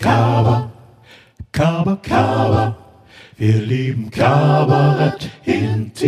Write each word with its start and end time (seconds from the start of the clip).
Kaba, 0.00 0.70
Kaba, 1.50 1.96
Kaba, 1.96 2.76
wir 3.36 3.56
lieben 3.60 4.12
Kabarett 4.12 5.28
intim. 5.44 5.98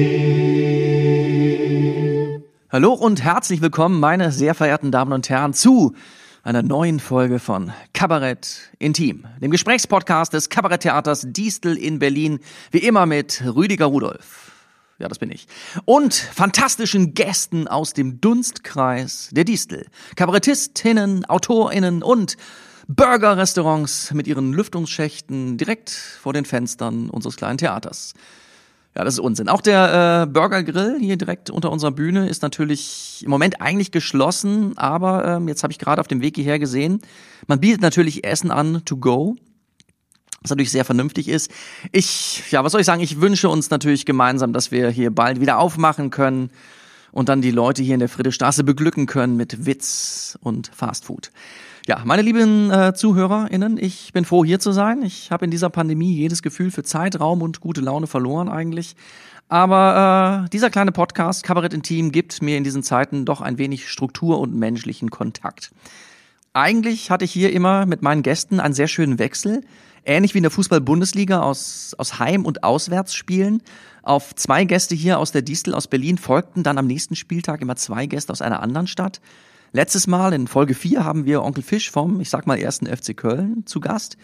Hallo 2.70 2.92
und 2.92 3.24
herzlich 3.24 3.60
willkommen, 3.60 3.98
meine 3.98 4.30
sehr 4.30 4.54
verehrten 4.54 4.92
Damen 4.92 5.12
und 5.12 5.28
Herren, 5.28 5.54
zu 5.54 5.96
einer 6.44 6.62
neuen 6.62 7.00
Folge 7.00 7.40
von 7.40 7.72
Kabarett 7.92 8.70
Intim, 8.78 9.26
dem 9.42 9.50
Gesprächspodcast 9.50 10.34
des 10.34 10.50
Kabaretttheaters 10.50 11.26
Distel 11.26 11.76
in 11.76 11.98
Berlin, 11.98 12.38
wie 12.70 12.78
immer 12.78 13.06
mit 13.06 13.42
Rüdiger 13.44 13.86
Rudolph. 13.86 14.52
Ja, 15.00 15.08
das 15.08 15.18
bin 15.18 15.32
ich. 15.32 15.48
Und 15.84 16.14
fantastischen 16.14 17.14
Gästen 17.14 17.66
aus 17.66 17.92
dem 17.92 18.20
Dunstkreis 18.20 19.30
der 19.32 19.42
Distel. 19.42 19.88
Kabarettistinnen, 20.14 21.24
AutorInnen 21.24 22.04
und 22.04 22.36
Burger-Restaurants 22.96 24.12
mit 24.14 24.26
ihren 24.26 24.52
Lüftungsschächten 24.52 25.56
direkt 25.56 25.90
vor 25.90 26.32
den 26.32 26.44
Fenstern 26.44 27.08
unseres 27.08 27.36
kleinen 27.36 27.56
Theaters. 27.56 28.14
Ja, 28.96 29.04
das 29.04 29.14
ist 29.14 29.20
Unsinn. 29.20 29.48
Auch 29.48 29.60
der 29.60 30.24
äh, 30.24 30.26
Burger 30.26 30.64
Grill 30.64 30.98
hier 30.98 31.16
direkt 31.16 31.50
unter 31.50 31.70
unserer 31.70 31.92
Bühne 31.92 32.28
ist 32.28 32.42
natürlich 32.42 33.22
im 33.24 33.30
Moment 33.30 33.60
eigentlich 33.60 33.92
geschlossen, 33.92 34.76
aber 34.76 35.24
ähm, 35.24 35.46
jetzt 35.46 35.62
habe 35.62 35.72
ich 35.72 35.78
gerade 35.78 36.00
auf 36.00 36.08
dem 36.08 36.20
Weg 36.20 36.34
hierher 36.34 36.58
gesehen, 36.58 37.00
man 37.46 37.60
bietet 37.60 37.80
natürlich 37.80 38.24
Essen 38.24 38.50
an 38.50 38.82
to 38.84 38.96
go. 38.96 39.36
Was 40.42 40.50
natürlich 40.50 40.72
sehr 40.72 40.84
vernünftig 40.84 41.28
ist. 41.28 41.52
Ich, 41.92 42.50
ja, 42.50 42.64
was 42.64 42.72
soll 42.72 42.80
ich 42.80 42.86
sagen? 42.86 43.02
Ich 43.02 43.20
wünsche 43.20 43.48
uns 43.48 43.70
natürlich 43.70 44.04
gemeinsam, 44.04 44.52
dass 44.52 44.72
wir 44.72 44.88
hier 44.88 45.14
bald 45.14 45.40
wieder 45.40 45.58
aufmachen 45.58 46.10
können 46.10 46.50
und 47.12 47.28
dann 47.28 47.40
die 47.40 47.50
Leute 47.52 47.82
hier 47.82 47.94
in 47.94 48.00
der 48.00 48.08
Friedrichstraße 48.08 48.64
beglücken 48.64 49.06
können 49.06 49.36
mit 49.36 49.66
Witz 49.66 50.38
und 50.42 50.70
Fastfood. 50.74 51.30
Ja, 51.86 52.02
meine 52.04 52.22
lieben 52.22 52.70
äh, 52.70 52.92
ZuhörerInnen, 52.94 53.78
ich 53.78 54.12
bin 54.12 54.24
froh, 54.24 54.44
hier 54.44 54.60
zu 54.60 54.70
sein. 54.70 55.02
Ich 55.02 55.30
habe 55.30 55.46
in 55.46 55.50
dieser 55.50 55.70
Pandemie 55.70 56.12
jedes 56.12 56.42
Gefühl 56.42 56.70
für 56.70 56.82
Zeit, 56.82 57.18
Raum 57.18 57.40
und 57.40 57.60
gute 57.60 57.80
Laune 57.80 58.06
verloren 58.06 58.48
eigentlich. 58.50 58.96
Aber 59.48 60.44
äh, 60.44 60.50
dieser 60.50 60.70
kleine 60.70 60.92
Podcast, 60.92 61.42
Kabarett 61.42 61.72
Intim, 61.72 62.12
gibt 62.12 62.42
mir 62.42 62.56
in 62.56 62.64
diesen 62.64 62.82
Zeiten 62.82 63.24
doch 63.24 63.40
ein 63.40 63.58
wenig 63.58 63.88
Struktur 63.88 64.38
und 64.40 64.54
menschlichen 64.54 65.10
Kontakt. 65.10 65.72
Eigentlich 66.52 67.10
hatte 67.10 67.24
ich 67.24 67.32
hier 67.32 67.52
immer 67.52 67.86
mit 67.86 68.02
meinen 68.02 68.22
Gästen 68.22 68.60
einen 68.60 68.74
sehr 68.74 68.88
schönen 68.88 69.18
Wechsel. 69.18 69.62
Ähnlich 70.04 70.34
wie 70.34 70.38
in 70.38 70.42
der 70.44 70.50
Fußball-Bundesliga 70.50 71.40
aus, 71.40 71.94
aus 71.98 72.18
Heim- 72.18 72.44
und 72.44 72.62
Auswärtsspielen. 72.62 73.62
Auf 74.02 74.34
zwei 74.34 74.64
Gäste 74.64 74.94
hier 74.94 75.18
aus 75.18 75.32
der 75.32 75.42
Distel 75.42 75.74
aus 75.74 75.88
Berlin 75.88 76.18
folgten 76.18 76.62
dann 76.62 76.78
am 76.78 76.86
nächsten 76.86 77.16
Spieltag 77.16 77.60
immer 77.60 77.76
zwei 77.76 78.06
Gäste 78.06 78.32
aus 78.32 78.42
einer 78.42 78.62
anderen 78.62 78.86
Stadt. 78.86 79.20
Letztes 79.72 80.08
Mal 80.08 80.32
in 80.32 80.48
Folge 80.48 80.74
4 80.74 81.04
haben 81.04 81.26
wir 81.26 81.44
Onkel 81.44 81.62
Fisch 81.62 81.92
vom, 81.92 82.20
ich 82.20 82.28
sag 82.28 82.44
mal, 82.44 82.58
ersten 82.58 82.86
FC 82.86 83.16
Köln 83.16 83.62
zu 83.66 83.78
Gast. 83.78 84.16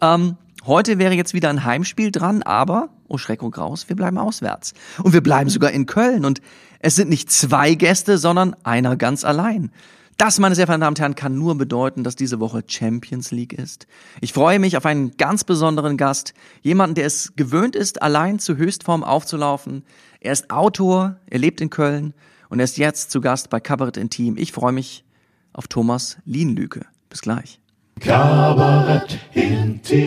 Ähm, 0.00 0.36
heute 0.66 0.98
wäre 0.98 1.14
jetzt 1.14 1.34
wieder 1.34 1.50
ein 1.50 1.64
Heimspiel 1.64 2.10
dran, 2.10 2.42
aber, 2.42 2.88
oh 3.06 3.16
Schreck 3.16 3.44
und 3.44 3.52
Graus, 3.52 3.88
wir 3.88 3.94
bleiben 3.94 4.18
auswärts. 4.18 4.74
Und 5.00 5.12
wir 5.12 5.20
bleiben 5.20 5.50
sogar 5.50 5.70
in 5.70 5.86
Köln. 5.86 6.24
Und 6.24 6.40
es 6.80 6.96
sind 6.96 7.10
nicht 7.10 7.30
zwei 7.30 7.74
Gäste, 7.74 8.18
sondern 8.18 8.56
einer 8.64 8.96
ganz 8.96 9.22
allein. 9.22 9.70
Das, 10.16 10.40
meine 10.40 10.56
sehr 10.56 10.66
verehrten 10.66 10.80
Damen 10.80 10.94
und 10.94 11.00
Herren, 11.00 11.14
kann 11.14 11.38
nur 11.38 11.56
bedeuten, 11.56 12.02
dass 12.02 12.16
diese 12.16 12.40
Woche 12.40 12.64
Champions 12.66 13.30
League 13.30 13.52
ist. 13.52 13.86
Ich 14.20 14.32
freue 14.32 14.58
mich 14.58 14.76
auf 14.76 14.84
einen 14.84 15.16
ganz 15.16 15.44
besonderen 15.44 15.96
Gast, 15.96 16.34
jemanden, 16.60 16.96
der 16.96 17.06
es 17.06 17.34
gewöhnt 17.36 17.76
ist, 17.76 18.02
allein 18.02 18.40
zur 18.40 18.56
Höchstform 18.56 19.04
aufzulaufen. 19.04 19.84
Er 20.18 20.32
ist 20.32 20.50
Autor, 20.50 21.20
er 21.26 21.38
lebt 21.38 21.60
in 21.60 21.70
Köln 21.70 22.14
und 22.48 22.60
er 22.60 22.64
ist 22.64 22.78
jetzt 22.78 23.10
zu 23.10 23.20
Gast 23.20 23.50
bei 23.50 23.60
Kabarett 23.60 23.96
Intim. 23.96 24.36
Ich 24.36 24.52
freue 24.52 24.72
mich 24.72 25.04
auf 25.52 25.68
Thomas 25.68 26.18
Lienlüke. 26.24 26.86
Bis 27.08 27.20
gleich. 27.22 27.60
Kabarett 28.00 29.18
intim. 29.32 29.98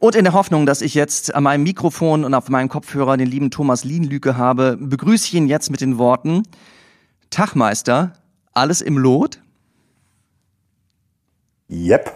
Und 0.00 0.14
in 0.14 0.24
der 0.24 0.32
Hoffnung, 0.32 0.64
dass 0.64 0.80
ich 0.80 0.94
jetzt 0.94 1.34
an 1.34 1.42
meinem 1.42 1.64
Mikrofon 1.64 2.24
und 2.24 2.32
auf 2.32 2.48
meinem 2.48 2.68
Kopfhörer 2.68 3.16
den 3.16 3.26
lieben 3.26 3.50
Thomas 3.50 3.82
Lienlüke 3.84 4.36
habe, 4.36 4.76
begrüße 4.80 5.26
ich 5.26 5.34
ihn 5.34 5.48
jetzt 5.48 5.70
mit 5.70 5.80
den 5.80 5.98
Worten 5.98 6.44
Tagmeister, 7.30 8.12
alles 8.54 8.80
im 8.80 8.96
Lot? 8.96 9.40
Yep. 11.68 12.12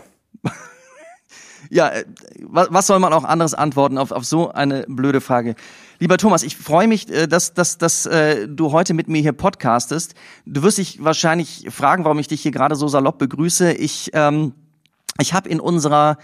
Ja, 1.74 1.88
äh, 1.88 2.04
wa- 2.40 2.66
was 2.68 2.86
soll 2.86 2.98
man 2.98 3.14
auch 3.14 3.24
anderes 3.24 3.54
antworten 3.54 3.96
auf, 3.96 4.12
auf 4.12 4.26
so 4.26 4.50
eine 4.52 4.84
blöde 4.88 5.22
Frage? 5.22 5.54
Lieber 6.00 6.18
Thomas, 6.18 6.42
ich 6.42 6.56
freue 6.58 6.86
mich, 6.86 7.10
äh, 7.10 7.26
dass, 7.26 7.54
dass, 7.54 7.78
dass 7.78 8.04
äh, 8.04 8.46
du 8.46 8.72
heute 8.72 8.92
mit 8.92 9.08
mir 9.08 9.22
hier 9.22 9.32
podcastest. 9.32 10.14
Du 10.44 10.62
wirst 10.62 10.76
dich 10.76 11.02
wahrscheinlich 11.02 11.68
fragen, 11.70 12.04
warum 12.04 12.18
ich 12.18 12.28
dich 12.28 12.42
hier 12.42 12.50
gerade 12.50 12.74
so 12.74 12.88
salopp 12.88 13.18
begrüße. 13.18 13.72
Ich, 13.72 14.10
ähm, 14.12 14.52
ich 15.18 15.32
habe 15.32 15.48
in 15.48 15.60
unserer 15.60 16.18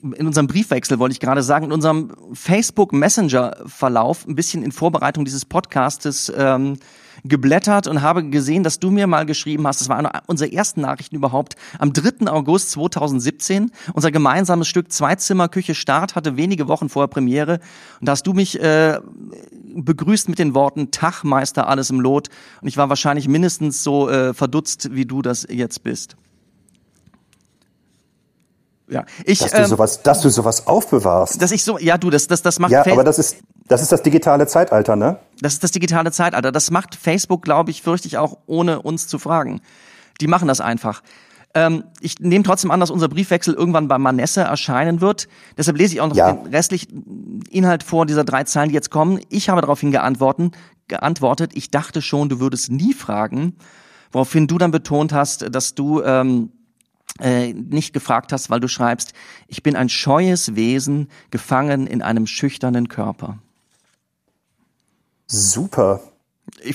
in 0.00 0.26
unserem 0.26 0.46
Briefwechsel 0.46 0.98
wollte 0.98 1.12
ich 1.12 1.20
gerade 1.20 1.42
sagen, 1.42 1.66
in 1.66 1.72
unserem 1.72 2.12
Facebook 2.32 2.92
Messenger 2.92 3.56
Verlauf 3.66 4.26
ein 4.26 4.34
bisschen 4.36 4.62
in 4.62 4.72
Vorbereitung 4.72 5.24
dieses 5.26 5.44
Podcastes 5.44 6.32
ähm, 6.34 6.78
geblättert 7.24 7.86
und 7.86 8.02
habe 8.02 8.28
gesehen, 8.28 8.62
dass 8.62 8.80
du 8.80 8.90
mir 8.90 9.06
mal 9.06 9.26
geschrieben 9.26 9.66
hast, 9.66 9.80
das 9.80 9.88
war 9.88 9.98
eine 9.98 10.10
unserer 10.26 10.52
ersten 10.52 10.80
Nachrichten 10.80 11.16
überhaupt, 11.16 11.56
am 11.78 11.92
3. 11.92 12.28
August 12.28 12.70
2017, 12.72 13.70
unser 13.94 14.10
gemeinsames 14.10 14.68
Stück 14.68 14.92
Zweizimmer 14.92 15.48
Küche 15.48 15.74
Start 15.74 16.14
hatte 16.14 16.36
wenige 16.36 16.68
Wochen 16.68 16.88
vorher 16.88 17.08
Premiere 17.08 17.60
und 18.00 18.08
da 18.08 18.12
hast 18.12 18.26
du 18.26 18.32
mich 18.32 18.60
äh, 18.60 18.98
begrüßt 19.74 20.28
mit 20.28 20.38
den 20.38 20.54
Worten 20.54 20.90
Tagmeister 20.90 21.68
alles 21.68 21.90
im 21.90 22.00
Lot 22.00 22.28
und 22.60 22.68
ich 22.68 22.76
war 22.76 22.88
wahrscheinlich 22.88 23.28
mindestens 23.28 23.84
so 23.84 24.08
äh, 24.08 24.34
verdutzt, 24.34 24.88
wie 24.92 25.06
du 25.06 25.22
das 25.22 25.46
jetzt 25.48 25.82
bist. 25.82 26.16
Ja, 28.88 29.04
ich, 29.24 29.38
Dass 29.38 29.52
du 29.52 29.58
ähm, 29.58 29.66
sowas, 29.66 30.02
dass 30.02 30.20
du 30.20 30.28
sowas 30.28 30.66
aufbewahrst. 30.66 31.40
dass 31.40 31.50
ich 31.52 31.64
so, 31.64 31.78
ja 31.78 31.96
du, 31.98 32.10
das, 32.10 32.26
das, 32.26 32.42
das 32.42 32.58
macht 32.58 32.72
ja, 32.72 32.84
Fa- 32.84 32.92
aber 32.92 33.04
das 33.04 33.18
ist, 33.18 33.36
das 33.68 33.80
ist 33.80 33.92
das 33.92 34.02
digitale 34.02 34.46
Zeitalter, 34.46 34.96
ne? 34.96 35.18
das 35.40 35.54
ist 35.54 35.62
das 35.62 35.70
digitale 35.70 36.12
Zeitalter. 36.12 36.52
Das 36.52 36.70
macht 36.70 36.94
Facebook, 36.96 37.42
glaube 37.42 37.70
ich, 37.70 37.80
fürchte 37.82 38.08
ich 38.08 38.18
auch, 38.18 38.38
ohne 38.46 38.82
uns 38.82 39.06
zu 39.06 39.18
fragen. 39.18 39.60
Die 40.20 40.26
machen 40.26 40.48
das 40.48 40.60
einfach. 40.60 41.02
Ähm, 41.54 41.84
ich 42.00 42.18
nehme 42.18 42.44
trotzdem 42.44 42.70
an, 42.70 42.80
dass 42.80 42.90
unser 42.90 43.08
Briefwechsel 43.08 43.54
irgendwann 43.54 43.86
bei 43.88 43.98
Manesse 43.98 44.40
erscheinen 44.42 45.00
wird. 45.00 45.28
Deshalb 45.56 45.76
lese 45.78 45.94
ich 45.94 46.00
auch 46.00 46.08
noch 46.08 46.16
Ja. 46.16 46.32
den 46.32 46.52
restlichen 46.52 47.42
Inhalt 47.50 47.82
vor 47.82 48.04
dieser 48.06 48.24
drei 48.24 48.44
Zeilen, 48.44 48.68
die 48.70 48.74
jetzt 48.74 48.90
kommen. 48.90 49.20
Ich 49.28 49.48
habe 49.48 49.60
daraufhin 49.60 49.90
geantworten, 49.92 50.52
geantwortet, 50.88 51.52
ich 51.54 51.70
dachte 51.70 52.02
schon, 52.02 52.28
du 52.28 52.40
würdest 52.40 52.70
nie 52.70 52.92
fragen, 52.94 53.56
woraufhin 54.12 54.46
du 54.46 54.58
dann 54.58 54.70
betont 54.70 55.12
hast, 55.12 55.54
dass 55.54 55.74
du 55.74 56.02
ähm, 56.02 56.50
äh, 57.20 57.52
nicht 57.52 57.92
gefragt 57.92 58.32
hast, 58.32 58.50
weil 58.50 58.60
du 58.60 58.68
schreibst, 58.68 59.12
ich 59.48 59.62
bin 59.62 59.76
ein 59.76 59.88
scheues 59.88 60.54
Wesen, 60.54 61.08
gefangen 61.30 61.86
in 61.86 62.02
einem 62.02 62.26
schüchternen 62.26 62.88
Körper. 62.88 63.38
Super. 65.26 66.00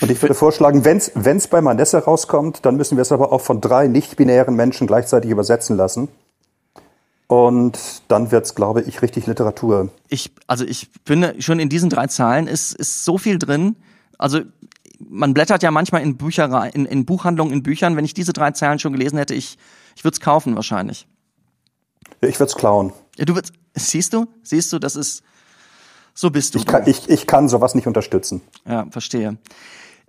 Und 0.02 0.10
ich 0.10 0.22
würde 0.22 0.34
vorschlagen, 0.34 0.86
wenn's 0.86 1.12
wenn's 1.14 1.48
bei 1.48 1.62
Manesse 1.62 2.00
rauskommt, 2.04 2.66
dann 2.66 2.78
müssen 2.78 2.98
wir 2.98 3.02
es 3.02 3.12
aber 3.12 3.32
auch 3.32 3.42
von 3.42 3.62
drei 3.62 3.88
nicht-binären 3.88 4.56
Menschen 4.56 4.88
gleichzeitig 4.88 5.30
übersetzen 5.30 5.78
lassen. 5.78 6.08
Und 7.28 7.78
dann 8.08 8.32
wird's, 8.32 8.56
glaube 8.56 8.82
ich, 8.82 9.02
richtig 9.02 9.28
Literatur. 9.28 9.90
ich, 10.08 10.32
also 10.48 10.64
ich 10.64 10.90
finde, 11.06 11.36
schon 11.42 11.60
in 11.60 11.68
diesen 11.68 11.90
drei 11.90 12.08
Zahlen 12.08 12.48
ist, 12.48 12.74
ist 12.74 13.04
so 13.04 13.18
viel 13.18 13.38
drin. 13.38 13.76
Also 14.18 14.42
man 15.10 15.34
blättert 15.34 15.62
ja 15.62 15.70
manchmal 15.70 16.02
in 16.02 16.18
Bücherei, 16.18 16.70
in, 16.70 16.86
in 16.86 17.06
Buchhandlungen, 17.06 17.54
in 17.54 17.64
Büchern. 17.64 17.98
Wenn 17.98 18.06
ich 18.06 18.14
diese 18.14 18.34
drei 18.34 18.52
Zeilen 18.52 18.80
schon 18.80 18.94
gelesen 18.94 19.18
hätte, 19.18 19.34
ich, 19.34 19.58
ich 19.98 20.04
würde 20.04 20.14
es 20.14 20.22
kaufen 20.22 20.56
wahrscheinlich. 20.56 21.08
Ich 22.22 22.40
würd's 22.40 22.56
klauen. 22.56 22.94
Ja, 23.18 23.26
du 23.26 23.34
würdest, 23.34 23.54
siehst 23.74 24.14
du, 24.14 24.28
siehst 24.44 24.72
du, 24.72 24.78
das 24.78 24.96
ist, 24.96 25.24
so 26.14 26.30
bist 26.30 26.54
du. 26.54 26.60
Ich 26.60 26.68
kann, 26.68 26.84
ich, 26.88 27.10
ich 27.10 27.26
kann 27.26 27.50
sowas 27.50 27.74
nicht 27.74 27.88
unterstützen. 27.88 28.42
Ja, 28.68 28.86
verstehe. 28.92 29.38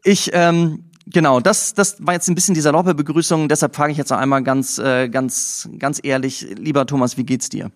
Ich, 0.05 0.31
ähm, 0.35 0.85
genau, 1.07 1.41
das, 1.41 1.73
das 1.73 1.97
war 2.07 2.13
jetzt 2.13 2.29
ein 2.29 2.35
bisschen 2.35 2.55
die 2.55 2.61
saloppe 2.61 2.95
Begrüßung. 2.95 3.49
Deshalb 3.49 3.75
frage 3.75 3.93
ich 3.93 3.99
jetzt 3.99 4.11
noch 4.11 4.19
einmal 4.19 4.43
ganz, 4.43 4.77
äh, 4.79 5.09
ganz, 5.09 5.69
ganz 5.79 6.01
ehrlich, 6.03 6.43
lieber 6.59 6.85
Thomas, 6.87 7.17
wie 7.17 7.25
geht's 7.25 7.49
dir? 7.49 7.71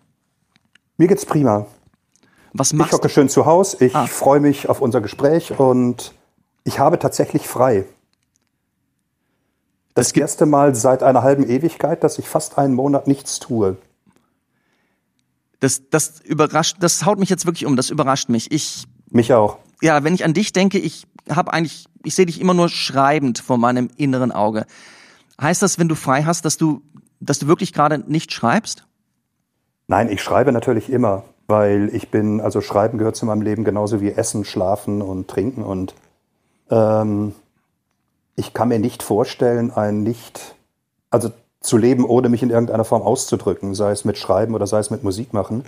Mir 0.99 1.09
geht's 1.09 1.25
prima. 1.25 1.67
Was 2.53 2.73
Ich 2.73 2.79
machst 2.79 2.93
hocke 2.93 3.09
du? 3.09 3.14
schön 3.14 3.31
zu 3.31 3.47
Hause. 3.47 3.79
Ich 3.87 3.97
Ah. 3.97 4.06
freue 4.06 4.41
mich 4.41 4.69
auf 4.69 4.82
unser 4.82 5.00
Gespräch 5.00 5.59
und 5.59 6.12
ich 6.64 6.79
habe 6.79 6.99
tatsächlich 6.99 7.49
frei. 7.49 7.87
Das, 9.94 10.12
erste 10.12 10.47
Mal 10.47 10.75
seit 10.75 11.03
einer 11.03 11.23
halben 11.23 11.49
Ewigkeit, 11.49 12.03
dass 12.03 12.19
ich 12.19 12.29
fast 12.29 12.59
einen 12.59 12.75
Monat 12.75 13.06
nichts 13.06 13.41
tue. 13.41 13.77
Das, 15.61 15.83
das 15.91 16.21
überrascht, 16.21 16.79
das 16.81 17.05
haut 17.05 17.19
mich 17.19 17.29
jetzt 17.29 17.47
wirklich 17.47 17.67
um. 17.67 17.77
Das 17.77 17.91
überrascht 17.91 18.29
mich. 18.29 18.50
Ich 18.50 18.87
Mich 19.11 19.33
auch. 19.33 19.59
ja, 19.83 20.03
wenn 20.03 20.15
ich 20.15 20.25
an 20.25 20.35
dich 20.35 20.53
denke, 20.53 20.79
ich 20.79 21.06
habe 21.31 21.53
eigentlich, 21.53 21.87
ich 22.05 22.15
sehe 22.15 22.27
dich 22.27 22.41
immer 22.41 22.55
nur 22.55 22.69
schreibend 22.69 23.39
vor 23.39 23.59
meinem 23.59 23.91
inneren 23.97 24.33
Auge. 24.33 24.67
Heißt 25.41 25.62
das, 25.62 25.79
wenn 25.79 25.89
du 25.89 25.95
frei 25.95 26.25
hast, 26.25 26.45
dass 26.45 26.56
du, 26.56 26.83
dass 27.21 27.38
du 27.38 27.47
wirklich 27.47 27.73
gerade 27.73 27.99
nicht 27.99 28.33
schreibst? 28.33 28.87
Nein, 29.88 30.11
ich 30.11 30.23
schreibe 30.23 30.53
natürlich 30.53 30.91
immer, 30.91 31.25
weil 31.47 31.91
ich 31.93 32.11
bin, 32.11 32.41
also 32.41 32.61
Schreiben 32.61 32.99
gehört 32.99 33.17
zu 33.17 33.27
meinem 33.27 33.43
Leben 33.43 33.62
genauso 33.62 34.00
wie 34.00 34.11
Essen, 34.11 34.45
Schlafen 34.45 35.03
und 35.03 35.29
Trinken 35.29 35.62
und 35.62 35.95
ähm, 36.71 37.35
ich 38.37 38.55
kann 38.55 38.69
mir 38.69 38.79
nicht 38.79 39.02
vorstellen, 39.02 39.70
ein 39.70 40.02
nicht, 40.02 40.55
also 41.11 41.31
zu 41.61 41.76
leben, 41.76 42.05
ohne 42.05 42.29
mich 42.29 42.43
in 42.43 42.50
irgendeiner 42.50 42.84
Form 42.84 43.02
auszudrücken, 43.02 43.75
sei 43.75 43.93
es 43.93 44.05
mit 44.05 44.19
Schreiben 44.19 44.55
oder 44.55 44.67
sei 44.67 44.79
es 44.79 44.90
mit 44.90 45.05
Musik 45.05 45.32
machen. 45.32 45.64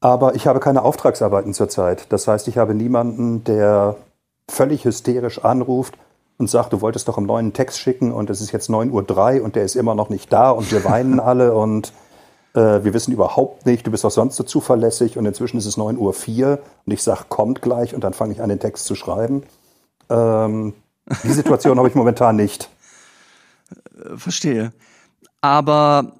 Aber 0.00 0.34
ich 0.34 0.46
habe 0.46 0.60
keine 0.60 0.82
Auftragsarbeiten 0.82 1.54
zurzeit. 1.54 2.12
Das 2.12 2.28
heißt, 2.28 2.48
ich 2.48 2.58
habe 2.58 2.74
niemanden, 2.74 3.44
der 3.44 3.96
völlig 4.48 4.84
hysterisch 4.84 5.42
anruft 5.42 5.96
und 6.38 6.50
sagt, 6.50 6.72
du 6.72 6.80
wolltest 6.80 7.08
doch 7.08 7.16
einen 7.16 7.26
neuen 7.26 7.52
Text 7.52 7.78
schicken 7.78 8.12
und 8.12 8.28
es 8.30 8.40
ist 8.40 8.52
jetzt 8.52 8.68
9.03 8.68 9.38
Uhr 9.38 9.44
und 9.44 9.56
der 9.56 9.64
ist 9.64 9.74
immer 9.74 9.94
noch 9.94 10.10
nicht 10.10 10.32
da 10.32 10.50
und 10.50 10.70
wir 10.70 10.84
weinen 10.84 11.18
alle 11.20 11.54
und 11.54 11.92
äh, 12.54 12.84
wir 12.84 12.92
wissen 12.92 13.12
überhaupt 13.12 13.64
nicht, 13.64 13.86
du 13.86 13.90
bist 13.90 14.04
auch 14.04 14.10
sonst 14.10 14.36
so 14.36 14.44
zuverlässig 14.44 15.16
und 15.16 15.24
inzwischen 15.24 15.56
ist 15.56 15.66
es 15.66 15.78
9.04 15.78 15.98
Uhr 15.98 16.58
und 16.84 16.92
ich 16.92 17.02
sage, 17.02 17.24
kommt 17.28 17.62
gleich 17.62 17.94
und 17.94 18.04
dann 18.04 18.12
fange 18.12 18.32
ich 18.34 18.42
an, 18.42 18.50
den 18.50 18.60
Text 18.60 18.84
zu 18.84 18.94
schreiben. 18.94 19.44
Ähm, 20.10 20.74
die 21.22 21.32
Situation 21.32 21.78
habe 21.78 21.88
ich 21.88 21.94
momentan 21.94 22.36
nicht. 22.36 22.70
Verstehe. 24.16 24.72
Aber 25.40 26.16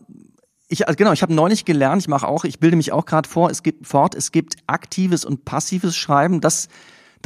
ich, 0.69 0.87
also 0.89 0.97
genau, 0.97 1.13
ich 1.13 1.23
habe 1.23 1.35
neulich 1.35 1.65
gelernt, 1.65 2.03
ich 2.03 2.09
mache 2.09 2.27
auch, 2.27 2.45
ich 2.45 2.59
bilde 2.59 2.77
mich 2.77 2.93
auch 2.93 3.07
gerade 3.07 3.29
vor, 3.29 3.51
es 3.51 3.63
gibt 3.63 3.87
fort, 3.87 4.15
es 4.15 4.33
gibt 4.33 4.57
aktives 4.67 5.25
und 5.25 5.45
passives 5.45 5.97
Schreiben. 5.97 6.41
Das 6.41 6.69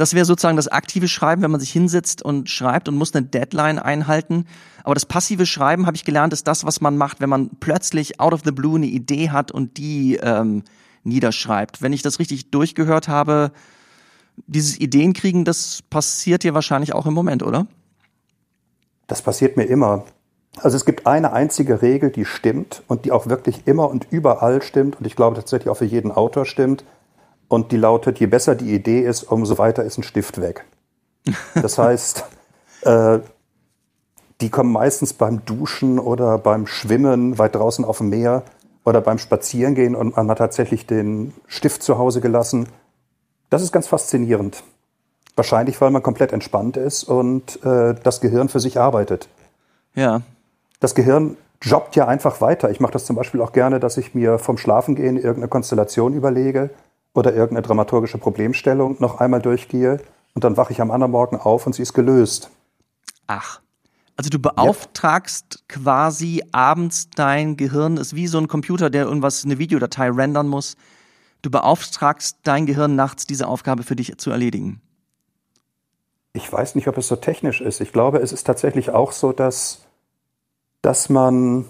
das 0.01 0.15
wäre 0.15 0.25
sozusagen 0.25 0.55
das 0.55 0.67
aktive 0.67 1.07
Schreiben, 1.07 1.43
wenn 1.43 1.51
man 1.51 1.59
sich 1.59 1.71
hinsetzt 1.71 2.23
und 2.23 2.49
schreibt 2.49 2.87
und 2.87 2.95
muss 2.95 3.13
eine 3.13 3.27
Deadline 3.27 3.77
einhalten. 3.77 4.45
Aber 4.83 4.95
das 4.95 5.05
passive 5.05 5.45
Schreiben, 5.45 5.85
habe 5.85 5.95
ich 5.95 6.05
gelernt, 6.05 6.33
ist 6.33 6.47
das, 6.47 6.65
was 6.65 6.81
man 6.81 6.97
macht, 6.97 7.21
wenn 7.21 7.29
man 7.29 7.51
plötzlich 7.59 8.19
out 8.19 8.33
of 8.33 8.41
the 8.43 8.51
blue 8.51 8.77
eine 8.77 8.87
Idee 8.87 9.29
hat 9.29 9.51
und 9.51 9.77
die 9.77 10.15
ähm, 10.15 10.63
niederschreibt. 11.03 11.83
Wenn 11.83 11.93
ich 11.93 12.01
das 12.01 12.17
richtig 12.17 12.49
durchgehört 12.49 13.09
habe, 13.09 13.51
dieses 14.47 14.79
Ideenkriegen, 14.79 15.45
das 15.45 15.81
passiert 15.89 16.43
dir 16.43 16.53
wahrscheinlich 16.53 16.93
auch 16.93 17.05
im 17.05 17.13
Moment, 17.13 17.43
oder? 17.43 17.67
Das 19.07 19.21
passiert 19.21 19.57
mir 19.57 19.65
immer. 19.65 20.05
Also 20.57 20.75
es 20.75 20.85
gibt 20.85 21.07
eine 21.07 21.33
einzige 21.33 21.81
Regel, 21.81 22.11
die 22.11 22.25
stimmt 22.25 22.83
und 22.87 23.05
die 23.05 23.11
auch 23.11 23.27
wirklich 23.27 23.67
immer 23.67 23.89
und 23.89 24.07
überall 24.11 24.61
stimmt 24.61 24.99
und 24.99 25.07
ich 25.07 25.15
glaube 25.15 25.35
tatsächlich 25.35 25.69
auch 25.69 25.77
für 25.77 25.85
jeden 25.85 26.11
Autor 26.11 26.45
stimmt 26.45 26.83
und 27.47 27.71
die 27.71 27.77
lautet, 27.77 28.19
je 28.19 28.27
besser 28.27 28.55
die 28.55 28.73
Idee 28.73 29.01
ist, 29.01 29.23
umso 29.23 29.57
weiter 29.57 29.83
ist 29.83 29.97
ein 29.97 30.03
Stift 30.03 30.41
weg. 30.41 30.65
Das 31.53 31.77
heißt, 31.77 32.25
äh, 32.81 33.19
die 34.41 34.49
kommen 34.49 34.71
meistens 34.71 35.13
beim 35.13 35.45
Duschen 35.45 35.99
oder 35.99 36.37
beim 36.37 36.65
Schwimmen 36.65 37.37
weit 37.37 37.55
draußen 37.55 37.85
auf 37.85 37.99
dem 37.99 38.09
Meer 38.09 38.43
oder 38.83 39.01
beim 39.01 39.19
Spazierengehen 39.19 39.95
und 39.95 40.15
man 40.15 40.29
hat 40.29 40.39
tatsächlich 40.39 40.87
den 40.87 41.33
Stift 41.47 41.83
zu 41.83 41.97
Hause 41.97 42.21
gelassen. 42.21 42.67
Das 43.51 43.61
ist 43.61 43.71
ganz 43.71 43.87
faszinierend. 43.87 44.63
Wahrscheinlich, 45.35 45.79
weil 45.81 45.91
man 45.91 46.01
komplett 46.01 46.31
entspannt 46.31 46.77
ist 46.77 47.03
und 47.03 47.63
äh, 47.63 47.93
das 48.01 48.21
Gehirn 48.21 48.49
für 48.49 48.61
sich 48.61 48.79
arbeitet. 48.79 49.27
Ja. 49.93 50.21
Das 50.79 50.95
Gehirn 50.95 51.37
jobbt 51.61 51.95
ja 51.95 52.07
einfach 52.07 52.39
weiter. 52.41 52.71
Ich 52.71 52.79
mache 52.79 52.93
das 52.93 53.05
zum 53.05 53.17
Beispiel 53.17 53.41
auch 53.41 53.51
gerne, 53.51 53.79
dass 53.79 53.97
ich 53.97 54.15
mir 54.15 54.39
vom 54.39 54.57
Schlafengehen 54.57 55.17
irgendeine 55.17 55.49
Konstellation 55.49 56.13
überlege 56.13 56.69
oder 57.13 57.33
irgendeine 57.33 57.61
dramaturgische 57.61 58.17
Problemstellung 58.17 58.95
noch 58.99 59.19
einmal 59.19 59.41
durchgehe 59.41 59.99
und 60.33 60.45
dann 60.45 60.55
wache 60.55 60.71
ich 60.71 60.79
am 60.79 60.89
anderen 60.89 61.11
Morgen 61.11 61.35
auf 61.35 61.67
und 61.67 61.73
sie 61.73 61.81
ist 61.81 61.93
gelöst. 61.93 62.49
Ach. 63.27 63.59
Also 64.15 64.29
du 64.29 64.39
beauftragst 64.39 65.45
ja. 65.55 65.59
quasi 65.67 66.41
abends 66.53 67.09
dein 67.09 67.57
Gehirn, 67.57 67.97
ist 67.97 68.15
wie 68.15 68.27
so 68.27 68.37
ein 68.37 68.47
Computer, 68.47 68.89
der 68.89 69.05
irgendwas, 69.05 69.43
eine 69.43 69.57
Videodatei 69.57 70.09
rendern 70.09 70.47
muss. 70.47 70.77
Du 71.41 71.49
beauftragst 71.49 72.37
dein 72.43 72.65
Gehirn 72.65 72.95
nachts, 72.95 73.25
diese 73.25 73.47
Aufgabe 73.47 73.83
für 73.83 73.95
dich 73.95 74.17
zu 74.17 74.31
erledigen. 74.31 74.81
Ich 76.33 76.51
weiß 76.51 76.75
nicht, 76.75 76.87
ob 76.87 76.97
es 76.97 77.07
so 77.07 77.15
technisch 77.15 77.61
ist. 77.61 77.81
Ich 77.81 77.91
glaube, 77.91 78.19
es 78.19 78.31
ist 78.31 78.45
tatsächlich 78.45 78.91
auch 78.91 79.11
so, 79.11 79.33
dass, 79.33 79.79
dass 80.81 81.09
man 81.09 81.65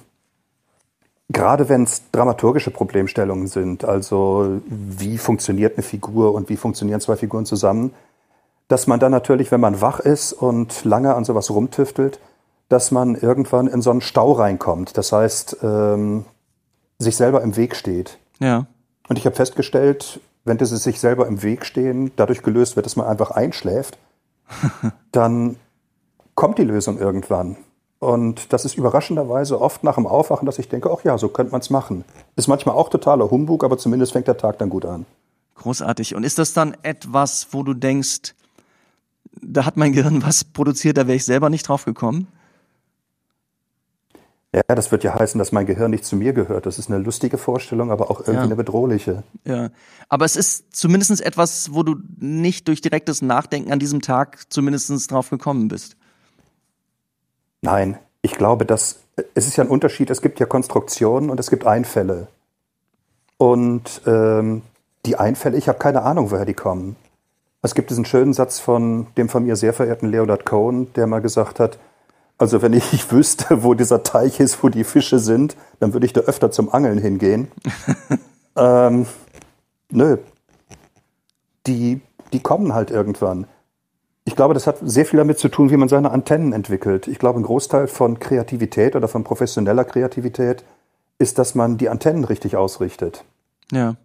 Gerade 1.31 1.69
wenn 1.69 1.83
es 1.83 2.11
dramaturgische 2.11 2.71
Problemstellungen 2.71 3.47
sind, 3.47 3.85
also 3.85 4.59
wie 4.67 5.17
funktioniert 5.17 5.77
eine 5.77 5.83
Figur 5.83 6.33
und 6.33 6.49
wie 6.49 6.57
funktionieren 6.57 6.99
zwei 6.99 7.15
Figuren 7.15 7.45
zusammen, 7.45 7.93
dass 8.67 8.85
man 8.85 8.99
dann 8.99 9.13
natürlich, 9.13 9.51
wenn 9.51 9.61
man 9.61 9.79
wach 9.79 9.99
ist 9.99 10.33
und 10.33 10.83
lange 10.83 11.15
an 11.15 11.23
sowas 11.23 11.49
rumtüftelt, 11.49 12.19
dass 12.67 12.91
man 12.91 13.15
irgendwann 13.15 13.67
in 13.67 13.81
so 13.81 13.91
einen 13.91 14.01
Stau 14.01 14.33
reinkommt. 14.33 14.97
Das 14.97 15.13
heißt, 15.13 15.57
ähm, 15.63 16.25
sich 16.99 17.15
selber 17.15 17.41
im 17.41 17.55
Weg 17.55 17.75
steht. 17.75 18.17
Ja. 18.39 18.65
Und 19.11 19.17
ich 19.17 19.25
habe 19.25 19.35
festgestellt, 19.35 20.21
wenn 20.45 20.57
das 20.57 20.69
sich 20.69 21.01
selber 21.01 21.27
im 21.27 21.43
Weg 21.43 21.65
stehen 21.65 22.13
dadurch 22.15 22.43
gelöst 22.43 22.77
wird, 22.77 22.85
dass 22.85 22.95
man 22.95 23.07
einfach 23.07 23.29
einschläft, 23.31 23.97
dann 25.11 25.57
kommt 26.33 26.57
die 26.59 26.63
Lösung 26.63 26.97
irgendwann. 26.97 27.57
Und 27.99 28.53
das 28.53 28.63
ist 28.63 28.77
überraschenderweise 28.77 29.59
oft 29.59 29.83
nach 29.83 29.95
dem 29.95 30.07
Aufwachen, 30.07 30.45
dass 30.45 30.59
ich 30.59 30.69
denke, 30.69 30.89
ach 30.89 31.03
ja, 31.03 31.17
so 31.17 31.27
könnte 31.27 31.51
man 31.51 31.59
es 31.59 31.69
machen. 31.69 32.05
Ist 32.37 32.47
manchmal 32.47 32.75
auch 32.75 32.87
totaler 32.87 33.29
Humbug, 33.29 33.65
aber 33.65 33.77
zumindest 33.77 34.13
fängt 34.13 34.29
der 34.29 34.37
Tag 34.37 34.59
dann 34.59 34.69
gut 34.69 34.85
an. 34.85 35.05
Großartig. 35.55 36.15
Und 36.15 36.23
ist 36.23 36.39
das 36.39 36.53
dann 36.53 36.77
etwas, 36.81 37.49
wo 37.51 37.63
du 37.63 37.73
denkst, 37.73 38.33
da 39.41 39.65
hat 39.65 39.75
mein 39.75 39.91
Gehirn 39.91 40.23
was 40.23 40.45
produziert, 40.45 40.95
da 40.95 41.05
wäre 41.05 41.17
ich 41.17 41.25
selber 41.25 41.49
nicht 41.49 41.67
drauf 41.67 41.83
gekommen? 41.83 42.27
Ja, 44.53 44.75
das 44.75 44.91
wird 44.91 45.05
ja 45.05 45.17
heißen, 45.17 45.39
dass 45.39 45.53
mein 45.53 45.65
Gehirn 45.65 45.91
nicht 45.91 46.03
zu 46.03 46.17
mir 46.17 46.33
gehört. 46.33 46.65
Das 46.65 46.77
ist 46.77 46.89
eine 46.89 47.01
lustige 47.01 47.37
Vorstellung, 47.37 47.89
aber 47.89 48.11
auch 48.11 48.19
irgendwie 48.19 48.35
ja. 48.35 48.43
eine 48.43 48.55
bedrohliche. 48.57 49.23
Ja, 49.45 49.69
aber 50.09 50.25
es 50.25 50.35
ist 50.35 50.75
zumindest 50.75 51.21
etwas, 51.21 51.73
wo 51.73 51.83
du 51.83 51.95
nicht 52.17 52.67
durch 52.67 52.81
direktes 52.81 53.21
Nachdenken 53.21 53.71
an 53.71 53.79
diesem 53.79 54.01
Tag 54.01 54.45
zumindest 54.49 55.09
drauf 55.09 55.29
gekommen 55.29 55.69
bist. 55.69 55.95
Nein, 57.61 57.97
ich 58.21 58.33
glaube, 58.33 58.65
dass 58.65 58.99
es 59.35 59.47
ist 59.47 59.55
ja 59.55 59.63
ein 59.63 59.69
Unterschied. 59.69 60.09
Es 60.09 60.21
gibt 60.21 60.39
ja 60.39 60.45
Konstruktionen 60.45 61.29
und 61.29 61.39
es 61.39 61.49
gibt 61.49 61.65
Einfälle. 61.65 62.27
Und 63.37 64.01
ähm, 64.05 64.63
die 65.05 65.15
Einfälle, 65.15 65.57
ich 65.57 65.67
habe 65.67 65.79
keine 65.79 66.03
Ahnung, 66.03 66.31
woher 66.31 66.45
die 66.45 66.53
kommen. 66.53 66.95
Es 67.61 67.75
gibt 67.75 67.89
diesen 67.89 68.05
schönen 68.05 68.33
Satz 68.33 68.59
von 68.59 69.07
dem 69.17 69.29
von 69.29 69.43
mir 69.43 69.55
sehr 69.55 69.73
verehrten 69.73 70.09
Leonard 70.09 70.45
Cohen, 70.45 70.91
der 70.93 71.07
mal 71.07 71.21
gesagt 71.21 71.59
hat, 71.59 71.77
also 72.41 72.61
wenn 72.63 72.73
ich 72.73 73.11
wüsste, 73.11 73.63
wo 73.63 73.75
dieser 73.75 74.03
Teich 74.03 74.39
ist, 74.39 74.63
wo 74.63 74.69
die 74.69 74.83
Fische 74.83 75.19
sind, 75.19 75.55
dann 75.79 75.93
würde 75.93 76.05
ich 76.05 76.13
da 76.13 76.21
öfter 76.21 76.51
zum 76.51 76.73
Angeln 76.73 76.97
hingehen. 76.97 77.49
ähm, 78.57 79.05
nö. 79.91 80.17
Die, 81.67 82.01
die 82.33 82.39
kommen 82.39 82.73
halt 82.73 82.89
irgendwann. 82.89 83.45
Ich 84.25 84.35
glaube, 84.35 84.55
das 84.55 84.65
hat 84.65 84.77
sehr 84.81 85.05
viel 85.05 85.17
damit 85.17 85.37
zu 85.37 85.49
tun, 85.49 85.69
wie 85.69 85.77
man 85.77 85.87
seine 85.87 86.11
Antennen 86.11 86.51
entwickelt. 86.51 87.07
Ich 87.07 87.19
glaube, 87.19 87.39
ein 87.39 87.43
Großteil 87.43 87.87
von 87.87 88.19
Kreativität 88.19 88.95
oder 88.95 89.07
von 89.07 89.23
professioneller 89.23 89.83
Kreativität 89.83 90.63
ist, 91.19 91.37
dass 91.37 91.53
man 91.53 91.77
die 91.77 91.89
Antennen 91.89 92.23
richtig 92.23 92.55
ausrichtet. 92.55 93.23
Ja. 93.71 93.95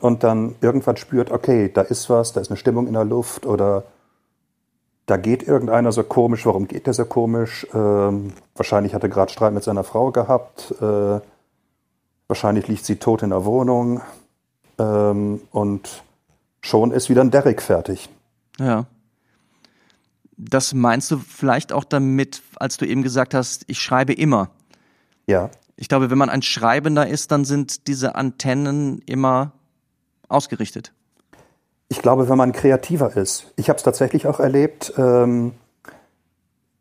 Und 0.00 0.24
dann 0.24 0.56
irgendwann 0.60 0.96
spürt, 0.96 1.30
okay, 1.30 1.70
da 1.72 1.82
ist 1.82 2.10
was, 2.10 2.32
da 2.32 2.40
ist 2.40 2.50
eine 2.50 2.56
Stimmung 2.56 2.88
in 2.88 2.94
der 2.94 3.04
Luft 3.04 3.46
oder 3.46 3.84
da 5.06 5.16
geht 5.16 5.42
irgendeiner 5.42 5.92
so 5.92 6.02
komisch, 6.02 6.46
warum 6.46 6.66
geht 6.66 6.86
der 6.86 6.94
so 6.94 7.04
komisch? 7.04 7.66
Ähm, 7.74 8.32
wahrscheinlich 8.54 8.94
hat 8.94 9.02
er 9.02 9.08
gerade 9.08 9.32
Streit 9.32 9.52
mit 9.52 9.62
seiner 9.62 9.84
Frau 9.84 10.10
gehabt, 10.10 10.74
äh, 10.80 11.20
wahrscheinlich 12.26 12.68
liegt 12.68 12.84
sie 12.84 12.96
tot 12.96 13.22
in 13.22 13.30
der 13.30 13.44
Wohnung 13.44 14.00
ähm, 14.78 15.42
und 15.50 16.02
schon 16.62 16.90
ist 16.90 17.10
wieder 17.10 17.22
ein 17.22 17.30
Derrick 17.30 17.60
fertig. 17.60 18.08
Ja. 18.58 18.86
Das 20.36 20.74
meinst 20.74 21.10
du 21.10 21.18
vielleicht 21.18 21.72
auch 21.72 21.84
damit, 21.84 22.42
als 22.56 22.76
du 22.76 22.86
eben 22.86 23.02
gesagt 23.02 23.34
hast, 23.34 23.64
ich 23.68 23.78
schreibe 23.78 24.12
immer. 24.14 24.50
Ja. 25.26 25.50
Ich 25.76 25.88
glaube, 25.88 26.10
wenn 26.10 26.18
man 26.18 26.30
ein 26.30 26.42
Schreibender 26.42 27.06
ist, 27.06 27.30
dann 27.30 27.44
sind 27.44 27.86
diese 27.86 28.14
Antennen 28.14 29.00
immer 29.06 29.52
ausgerichtet. 30.28 30.92
Ich 31.94 32.02
glaube, 32.02 32.28
wenn 32.28 32.36
man 32.36 32.50
kreativer 32.50 33.16
ist. 33.16 33.52
Ich 33.54 33.68
habe 33.68 33.76
es 33.76 33.84
tatsächlich 33.84 34.26
auch 34.26 34.40
erlebt. 34.40 34.92
Ähm, 34.96 35.52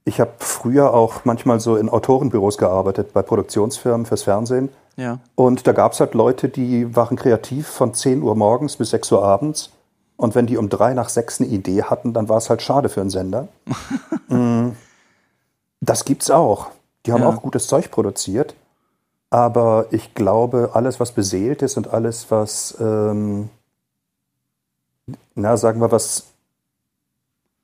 ich 0.05 0.19
habe 0.19 0.31
früher 0.39 0.91
auch 0.91 1.23
manchmal 1.23 1.59
so 1.59 1.75
in 1.75 1.87
Autorenbüros 1.87 2.57
gearbeitet, 2.57 3.13
bei 3.13 3.21
Produktionsfirmen 3.21 4.07
fürs 4.07 4.23
Fernsehen. 4.23 4.69
Ja. 4.95 5.19
Und 5.35 5.67
da 5.67 5.71
gab 5.71 5.91
es 5.91 5.99
halt 5.99 6.15
Leute, 6.15 6.49
die 6.49 6.95
waren 6.95 7.15
kreativ 7.15 7.67
von 7.67 7.93
10 7.93 8.23
Uhr 8.23 8.35
morgens 8.35 8.77
bis 8.77 8.89
6 8.89 9.11
Uhr 9.11 9.23
abends. 9.23 9.69
Und 10.17 10.33
wenn 10.33 10.47
die 10.47 10.57
um 10.57 10.69
drei 10.69 10.95
nach 10.95 11.09
sechs 11.09 11.39
eine 11.39 11.47
Idee 11.47 11.83
hatten, 11.83 12.13
dann 12.13 12.27
war 12.27 12.37
es 12.37 12.49
halt 12.49 12.63
schade 12.63 12.89
für 12.89 13.01
einen 13.01 13.11
Sender. 13.11 13.49
Mm. 14.29 14.71
das 15.79 16.05
gibt's 16.05 16.31
auch. 16.31 16.69
Die 17.05 17.11
haben 17.11 17.21
ja. 17.21 17.29
auch 17.29 17.41
gutes 17.41 17.67
Zeug 17.67 17.91
produziert. 17.91 18.55
Aber 19.29 19.87
ich 19.91 20.15
glaube, 20.15 20.71
alles, 20.73 20.99
was 20.99 21.11
beseelt 21.11 21.61
ist 21.61 21.77
und 21.77 21.93
alles, 21.93 22.31
was, 22.31 22.75
ähm, 22.79 23.49
na, 25.35 25.57
sagen 25.57 25.81
wir, 25.81 25.91
was, 25.91 26.27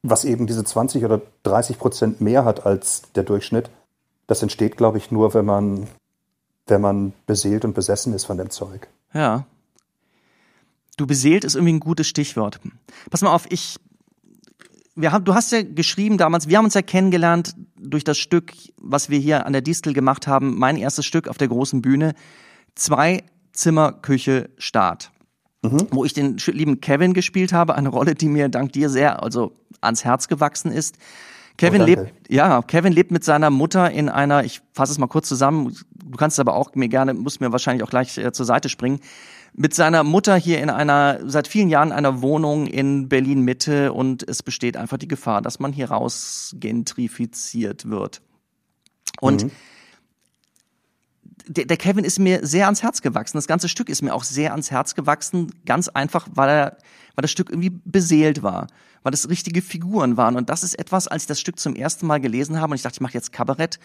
was 0.04 0.26
eben 0.26 0.48
diese 0.48 0.64
20 0.64 1.06
oder 1.06 1.22
30 1.44 1.80
Prozent 1.80 2.22
mehr 2.22 2.46
hat 2.46 2.66
als 2.66 3.04
der 3.16 3.24
Durchschnitt, 3.24 3.70
das 4.28 4.42
entsteht, 4.42 4.78
glaube 4.78 4.98
ich, 4.98 5.12
nur, 5.12 5.34
wenn 5.34 5.46
man, 5.46 5.88
wenn 6.68 6.82
man 6.82 7.14
beseelt 7.26 7.66
und 7.66 7.74
besessen 7.74 8.14
ist 8.14 8.26
von 8.26 8.38
dem 8.38 8.50
Zeug. 8.50 8.88
Ja, 9.14 9.46
Du 11.00 11.08
beseelt 11.08 11.46
ist 11.46 11.56
irgendwie 11.56 11.76
ein 11.76 11.80
gutes 11.80 12.08
Stichwort. 12.08 12.60
Pass 13.10 13.22
mal 13.22 13.32
auf, 13.32 13.46
ich 13.50 13.78
wir 14.96 15.14
haben, 15.14 15.24
du 15.24 15.34
hast 15.34 15.54
ja 15.54 15.64
geschrieben 15.64 16.18
damals, 16.18 16.50
wir 16.50 16.58
haben 16.58 16.66
uns 16.66 16.74
ja 16.74 16.82
kennengelernt 16.82 17.56
durch 17.78 18.04
das 18.04 18.18
Stück, 18.18 18.52
was 18.76 19.10
wir 19.10 19.18
hier 19.18 19.46
an 19.46 19.54
der 19.54 19.62
Distel 19.62 19.94
gemacht 19.94 20.28
haben, 20.28 20.58
mein 20.58 20.76
erstes 20.76 21.06
Stück 21.06 21.30
auf 21.30 21.38
der 21.38 21.48
großen 21.48 21.82
Bühne, 21.82 22.16
zwei 22.76 23.24
Zimmer, 23.54 23.94
Küche, 23.94 24.50
Start. 24.58 25.12
Mhm. 25.62 25.88
Wo 25.92 26.06
ich 26.06 26.14
den 26.14 26.38
lieben 26.48 26.80
Kevin 26.80 27.14
gespielt 27.14 27.52
habe, 27.52 27.76
eine 27.76 27.90
Rolle, 27.90 28.16
die 28.16 28.30
mir 28.30 28.48
dank 28.48 28.72
dir 28.72 28.90
sehr, 28.90 29.22
also 29.22 29.52
ans 29.82 30.06
Herz 30.06 30.28
gewachsen 30.28 30.72
ist. 30.72 30.98
Kevin 31.58 31.82
oh, 31.82 31.86
lebt, 31.86 32.14
ja, 32.30 32.62
Kevin 32.62 32.94
lebt 32.94 33.12
mit 33.12 33.26
seiner 33.26 33.50
Mutter 33.50 33.92
in 33.92 34.08
einer, 34.08 34.46
ich 34.46 34.62
fasse 34.72 34.94
es 34.94 34.98
mal 34.98 35.08
kurz 35.08 35.28
zusammen, 35.28 35.76
du 35.94 36.18
kannst 36.18 36.36
es 36.36 36.40
aber 36.40 36.56
auch 36.56 36.74
mir 36.76 36.88
gerne, 36.88 37.14
musst 37.14 37.42
mir 37.42 37.52
wahrscheinlich 37.52 37.84
auch 37.84 37.90
gleich 37.90 38.18
äh, 38.18 38.32
zur 38.32 38.46
Seite 38.46 38.70
springen, 38.70 39.02
mit 39.54 39.74
seiner 39.74 40.04
Mutter 40.04 40.38
hier 40.38 40.62
in 40.62 40.70
einer, 40.70 41.20
seit 41.26 41.50
vielen 41.50 41.70
Jahren 41.70 41.92
einer 41.92 42.22
Wohnung 42.22 42.68
in 42.68 43.10
Berlin 43.10 43.42
Mitte 43.42 43.92
und 43.92 44.28
es 44.28 44.42
besteht 44.42 44.78
einfach 44.78 44.98
die 44.98 45.10
Gefahr, 45.10 45.42
dass 45.42 45.60
man 45.60 45.74
hier 45.74 45.92
raus 45.92 46.56
gentrifiziert 46.58 47.90
wird. 47.90 48.22
Und 49.20 49.46
mhm. 49.46 49.52
Der, 51.50 51.66
der 51.66 51.78
Kevin 51.78 52.06
ist 52.06 52.20
mir 52.20 52.46
sehr 52.46 52.66
ans 52.66 52.84
Herz 52.84 53.02
gewachsen. 53.02 53.38
Das 53.38 53.48
ganze 53.48 53.68
Stück 53.68 53.90
ist 53.90 54.02
mir 54.02 54.14
auch 54.14 54.24
sehr 54.24 54.52
ans 54.52 54.72
Herz 54.72 54.96
gewachsen, 54.96 55.52
ganz 55.66 55.90
einfach, 55.90 56.28
weil 56.34 56.50
er, 56.50 56.78
weil 57.16 57.24
das 57.24 57.32
Stück 57.32 57.50
irgendwie 57.50 57.72
beseelt 57.86 58.44
war 58.44 58.68
weil 59.04 59.12
das 59.12 59.30
richtige 59.30 59.62
Figuren 59.62 60.18
waren. 60.18 60.36
Und 60.36 60.50
das 60.50 60.64
ist 60.64 60.78
etwas, 60.78 61.08
als 61.08 61.24
ich 61.24 61.28
das 61.28 61.40
Stück 61.40 61.60
zum 61.60 61.76
ersten 61.76 62.08
Mal 62.08 62.20
gelesen 62.20 62.60
habe 62.60 62.72
und 62.72 62.76
ich 62.76 62.82
dachte, 62.82 62.96
ich 62.96 63.02
mache 63.02 63.14
jetzt 63.14 63.32
Kabarett, 63.32 63.80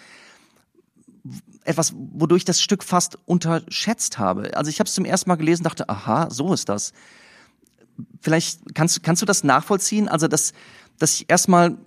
etwas, 1.64 1.94
wodurch 1.94 2.40
ich 2.40 2.44
das 2.44 2.61
Stück 2.61 2.85
fast 2.85 3.18
unterschätzt 3.25 4.18
habe. 4.18 4.56
Also 4.56 4.68
ich 4.68 4.78
habe 4.80 4.88
es 4.88 4.94
zum 4.94 5.04
ersten 5.04 5.30
Mal 5.30 5.37
gelesen, 5.37 5.62
dachte, 5.62 5.88
aha, 5.88 6.28
so 6.30 6.52
ist 6.52 6.68
das. 6.68 6.92
Vielleicht 8.21 8.75
kannst, 8.75 9.02
kannst 9.02 9.23
du 9.23 9.26
das 9.26 9.44
nachvollziehen? 9.44 10.09
Also 10.09 10.28
dass, 10.28 10.52
dass 10.99 11.14
ich 11.14 11.30
erstmal 11.30 11.78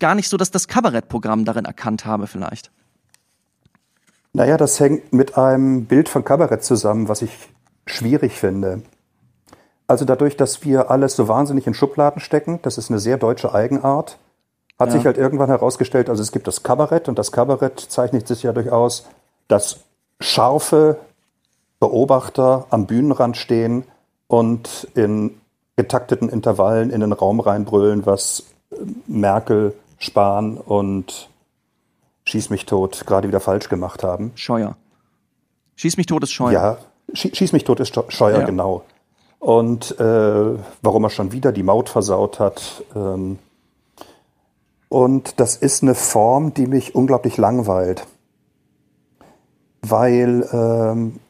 gar 0.00 0.14
nicht 0.14 0.28
so, 0.28 0.36
dass 0.36 0.50
das 0.50 0.68
Kabarettprogramm 0.68 1.44
darin 1.44 1.64
erkannt 1.64 2.04
habe, 2.04 2.26
vielleicht. 2.26 2.70
Naja, 4.32 4.56
das 4.56 4.78
hängt 4.78 5.12
mit 5.12 5.36
einem 5.36 5.86
Bild 5.86 6.08
von 6.08 6.24
Kabarett 6.24 6.62
zusammen, 6.62 7.08
was 7.08 7.22
ich 7.22 7.48
schwierig 7.86 8.34
finde. 8.34 8.82
Also 9.86 10.04
dadurch, 10.04 10.36
dass 10.36 10.64
wir 10.64 10.90
alles 10.90 11.16
so 11.16 11.28
wahnsinnig 11.28 11.66
in 11.66 11.74
Schubladen 11.74 12.20
stecken, 12.20 12.60
das 12.62 12.76
ist 12.76 12.90
eine 12.90 12.98
sehr 12.98 13.16
deutsche 13.16 13.54
Eigenart, 13.54 14.18
hat 14.78 14.88
ja. 14.88 14.94
sich 14.94 15.06
halt 15.06 15.16
irgendwann 15.16 15.48
herausgestellt, 15.48 16.08
also 16.10 16.22
es 16.22 16.30
gibt 16.30 16.46
das 16.46 16.62
Kabarett 16.62 17.08
und 17.08 17.18
das 17.18 17.32
Kabarett 17.32 17.80
zeichnet 17.80 18.28
sich 18.28 18.42
ja 18.42 18.52
durchaus, 18.52 19.06
dass 19.48 19.80
scharfe 20.20 20.98
Beobachter 21.80 22.66
am 22.70 22.86
Bühnenrand 22.86 23.36
stehen 23.36 23.84
und 24.26 24.88
in 24.94 25.40
getakteten 25.76 26.28
Intervallen 26.28 26.90
in 26.90 27.00
den 27.00 27.12
Raum 27.12 27.40
reinbrüllen, 27.40 28.04
was 28.04 28.44
Merkel, 29.06 29.74
Spahn 29.98 30.58
und 30.58 31.30
Schieß 32.28 32.50
mich 32.50 32.66
tot 32.66 33.04
gerade 33.06 33.28
wieder 33.28 33.40
falsch 33.40 33.68
gemacht 33.68 34.02
haben. 34.02 34.32
Scheuer. 34.34 34.76
Schieß 35.76 35.96
mich 35.96 36.06
tot 36.06 36.22
ist 36.22 36.32
Scheuer. 36.32 36.52
Ja, 36.52 36.78
Schieß 37.12 37.52
mich 37.52 37.64
tot 37.64 37.80
ist 37.80 37.94
Scheuer, 38.12 38.40
ja. 38.40 38.44
genau 38.44 38.84
und 39.38 39.98
äh, 40.00 40.58
warum 40.82 41.04
er 41.04 41.10
schon 41.10 41.32
wieder 41.32 41.52
die 41.52 41.62
Maut 41.62 41.88
versaut 41.88 42.40
hat. 42.40 42.82
Ähm, 42.94 43.38
und 44.88 45.38
das 45.38 45.56
ist 45.56 45.82
eine 45.82 45.94
Form, 45.94 46.54
die 46.54 46.66
mich 46.66 46.94
unglaublich 46.94 47.36
langweilt, 47.36 48.06
weil, 49.82 50.48
ähm, 50.52 51.20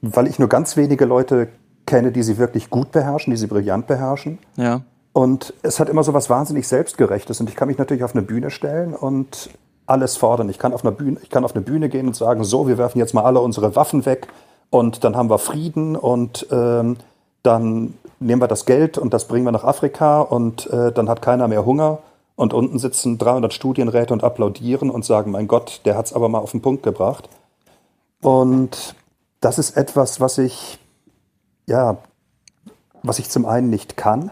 weil 0.00 0.26
ich 0.26 0.38
nur 0.38 0.48
ganz 0.48 0.76
wenige 0.76 1.06
Leute 1.06 1.48
kenne, 1.86 2.12
die 2.12 2.22
sie 2.22 2.38
wirklich 2.38 2.70
gut 2.70 2.92
beherrschen, 2.92 3.32
die 3.32 3.36
sie 3.36 3.46
brillant 3.46 3.86
beherrschen. 3.86 4.38
Ja. 4.56 4.82
Und 5.12 5.54
es 5.62 5.80
hat 5.80 5.88
immer 5.88 6.04
so 6.04 6.14
was 6.14 6.30
wahnsinnig 6.30 6.68
Selbstgerechtes. 6.68 7.40
Und 7.40 7.48
ich 7.48 7.56
kann 7.56 7.68
mich 7.68 7.78
natürlich 7.78 8.04
auf 8.04 8.14
eine 8.14 8.22
Bühne 8.22 8.50
stellen 8.50 8.94
und 8.94 9.50
alles 9.92 10.16
fordern. 10.16 10.48
Ich 10.48 10.58
kann 10.58 10.72
auf 10.72 10.84
eine 10.84 10.92
Bühne, 10.92 11.18
ich 11.22 11.30
kann 11.30 11.44
auf 11.44 11.54
eine 11.54 11.62
Bühne 11.62 11.88
gehen 11.88 12.08
und 12.08 12.16
sagen, 12.16 12.42
so, 12.42 12.66
wir 12.66 12.78
werfen 12.78 12.98
jetzt 12.98 13.14
mal 13.14 13.24
alle 13.24 13.40
unsere 13.40 13.76
Waffen 13.76 14.06
weg 14.06 14.28
und 14.70 15.04
dann 15.04 15.16
haben 15.16 15.28
wir 15.28 15.38
Frieden 15.38 15.96
und 15.96 16.46
ähm, 16.50 16.96
dann 17.42 17.94
nehmen 18.20 18.40
wir 18.40 18.48
das 18.48 18.64
Geld 18.64 18.96
und 18.96 19.12
das 19.12 19.28
bringen 19.28 19.44
wir 19.44 19.52
nach 19.52 19.64
Afrika 19.64 20.22
und 20.22 20.66
äh, 20.70 20.92
dann 20.92 21.08
hat 21.08 21.22
keiner 21.22 21.46
mehr 21.46 21.66
Hunger. 21.66 21.98
Und 22.34 22.54
unten 22.54 22.78
sitzen 22.78 23.18
300 23.18 23.52
Studienräte 23.52 24.12
und 24.14 24.24
applaudieren 24.24 24.90
und 24.90 25.04
sagen, 25.04 25.30
mein 25.30 25.48
Gott, 25.48 25.82
der 25.84 25.96
hat 25.96 26.06
es 26.06 26.12
aber 26.14 26.30
mal 26.30 26.38
auf 26.38 26.52
den 26.52 26.62
Punkt 26.62 26.82
gebracht. 26.82 27.28
Und 28.22 28.94
das 29.40 29.58
ist 29.58 29.76
etwas, 29.76 30.18
was 30.18 30.38
ich, 30.38 30.78
ja, 31.66 31.98
was 33.02 33.18
ich 33.18 33.28
zum 33.28 33.44
einen 33.44 33.68
nicht 33.68 33.98
kann, 33.98 34.30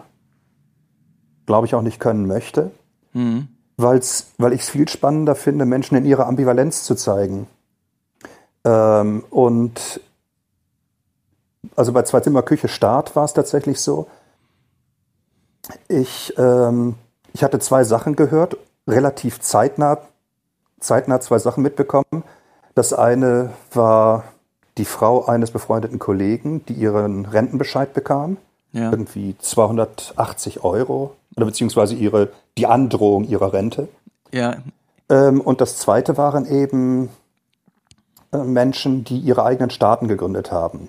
glaube 1.45 1.67
ich 1.67 1.75
auch 1.75 1.83
nicht 1.83 2.01
können 2.01 2.27
möchte, 2.27 2.71
mhm. 3.13 3.49
Weil's, 3.83 4.33
weil 4.39 4.53
ich 4.53 4.63
es 4.63 4.71
viel 4.71 4.89
spannender 4.89 5.35
finde, 5.35 5.65
Menschen 5.65 5.97
in 5.97 6.05
ihrer 6.05 6.27
Ambivalenz 6.27 6.85
zu 6.85 6.95
zeigen. 6.95 7.47
Ähm, 8.65 9.25
und 9.31 10.01
also 11.77 11.93
bei 11.93 12.03
Zweizimmer 12.03 12.43
Küche 12.43 12.69
Start 12.69 13.17
war 13.17 13.25
es 13.25 13.33
tatsächlich 13.33 13.81
so. 13.81 14.07
Ich, 15.89 16.35
ähm, 16.39 16.95
ich 17.33 17.45
hatte 17.45 17.59
zwei 17.59 17.85
Sachen 17.85 18.17
gehört, 18.17 18.57
relativ 18.89 19.41
zeitnah, 19.41 19.99
zeitnah 20.81 21.21
zwei 21.21 21.39
Sachen 21.39 21.63
mitbekommen. 21.63 22.25
Das 22.75 22.93
eine 22.93 23.51
war 23.73 24.25
die 24.79 24.85
Frau 24.85 25.27
eines 25.27 25.51
befreundeten 25.51 25.99
Kollegen, 25.99 26.65
die 26.67 26.73
ihren 26.73 27.27
Rentenbescheid 27.27 27.93
bekam. 27.93 28.37
Ja. 28.73 28.91
Irgendwie 28.91 29.37
280 29.39 30.63
Euro 30.63 31.17
oder 31.37 31.47
beziehungsweise 31.47 31.95
ihre, 31.95 32.29
die 32.57 32.67
Androhung 32.67 33.25
ihrer 33.25 33.53
Rente. 33.53 33.89
Ja. 34.33 34.57
Ähm, 35.09 35.41
und 35.41 35.61
das 35.61 35.77
zweite 35.77 36.17
waren 36.17 36.47
eben 36.47 37.09
äh, 38.33 38.39
Menschen, 38.39 39.05
die 39.05 39.19
ihre 39.19 39.45
eigenen 39.45 39.71
Staaten 39.71 40.07
gegründet 40.07 40.53
haben 40.53 40.89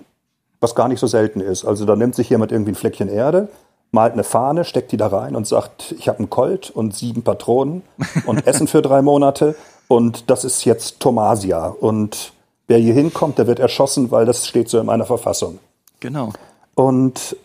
was 0.62 0.74
gar 0.74 0.88
nicht 0.88 1.00
so 1.00 1.06
selten 1.06 1.40
ist. 1.40 1.64
Also 1.64 1.84
da 1.84 1.96
nimmt 1.96 2.14
sich 2.14 2.30
jemand 2.30 2.52
irgendwie 2.52 2.70
ein 2.72 2.76
Fleckchen 2.76 3.08
Erde, 3.08 3.48
malt 3.90 4.14
eine 4.14 4.24
Fahne, 4.24 4.64
steckt 4.64 4.92
die 4.92 4.96
da 4.96 5.08
rein 5.08 5.36
und 5.36 5.46
sagt, 5.46 5.94
ich 5.98 6.08
habe 6.08 6.20
einen 6.20 6.30
Colt 6.30 6.70
und 6.70 6.94
sieben 6.94 7.22
Patronen 7.22 7.82
und 8.24 8.46
Essen 8.46 8.68
für 8.68 8.80
drei 8.80 9.02
Monate 9.02 9.56
und 9.88 10.30
das 10.30 10.44
ist 10.44 10.64
jetzt 10.64 11.00
Tomasia. 11.00 11.66
Und 11.66 12.32
wer 12.68 12.78
hier 12.78 12.94
hinkommt, 12.94 13.38
der 13.38 13.48
wird 13.48 13.58
erschossen, 13.58 14.10
weil 14.12 14.24
das 14.24 14.46
steht 14.46 14.68
so 14.68 14.78
in 14.78 14.86
meiner 14.86 15.04
Verfassung. 15.04 15.58
Genau. 15.98 16.32
Und 16.74 17.36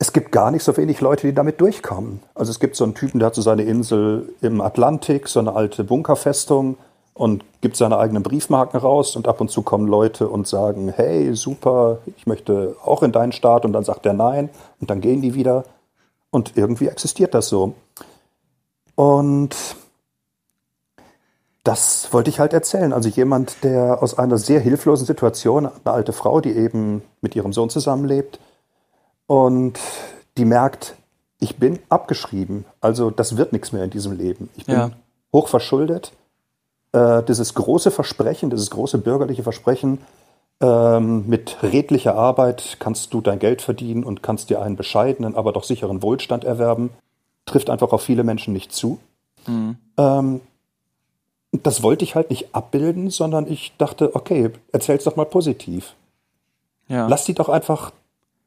es 0.00 0.14
gibt 0.14 0.32
gar 0.32 0.50
nicht 0.50 0.64
so 0.64 0.74
wenig 0.78 1.02
Leute, 1.02 1.26
die 1.26 1.34
damit 1.34 1.60
durchkommen. 1.60 2.20
Also 2.34 2.50
es 2.50 2.58
gibt 2.58 2.74
so 2.74 2.84
einen 2.84 2.94
Typen, 2.94 3.18
der 3.18 3.26
hat 3.26 3.34
so 3.34 3.42
seine 3.42 3.64
Insel 3.64 4.32
im 4.40 4.62
Atlantik, 4.62 5.28
so 5.28 5.40
eine 5.40 5.54
alte 5.54 5.84
Bunkerfestung 5.84 6.78
und 7.12 7.44
gibt 7.60 7.76
seine 7.76 7.98
eigenen 7.98 8.22
Briefmarken 8.22 8.80
raus 8.80 9.14
und 9.14 9.28
ab 9.28 9.42
und 9.42 9.50
zu 9.50 9.60
kommen 9.60 9.86
Leute 9.86 10.26
und 10.26 10.48
sagen, 10.48 10.90
hey, 10.96 11.34
super, 11.34 11.98
ich 12.16 12.26
möchte 12.26 12.76
auch 12.82 13.02
in 13.02 13.12
deinen 13.12 13.32
Staat 13.32 13.66
und 13.66 13.74
dann 13.74 13.84
sagt 13.84 14.06
er 14.06 14.14
nein 14.14 14.48
und 14.80 14.88
dann 14.88 15.02
gehen 15.02 15.20
die 15.20 15.34
wieder 15.34 15.64
und 16.30 16.56
irgendwie 16.56 16.88
existiert 16.88 17.34
das 17.34 17.48
so. 17.50 17.74
Und 18.94 19.54
das 21.62 22.10
wollte 22.10 22.30
ich 22.30 22.40
halt 22.40 22.54
erzählen. 22.54 22.94
Also 22.94 23.10
jemand, 23.10 23.62
der 23.64 24.02
aus 24.02 24.16
einer 24.18 24.38
sehr 24.38 24.60
hilflosen 24.60 25.04
Situation, 25.04 25.66
eine 25.66 25.94
alte 25.94 26.14
Frau, 26.14 26.40
die 26.40 26.52
eben 26.52 27.02
mit 27.20 27.36
ihrem 27.36 27.52
Sohn 27.52 27.68
zusammenlebt 27.68 28.40
und 29.30 29.78
die 30.36 30.44
merkt, 30.44 30.96
ich 31.38 31.56
bin 31.56 31.78
abgeschrieben. 31.88 32.64
Also 32.80 33.10
das 33.10 33.36
wird 33.36 33.52
nichts 33.52 33.70
mehr 33.72 33.84
in 33.84 33.90
diesem 33.90 34.12
Leben. 34.12 34.50
Ich 34.56 34.66
bin 34.66 34.74
ja. 34.74 34.90
hoch 35.32 35.46
verschuldet 35.46 36.12
äh, 36.92 37.22
dieses 37.22 37.54
große 37.54 37.90
Versprechen, 37.90 38.50
dieses 38.50 38.70
große 38.70 38.98
bürgerliche 38.98 39.42
Versprechen, 39.42 39.98
ähm, 40.60 41.26
mit 41.28 41.62
redlicher 41.62 42.14
Arbeit 42.14 42.76
kannst 42.80 43.14
du 43.14 43.20
dein 43.20 43.38
Geld 43.38 43.62
verdienen 43.62 44.04
und 44.04 44.22
kannst 44.22 44.50
dir 44.50 44.60
einen 44.60 44.76
bescheidenen, 44.76 45.34
aber 45.34 45.52
doch 45.52 45.64
sicheren 45.64 46.02
Wohlstand 46.02 46.44
erwerben, 46.44 46.90
trifft 47.46 47.70
einfach 47.70 47.92
auf 47.92 48.02
viele 48.02 48.24
Menschen 48.24 48.52
nicht 48.52 48.72
zu. 48.72 48.98
Mhm. 49.46 49.76
Ähm, 49.96 50.40
das 51.52 51.82
wollte 51.82 52.04
ich 52.04 52.14
halt 52.14 52.30
nicht 52.30 52.54
abbilden, 52.54 53.10
sondern 53.10 53.50
ich 53.50 53.72
dachte, 53.78 54.14
okay, 54.14 54.50
erzähl's 54.72 55.04
doch 55.04 55.16
mal 55.16 55.24
positiv. 55.24 55.94
Ja. 56.88 57.06
Lass 57.06 57.24
die 57.24 57.34
doch 57.34 57.48
einfach 57.48 57.92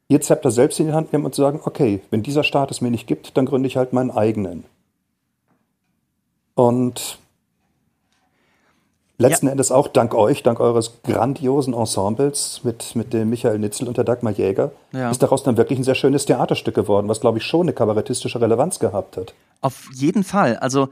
ihr 0.08 0.22
Zepter 0.22 0.52
selbst 0.52 0.80
in 0.80 0.88
die 0.88 0.94
Hand 0.94 1.14
nehmen 1.14 1.26
und 1.26 1.36
sagen, 1.36 1.60
okay, 1.64 2.02
wenn 2.12 2.24
dieser 2.24 2.44
Staat 2.44 2.72
es 2.72 2.82
mir 2.82 2.92
nicht 2.92 3.08
gibt, 3.08 3.38
dann 3.38 3.46
gründe 3.46 3.68
ich 3.68 3.78
halt 3.78 3.94
meinen 3.94 4.12
eigenen. 4.12 4.66
Und 6.56 7.20
Letzten 9.20 9.46
ja. 9.46 9.52
Endes 9.52 9.72
auch 9.72 9.88
dank 9.88 10.16
euch, 10.16 10.42
dank 10.42 10.60
eures 10.60 11.02
grandiosen 11.04 11.74
Ensembles 11.74 12.62
mit, 12.64 12.96
mit 12.96 13.14
dem 13.14 13.30
Michael 13.30 13.60
Nitzel 13.60 13.88
und 13.88 13.96
der 13.96 14.04
Dagmar 14.04 14.34
Jäger, 14.34 14.72
ja. 14.92 15.12
ist 15.12 15.22
daraus 15.22 15.44
dann 15.44 15.56
wirklich 15.56 15.78
ein 15.78 15.84
sehr 15.84 15.96
schönes 15.96 16.26
Theaterstück 16.26 16.74
geworden, 16.74 17.08
was, 17.08 17.22
glaube 17.22 17.38
ich, 17.38 17.46
schon 17.46 17.62
eine 17.62 17.74
kabarettistische 17.74 18.42
Relevanz 18.42 18.80
gehabt 18.80 19.18
hat. 19.18 19.34
Auf 19.62 19.88
jeden 19.94 20.24
Fall. 20.24 20.58
Also, 20.58 20.90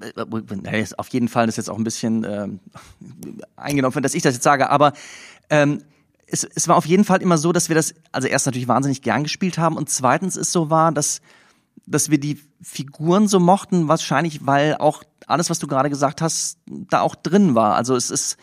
äh, 0.00 0.86
auf 0.96 1.08
jeden 1.08 1.28
Fall 1.28 1.48
ist 1.48 1.56
jetzt 1.56 1.68
auch 1.68 1.76
ein 1.76 1.84
bisschen 1.84 2.24
äh, 2.24 2.48
eingenommen, 3.56 4.02
dass 4.02 4.14
ich 4.14 4.22
das 4.22 4.34
jetzt 4.34 4.44
sage, 4.44 4.70
aber 4.70 4.94
ähm, 5.50 5.82
es, 6.30 6.44
es 6.44 6.68
war 6.68 6.76
auf 6.76 6.86
jeden 6.86 7.04
Fall 7.04 7.22
immer 7.22 7.38
so, 7.38 7.52
dass 7.52 7.68
wir 7.68 7.74
das, 7.74 7.94
also 8.12 8.28
erst 8.28 8.46
natürlich 8.46 8.68
wahnsinnig 8.68 9.02
gern 9.02 9.22
gespielt 9.22 9.58
haben 9.58 9.76
und 9.76 9.88
zweitens 9.88 10.36
ist 10.36 10.52
so 10.52 10.70
war, 10.70 10.92
dass 10.92 11.20
dass 11.86 12.10
wir 12.10 12.18
die 12.20 12.38
Figuren 12.60 13.28
so 13.28 13.40
mochten, 13.40 13.88
wahrscheinlich, 13.88 14.46
weil 14.46 14.76
auch 14.76 15.02
alles, 15.26 15.48
was 15.48 15.58
du 15.58 15.66
gerade 15.66 15.88
gesagt 15.88 16.20
hast, 16.20 16.58
da 16.66 17.00
auch 17.00 17.14
drin 17.14 17.54
war. 17.54 17.76
Also 17.76 17.96
es 17.96 18.10
ist, 18.10 18.36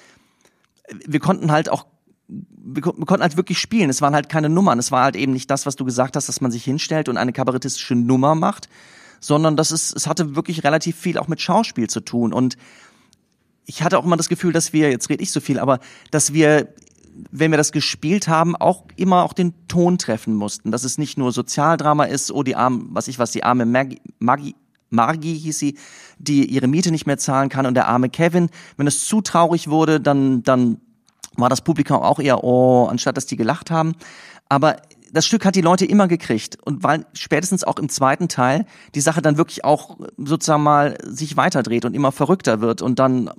wir 1.06 1.20
konnten 1.20 1.51
halt 1.51 1.70
auch 1.70 1.86
wir, 2.27 2.82
konnten 2.82 3.22
halt 3.22 3.38
wirklich 3.38 3.60
spielen. 3.60 3.92
Es 3.92 4.01
waren 4.01 4.15
halt 4.15 4.30
keine 4.30 4.50
Nummern. 4.50 4.80
Es 4.80 4.92
war 4.92 5.04
halt 5.04 5.15
eben 5.15 5.34
nicht 5.34 5.51
das, 5.51 5.68
was 5.68 5.75
du 5.75 5.86
gesagt 5.86 6.15
hast, 6.15 6.27
dass 6.27 6.42
man 6.42 6.51
sich 6.51 6.63
hinstellt 6.63 7.08
und 7.08 7.18
eine 7.18 7.34
kabarettistische 7.34 7.94
Nummer 7.94 8.34
macht, 8.34 8.68
sondern 9.20 9.56
das 9.56 9.72
ist, 9.72 9.96
es 9.96 10.08
hatte 10.08 10.36
wirklich 10.36 10.63
relativ 10.63 10.96
viel 10.96 11.20
auch 11.20 11.27
mit 11.27 11.39
Schauspiel 11.39 11.88
zu 11.88 12.00
tun. 12.00 12.34
Und 12.34 12.58
ich 13.68 13.84
hatte 13.84 14.00
auch 14.00 14.06
immer 14.06 14.18
das 14.18 14.30
Gefühl, 14.30 14.54
dass 14.54 14.74
wir, 14.74 14.89
jetzt 14.89 15.10
rede 15.10 15.22
ich 15.22 15.32
so 15.32 15.39
viel, 15.39 15.60
aber 15.60 15.80
dass 16.10 16.34
wir 16.34 16.74
wenn 17.31 17.51
wir 17.51 17.57
das 17.57 17.72
gespielt 17.72 18.27
haben, 18.27 18.55
auch 18.55 18.86
immer 18.95 19.24
auch 19.24 19.34
den 19.34 19.53
Ton 19.67 19.98
treffen 19.98 20.36
mussten. 20.36 20.72
Dass 20.72 20.84
es 20.84 20.98
nicht 20.98 21.17
nur 21.17 21.31
Sozialdrama 21.31 22.05
ist, 22.05 22.31
oh, 22.31 22.43
die 22.43 22.55
arme, 22.55 22.86
was 22.89 23.07
ich 23.07 23.19
was, 23.19 23.31
die 23.31 23.43
arme 23.43 23.65
Maggie, 23.65 24.01
Maggie 24.19 24.55
Margie 24.89 25.36
hieß 25.36 25.60
sie, 25.60 25.77
die 26.17 26.45
ihre 26.45 26.67
Miete 26.67 26.91
nicht 26.91 27.05
mehr 27.05 27.17
zahlen 27.17 27.50
kann 27.50 27.65
und 27.65 27.74
der 27.74 27.88
arme 27.88 28.10
Kevin. 28.10 28.50
Wenn 28.77 28.88
es 28.88 29.05
zu 29.05 29.22
traurig 29.22 29.69
wurde, 29.69 30.00
dann, 30.00 30.43
dann 30.43 30.79
war 31.36 31.50
das 31.50 31.62
Publikum 31.62 31.98
auch 31.98 32.19
eher, 32.19 32.43
oh, 32.43 32.86
anstatt 32.86 33.17
dass 33.17 33.25
die 33.25 33.36
gelacht 33.36 33.72
haben. 33.72 33.93
Aber 34.48 34.77
das 35.15 35.25
Stück 35.25 35.45
hat 35.45 35.55
die 35.55 35.62
Leute 35.62 35.86
immer 35.86 36.07
gekriegt 36.10 36.57
und 36.63 36.84
weil 36.84 37.05
spätestens 37.13 37.63
auch 37.63 37.79
im 37.79 37.88
zweiten 37.88 38.27
Teil 38.27 38.65
die 38.93 39.01
Sache 39.01 39.22
dann 39.22 39.38
wirklich 39.38 39.63
auch 39.63 39.98
sozusagen 40.17 40.63
mal 40.63 40.98
sich 41.03 41.38
weiterdreht 41.38 41.86
und 41.86 41.93
immer 41.93 42.12
verrückter 42.12 42.60
wird 42.60 42.81
und 42.81 43.00
dann 43.00 43.31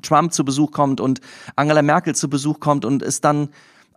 Trump 0.00 0.32
zu 0.32 0.44
Besuch 0.44 0.70
kommt 0.70 1.00
und 1.00 1.20
Angela 1.56 1.82
Merkel 1.82 2.14
zu 2.14 2.30
Besuch 2.30 2.60
kommt 2.60 2.84
und 2.84 3.02
es 3.02 3.20
dann 3.20 3.48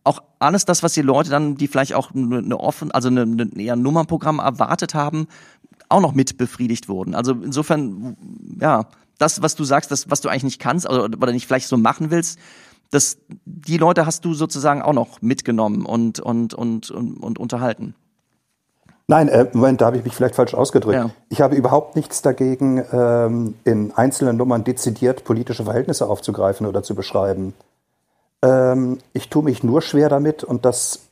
auch 0.04 0.24
alles 0.40 0.66
das, 0.66 0.82
was 0.82 0.94
die 0.94 1.02
Leute 1.04 1.30
dann, 1.30 1.56
die 1.56 1.68
vielleicht 1.68 1.94
auch 1.94 2.12
eine 2.16 2.60
offen, 2.60 2.90
also 2.92 3.10
eine, 3.10 3.22
eine 3.22 3.52
eher 3.56 3.76
Nummernprogramm 3.76 4.40
erwartet 4.40 4.96
haben, 4.96 5.28
auch 5.90 6.02
noch 6.02 6.14
mit 6.14 6.38
befriedigt 6.38 6.90
wurden. 6.90 7.14
Also 7.14 7.34
insofern, 7.34 8.18
ja, 8.60 8.88
das, 9.20 9.42
was 9.44 9.56
du 9.56 9.64
sagst, 9.64 9.92
das, 9.92 10.10
was 10.10 10.22
du 10.22 10.30
eigentlich 10.30 10.44
nicht 10.44 10.60
kannst 10.60 10.90
oder, 10.90 11.06
oder 11.06 11.32
nicht 11.32 11.46
vielleicht 11.46 11.68
so 11.68 11.78
machen 11.78 12.10
willst, 12.10 12.40
das, 12.92 13.18
die 13.46 13.78
Leute 13.78 14.06
hast 14.06 14.26
du 14.26 14.34
sozusagen 14.34 14.82
auch 14.82 14.94
noch 14.94 15.22
mitgenommen 15.22 15.86
und, 15.86 16.20
und, 16.20 16.54
und, 16.54 16.90
und, 16.90 17.18
und 17.18 17.40
unterhalten. 17.40 17.96
Nein, 19.10 19.30
äh, 19.30 19.48
Moment, 19.54 19.80
da 19.80 19.86
habe 19.88 19.98
ich 19.98 20.04
mich 20.04 20.14
vielleicht 20.14 20.36
falsch 20.36 20.54
ausgedrückt. 20.54 20.98
Ja. 20.98 21.10
Ich 21.30 21.40
habe 21.40 21.56
überhaupt 21.56 21.96
nichts 21.96 22.22
dagegen, 22.22 22.84
ähm, 22.92 23.56
in 23.64 23.94
einzelnen 23.96 24.36
Nummern 24.36 24.66
dezidiert 24.66 25.24
politische 25.24 25.64
Verhältnisse 25.64 26.10
aufzugreifen 26.10 26.68
oder 26.68 26.84
zu 26.84 26.94
beschreiben. 26.94 27.54
Ähm, 28.42 28.98
ich 29.14 29.30
tue 29.30 29.44
mich 29.44 29.64
nur 29.64 29.82
schwer 29.82 30.10
damit 30.10 30.44
und 30.44 30.66
das 30.66 31.08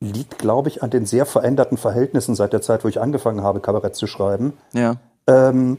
liegt, 0.00 0.38
glaube 0.38 0.68
ich, 0.68 0.82
an 0.82 0.90
den 0.90 1.06
sehr 1.06 1.24
veränderten 1.24 1.78
Verhältnissen 1.78 2.34
seit 2.34 2.52
der 2.52 2.60
Zeit, 2.60 2.82
wo 2.82 2.88
ich 2.88 3.00
angefangen 3.00 3.42
habe, 3.42 3.60
Kabarett 3.60 3.94
zu 3.94 4.08
schreiben. 4.08 4.54
Ja. 4.72 4.96
Ähm, 5.28 5.78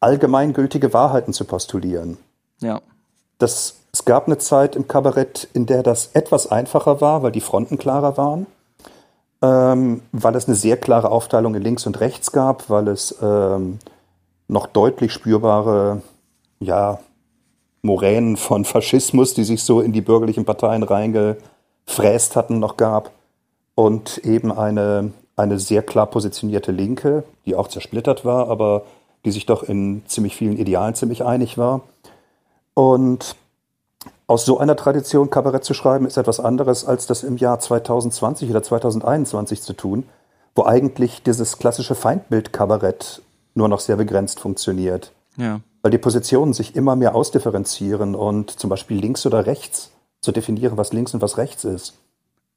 allgemeingültige 0.00 0.92
Wahrheiten 0.92 1.32
zu 1.32 1.44
postulieren. 1.44 2.18
Ja. 2.58 2.80
Das 3.42 3.82
es 3.92 4.06
gab 4.06 4.26
eine 4.26 4.38
Zeit 4.38 4.74
im 4.74 4.88
Kabarett, 4.88 5.48
in 5.52 5.66
der 5.66 5.82
das 5.82 6.10
etwas 6.14 6.50
einfacher 6.50 7.02
war, 7.02 7.22
weil 7.22 7.32
die 7.32 7.42
Fronten 7.42 7.76
klarer 7.76 8.16
waren, 8.16 8.46
ähm, 9.42 10.00
weil 10.12 10.34
es 10.34 10.46
eine 10.46 10.56
sehr 10.56 10.78
klare 10.78 11.10
Aufteilung 11.10 11.54
in 11.54 11.62
links 11.62 11.86
und 11.86 12.00
rechts 12.00 12.32
gab, 12.32 12.70
weil 12.70 12.88
es 12.88 13.14
ähm, 13.20 13.78
noch 14.48 14.66
deutlich 14.66 15.12
spürbare, 15.12 16.00
ja, 16.58 17.00
Moränen 17.82 18.36
von 18.36 18.64
Faschismus, 18.64 19.34
die 19.34 19.44
sich 19.44 19.62
so 19.62 19.80
in 19.80 19.92
die 19.92 20.00
bürgerlichen 20.00 20.44
Parteien 20.44 20.84
reingefräst 20.84 22.36
hatten, 22.36 22.60
noch 22.60 22.76
gab. 22.76 23.10
Und 23.74 24.18
eben 24.18 24.52
eine, 24.52 25.12
eine 25.36 25.58
sehr 25.58 25.82
klar 25.82 26.06
positionierte 26.06 26.70
Linke, 26.72 27.24
die 27.44 27.56
auch 27.56 27.68
zersplittert 27.68 28.24
war, 28.24 28.48
aber 28.48 28.84
die 29.24 29.32
sich 29.32 29.46
doch 29.46 29.64
in 29.64 30.02
ziemlich 30.06 30.36
vielen 30.36 30.56
Idealen 30.56 30.94
ziemlich 30.94 31.24
einig 31.24 31.58
war. 31.58 31.82
Und 32.74 33.36
aus 34.26 34.44
so 34.44 34.58
einer 34.58 34.76
Tradition 34.76 35.30
Kabarett 35.30 35.64
zu 35.64 35.74
schreiben, 35.74 36.06
ist 36.06 36.16
etwas 36.16 36.40
anderes, 36.40 36.84
als 36.84 37.06
das 37.06 37.22
im 37.22 37.36
Jahr 37.36 37.58
2020 37.58 38.50
oder 38.50 38.62
2021 38.62 39.62
zu 39.62 39.74
tun, 39.74 40.04
wo 40.54 40.64
eigentlich 40.64 41.22
dieses 41.22 41.58
klassische 41.58 41.94
Feindbild-Kabarett 41.94 43.22
nur 43.54 43.68
noch 43.68 43.80
sehr 43.80 43.96
begrenzt 43.96 44.40
funktioniert. 44.40 45.12
Ja. 45.36 45.60
Weil 45.82 45.90
die 45.90 45.98
Positionen 45.98 46.52
sich 46.52 46.76
immer 46.76 46.96
mehr 46.96 47.14
ausdifferenzieren 47.14 48.14
und 48.14 48.58
zum 48.58 48.70
Beispiel 48.70 48.98
links 48.98 49.26
oder 49.26 49.46
rechts 49.46 49.90
zu 50.20 50.32
definieren, 50.32 50.76
was 50.76 50.92
links 50.92 51.12
und 51.14 51.20
was 51.20 51.36
rechts 51.36 51.64
ist. 51.64 51.94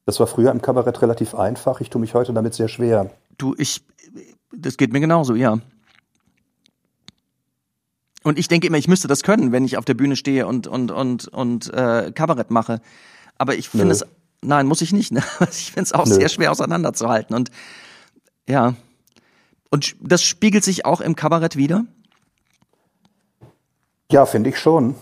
Das 0.06 0.19
war 0.19 0.28
früher 0.28 0.51
im 0.51 0.62
Kabarett 0.62 1.01
relativ 1.01 1.34
einfach. 1.34 1.82
Ich 1.82 1.89
tue 1.89 1.99
mich 1.99 2.13
heute 2.13 2.32
damit 2.32 2.54
sehr 2.54 2.67
schwer. 2.67 3.10
Du, 3.38 3.56
ich, 3.58 3.82
das 4.56 4.78
geht 4.78 4.93
mir 4.93 4.99
genauso, 4.99 5.34
ja. 5.34 5.60
Und 8.26 8.40
ich 8.40 8.48
denke 8.48 8.66
immer, 8.66 8.78
ich 8.80 8.88
müsste 8.88 9.08
das 9.08 9.22
können, 9.22 9.52
wenn 9.52 9.66
ich 9.66 9.78
auf 9.78 9.86
der 9.86 9.94
Bühne 9.94 10.16
stehe 10.16 10.48
und 10.48 10.66
und 10.66 10.90
und 10.90 11.28
und 11.28 11.72
äh, 11.72 12.12
Kabarett 12.12 12.50
mache. 12.50 12.82
Aber 13.38 13.54
ich 13.54 13.70
finde 13.70 13.92
es, 13.92 14.04
nein, 14.42 14.66
muss 14.66 14.82
ich 14.82 14.94
nicht. 14.94 15.12
Ne? 15.12 15.22
Ich 15.52 15.72
finde 15.74 15.84
es 15.84 15.94
auch 15.94 16.08
Nö. 16.08 16.16
sehr 16.16 16.28
schwer 16.30 16.52
auseinanderzuhalten. 16.52 17.36
Und 17.36 17.52
ja, 18.50 18.74
und 19.70 19.96
das 20.02 20.24
spiegelt 20.24 20.64
sich 20.64 20.86
auch 20.86 21.02
im 21.02 21.16
Kabarett 21.16 21.56
wieder. 21.56 21.86
Ja, 24.12 24.26
finde 24.26 24.50
ich 24.50 24.58
schon. 24.58 24.96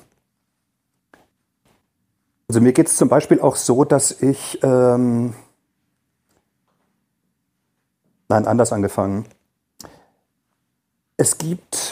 Also 2.49 2.59
mir 2.59 2.73
geht 2.73 2.87
es 2.87 2.97
zum 2.97 3.07
Beispiel 3.07 3.39
auch 3.39 3.55
so, 3.55 3.85
dass 3.85 4.11
ich 4.21 4.59
ähm, 4.63 5.33
nein, 8.27 8.47
anders 8.47 8.73
angefangen. 8.73 9.27
Es 11.15 11.37
gibt 11.37 11.82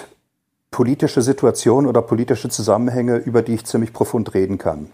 politische 0.82 1.22
Situationen 1.22 1.88
oder 1.88 2.02
politische 2.02 2.50
Zusammenhänge, 2.50 3.18
über 3.18 3.44
die 3.44 3.54
ich 3.54 3.66
ziemlich 3.66 3.94
profund 3.94 4.34
reden 4.34 4.58
kann. 4.58 4.90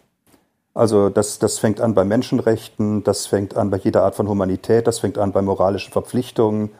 Also 0.73 1.07
das, 1.07 1.39
das 1.39 1.59
fängt 1.59 1.79
an 1.79 1.93
bei 1.93 2.03
Menschenrechten, 2.03 3.05
das 3.05 3.25
fängt 3.25 3.55
an 3.55 3.69
bei 3.69 3.77
jeder 3.77 4.03
Art 4.03 4.15
von 4.15 4.27
Humanität, 4.27 4.85
das 4.85 4.99
fängt 4.99 5.17
an 5.17 5.31
bei 5.31 5.41
moralischen 5.41 5.93
Verpflichtungen 5.93 6.71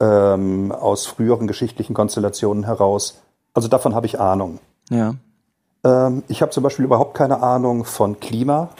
ähm, 0.00 0.72
aus 0.72 1.04
früheren 1.04 1.46
geschichtlichen 1.46 1.92
Konstellationen 1.92 2.64
heraus. 2.64 3.20
Also 3.52 3.68
davon 3.68 3.94
habe 3.94 4.06
ich 4.06 4.18
Ahnung. 4.18 4.60
Ja. 4.88 5.14
Ähm, 5.84 6.22
ich 6.28 6.40
habe 6.40 6.50
zum 6.50 6.62
Beispiel 6.62 6.86
überhaupt 6.86 7.12
keine 7.12 7.42
Ahnung 7.42 7.84
von 7.84 8.18
Klima. 8.18 8.70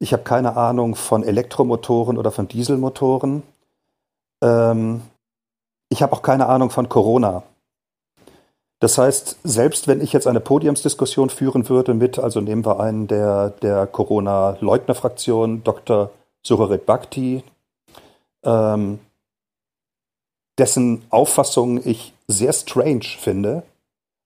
Ich 0.00 0.12
habe 0.12 0.24
keine 0.24 0.56
Ahnung 0.56 0.96
von 0.96 1.22
Elektromotoren 1.22 2.18
oder 2.18 2.32
von 2.32 2.48
Dieselmotoren. 2.48 3.44
Ähm, 4.42 5.02
ich 5.90 6.02
habe 6.02 6.12
auch 6.12 6.22
keine 6.22 6.46
Ahnung 6.46 6.70
von 6.70 6.88
Corona. 6.88 7.44
Das 8.84 8.98
heißt, 8.98 9.38
selbst 9.44 9.88
wenn 9.88 10.02
ich 10.02 10.12
jetzt 10.12 10.26
eine 10.26 10.40
Podiumsdiskussion 10.40 11.30
führen 11.30 11.70
würde 11.70 11.94
mit, 11.94 12.18
also 12.18 12.42
nehmen 12.42 12.66
wir 12.66 12.80
einen 12.80 13.06
der, 13.06 13.48
der 13.62 13.86
Corona-Leugner-Fraktion, 13.86 15.64
Dr. 15.64 16.10
Suharit 16.42 16.84
Bhakti, 16.84 17.42
ähm, 18.42 18.98
dessen 20.58 21.00
Auffassung 21.08 21.80
ich 21.82 22.12
sehr 22.28 22.52
strange 22.52 23.06
finde, 23.18 23.62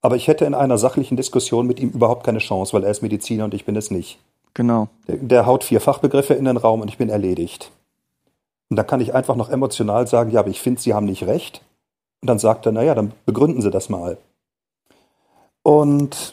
aber 0.03 0.16
ich 0.16 0.27
hätte 0.27 0.44
in 0.44 0.55
einer 0.55 0.77
sachlichen 0.77 1.16
Diskussion 1.16 1.68
mit 1.68 1.79
ihm 1.79 1.90
überhaupt 1.90 2.25
keine 2.25 2.40
Chance, 2.40 2.73
weil 2.73 2.83
er 2.83 2.90
ist 2.90 3.01
Mediziner 3.01 3.44
und 3.44 3.55
ich 3.55 3.64
bin 3.64 3.77
es 3.77 3.92
nicht. 3.92 4.18
Genau. 4.55 4.88
Der, 5.07 5.18
der 5.18 5.47
haut 5.47 5.62
vier 5.62 5.81
Fachbegriffe 5.81 6.35
in 6.35 6.47
den 6.47 6.57
Raum 6.57 6.81
und 6.81 6.88
ich 6.88 6.99
bin 6.99 7.11
erledigt. 7.11 7.71
Und 8.71 8.77
da 8.77 8.83
kann 8.83 9.01
ich 9.01 9.14
einfach 9.14 9.37
noch 9.37 9.51
emotional 9.51 10.09
sagen, 10.09 10.33
ja, 10.33 10.40
aber 10.40 10.51
ich 10.51 10.61
finde, 10.61 10.81
Sie 10.81 10.94
haben 10.94 11.07
nicht 11.07 11.29
recht. 11.29 11.62
Und 12.23 12.27
dann 12.27 12.40
sagt 12.40 12.66
er, 12.66 12.73
naja, 12.73 12.97
dann 12.97 13.12
begründen 13.25 13.62
Sie 13.62 13.71
das 13.71 13.88
mal. 13.88 14.18
Und 15.68 16.33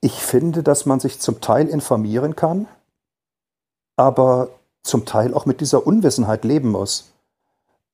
ich 0.00 0.14
finde, 0.14 0.64
dass 0.64 0.84
man 0.84 0.98
sich 0.98 1.20
zum 1.20 1.40
Teil 1.40 1.68
informieren 1.68 2.34
kann, 2.34 2.66
aber 3.94 4.48
zum 4.82 5.04
Teil 5.04 5.32
auch 5.32 5.46
mit 5.46 5.60
dieser 5.60 5.86
Unwissenheit 5.86 6.42
leben 6.42 6.72
muss. 6.72 7.12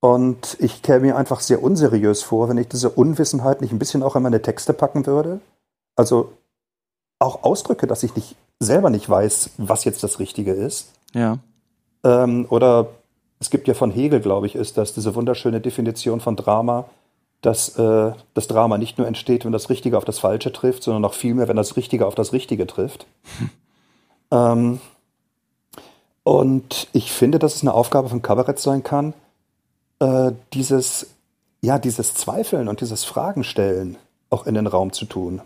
Und 0.01 0.57
ich 0.61 0.81
käme 0.81 1.01
mir 1.01 1.17
einfach 1.19 1.41
sehr 1.41 1.63
unseriös 1.63 2.23
vor, 2.23 2.49
wenn 2.49 2.57
ich 2.57 2.69
diese 2.69 2.89
Unwissenheit 2.89 3.61
nicht 3.61 3.73
ein 3.73 3.79
bisschen 3.79 4.03
auch 4.03 4.17
in 4.17 4.23
meine 4.23 4.41
Texte 4.41 4.73
packen 4.73 5.05
würde. 5.05 5.41
Also 5.97 6.33
auch 7.19 7.43
Ausdrücke, 7.43 7.87
dass 7.87 8.03
ich 8.03 8.17
nicht 8.17 8.35
selber 8.59 8.89
nicht 8.89 9.07
weiß, 9.07 9.51
was 9.59 9.85
jetzt 9.85 10.03
das 10.03 10.19
Richtige 10.19 10.53
ist. 10.53 10.93
Ja. 11.13 11.41
Ähm, 12.05 12.47
oder 12.49 12.87
es 13.39 13.51
gibt 13.51 13.69
ja 13.69 13.75
von 13.75 13.91
Hegel, 13.91 14.21
glaube 14.21 14.47
ich, 14.47 14.55
ist 14.55 14.79
das 14.79 14.95
diese 14.95 15.15
wunderschöne 15.15 15.61
Definition 15.61 16.23
von 16.23 16.37
Drama, 16.37 16.87
dass 17.45 17.77
äh, 17.79 18.13
das 18.33 18.49
Drama 18.49 18.79
nicht 18.79 18.97
nur 18.97 19.07
entsteht, 19.07 19.45
wenn 19.45 19.53
das 19.53 19.69
Richtige 19.69 19.99
auf 19.99 20.05
das 20.05 20.19
Falsche 20.19 20.53
trifft, 20.53 20.83
sondern 20.83 21.03
noch 21.03 21.15
vielmehr, 21.15 21.47
wenn 21.49 21.57
das 21.57 21.77
Richtige 21.77 22.07
auf 22.07 22.15
das 22.15 22.33
Richtige 22.33 22.67
trifft. 22.67 23.07
Hm. 23.39 23.51
Ähm, 24.31 24.81
und 26.23 26.89
ich 26.93 27.13
finde, 27.13 27.39
dass 27.39 27.57
es 27.57 27.63
eine 27.63 27.75
Aufgabe 27.75 28.09
von 28.09 28.23
Kabarett 28.23 28.59
sein 28.59 28.83
kann, 28.83 29.13
äh, 29.99 30.33
dieses, 30.55 31.15
ja, 31.61 31.79
dieses 31.79 32.15
Zweifeln 32.15 32.69
und 32.69 32.81
dieses 32.81 33.05
Fragenstellen 33.05 33.99
auch 34.31 34.47
in 34.47 34.55
den 34.55 34.67
Raum 34.67 34.93
zu 34.93 35.05
tun. 35.05 35.43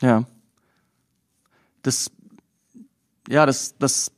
Ja. 0.00 0.24
Das, 1.82 2.10
ja, 3.28 3.46
das, 3.46 3.74
das 3.78 4.12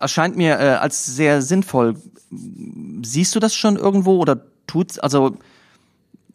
erscheint 0.00 0.36
mir 0.36 0.58
äh, 0.58 0.68
als 0.74 1.06
sehr 1.06 1.42
sinnvoll. 1.42 1.94
Siehst 3.02 3.34
du 3.34 3.40
das 3.40 3.54
schon 3.54 3.76
irgendwo 3.76 4.18
oder 4.18 4.40
tut's, 4.66 4.98
also 4.98 5.36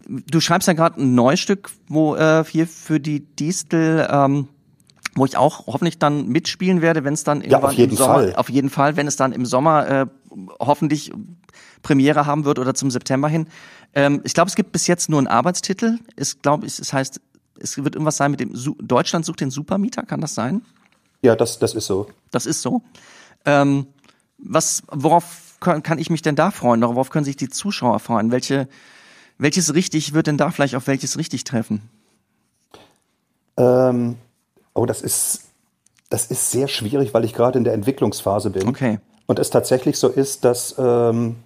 du 0.07 0.39
schreibst 0.39 0.67
ja 0.67 0.73
gerade 0.73 1.01
ein 1.01 1.15
neues 1.15 1.39
Stück, 1.39 1.69
wo 1.87 2.15
äh, 2.15 2.43
hier 2.45 2.67
für 2.67 2.99
die 2.99 3.21
Distel, 3.21 4.07
ähm, 4.09 4.47
wo 5.15 5.25
ich 5.25 5.37
auch 5.37 5.67
hoffentlich 5.67 5.99
dann 5.99 6.27
mitspielen 6.27 6.81
werde, 6.81 7.03
wenn 7.03 7.13
es 7.13 7.23
dann 7.23 7.41
ja, 7.41 7.61
auf 7.61 7.73
jeden 7.73 7.91
im 7.91 7.97
Sommer, 7.97 8.13
Fall. 8.13 8.35
auf 8.35 8.49
jeden 8.49 8.69
Fall, 8.69 8.95
wenn 8.95 9.07
es 9.07 9.15
dann 9.15 9.31
im 9.31 9.45
Sommer 9.45 9.87
äh, 9.87 10.05
hoffentlich 10.59 11.11
Premiere 11.83 12.25
haben 12.25 12.45
wird 12.45 12.59
oder 12.59 12.73
zum 12.73 12.89
September 12.89 13.27
hin. 13.27 13.47
Ähm, 13.93 14.21
ich 14.23 14.33
glaube, 14.33 14.49
es 14.49 14.55
gibt 14.55 14.71
bis 14.71 14.87
jetzt 14.87 15.09
nur 15.09 15.19
einen 15.19 15.27
Arbeitstitel. 15.27 15.99
Ich 16.15 16.41
glaube, 16.41 16.65
es, 16.65 16.79
es 16.79 16.93
heißt, 16.93 17.21
es 17.59 17.77
wird 17.77 17.95
irgendwas 17.95 18.17
sein 18.17 18.31
mit 18.31 18.39
dem 18.39 18.55
Su 18.55 18.75
Deutschland 18.81 19.25
sucht 19.25 19.41
den 19.41 19.51
Supermieter, 19.51 20.03
kann 20.03 20.21
das 20.21 20.33
sein? 20.33 20.63
Ja, 21.21 21.35
das, 21.35 21.59
das 21.59 21.75
ist 21.75 21.85
so. 21.85 22.07
Das 22.31 22.45
ist 22.45 22.61
so. 22.61 22.81
Ähm, 23.45 23.87
was, 24.37 24.83
worauf 24.89 25.57
kann, 25.59 25.83
kann 25.83 25.99
ich 25.99 26.09
mich 26.09 26.21
denn 26.21 26.35
da 26.35 26.51
freuen? 26.51 26.81
Worauf 26.81 27.09
können 27.09 27.25
sich 27.25 27.37
die 27.37 27.49
Zuschauer 27.49 27.99
freuen? 27.99 28.31
Welche, 28.31 28.67
welches 29.37 29.73
richtig 29.73 30.13
wird 30.13 30.27
denn 30.27 30.37
da 30.37 30.51
vielleicht 30.51 30.75
auf 30.75 30.87
welches 30.87 31.17
richtig 31.17 31.43
treffen? 31.43 31.89
Ähm, 33.57 34.17
oh, 34.73 34.85
das 34.85 35.01
ist, 35.01 35.45
das 36.09 36.27
ist 36.27 36.51
sehr 36.51 36.67
schwierig, 36.67 37.13
weil 37.13 37.25
ich 37.25 37.33
gerade 37.33 37.57
in 37.57 37.63
der 37.63 37.73
Entwicklungsphase 37.73 38.49
bin. 38.49 38.67
Okay. 38.67 38.99
Und 39.25 39.39
es 39.39 39.49
tatsächlich 39.49 39.97
so 39.97 40.09
ist, 40.09 40.43
dass 40.43 40.75
ähm, 40.77 41.37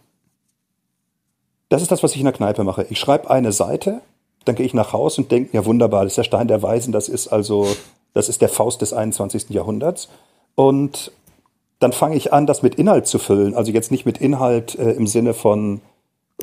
das 1.70 1.82
ist 1.82 1.92
das, 1.92 2.02
was 2.02 2.14
ich 2.14 2.20
in 2.20 2.26
der 2.26 2.34
Kneipe 2.34 2.64
mache. 2.64 2.86
Ich 2.90 3.00
schreibe 3.00 3.30
eine 3.30 3.52
Seite, 3.52 4.02
dann 4.46 4.56
gehe 4.56 4.66
ich 4.66 4.74
nach 4.74 4.94
Hause 4.94 5.22
und 5.22 5.32
denke, 5.32 5.56
ja 5.56 5.66
wunderbar, 5.66 6.04
das 6.04 6.14
ist 6.14 6.18
der 6.18 6.24
Stein 6.24 6.48
der 6.48 6.64
Weisen, 6.64 6.92
das 6.94 7.10
ist 7.10 7.28
also, 7.28 7.68
das 8.14 8.30
ist 8.30 8.42
der 8.42 8.50
Faust 8.50 8.82
des 8.82 8.94
21. 8.94 9.50
Jahrhunderts. 9.50 10.08
Und 10.56 11.12
dann 11.80 11.94
fange 11.94 12.16
ich 12.16 12.34
an, 12.34 12.48
das 12.48 12.64
mit 12.64 12.76
Inhalt 12.76 13.08
zu 13.08 13.20
füllen. 13.20 13.54
Also 13.56 13.72
jetzt 13.72 13.92
nicht 13.92 14.06
mit 14.06 14.18
Inhalt 14.20 14.76
äh, 14.76 14.92
im 14.92 15.08
Sinne 15.08 15.34
von, 15.34 15.82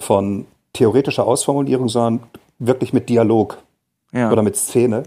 von 0.01 0.47
theoretischer 0.73 1.27
Ausformulierung, 1.27 1.89
sondern 1.89 2.27
wirklich 2.59 2.93
mit 2.93 3.09
Dialog 3.09 3.59
ja. 4.13 4.31
oder 4.31 4.43
mit 4.43 4.57
Szene. 4.57 4.99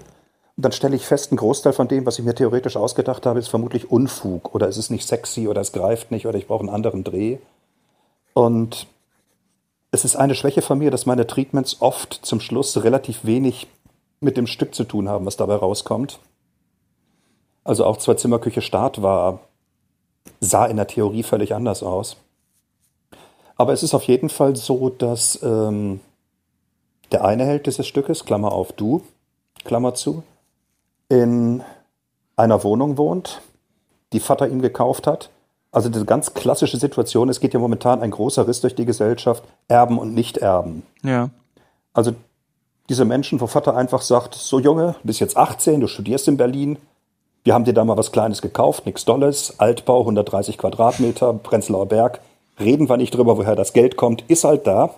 Und 0.58 0.66
dann 0.66 0.72
stelle 0.72 0.96
ich 0.96 1.06
fest, 1.06 1.32
ein 1.32 1.38
Großteil 1.38 1.72
von 1.72 1.88
dem, 1.88 2.06
was 2.06 2.20
ich 2.20 2.26
mir 2.26 2.36
theoretisch 2.36 2.78
ausgedacht 2.78 3.26
habe, 3.26 3.40
ist 3.40 3.48
vermutlich 3.48 3.92
Unfug 3.92 4.54
oder 4.56 4.68
es 4.68 4.78
ist 4.78 4.90
nicht 4.90 5.08
sexy 5.08 5.48
oder 5.48 5.62
es 5.62 5.72
greift 5.72 6.12
nicht 6.12 6.26
oder 6.26 6.38
ich 6.38 6.48
brauche 6.48 6.62
einen 6.62 6.74
anderen 6.74 7.04
Dreh. 7.04 7.38
Und 8.34 8.88
es 9.92 10.04
ist 10.04 10.16
eine 10.16 10.36
Schwäche 10.36 10.62
von 10.62 10.80
mir, 10.80 10.92
dass 10.92 11.06
meine 11.06 11.28
Treatments 11.28 11.78
oft 11.80 12.14
zum 12.14 12.40
Schluss 12.40 12.84
relativ 12.84 13.24
wenig 13.24 13.68
mit 14.20 14.36
dem 14.36 14.48
Stück 14.48 14.76
zu 14.76 14.84
tun 14.84 15.08
haben, 15.08 15.26
was 15.26 15.38
dabei 15.38 15.56
rauskommt. 15.56 16.20
Also 17.64 17.86
auch 17.86 17.98
zwei 17.98 18.16
Zimmerküche 18.16 18.62
Start 18.62 19.02
war, 19.02 19.40
sah 20.40 20.66
in 20.66 20.78
der 20.78 20.88
Theorie 20.88 21.24
völlig 21.24 21.54
anders 21.54 21.84
aus. 21.84 22.18
Aber 23.56 23.74
es 23.74 23.84
ist 23.84 23.94
auf 23.94 24.04
jeden 24.04 24.30
Fall 24.30 24.56
so, 24.56 24.90
dass 24.90 25.42
ähm, 25.42 26.00
der 27.12 27.26
eine 27.26 27.46
Held 27.46 27.66
dieses 27.66 27.88
Stückes, 27.88 28.26
Klammer 28.26 28.52
auf 28.52 28.72
du, 28.72 29.02
Klammer 29.64 29.96
zu, 29.96 30.24
in 31.10 31.64
einer 32.36 32.64
Wohnung 32.64 32.98
wohnt, 32.98 33.42
die 34.14 34.20
Vater 34.20 34.48
ihm 34.48 34.62
gekauft 34.62 35.08
hat 35.08 35.30
also 35.72 35.90
diese 35.90 36.06
ganz 36.06 36.34
klassische 36.34 36.78
Situation, 36.78 37.30
es 37.30 37.40
geht 37.40 37.54
ja 37.54 37.60
momentan 37.60 38.02
ein 38.02 38.12
großer 38.12 38.48
Riss 38.48 38.62
durch 38.62 38.76
die 38.76 38.86
Gesellschaft, 38.86 39.44
Erben 39.68 40.00
und 40.00 40.14
Nicht-Erben. 40.14 40.84
Ja. 41.04 41.30
Also 41.94 42.14
diese 42.90 43.06
Menschen, 43.06 43.42
wo 43.42 43.48
Vater 43.48 43.76
einfach 43.76 44.02
sagt, 44.02 44.36
so 44.36 44.60
Junge, 44.60 44.96
du 45.02 45.08
bist 45.08 45.20
jetzt 45.20 45.38
18, 45.38 45.82
du 45.82 45.88
studierst 45.88 46.28
in 46.28 46.38
Berlin, 46.38 46.78
wir 47.44 47.54
haben 47.54 47.66
dir 47.66 47.74
da 47.74 47.86
mal 47.86 47.98
was 47.98 48.12
Kleines 48.12 48.42
gekauft, 48.42 48.86
nichts 48.86 49.06
Dolles, 49.06 49.60
Altbau, 49.60 50.00
130 50.02 50.58
Quadratmeter, 50.58 51.34
Prenzlauer 51.34 51.86
Berg, 51.86 52.22
reden 52.60 52.90
wir 52.90 52.98
nicht 52.98 53.16
drüber, 53.16 53.38
woher 53.38 53.56
das 53.56 53.74
Geld 53.74 53.98
kommt, 53.98 54.24
ist 54.28 54.44
halt 54.44 54.68
da. 54.68 54.96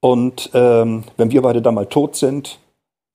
Und 0.00 0.50
ähm, 0.54 1.04
wenn 1.16 1.30
wir 1.30 1.42
beide 1.42 1.62
da 1.62 1.72
mal 1.72 1.86
tot 1.86 2.16
sind, 2.16 2.58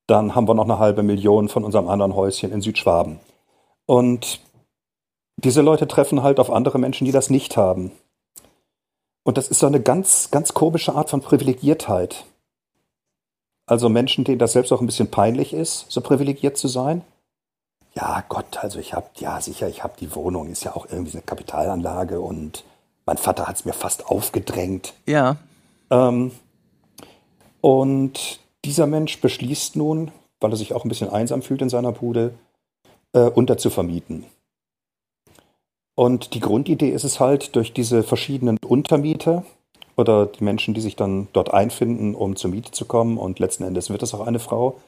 dann 0.07 0.33
haben 0.33 0.47
wir 0.47 0.55
noch 0.55 0.63
eine 0.63 0.79
halbe 0.79 1.03
Million 1.03 1.47
von 1.47 1.63
unserem 1.63 1.88
anderen 1.88 2.15
Häuschen 2.15 2.51
in 2.51 2.62
Südschwaben. 2.62 3.19
Und 3.85 4.39
diese 5.38 5.62
Leute 5.62 5.88
treffen 5.88 6.23
halt 6.23 6.39
auf 6.39 6.51
andere 6.51 6.79
Menschen, 6.79 7.05
die 7.05 7.12
das 7.12 7.29
nicht 7.29 7.57
haben. 7.57 7.91
Und 9.23 9.38
das 9.38 9.47
ist 9.49 9.59
so 9.59 9.67
eine 9.67 9.79
ganz, 9.79 10.31
ganz 10.31 10.53
komische 10.53 10.95
Art 10.95 11.09
von 11.09 11.21
Privilegiertheit. 11.21 12.25
Also 13.67 13.88
Menschen, 13.88 14.23
denen 14.23 14.39
das 14.39 14.53
selbst 14.53 14.71
auch 14.71 14.81
ein 14.81 14.88
bisschen 14.88 15.12
peinlich 15.12 15.53
ist, 15.53 15.85
so 15.89 16.01
privilegiert 16.01 16.57
zu 16.57 16.67
sein. 16.67 17.03
Ja, 17.99 18.23
Gott, 18.29 18.63
also 18.63 18.79
ich 18.79 18.93
habe, 18.93 19.07
ja 19.17 19.41
sicher, 19.41 19.67
ich 19.67 19.83
habe 19.83 19.93
die 19.99 20.15
Wohnung, 20.15 20.49
ist 20.49 20.63
ja 20.63 20.73
auch 20.73 20.88
irgendwie 20.89 21.13
eine 21.13 21.21
Kapitalanlage 21.21 22.21
und 22.21 22.63
mein 23.05 23.17
Vater 23.17 23.45
hat 23.45 23.57
es 23.57 23.65
mir 23.65 23.73
fast 23.73 24.07
aufgedrängt. 24.07 24.93
Ja. 25.05 25.35
Ähm, 25.89 26.31
und 27.59 28.39
dieser 28.63 28.88
Mensch 28.88 29.19
beschließt 29.19 29.75
nun, 29.75 30.12
weil 30.39 30.51
er 30.51 30.55
sich 30.55 30.73
auch 30.73 30.85
ein 30.85 30.89
bisschen 30.89 31.09
einsam 31.09 31.41
fühlt 31.41 31.62
in 31.62 31.67
seiner 31.67 31.91
Bude, 31.91 32.33
äh, 33.12 33.23
unterzuvermieten. 33.23 34.23
Und 35.95 36.33
die 36.33 36.39
Grundidee 36.39 36.91
ist 36.91 37.03
es 37.03 37.19
halt, 37.19 37.57
durch 37.57 37.73
diese 37.73 38.03
verschiedenen 38.03 38.57
Untermieter 38.65 39.43
oder 39.97 40.25
die 40.25 40.45
Menschen, 40.45 40.73
die 40.73 40.79
sich 40.79 40.95
dann 40.95 41.27
dort 41.33 41.53
einfinden, 41.53 42.15
um 42.15 42.38
zur 42.38 42.51
Miete 42.51 42.71
zu 42.71 42.85
kommen, 42.85 43.17
und 43.17 43.39
letzten 43.39 43.65
Endes 43.65 43.89
wird 43.89 44.03
es 44.03 44.13
auch 44.13 44.25
eine 44.25 44.39
Frau, 44.39 44.79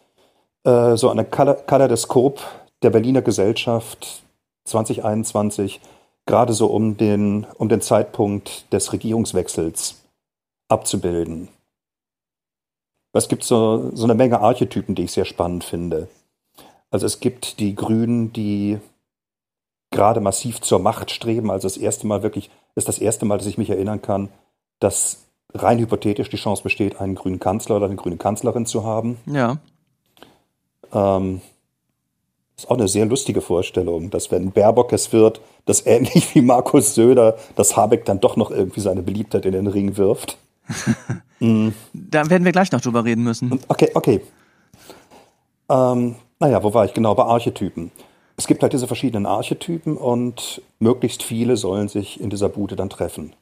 äh, 0.63 0.95
so 0.95 1.09
eine 1.09 1.25
Kaleidoskop 1.25 2.39
der 2.81 2.89
Berliner 2.89 3.21
Gesellschaft 3.21 4.23
2021 4.65 5.81
gerade 6.25 6.53
so 6.53 6.67
um 6.67 6.97
den, 6.97 7.45
um 7.57 7.69
den 7.69 7.81
Zeitpunkt 7.81 8.71
des 8.71 8.93
Regierungswechsels 8.93 10.03
abzubilden. 10.67 11.49
Es 13.13 13.27
gibt 13.27 13.43
so, 13.43 13.91
so 13.93 14.05
eine 14.05 14.15
Menge 14.15 14.39
Archetypen, 14.39 14.95
die 14.95 15.03
ich 15.03 15.11
sehr 15.11 15.25
spannend 15.25 15.63
finde. 15.63 16.07
Also 16.89 17.05
es 17.05 17.19
gibt 17.19 17.59
die 17.59 17.75
Grünen, 17.75 18.31
die 18.31 18.79
gerade 19.91 20.21
massiv 20.21 20.61
zur 20.61 20.79
Macht 20.79 21.11
streben. 21.11 21.51
Also 21.51 21.67
das 21.67 21.77
erste 21.77 22.07
Mal 22.07 22.23
wirklich, 22.23 22.49
ist 22.75 22.87
das 22.87 22.99
erste 22.99 23.25
Mal, 23.25 23.37
dass 23.37 23.47
ich 23.47 23.57
mich 23.57 23.69
erinnern 23.69 24.01
kann, 24.01 24.29
dass 24.79 25.25
rein 25.53 25.79
hypothetisch 25.79 26.29
die 26.29 26.37
Chance 26.37 26.63
besteht, 26.63 27.01
einen 27.01 27.15
grünen 27.15 27.39
Kanzler 27.39 27.77
oder 27.77 27.85
eine 27.85 27.97
grüne 27.97 28.17
Kanzlerin 28.17 28.65
zu 28.65 28.85
haben. 28.85 29.17
Ja. 29.25 29.57
Ähm, 30.93 31.41
ist 32.61 32.69
auch 32.69 32.77
eine 32.77 32.87
sehr 32.87 33.05
lustige 33.05 33.41
Vorstellung, 33.41 34.09
dass 34.11 34.29
wenn 34.31 34.51
Baerbock 34.51 34.93
es 34.93 35.11
wird, 35.11 35.41
dass 35.65 35.85
ähnlich 35.85 36.35
wie 36.35 36.41
Markus 36.41 36.93
Söder, 36.93 37.37
dass 37.55 37.75
Habeck 37.75 38.05
dann 38.05 38.19
doch 38.19 38.35
noch 38.35 38.51
irgendwie 38.51 38.81
seine 38.81 39.01
Beliebtheit 39.01 39.45
in 39.45 39.53
den 39.53 39.67
Ring 39.67 39.97
wirft. 39.97 40.37
mm. 41.39 41.69
Da 41.93 42.29
werden 42.29 42.45
wir 42.45 42.51
gleich 42.51 42.71
noch 42.71 42.81
drüber 42.81 43.03
reden 43.03 43.23
müssen. 43.23 43.59
Okay, 43.67 43.89
okay. 43.95 44.21
Ähm, 45.69 46.15
naja, 46.39 46.63
wo 46.63 46.73
war 46.73 46.85
ich 46.85 46.93
genau? 46.93 47.15
Bei 47.15 47.23
Archetypen. 47.23 47.91
Es 48.37 48.47
gibt 48.47 48.61
halt 48.61 48.73
diese 48.73 48.87
verschiedenen 48.87 49.25
Archetypen 49.25 49.97
und 49.97 50.61
möglichst 50.79 51.23
viele 51.23 51.57
sollen 51.57 51.87
sich 51.87 52.19
in 52.19 52.29
dieser 52.29 52.49
Bude 52.49 52.75
dann 52.75 52.89
treffen. 52.89 53.33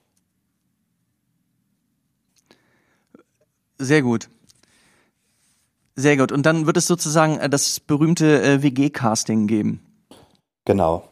Sehr 3.78 4.02
gut. 4.02 4.30
Sehr 6.00 6.16
gut. 6.16 6.32
Und 6.32 6.46
dann 6.46 6.66
wird 6.66 6.78
es 6.78 6.88
sozusagen 6.88 7.40
äh, 7.40 7.50
das 7.50 7.82
berühmte 7.82 8.42
äh, 8.42 8.64
WG-Casting 8.64 9.48
geben. 9.48 9.82
Genau. 10.64 11.04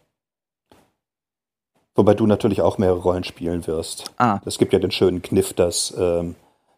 Wobei 1.93 2.13
du 2.13 2.25
natürlich 2.25 2.61
auch 2.61 2.77
mehrere 2.77 2.99
Rollen 2.99 3.25
spielen 3.25 3.67
wirst. 3.67 4.11
Ah. 4.17 4.39
Es 4.45 4.57
gibt 4.57 4.71
ja 4.71 4.79
den 4.79 4.91
schönen 4.91 5.21
Kniff, 5.21 5.51
dass 5.51 5.93
ähm, 5.99 6.35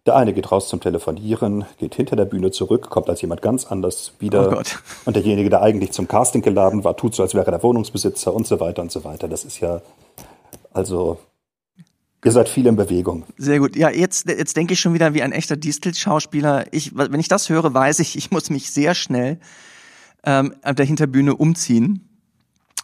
der 0.07 0.15
eine 0.15 0.33
geht 0.33 0.51
raus 0.51 0.69
zum 0.69 0.79
Telefonieren, 0.79 1.65
geht 1.77 1.93
hinter 1.93 2.15
der 2.15 2.25
Bühne 2.25 2.49
zurück, 2.49 2.89
kommt 2.89 3.09
als 3.09 3.21
jemand 3.21 3.43
ganz 3.43 3.67
anders 3.67 4.13
wieder. 4.17 4.47
Oh 4.47 4.55
Gott. 4.55 4.79
Und 5.05 5.15
derjenige, 5.15 5.51
der 5.51 5.61
eigentlich 5.61 5.91
zum 5.91 6.07
Casting 6.07 6.41
geladen 6.41 6.83
war, 6.83 6.97
tut 6.97 7.13
so, 7.13 7.21
als 7.21 7.35
wäre 7.35 7.45
er 7.45 7.51
der 7.51 7.63
Wohnungsbesitzer 7.63 8.33
und 8.33 8.47
so 8.47 8.59
weiter 8.59 8.81
und 8.81 8.91
so 8.91 9.03
weiter. 9.03 9.27
Das 9.27 9.43
ist 9.43 9.59
ja, 9.59 9.81
also, 10.73 11.19
ihr 12.23 12.31
seid 12.31 12.49
viel 12.49 12.67
in 12.67 12.75
Bewegung. 12.75 13.25
Sehr 13.37 13.59
gut. 13.59 13.75
Ja, 13.75 13.89
jetzt, 13.89 14.27
jetzt 14.27 14.57
denke 14.57 14.73
ich 14.73 14.79
schon 14.79 14.93
wieder 14.93 15.13
wie 15.13 15.21
ein 15.21 15.31
echter 15.31 15.55
Distel-Schauspieler. 15.55 16.65
Ich, 16.71 16.95
wenn 16.95 17.19
ich 17.19 17.27
das 17.27 17.49
höre, 17.49 17.73
weiß 17.73 17.99
ich, 17.99 18.17
ich 18.17 18.31
muss 18.31 18.49
mich 18.49 18.71
sehr 18.71 18.93
schnell 18.95 19.39
ähm, 20.23 20.53
auf 20.63 20.75
der 20.75 20.85
Hinterbühne 20.85 21.35
umziehen 21.35 22.09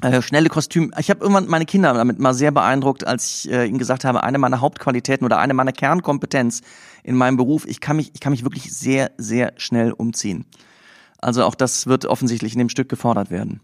äh, 0.01 0.21
schnelle 0.21 0.49
Kostüm. 0.49 0.91
Ich 0.99 1.09
habe 1.09 1.21
irgendwann 1.21 1.47
meine 1.47 1.65
Kinder 1.65 1.93
damit 1.93 2.19
mal 2.19 2.33
sehr 2.33 2.51
beeindruckt, 2.51 3.07
als 3.07 3.45
ich 3.45 3.51
äh, 3.51 3.65
ihnen 3.65 3.77
gesagt 3.77 4.03
habe, 4.03 4.23
eine 4.23 4.37
meiner 4.37 4.61
Hauptqualitäten 4.61 5.25
oder 5.25 5.39
eine 5.39 5.53
meiner 5.53 5.71
Kernkompetenz 5.71 6.61
in 7.03 7.15
meinem 7.15 7.37
Beruf, 7.37 7.65
ich 7.65 7.79
kann 7.79 7.95
mich, 7.95 8.11
ich 8.13 8.19
kann 8.19 8.31
mich 8.31 8.43
wirklich 8.43 8.75
sehr, 8.75 9.11
sehr 9.17 9.53
schnell 9.57 9.91
umziehen. 9.91 10.45
Also 11.19 11.43
auch 11.43 11.55
das 11.55 11.87
wird 11.87 12.05
offensichtlich 12.05 12.53
in 12.53 12.59
dem 12.59 12.69
Stück 12.69 12.89
gefordert 12.89 13.31
werden. 13.31 13.61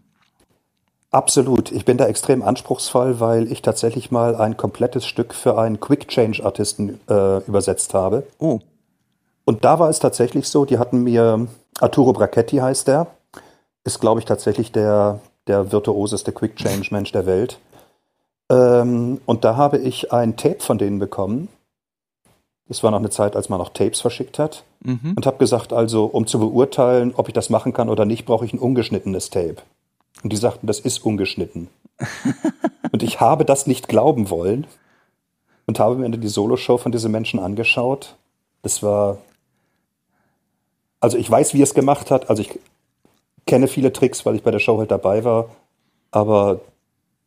Absolut. 1.12 1.70
Ich 1.70 1.84
bin 1.84 1.98
da 1.98 2.06
extrem 2.06 2.42
anspruchsvoll, 2.42 3.20
weil 3.20 3.52
ich 3.52 3.62
tatsächlich 3.62 4.10
mal 4.10 4.34
ein 4.34 4.56
komplettes 4.56 5.06
Stück 5.06 5.34
für 5.34 5.58
einen 5.58 5.78
Quick 5.78 6.08
Change 6.08 6.44
Artisten 6.44 6.98
äh, 7.08 7.38
übersetzt 7.46 7.94
habe. 7.94 8.24
Oh. 8.38 8.60
Und 9.44 9.64
da 9.64 9.78
war 9.78 9.90
es 9.90 9.98
tatsächlich 9.98 10.48
so, 10.48 10.64
die 10.64 10.78
hatten 10.78 11.02
mir, 11.02 11.46
Arturo 11.80 12.12
Brachetti 12.12 12.56
heißt 12.56 12.88
der, 12.88 13.08
ist 13.84 14.00
glaube 14.00 14.20
ich 14.20 14.26
tatsächlich 14.26 14.72
der 14.72 15.20
der 15.46 15.72
virtuoseste 15.72 16.32
Quick 16.32 16.56
Change 16.56 16.88
Mensch 16.90 17.12
der 17.12 17.26
Welt. 17.26 17.58
Ähm, 18.50 19.20
und 19.26 19.44
da 19.44 19.56
habe 19.56 19.78
ich 19.78 20.12
ein 20.12 20.36
Tape 20.36 20.60
von 20.60 20.78
denen 20.78 20.98
bekommen. 20.98 21.48
Das 22.68 22.82
war 22.82 22.90
noch 22.90 22.98
eine 22.98 23.10
Zeit, 23.10 23.36
als 23.36 23.48
man 23.48 23.58
noch 23.58 23.70
Tapes 23.70 24.00
verschickt 24.00 24.38
hat. 24.38 24.64
Mhm. 24.84 25.14
Und 25.16 25.26
habe 25.26 25.38
gesagt, 25.38 25.72
also 25.72 26.04
um 26.04 26.26
zu 26.26 26.38
beurteilen, 26.38 27.12
ob 27.16 27.28
ich 27.28 27.34
das 27.34 27.50
machen 27.50 27.72
kann 27.72 27.88
oder 27.88 28.04
nicht, 28.04 28.24
brauche 28.24 28.44
ich 28.44 28.52
ein 28.52 28.58
ungeschnittenes 28.58 29.30
Tape. 29.30 29.56
Und 30.22 30.32
die 30.32 30.36
sagten, 30.36 30.66
das 30.66 30.80
ist 30.80 31.04
ungeschnitten. 31.04 31.68
und 32.92 33.02
ich 33.02 33.20
habe 33.20 33.44
das 33.44 33.66
nicht 33.66 33.88
glauben 33.88 34.30
wollen 34.30 34.66
und 35.66 35.78
habe 35.78 35.96
mir 35.96 36.10
die 36.10 36.28
Soloshow 36.28 36.78
von 36.78 36.92
diesen 36.92 37.12
Menschen 37.12 37.40
angeschaut. 37.40 38.16
Das 38.62 38.82
war. 38.82 39.18
Also 41.00 41.18
ich 41.18 41.28
weiß, 41.28 41.54
wie 41.54 41.62
es 41.62 41.74
gemacht 41.74 42.10
hat. 42.10 42.30
Also 42.30 42.42
ich 42.42 42.58
kenne 43.46 43.66
viele 43.66 43.92
Tricks, 43.92 44.24
weil 44.24 44.36
ich 44.36 44.42
bei 44.42 44.50
der 44.50 44.60
Show 44.60 44.78
halt 44.78 44.90
dabei 44.90 45.24
war. 45.24 45.48
Aber 46.10 46.60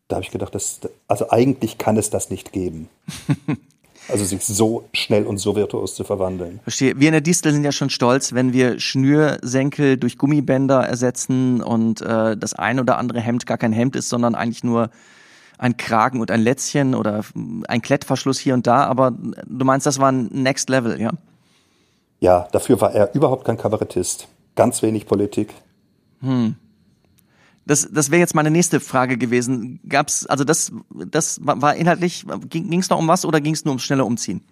da 0.08 0.18
habe 0.18 0.26
ich 0.26 0.32
gedacht, 0.32 0.56
das, 0.56 0.80
also 1.08 1.30
eigentlich 1.30 1.78
kann 1.78 1.98
es 1.98 2.10
das 2.10 2.30
nicht 2.30 2.52
geben. 2.52 2.90
Also 4.08 4.24
sich 4.24 4.44
so 4.44 4.88
schnell 4.94 5.26
und 5.26 5.38
so 5.38 5.56
virtuos 5.56 5.96
zu 5.96 6.04
verwandeln. 6.04 6.60
Verstehe. 6.64 7.00
Wir 7.00 7.08
in 7.08 7.14
der 7.14 7.22
Distel 7.22 7.52
sind 7.54 7.64
ja 7.64 7.72
schon 7.72 7.90
stolz, 7.90 8.34
wenn 8.34 8.54
wir 8.54 8.80
Schnürsenkel 8.80 9.98
durch 9.98 10.18
Gummibänder 10.18 10.86
ersetzen 10.86 11.62
und 11.62 12.02
äh, 12.02 12.38
das 12.38 12.54
ein 12.54 12.80
oder 12.80 12.98
andere 12.98 13.20
Hemd 13.20 13.46
gar 13.46 13.58
kein 13.58 13.74
Hemd 13.74 13.96
ist, 13.96 14.10
sondern 14.10 14.36
eigentlich 14.36 14.64
nur 14.64 14.90
ein 15.58 15.78
Kragen 15.78 16.22
und 16.22 16.32
ein 16.32 16.42
Lätzchen 16.42 16.96
oder 16.96 17.24
ein 17.68 17.82
Klettverschluss 17.82 18.40
hier 18.40 18.54
und 18.54 18.68
da. 18.68 18.86
Aber 18.86 19.12
du 19.12 19.66
meinst, 19.66 19.86
das 19.86 20.00
war 20.00 20.12
ein 20.12 20.28
Next 20.32 20.70
Level, 20.70 21.00
ja? 21.02 21.12
Ja, 22.20 22.48
dafür 22.52 22.80
war 22.82 22.94
er 22.94 23.14
überhaupt 23.14 23.46
kein 23.46 23.58
Kabarettist. 23.58 24.28
Ganz 24.56 24.82
wenig 24.82 25.06
Politik. 25.06 25.54
Hm. 26.22 26.56
Das, 27.66 27.88
das 27.92 28.12
wäre 28.12 28.20
jetzt 28.20 28.36
meine 28.36 28.52
nächste 28.52 28.80
Frage 28.80 29.18
gewesen. 29.18 29.80
Gab's, 29.90 30.26
also 30.28 30.44
das, 30.44 30.72
das 30.90 31.40
war 31.42 31.76
inhaltlich, 31.76 32.26
ging 32.50 32.80
es 32.80 32.90
noch 32.90 33.00
um 33.00 33.08
was 33.08 33.26
oder 33.26 33.42
ging 33.42 33.54
es 33.54 33.66
nur 33.66 33.72
ums 33.72 33.84
schnelle 33.84 34.06
Umziehen? 34.06 34.44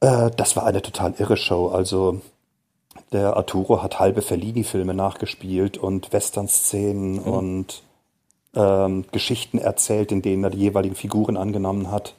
Äh, 0.00 0.30
das 0.36 0.56
war 0.56 0.64
eine 0.64 0.80
total 0.82 1.14
irre 1.18 1.36
Show. 1.36 1.68
Also 1.68 2.22
der 3.12 3.36
Arturo 3.36 3.82
hat 3.82 4.00
halbe 4.00 4.22
Fellini-Filme 4.22 4.94
nachgespielt 4.94 5.76
und 5.76 6.12
Western-Szenen 6.12 7.20
Oh. 7.24 7.30
und 7.32 7.82
ähm, 8.54 9.04
Geschichten 9.12 9.58
erzählt, 9.58 10.12
in 10.12 10.22
denen 10.22 10.44
er 10.44 10.50
die 10.50 10.58
jeweiligen 10.58 10.94
Figuren 10.94 11.36
angenommen 11.36 11.90
hat. 11.90 12.14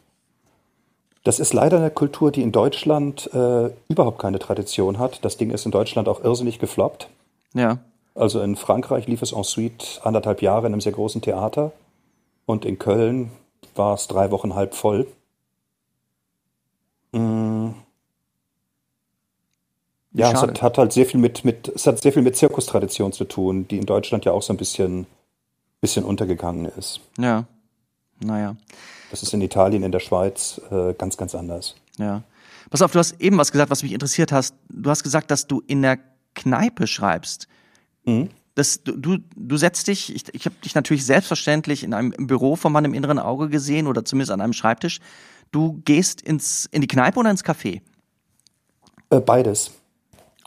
Das 1.23 1.39
ist 1.39 1.53
leider 1.53 1.77
eine 1.77 1.89
Kultur, 1.89 2.31
die 2.31 2.43
in 2.43 2.51
Deutschland 2.51 3.33
äh, 3.33 3.71
überhaupt 3.87 4.19
keine 4.19 4.37
Tradition 4.37 4.99
hat. 4.99 5.25
Das 5.25 5.37
Ding 5.37 5.49
ist 5.49 5.65
in 5.65 5.71
Deutschland 5.71 6.07
auch 6.07 6.23
irrsinnig 6.23 6.59
gefloppt. 6.59 7.09
Ja. 7.53 7.79
Also 8.15 8.41
in 8.41 8.55
Frankreich 8.55 9.07
lief 9.07 9.21
es 9.21 9.33
ensuite 9.33 10.03
anderthalb 10.03 10.41
Jahre 10.41 10.67
in 10.67 10.73
einem 10.73 10.81
sehr 10.81 10.93
großen 10.93 11.21
Theater 11.21 11.73
und 12.45 12.63
in 12.63 12.79
Köln 12.79 13.31
war 13.75 13.93
es 13.93 14.07
drei 14.07 14.31
Wochen 14.31 14.55
halb 14.55 14.73
voll. 14.73 15.05
Mm. 17.11 17.71
Ja, 20.13 20.31
es 20.31 20.39
Schade. 20.39 20.53
hat, 20.53 20.61
hat 20.61 20.77
halt 20.77 20.93
sehr 20.93 21.05
viel 21.05 21.19
mit, 21.19 21.43
mit, 21.43 21.67
es 21.67 21.85
hat 21.85 22.01
sehr 22.01 22.13
viel 22.13 22.21
mit 22.21 22.37
Zirkustradition 22.37 23.11
zu 23.11 23.25
tun, 23.25 23.67
die 23.67 23.77
in 23.77 23.85
Deutschland 23.85 24.23
ja 24.23 24.31
auch 24.31 24.41
so 24.41 24.53
ein 24.53 24.57
bisschen, 24.57 25.07
bisschen 25.81 26.05
untergegangen 26.05 26.65
ist. 26.77 27.01
Ja. 27.17 27.43
Naja. 28.23 28.55
Das 29.11 29.23
ist 29.23 29.33
in 29.33 29.41
Italien, 29.41 29.83
in 29.83 29.91
der 29.91 29.99
Schweiz 29.99 30.61
äh, 30.71 30.93
ganz, 30.93 31.17
ganz 31.17 31.35
anders. 31.35 31.75
Ja. 31.97 32.23
Pass 32.69 32.81
auf, 32.81 32.93
du 32.93 32.99
hast 32.99 33.19
eben 33.19 33.37
was 33.37 33.51
gesagt, 33.51 33.69
was 33.69 33.83
mich 33.83 33.91
interessiert 33.91 34.31
hast. 34.31 34.55
Du 34.69 34.89
hast 34.89 35.03
gesagt, 35.03 35.31
dass 35.31 35.47
du 35.47 35.61
in 35.67 35.81
der 35.81 35.99
Kneipe 36.33 36.87
schreibst. 36.87 37.49
Mhm. 38.05 38.29
Das, 38.55 38.83
du, 38.83 39.17
du, 39.35 39.57
setzt 39.57 39.87
dich, 39.87 40.15
ich, 40.15 40.33
ich 40.33 40.45
habe 40.45 40.55
dich 40.63 40.75
natürlich 40.75 41.05
selbstverständlich 41.05 41.83
in 41.83 41.93
einem 41.93 42.11
Büro 42.11 42.55
von 42.55 42.71
meinem 42.71 42.93
inneren 42.93 43.19
Auge 43.19 43.49
gesehen 43.49 43.85
oder 43.85 44.05
zumindest 44.05 44.31
an 44.31 44.39
einem 44.39 44.53
Schreibtisch. 44.53 45.01
Du 45.51 45.81
gehst 45.83 46.21
ins, 46.21 46.65
in 46.71 46.81
die 46.81 46.87
Kneipe 46.87 47.19
oder 47.19 47.31
ins 47.31 47.43
Café? 47.43 47.81
Äh, 49.09 49.19
beides. 49.19 49.71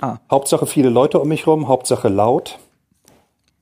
Ah, 0.01 0.19
Hauptsache 0.31 0.67
viele 0.67 0.89
Leute 0.89 1.21
um 1.21 1.29
mich 1.29 1.47
rum, 1.47 1.69
Hauptsache 1.69 2.09
laut. 2.09 2.59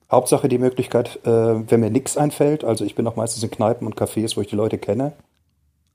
Hauptsache 0.09 0.47
die 0.47 0.59
Möglichkeit, 0.59 1.19
äh, 1.25 1.29
wenn 1.69 1.81
mir 1.81 1.89
nichts 1.89 2.15
einfällt, 2.15 2.63
also 2.63 2.85
ich 2.85 2.95
bin 2.95 3.05
auch 3.07 3.17
meistens 3.17 3.43
in 3.43 3.51
Kneipen 3.51 3.85
und 3.85 3.97
Cafés, 3.97 4.37
wo 4.37 4.41
ich 4.41 4.47
die 4.47 4.55
Leute 4.55 4.77
kenne. 4.77 5.11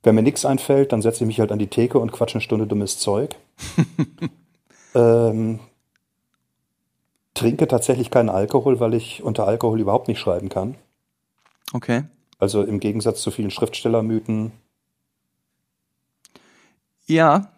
Wenn 0.02 0.14
mir 0.14 0.22
nichts 0.22 0.44
einfällt, 0.44 0.92
dann 0.92 1.00
setze 1.00 1.24
ich 1.24 1.26
mich 1.26 1.40
halt 1.40 1.52
an 1.52 1.58
die 1.58 1.68
Theke 1.68 1.98
und 1.98 2.12
quatsche 2.12 2.34
eine 2.34 2.42
Stunde 2.42 2.66
dummes 2.66 2.98
Zeug. 2.98 3.36
ähm, 4.94 5.60
trinke 7.34 7.66
tatsächlich 7.66 8.10
keinen 8.10 8.28
Alkohol, 8.28 8.80
weil 8.80 8.94
ich 8.94 9.22
unter 9.22 9.46
Alkohol 9.46 9.80
überhaupt 9.80 10.08
nicht 10.08 10.18
schreiben 10.18 10.48
kann. 10.48 10.74
okay. 11.72 12.04
Also 12.38 12.62
im 12.64 12.80
Gegensatz 12.80 13.22
zu 13.22 13.30
vielen 13.30 13.52
Schriftstellermythen. 13.52 14.50
Ja. 17.06 17.52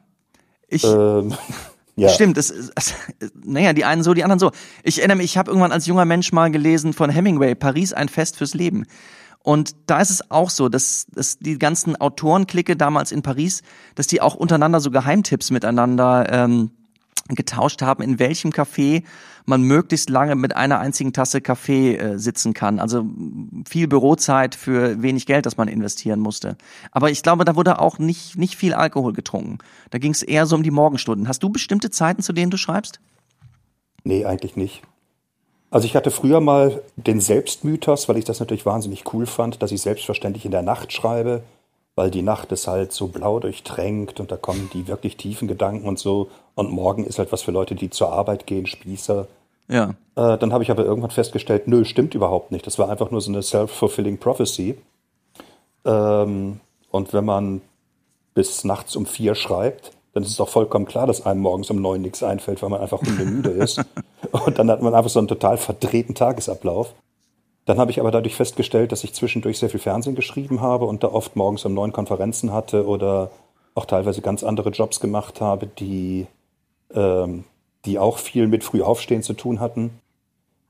Ich, 0.68 0.84
Ähm, 0.84 1.34
ja. 1.96 2.10
Stimmt, 2.10 2.36
es, 2.36 2.50
es, 2.50 2.94
naja, 3.34 3.72
die 3.72 3.86
einen 3.86 4.02
so, 4.02 4.12
die 4.12 4.24
anderen 4.24 4.38
so. 4.38 4.50
Ich 4.82 4.98
erinnere 4.98 5.16
mich, 5.16 5.24
ich 5.26 5.38
habe 5.38 5.50
irgendwann 5.50 5.72
als 5.72 5.86
junger 5.86 6.04
Mensch 6.04 6.32
mal 6.32 6.50
gelesen 6.50 6.92
von 6.92 7.08
Hemingway, 7.08 7.54
Paris 7.54 7.94
ein 7.94 8.10
Fest 8.10 8.36
fürs 8.36 8.52
Leben. 8.52 8.86
Und 9.42 9.74
da 9.86 10.00
ist 10.00 10.10
es 10.10 10.30
auch 10.30 10.50
so, 10.50 10.68
dass, 10.68 11.06
dass 11.12 11.38
die 11.38 11.58
ganzen 11.58 11.96
Autorenklicke 11.96 12.76
damals 12.76 13.12
in 13.12 13.22
Paris, 13.22 13.62
dass 13.94 14.06
die 14.06 14.20
auch 14.20 14.34
untereinander 14.34 14.80
so 14.80 14.90
Geheimtipps 14.90 15.50
miteinander 15.50 16.26
ähm, 16.30 16.70
getauscht 17.28 17.82
haben, 17.82 18.02
in 18.02 18.18
welchem 18.18 18.50
Café 18.50 19.02
man 19.46 19.62
möglichst 19.62 20.08
lange 20.08 20.34
mit 20.34 20.56
einer 20.56 20.78
einzigen 20.78 21.12
Tasse 21.12 21.40
Kaffee 21.40 21.96
äh, 21.96 22.18
sitzen 22.18 22.54
kann. 22.54 22.80
Also 22.80 23.04
viel 23.68 23.88
Bürozeit 23.88 24.54
für 24.54 25.02
wenig 25.02 25.26
Geld, 25.26 25.46
das 25.46 25.56
man 25.56 25.68
investieren 25.68 26.20
musste. 26.20 26.56
Aber 26.92 27.10
ich 27.10 27.22
glaube, 27.22 27.44
da 27.44 27.56
wurde 27.56 27.78
auch 27.78 27.98
nicht, 27.98 28.36
nicht 28.36 28.56
viel 28.56 28.74
Alkohol 28.74 29.12
getrunken. 29.12 29.58
Da 29.90 29.98
ging 29.98 30.12
es 30.12 30.22
eher 30.22 30.46
so 30.46 30.56
um 30.56 30.62
die 30.62 30.70
Morgenstunden. 30.70 31.28
Hast 31.28 31.42
du 31.42 31.50
bestimmte 31.50 31.90
Zeiten, 31.90 32.22
zu 32.22 32.32
denen 32.32 32.50
du 32.50 32.56
schreibst? 32.56 33.00
Nee, 34.04 34.24
eigentlich 34.24 34.56
nicht. 34.56 34.82
Also 35.70 35.86
ich 35.86 35.96
hatte 35.96 36.12
früher 36.12 36.40
mal 36.40 36.82
den 36.96 37.20
Selbstmythos, 37.20 38.08
weil 38.08 38.16
ich 38.16 38.24
das 38.24 38.38
natürlich 38.38 38.64
wahnsinnig 38.64 39.12
cool 39.12 39.26
fand, 39.26 39.60
dass 39.60 39.72
ich 39.72 39.82
selbstverständlich 39.82 40.44
in 40.44 40.52
der 40.52 40.62
Nacht 40.62 40.92
schreibe, 40.92 41.42
weil 41.96 42.10
die 42.10 42.22
Nacht 42.22 42.52
ist 42.52 42.68
halt 42.68 42.92
so 42.92 43.08
blau 43.08 43.40
durchtränkt 43.40 44.20
und 44.20 44.30
da 44.30 44.36
kommen 44.36 44.70
die 44.72 44.86
wirklich 44.86 45.16
tiefen 45.16 45.48
Gedanken 45.48 45.88
und 45.88 45.98
so. 45.98 46.30
Und 46.54 46.70
morgen 46.70 47.04
ist 47.04 47.18
halt 47.18 47.32
was 47.32 47.42
für 47.42 47.50
Leute, 47.50 47.74
die 47.74 47.90
zur 47.90 48.12
Arbeit 48.12 48.46
gehen, 48.46 48.66
Spießer. 48.66 49.26
Ja. 49.68 49.90
Äh, 50.14 50.38
dann 50.38 50.52
habe 50.52 50.62
ich 50.62 50.70
aber 50.70 50.84
irgendwann 50.84 51.10
festgestellt, 51.10 51.66
nö, 51.66 51.84
stimmt 51.84 52.14
überhaupt 52.14 52.52
nicht. 52.52 52.66
Das 52.66 52.78
war 52.78 52.88
einfach 52.88 53.10
nur 53.10 53.20
so 53.20 53.30
eine 53.30 53.42
self-fulfilling 53.42 54.18
prophecy. 54.18 54.78
Ähm, 55.84 56.60
und 56.90 57.12
wenn 57.12 57.24
man 57.24 57.60
bis 58.34 58.64
nachts 58.64 58.94
um 58.96 59.06
vier 59.06 59.34
schreibt, 59.34 59.92
dann 60.12 60.22
ist 60.22 60.30
es 60.30 60.36
doch 60.36 60.48
vollkommen 60.48 60.86
klar, 60.86 61.06
dass 61.06 61.26
einem 61.26 61.40
morgens 61.40 61.70
um 61.70 61.80
neun 61.80 62.02
nichts 62.02 62.22
einfällt, 62.22 62.62
weil 62.62 62.70
man 62.70 62.80
einfach 62.80 63.00
hundemüde 63.02 63.50
ist. 63.50 63.84
Und 64.30 64.58
dann 64.58 64.70
hat 64.70 64.80
man 64.80 64.94
einfach 64.94 65.10
so 65.10 65.18
einen 65.18 65.28
total 65.28 65.56
verdrehten 65.56 66.14
Tagesablauf. 66.14 66.94
Dann 67.66 67.78
habe 67.78 67.90
ich 67.90 67.98
aber 67.98 68.10
dadurch 68.10 68.36
festgestellt, 68.36 68.92
dass 68.92 69.04
ich 69.04 69.14
zwischendurch 69.14 69.58
sehr 69.58 69.70
viel 69.70 69.80
Fernsehen 69.80 70.14
geschrieben 70.14 70.60
habe 70.60 70.84
und 70.84 71.02
da 71.02 71.08
oft 71.08 71.34
morgens 71.34 71.64
um 71.64 71.74
neun 71.74 71.92
Konferenzen 71.92 72.52
hatte 72.52 72.86
oder 72.86 73.30
auch 73.74 73.86
teilweise 73.86 74.20
ganz 74.20 74.44
andere 74.44 74.70
Jobs 74.70 75.00
gemacht 75.00 75.40
habe, 75.40 75.66
die, 75.66 76.26
ähm, 76.94 77.44
die 77.84 77.98
auch 77.98 78.18
viel 78.18 78.46
mit 78.46 78.64
Frühaufstehen 78.64 79.22
zu 79.22 79.34
tun 79.34 79.60
hatten, 79.60 80.00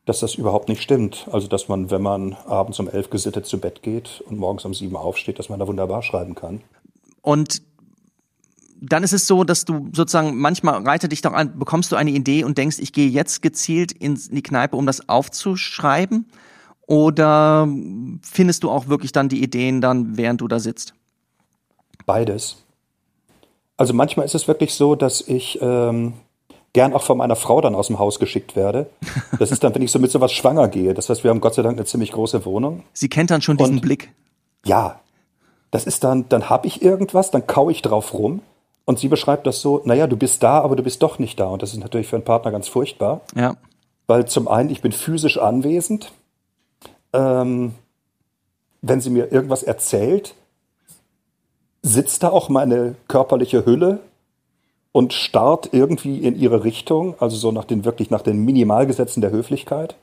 dass 0.04 0.20
das 0.20 0.34
überhaupt 0.34 0.68
nicht 0.68 0.82
stimmt. 0.82 1.28
Also, 1.30 1.48
dass 1.48 1.68
man, 1.68 1.90
wenn 1.90 2.02
man 2.02 2.34
abends 2.46 2.78
um 2.80 2.88
elf 2.88 3.10
gesittet 3.10 3.46
zu 3.46 3.58
Bett 3.58 3.82
geht 3.82 4.22
und 4.26 4.38
morgens 4.38 4.64
um 4.64 4.74
sieben 4.74 4.96
aufsteht, 4.96 5.38
dass 5.38 5.48
man 5.48 5.58
da 5.58 5.66
wunderbar 5.66 6.02
schreiben 6.02 6.34
kann. 6.34 6.60
Und 7.22 7.62
dann 8.80 9.02
ist 9.02 9.12
es 9.12 9.26
so, 9.26 9.44
dass 9.44 9.64
du 9.64 9.88
sozusagen 9.92 10.36
manchmal 10.36 10.82
reitet 10.82 11.12
dich 11.12 11.22
doch 11.22 11.32
an, 11.32 11.58
bekommst 11.58 11.90
du 11.90 11.96
eine 11.96 12.10
Idee 12.10 12.44
und 12.44 12.58
denkst, 12.58 12.78
ich 12.80 12.92
gehe 12.92 13.08
jetzt 13.08 13.40
gezielt 13.40 13.92
in 13.92 14.18
die 14.30 14.42
Kneipe, 14.42 14.76
um 14.76 14.84
das 14.84 15.08
aufzuschreiben? 15.08 16.26
Oder 16.86 17.66
findest 18.20 18.62
du 18.62 18.70
auch 18.70 18.88
wirklich 18.88 19.12
dann 19.12 19.30
die 19.30 19.42
Ideen 19.42 19.80
dann, 19.80 20.18
während 20.18 20.42
du 20.42 20.48
da 20.48 20.60
sitzt? 20.60 20.94
Beides. 22.04 22.63
Also 23.76 23.92
manchmal 23.94 24.26
ist 24.26 24.34
es 24.34 24.46
wirklich 24.48 24.74
so, 24.74 24.94
dass 24.94 25.20
ich 25.20 25.58
ähm, 25.60 26.14
gern 26.72 26.92
auch 26.92 27.02
von 27.02 27.18
meiner 27.18 27.36
Frau 27.36 27.60
dann 27.60 27.74
aus 27.74 27.88
dem 27.88 27.98
Haus 27.98 28.18
geschickt 28.18 28.54
werde. 28.56 28.86
Das 29.38 29.50
ist 29.50 29.64
dann, 29.64 29.74
wenn 29.74 29.82
ich 29.82 29.90
so 29.90 29.98
mit 29.98 30.10
sowas 30.10 30.32
schwanger 30.32 30.68
gehe. 30.68 30.94
Das 30.94 31.08
heißt, 31.10 31.24
wir 31.24 31.30
haben 31.30 31.40
Gott 31.40 31.54
sei 31.54 31.62
Dank 31.62 31.76
eine 31.76 31.84
ziemlich 31.86 32.12
große 32.12 32.44
Wohnung. 32.44 32.84
Sie 32.92 33.08
kennt 33.08 33.30
dann 33.30 33.42
schon 33.42 33.56
diesen 33.56 33.76
Und- 33.76 33.80
Blick. 33.80 34.12
Ja, 34.64 35.00
das 35.70 35.84
ist 35.86 36.04
dann, 36.04 36.28
dann 36.28 36.48
habe 36.48 36.66
ich 36.66 36.82
irgendwas, 36.82 37.30
dann 37.30 37.46
kau 37.46 37.68
ich 37.68 37.82
drauf 37.82 38.14
rum. 38.14 38.40
Und 38.86 38.98
sie 38.98 39.08
beschreibt 39.08 39.46
das 39.46 39.60
so, 39.60 39.80
naja, 39.84 40.06
du 40.06 40.16
bist 40.16 40.42
da, 40.42 40.60
aber 40.60 40.76
du 40.76 40.82
bist 40.82 41.02
doch 41.02 41.18
nicht 41.18 41.40
da. 41.40 41.46
Und 41.48 41.62
das 41.62 41.72
ist 41.72 41.80
natürlich 41.80 42.06
für 42.06 42.16
einen 42.16 42.24
Partner 42.24 42.50
ganz 42.50 42.68
furchtbar. 42.68 43.22
Ja. 43.34 43.56
Weil 44.06 44.26
zum 44.26 44.46
einen, 44.46 44.68
ich 44.70 44.82
bin 44.82 44.92
physisch 44.92 45.38
anwesend. 45.38 46.12
Ähm, 47.12 47.74
wenn 48.82 49.00
sie 49.00 49.08
mir 49.10 49.32
irgendwas 49.32 49.62
erzählt, 49.62 50.34
sitzt 51.84 52.22
da 52.22 52.30
auch 52.30 52.48
meine 52.48 52.96
körperliche 53.08 53.66
Hülle 53.66 54.00
und 54.90 55.12
starrt 55.12 55.68
irgendwie 55.72 56.18
in 56.18 56.34
ihre 56.34 56.64
Richtung, 56.64 57.14
also 57.20 57.36
so 57.36 57.52
nach 57.52 57.66
den 57.66 57.84
wirklich 57.84 58.10
nach 58.10 58.22
den 58.22 58.42
Minimalgesetzen 58.44 59.20
der 59.20 59.30
Höflichkeit. 59.30 59.94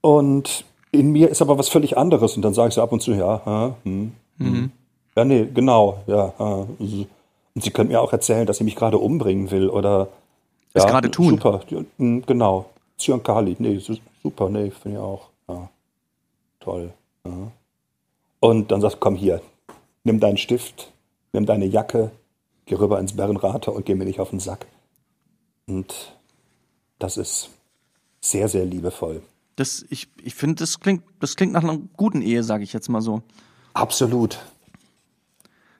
Und 0.00 0.64
in 0.90 1.12
mir 1.12 1.28
ist 1.28 1.42
aber 1.42 1.58
was 1.58 1.68
völlig 1.68 1.98
anderes. 1.98 2.36
Und 2.36 2.42
dann 2.42 2.54
sage 2.54 2.68
ich 2.68 2.74
so 2.74 2.82
ab 2.82 2.92
und 2.92 3.02
zu, 3.02 3.12
ja, 3.12 3.74
hm, 3.84 4.12
hm, 4.38 4.46
mhm. 4.46 4.72
ja, 5.14 5.24
nee, 5.26 5.46
genau, 5.52 5.98
ja. 6.06 6.32
Und 6.38 7.06
sie 7.54 7.70
können 7.70 7.90
mir 7.90 8.00
auch 8.00 8.12
erzählen, 8.12 8.46
dass 8.46 8.56
sie 8.56 8.64
mich 8.64 8.76
gerade 8.76 8.96
umbringen 8.96 9.50
will 9.50 9.68
oder 9.68 10.08
ja, 10.74 10.86
gerade 10.86 11.10
tun. 11.10 11.30
Super, 11.30 11.60
hm, 11.98 12.22
genau. 12.24 12.64
Zyankali, 12.96 13.56
nee, 13.58 13.78
super, 14.22 14.48
nee, 14.48 14.70
finde 14.70 14.98
ich 14.98 15.02
auch. 15.02 15.28
Ja. 15.48 15.68
Toll. 16.60 16.92
Ja. 17.26 17.32
Und 18.40 18.70
dann 18.70 18.80
sagt, 18.80 19.00
komm 19.00 19.16
hier, 19.16 19.42
nimm 20.08 20.20
deinen 20.20 20.38
Stift, 20.38 20.92
nimm 21.32 21.46
deine 21.46 21.66
Jacke, 21.66 22.10
geh 22.64 22.74
rüber 22.74 22.98
ins 22.98 23.14
Bärenrater 23.14 23.72
und 23.72 23.86
geh 23.86 23.94
mir 23.94 24.06
nicht 24.06 24.20
auf 24.20 24.30
den 24.30 24.40
Sack. 24.40 24.66
Und 25.66 26.16
das 26.98 27.16
ist 27.18 27.50
sehr, 28.20 28.48
sehr 28.48 28.64
liebevoll. 28.64 29.22
Das, 29.56 29.84
ich 29.90 30.08
ich 30.22 30.34
finde, 30.34 30.56
das 30.56 30.80
klingt, 30.80 31.04
das 31.20 31.36
klingt 31.36 31.52
nach 31.52 31.62
einer 31.62 31.78
guten 31.96 32.22
Ehe, 32.22 32.42
sage 32.42 32.64
ich 32.64 32.72
jetzt 32.72 32.88
mal 32.88 33.02
so. 33.02 33.22
Absolut. 33.74 34.38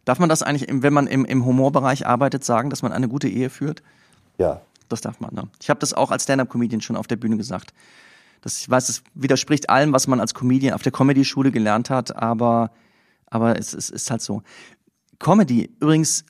Darf 0.04 0.18
man 0.18 0.28
das 0.28 0.42
eigentlich, 0.42 0.66
wenn 0.70 0.92
man 0.92 1.06
im, 1.06 1.24
im 1.24 1.44
Humorbereich 1.44 2.06
arbeitet, 2.06 2.44
sagen, 2.44 2.70
dass 2.70 2.82
man 2.82 2.92
eine 2.92 3.08
gute 3.08 3.28
Ehe 3.28 3.50
führt? 3.50 3.82
Ja. 4.36 4.60
Das 4.88 5.00
darf 5.00 5.20
man. 5.20 5.34
Ne? 5.34 5.48
Ich 5.60 5.70
habe 5.70 5.80
das 5.80 5.94
auch 5.94 6.10
als 6.10 6.24
Stand-up-Comedian 6.24 6.80
schon 6.80 6.96
auf 6.96 7.06
der 7.06 7.16
Bühne 7.16 7.36
gesagt. 7.36 7.72
Das, 8.42 8.60
ich 8.60 8.68
weiß, 8.68 8.86
das 8.86 9.02
widerspricht 9.14 9.70
allem, 9.70 9.92
was 9.92 10.06
man 10.06 10.20
als 10.20 10.34
Comedian 10.34 10.74
auf 10.74 10.82
der 10.82 10.92
Comedy-Schule 10.92 11.50
gelernt 11.50 11.90
hat, 11.90 12.16
aber, 12.16 12.70
aber 13.30 13.58
es, 13.58 13.74
es 13.74 13.90
ist 13.90 14.10
halt 14.10 14.22
so. 14.22 14.42
Comedy, 15.18 15.70
übrigens, 15.80 16.24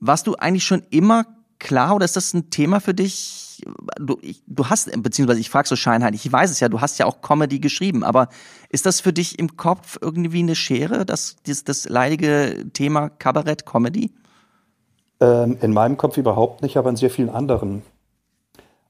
warst 0.00 0.26
du 0.26 0.34
eigentlich 0.36 0.64
schon 0.64 0.82
immer 0.90 1.24
klar 1.58 1.96
oder 1.96 2.04
ist 2.04 2.16
das 2.16 2.34
ein 2.34 2.50
Thema 2.50 2.80
für 2.80 2.94
dich? 2.94 3.62
Du, 3.98 4.18
ich, 4.22 4.42
du 4.46 4.66
hast, 4.66 4.90
beziehungsweise 5.02 5.40
ich 5.40 5.50
frage 5.50 5.68
so 5.68 5.74
scheinheilig, 5.74 6.24
ich 6.24 6.32
weiß 6.32 6.50
es 6.50 6.60
ja, 6.60 6.68
du 6.68 6.80
hast 6.80 6.98
ja 6.98 7.06
auch 7.06 7.20
Comedy 7.22 7.58
geschrieben, 7.58 8.04
aber 8.04 8.28
ist 8.68 8.86
das 8.86 9.00
für 9.00 9.12
dich 9.12 9.38
im 9.38 9.56
Kopf 9.56 9.98
irgendwie 10.00 10.40
eine 10.40 10.54
Schere, 10.54 11.04
das, 11.04 11.36
das, 11.44 11.64
das 11.64 11.88
leidige 11.88 12.66
Thema 12.72 13.08
Kabarett, 13.08 13.66
Comedy? 13.66 14.12
Ähm, 15.20 15.58
in 15.60 15.72
meinem 15.72 15.96
Kopf 15.96 16.16
überhaupt 16.16 16.62
nicht, 16.62 16.76
aber 16.76 16.90
in 16.90 16.96
sehr 16.96 17.10
vielen 17.10 17.30
anderen. 17.30 17.82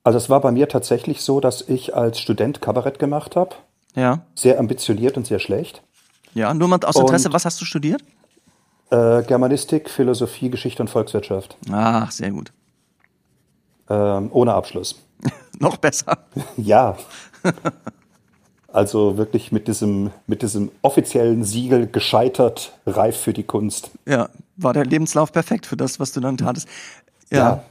Also 0.05 0.19
es 0.19 0.29
war 0.29 0.41
bei 0.41 0.53
mir 0.53 0.69
tatsächlich 0.69 1.23
so, 1.23 1.41
dass 1.41 1.63
ich 1.63 1.95
als 1.95 2.21
Student 2.21 2.61
Kabarett 2.61 2.99
gemacht 2.99 3.37
habe. 3.37 3.57
Ja. 3.95 4.27
Sehr 4.35 4.59
ambitioniert 4.59 5.17
und 5.17 5.27
sehr 5.27 5.39
schlecht. 5.39 5.83
Ja, 6.35 6.53
nur 6.55 6.69
mal 6.69 6.79
aus 6.85 6.97
Interesse, 6.97 7.29
und, 7.29 7.35
was 7.35 7.45
hast 7.45 7.61
du 7.61 7.65
studiert? 7.65 8.03
Äh, 8.91 9.23
Germanistik, 9.23 9.91
Philosophie, 9.91 10.51
Geschichte 10.51 10.83
und 10.83 10.89
Volkswirtschaft. 10.89 11.57
Ach, 11.71 12.11
sehr 12.11 12.31
gut. 12.31 12.53
Ähm, 13.91 14.29
ohne 14.33 14.55
Abschluss. 14.55 14.97
Noch 15.59 15.77
besser. 15.77 16.19
ja. 16.57 16.97
Also 18.73 19.17
wirklich 19.17 19.51
mit 19.51 19.67
diesem, 19.67 20.11
mit 20.27 20.43
diesem 20.43 20.71
offiziellen 20.83 21.45
Siegel 21.45 21.87
gescheitert, 21.87 22.73
reif 22.87 23.17
für 23.17 23.33
die 23.33 23.43
Kunst. 23.43 23.91
Ja, 24.07 24.29
war 24.57 24.75
der 24.75 24.85
Lebenslauf 24.85 25.33
perfekt 25.33 25.67
für 25.67 25.77
das, 25.77 25.99
was 25.99 26.13
du 26.13 26.21
dann 26.21 26.37
tatest. 26.37 26.69
Ja. 27.31 27.39
ja. 27.39 27.63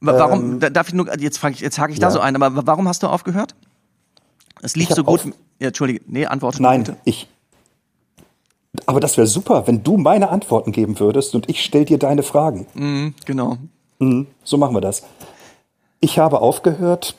Warum, 0.00 0.62
ähm, 0.62 0.72
darf 0.72 0.88
ich 0.88 0.94
nur, 0.94 1.18
jetzt 1.18 1.38
frage 1.38 1.54
ich, 1.54 1.60
jetzt 1.60 1.78
hake 1.78 1.92
ich 1.92 1.98
ja. 1.98 2.06
da 2.06 2.10
so 2.12 2.20
ein, 2.20 2.36
aber 2.40 2.66
warum 2.66 2.86
hast 2.88 3.02
du 3.02 3.08
aufgehört? 3.08 3.54
Es 4.62 4.76
lief 4.76 4.88
so 4.90 5.04
gut. 5.04 5.24
Ja, 5.58 5.68
Entschuldige, 5.68 6.00
nee, 6.06 6.26
antworte 6.26 6.62
Nein, 6.62 6.84
bitte. 6.84 6.96
ich. 7.04 7.28
Aber 8.86 9.00
das 9.00 9.16
wäre 9.16 9.26
super, 9.26 9.66
wenn 9.66 9.82
du 9.82 9.96
meine 9.96 10.30
Antworten 10.30 10.72
geben 10.72 11.00
würdest 11.00 11.34
und 11.34 11.48
ich 11.48 11.64
stell 11.64 11.84
dir 11.84 11.98
deine 11.98 12.22
Fragen. 12.22 12.66
Mhm, 12.74 13.14
genau. 13.24 13.56
Mhm, 13.98 14.26
so 14.44 14.56
machen 14.58 14.74
wir 14.74 14.80
das. 14.80 15.02
Ich 16.00 16.18
habe 16.18 16.40
aufgehört, 16.40 17.16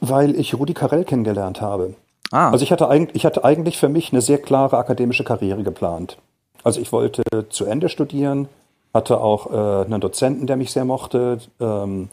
weil 0.00 0.38
ich 0.38 0.54
Rudi 0.54 0.74
Carell 0.74 1.04
kennengelernt 1.04 1.60
habe. 1.60 1.94
Ah. 2.30 2.50
Also 2.50 2.64
ich 2.64 2.72
hatte, 2.72 2.88
eigentlich, 2.88 3.16
ich 3.16 3.26
hatte 3.26 3.44
eigentlich 3.44 3.78
für 3.78 3.88
mich 3.88 4.12
eine 4.12 4.22
sehr 4.22 4.38
klare 4.38 4.78
akademische 4.78 5.24
Karriere 5.24 5.62
geplant. 5.62 6.18
Also 6.64 6.80
ich 6.80 6.92
wollte 6.92 7.22
zu 7.50 7.66
Ende 7.66 7.88
studieren, 7.88 8.48
hatte 8.94 9.20
auch 9.20 9.50
äh, 9.50 9.84
einen 9.84 10.00
Dozenten, 10.00 10.46
der 10.46 10.56
mich 10.56 10.72
sehr 10.72 10.84
mochte, 10.84 11.38
ähm, 11.60 12.08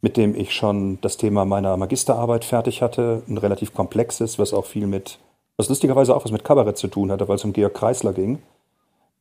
mit 0.00 0.16
dem 0.16 0.34
ich 0.34 0.52
schon 0.52 1.00
das 1.00 1.16
Thema 1.16 1.44
meiner 1.44 1.76
Magisterarbeit 1.76 2.44
fertig 2.44 2.82
hatte, 2.82 3.22
ein 3.28 3.38
relativ 3.38 3.72
komplexes, 3.72 4.38
was 4.38 4.52
auch 4.52 4.66
viel 4.66 4.86
mit, 4.86 5.18
was 5.56 5.68
lustigerweise 5.68 6.14
auch 6.14 6.24
was 6.24 6.32
mit 6.32 6.44
Kabarett 6.44 6.78
zu 6.78 6.88
tun 6.88 7.10
hatte, 7.10 7.28
weil 7.28 7.36
es 7.36 7.44
um 7.44 7.52
Georg 7.52 7.74
Kreisler 7.74 8.12
ging. 8.12 8.42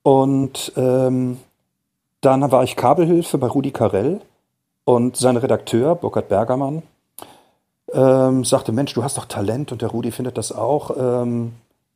Und 0.04 0.72
ähm, 0.76 1.40
dann 2.22 2.52
war 2.52 2.64
ich 2.64 2.76
Kabelhilfe 2.76 3.38
bei 3.38 3.48
Rudi 3.48 3.72
Carell 3.72 4.22
und 4.86 5.18
sein 5.18 5.38
Redakteur, 5.38 5.96
Burkhard 5.96 6.30
Bergermann, 6.30 6.84
ähm, 7.94 8.46
sagte, 8.46 8.72
Mensch, 8.72 8.94
du 8.94 9.04
hast 9.04 9.18
doch 9.18 9.26
Talent 9.26 9.72
und 9.72 9.82
der 9.82 9.90
Rudi 9.90 10.12
findet 10.12 10.38
das 10.38 10.52
auch. 10.52 10.96
Ähm, 10.98 11.54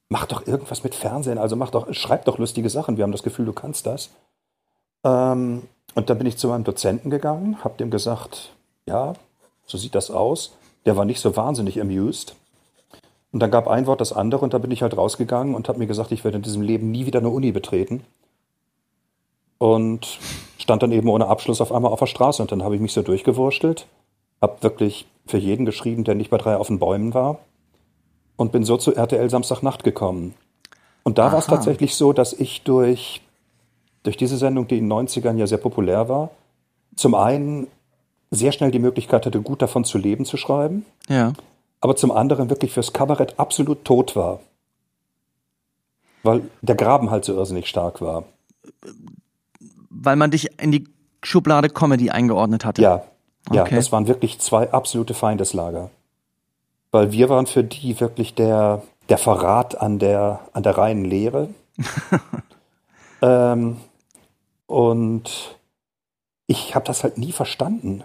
mach 0.10 0.26
doch 0.26 0.46
irgendwas 0.46 0.84
mit 0.84 0.94
Fernsehen, 0.94 1.38
also 1.38 1.56
mach 1.56 1.72
doch, 1.72 1.94
schreib 1.94 2.26
doch 2.26 2.38
lustige 2.38 2.70
Sachen. 2.70 2.98
Wir 2.98 3.04
haben 3.04 3.12
das 3.12 3.24
Gefühl, 3.24 3.46
du 3.46 3.54
kannst 3.54 3.86
das. 3.86 4.10
Ähm, 5.04 5.64
und 5.96 6.10
dann 6.10 6.18
bin 6.18 6.28
ich 6.28 6.38
zu 6.38 6.50
meinem 6.50 6.64
Dozenten 6.64 7.10
gegangen, 7.10 7.64
habe 7.64 7.78
dem 7.78 7.90
gesagt, 7.90 8.52
ja, 8.86 9.14
so 9.66 9.78
sieht 9.78 9.96
das 9.96 10.12
aus. 10.12 10.54
Der 10.86 10.98
war 10.98 11.06
nicht 11.06 11.20
so 11.20 11.36
wahnsinnig 11.36 11.80
amused. 11.82 12.36
Und 13.36 13.42
dann 13.42 13.52
gab 13.52 13.68
ein 13.68 13.86
Wort 13.86 14.00
das 14.00 14.14
andere 14.14 14.46
und 14.46 14.54
da 14.54 14.60
bin 14.60 14.72
ich 14.72 14.82
halt 14.82 14.96
rausgegangen 14.96 15.56
und 15.56 15.68
habe 15.68 15.78
mir 15.78 15.88
gesagt, 15.88 16.14
ich 16.14 16.24
werde 16.24 16.38
in 16.38 16.44
diesem 16.44 16.62
Leben 16.62 16.90
nie 16.90 17.06
wieder 17.06 17.20
eine 17.20 17.28
Uni 17.28 17.52
betreten. 17.52 18.02
Und 19.58 20.20
stand 20.58 20.82
dann 20.82 20.94
eben 20.94 21.10
ohne 21.10 21.28
Abschluss 21.28 21.60
auf 21.60 21.74
einmal 21.74 21.92
auf 21.92 22.00
der 22.00 22.06
Straße 22.06 22.42
und 22.42 22.54
dann 22.54 22.64
habe 22.64 22.76
ich 22.76 22.82
mich 22.82 22.94
so 22.94 23.02
durchgewurstelt, 23.02 23.88
habe 24.42 24.64
wirklich 24.64 25.06
für 25.26 25.38
jeden 25.38 25.66
geschrieben, 25.66 26.06
der 26.06 26.16
nicht 26.16 26.30
bei 26.30 26.38
drei 26.38 26.56
auf 26.56 26.68
den 26.68 26.80
Bäumen 26.80 27.14
war 27.14 27.40
und 28.38 28.54
bin 28.54 28.64
so 28.64 28.78
zu 28.78 28.96
RTL 28.96 29.30
Samstagnacht 29.30 29.84
gekommen. 29.84 30.34
Und 31.04 31.18
da 31.18 31.34
war 31.34 31.40
es 31.40 31.48
tatsächlich 31.48 31.96
so, 31.96 32.14
dass 32.14 32.32
ich 32.32 32.62
durch, 32.62 33.20
durch 34.04 34.16
diese 34.16 34.38
Sendung, 34.38 34.70
die 34.70 34.78
in 34.78 34.90
den 34.90 34.98
90ern 34.98 35.36
ja 35.36 35.46
sehr 35.46 35.58
populär 35.58 36.08
war, 36.08 36.30
zum 36.96 37.16
einen 37.16 37.68
sehr 38.32 38.54
schnell 38.54 38.72
die 38.72 38.80
Möglichkeit 38.80 39.26
hatte, 39.26 39.42
gut 39.42 39.62
davon 39.62 39.84
zu 39.84 39.98
leben, 39.98 40.24
zu 40.24 40.38
schreiben. 40.38 40.86
Ja. 41.10 41.34
Aber 41.86 41.96
zum 41.96 42.12
anderen 42.12 42.50
wirklich 42.50 42.72
fürs 42.74 42.94
Kabarett 42.94 43.38
absolut 43.38 43.86
tot 43.86 44.16
war. 44.16 44.40
Weil 46.24 46.50
der 46.64 46.74
Graben 46.74 47.12
halt 47.12 47.26
so 47.26 47.36
irrsinnig 47.36 47.68
stark 47.68 48.02
war. 48.02 48.24
Weil 49.92 50.16
man 50.16 50.32
dich 50.32 50.60
in 50.60 50.72
die 50.72 50.88
Schublade 51.22 51.70
Comedy 51.70 52.10
eingeordnet 52.10 52.66
hatte. 52.66 52.82
Ja, 52.82 53.04
ja, 53.52 53.62
okay. 53.62 53.76
das 53.76 53.92
waren 53.92 54.08
wirklich 54.08 54.40
zwei 54.40 54.72
absolute 54.72 55.14
Feindeslager. 55.14 55.92
Weil 56.90 57.12
wir 57.12 57.30
waren 57.30 57.46
für 57.46 57.64
die 57.64 58.00
wirklich 58.00 58.34
der, 58.34 58.82
der 59.10 59.20
Verrat 59.20 59.80
an 59.80 60.00
der, 60.00 60.40
an 60.54 60.64
der 60.64 60.80
reinen 60.80 61.06
Lehre. 61.06 61.50
ähm, 63.22 63.78
und 64.66 65.56
ich 66.48 66.74
habe 66.74 66.86
das 66.86 67.04
halt 67.04 67.20
nie 67.20 67.32
verstanden. 67.32 68.04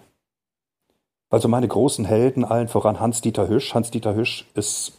Also 1.30 1.46
meine 1.46 1.68
großen 1.68 2.04
Helden, 2.04 2.44
allen 2.44 2.68
voran 2.68 2.98
Hans-Dieter 2.98 3.48
Hüsch. 3.48 3.72
Hans-Dieter 3.72 4.14
Hüsch 4.16 4.46
ist 4.54 4.92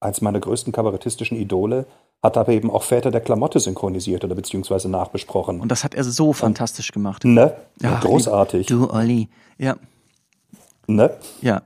eins 0.00 0.22
meiner 0.22 0.40
größten 0.40 0.72
kabarettistischen 0.72 1.36
Idole, 1.36 1.86
hat 2.22 2.38
aber 2.38 2.52
eben 2.52 2.70
auch 2.70 2.82
Väter 2.82 3.10
der 3.10 3.20
Klamotte 3.20 3.60
synchronisiert 3.60 4.24
oder 4.24 4.34
beziehungsweise 4.34 4.88
nachbesprochen. 4.88 5.60
Und 5.60 5.70
das 5.70 5.84
hat 5.84 5.94
er 5.94 6.04
so 6.04 6.32
fantastisch 6.32 6.90
gemacht. 6.90 7.24
Ne? 7.24 7.54
Ja, 7.80 8.00
großartig. 8.00 8.66
Du, 8.66 8.90
Olli. 8.90 9.28
Ja. 9.58 9.76
Ne? 10.86 11.10
Ja. 11.42 11.62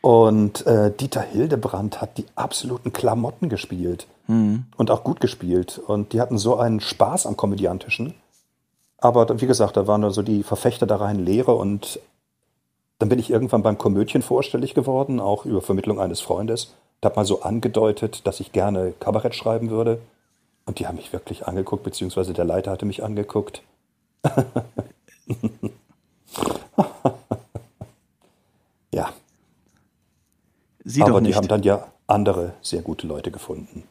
Und 0.00 0.66
äh, 0.66 0.92
Dieter 0.92 1.20
Hildebrand 1.20 2.00
hat 2.00 2.18
die 2.18 2.26
absoluten 2.34 2.92
Klamotten 2.92 3.48
gespielt. 3.48 4.08
Mhm. 4.26 4.66
Und 4.76 4.90
auch 4.90 5.04
gut 5.04 5.20
gespielt. 5.20 5.78
Und 5.78 6.12
die 6.12 6.20
hatten 6.20 6.38
so 6.38 6.56
einen 6.56 6.80
Spaß 6.80 7.26
am 7.26 7.36
Komödiantischen. 7.36 8.14
Aber 8.98 9.40
wie 9.40 9.46
gesagt, 9.46 9.76
da 9.76 9.86
waren 9.86 10.00
nur 10.00 10.10
so 10.10 10.22
die 10.22 10.42
Verfechter 10.42 10.86
der 10.86 11.00
reinen 11.00 11.24
Lehre 11.24 11.54
und 11.54 12.00
dann 12.98 13.08
bin 13.08 13.18
ich 13.18 13.30
irgendwann 13.30 13.62
beim 13.62 13.78
Komödien 13.78 14.22
vorstellig 14.22 14.74
geworden, 14.74 15.20
auch 15.20 15.44
über 15.44 15.60
Vermittlung 15.60 16.00
eines 16.00 16.20
Freundes. 16.20 16.74
Da 17.00 17.08
habe 17.10 17.16
mal 17.16 17.24
so 17.26 17.42
angedeutet, 17.42 18.26
dass 18.26 18.40
ich 18.40 18.52
gerne 18.52 18.92
Kabarett 18.98 19.34
schreiben 19.34 19.70
würde. 19.70 20.00
Und 20.64 20.78
die 20.78 20.86
haben 20.86 20.96
mich 20.96 21.12
wirklich 21.12 21.46
angeguckt, 21.46 21.82
beziehungsweise 21.84 22.32
der 22.32 22.46
Leiter 22.46 22.70
hatte 22.70 22.86
mich 22.86 23.04
angeguckt. 23.04 23.62
ja. 28.92 29.12
Sie 30.84 31.02
Aber 31.02 31.20
die 31.20 31.34
haben 31.34 31.48
dann 31.48 31.62
ja 31.62 31.86
andere 32.06 32.54
sehr 32.62 32.82
gute 32.82 33.06
Leute 33.06 33.30
gefunden. 33.30 33.84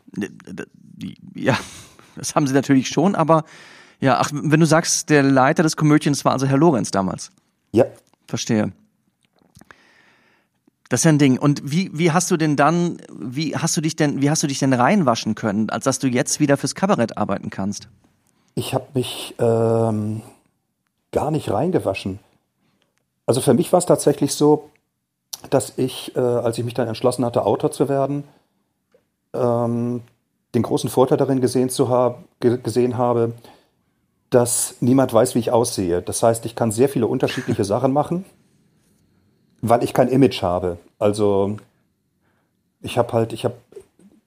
Ja, 1.36 1.58
das 2.16 2.36
haben 2.36 2.48
sie 2.48 2.54
natürlich 2.54 2.88
schon, 2.88 3.16
aber 3.16 3.44
ja, 4.00 4.18
ach, 4.20 4.32
wenn 4.34 4.60
du 4.60 4.66
sagst, 4.66 5.10
der 5.10 5.24
Leiter 5.24 5.64
des 5.64 5.78
Komödiens 5.78 6.26
war 6.26 6.34
also 6.34 6.46
Herr 6.48 6.58
Lorenz 6.58 6.92
damals. 6.92 7.32
Ja. 7.72 7.86
Verstehe. 8.28 8.72
Das 10.90 11.02
ist 11.02 11.06
ja 11.06 11.12
ein 11.12 11.20
Ding. 11.20 11.40
Und 11.40 11.62
wie, 11.64 11.90
wie 11.98 12.12
hast 12.12 12.30
du 12.30 12.38
denn 12.38 12.56
dann, 12.56 13.02
wie 13.12 13.56
hast 13.56 13.76
du 13.76 13.82
dich 13.82 13.96
denn, 13.96 14.22
wie 14.22 14.30
hast 14.30 14.44
du 14.44 14.48
dich 14.48 14.60
denn 14.60 14.74
reinwaschen 14.74 15.36
können, 15.36 15.70
als 15.70 15.86
dass 15.86 16.00
du 16.00 16.08
jetzt 16.08 16.40
wieder 16.40 16.58
fürs 16.58 16.76
Kabarett 16.76 17.18
arbeiten 17.18 17.50
kannst? 17.50 17.88
Ich 18.54 18.74
habe 18.74 18.86
mich 18.94 19.36
ähm, 19.40 20.22
gar 21.12 21.32
nicht 21.32 21.50
reingewaschen. 21.50 22.20
Also 23.26 23.42
für 23.42 23.54
mich 23.54 23.72
war 23.74 23.80
es 23.80 23.86
tatsächlich 23.86 24.34
so, 24.34 24.70
dass 25.50 25.74
ich, 25.78 26.16
äh, 26.16 26.20
als 26.20 26.58
ich 26.58 26.64
mich 26.64 26.76
dann 26.76 26.88
entschlossen 26.88 27.26
hatte, 27.26 27.46
Autor 27.46 27.72
zu 27.72 27.90
werden, 27.90 28.24
ähm, 29.34 30.02
den 30.54 30.64
großen 30.64 30.90
Vorteil 30.90 31.18
darin 31.18 31.42
gesehen, 31.42 31.70
zu 31.70 31.90
hab, 31.90 32.24
gesehen 32.40 32.98
habe, 32.98 33.34
dass 34.30 34.76
niemand 34.80 35.14
weiß, 35.14 35.36
wie 35.36 35.40
ich 35.40 35.52
aussehe. 35.52 36.02
Das 36.02 36.24
heißt, 36.24 36.46
ich 36.46 36.56
kann 36.56 36.72
sehr 36.72 36.90
viele 36.90 37.08
unterschiedliche 37.08 37.64
Sachen 37.66 37.92
machen, 37.92 38.26
weil 39.70 39.84
ich 39.84 39.94
kein 39.94 40.08
Image 40.08 40.42
habe. 40.42 40.78
Also 41.00 41.58
ich 42.82 42.98
habe 42.98 43.14
halt, 43.14 43.34
ich 43.34 43.46
habe 43.46 43.56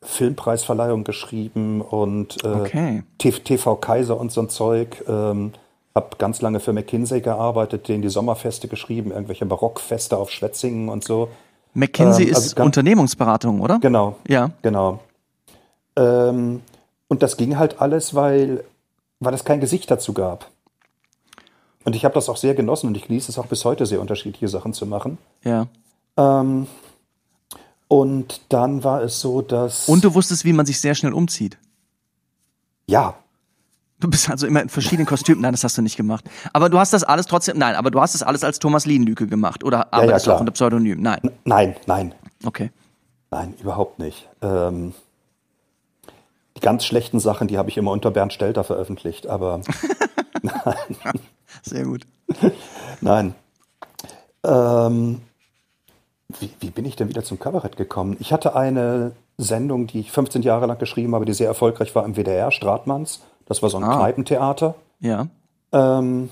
Filmpreisverleihung 0.03 1.05
geschrieben 1.05 1.81
und 1.81 2.43
äh, 2.45 2.49
Okay. 2.49 3.03
TV 3.19 3.77
Kaiser 3.77 4.19
und 4.19 4.33
so 4.33 4.43
ein 4.43 4.49
Zeug. 4.49 5.05
Ähm, 5.09 5.53
habe 5.95 6.17
ganz 6.19 6.41
lange 6.41 6.61
für 6.61 6.73
McKinsey 6.73 7.21
gearbeitet, 7.21 7.89
denen 7.89 8.03
die 8.03 8.09
Sommerfeste 8.09 8.69
geschrieben, 8.69 9.11
irgendwelche 9.11 9.47
Barockfeste 9.47 10.17
auf 10.17 10.31
Schwetzingen 10.31 10.89
und 10.89 11.03
so. 11.03 11.29
McKinsey 11.75 12.29
Ähm, 12.29 12.35
also 12.35 12.47
ist 12.47 12.61
Unternehmensberatung, 12.61 13.61
oder? 13.61 13.79
Genau, 13.81 14.17
Ja. 14.29 14.51
genau. 14.63 15.01
Ähm, 15.97 16.63
und 17.09 17.23
das 17.23 17.37
ging 17.37 17.59
halt 17.59 17.81
alles, 17.81 18.15
weil, 18.15 18.65
weil 19.21 19.35
es 19.35 19.45
kein 19.45 19.61
Gesicht 19.61 19.91
dazu 19.91 20.13
gab. 20.13 20.47
Und 21.89 21.97
ich 21.97 22.05
habe 22.05 22.13
das 22.15 22.29
auch 22.29 22.37
sehr 22.37 22.55
genossen 22.55 22.87
und 22.89 22.99
ich 22.99 23.07
genieße 23.07 23.31
es 23.33 23.39
auch 23.39 23.47
bis 23.47 23.65
heute 23.65 23.87
sehr 23.87 23.99
unterschiedliche 24.03 24.47
Sachen 24.49 24.75
zu 24.75 24.85
machen. 24.85 25.17
Ja. 25.43 25.69
Ähm, 26.19 26.67
und 27.89 28.43
dann 28.51 28.85
war 28.85 29.01
es 29.03 29.21
so, 29.23 29.41
dass. 29.41 29.89
Und 29.89 30.05
du 30.05 30.13
wusstest, 30.13 30.45
wie 30.45 30.53
man 30.53 30.67
sich 30.67 30.79
sehr 30.83 30.95
schnell 30.95 31.15
umzieht. 31.15 31.57
ja, 32.87 33.15
Du 34.01 34.09
bist 34.11 34.29
also 34.29 34.47
immer 34.47 34.61
in 34.61 34.69
verschiedenen 34.69 35.07
Kostümen. 35.07 35.41
Nein, 35.41 35.53
das 35.55 35.65
hast 35.65 35.79
du 35.79 35.83
nicht 35.83 35.97
gemacht. 35.97 36.27
Aber 36.53 36.69
du 36.69 36.79
hast 36.79 36.93
das 36.93 37.05
alles 37.05 37.25
trotzdem, 37.27 37.57
nein, 37.57 37.75
aber 37.75 37.91
du 37.91 38.01
hast 38.03 38.13
das 38.15 38.23
alles 38.23 38.45
als 38.45 38.59
Thomas 38.59 38.85
Lienlüke 38.85 39.27
gemacht. 39.27 39.65
Oder 39.65 39.93
arbeitest 39.95 40.27
du 40.27 40.29
klar. 40.29 40.37
auch 40.37 40.41
unter 40.41 40.53
Pseudonym? 40.53 41.01
Nein. 41.01 41.21
nein, 41.47 41.75
nein, 41.87 42.15
Okay. 42.45 42.71
nein, 43.31 43.55
überhaupt 43.63 43.99
nicht. 43.99 44.29
Ähm, 44.43 44.93
die 46.57 46.61
ganz 46.61 46.85
schlechten 46.85 47.19
Sachen, 47.19 47.49
die 47.49 47.57
habe 47.57 47.71
ich 47.71 47.79
immer 47.79 47.91
unter 47.93 48.11
Bernd 48.11 48.33
Stelter 48.35 48.63
veröffentlicht, 48.63 49.27
aber 49.27 49.63
Sehr 51.69 51.85
gut. 51.85 52.07
Nein. 53.01 53.35
Ähm, 54.45 55.21
wie, 56.41 56.51
wie 56.61 56.71
bin 56.71 56.85
ich 56.85 56.97
denn 56.97 57.09
wieder 57.09 57.25
zum 57.25 57.39
Kabarett 57.39 57.77
gekommen? 57.77 58.17
Ich 58.21 58.33
hatte 58.33 58.55
eine 58.55 59.13
Sendung, 59.39 59.87
die 59.87 60.01
ich 60.01 60.13
15 60.13 60.43
Jahre 60.43 60.67
lang 60.67 60.79
geschrieben 60.79 61.15
habe, 61.15 61.25
die 61.25 61.33
sehr 61.33 61.47
erfolgreich 61.49 61.95
war 61.95 62.05
im 62.05 62.15
WDR, 62.17 62.51
Stratmanns. 62.51 63.21
Das 63.47 63.63
war 63.63 63.71
so 63.71 63.79
ein 63.79 63.85
Ah. 63.85 63.97
Kneipentheater. 63.97 64.75
Ja. 65.01 65.27
Ähm, 65.73 66.31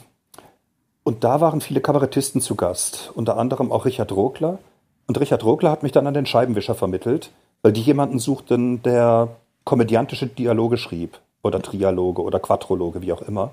und 1.03 1.25
da 1.25 1.41
waren 1.41 1.61
viele 1.61 1.81
Kabarettisten 1.81 2.41
zu 2.41 2.57
Gast, 2.57 3.13
unter 3.15 3.39
anderem 3.39 3.71
auch 3.73 3.85
Richard 3.85 4.13
Rogler. 4.13 4.59
Und 5.07 5.21
Richard 5.21 5.45
Rogler 5.45 5.71
hat 5.71 5.83
mich 5.83 5.93
dann 5.93 6.07
an 6.07 6.15
den 6.15 6.27
Scheibenwischer 6.27 6.75
vermittelt, 6.75 7.31
weil 7.63 7.73
die 7.73 7.81
jemanden 7.83 8.19
suchten, 8.19 8.83
der 8.83 9.29
komödiantische 9.65 10.27
Dialoge 10.27 10.77
schrieb. 10.79 11.19
Oder 11.43 11.63
Trialoge 11.63 12.23
oder 12.23 12.41
Quadrologe, 12.41 13.03
wie 13.03 13.13
auch 13.13 13.23
immer. 13.23 13.53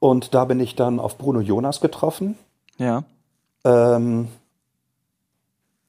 Und 0.00 0.34
da 0.34 0.44
bin 0.46 0.58
ich 0.60 0.74
dann 0.74 0.98
auf 0.98 1.16
Bruno 1.18 1.40
Jonas 1.40 1.80
getroffen 1.80 2.36
Ja. 2.78 3.04
ähm, 3.64 4.28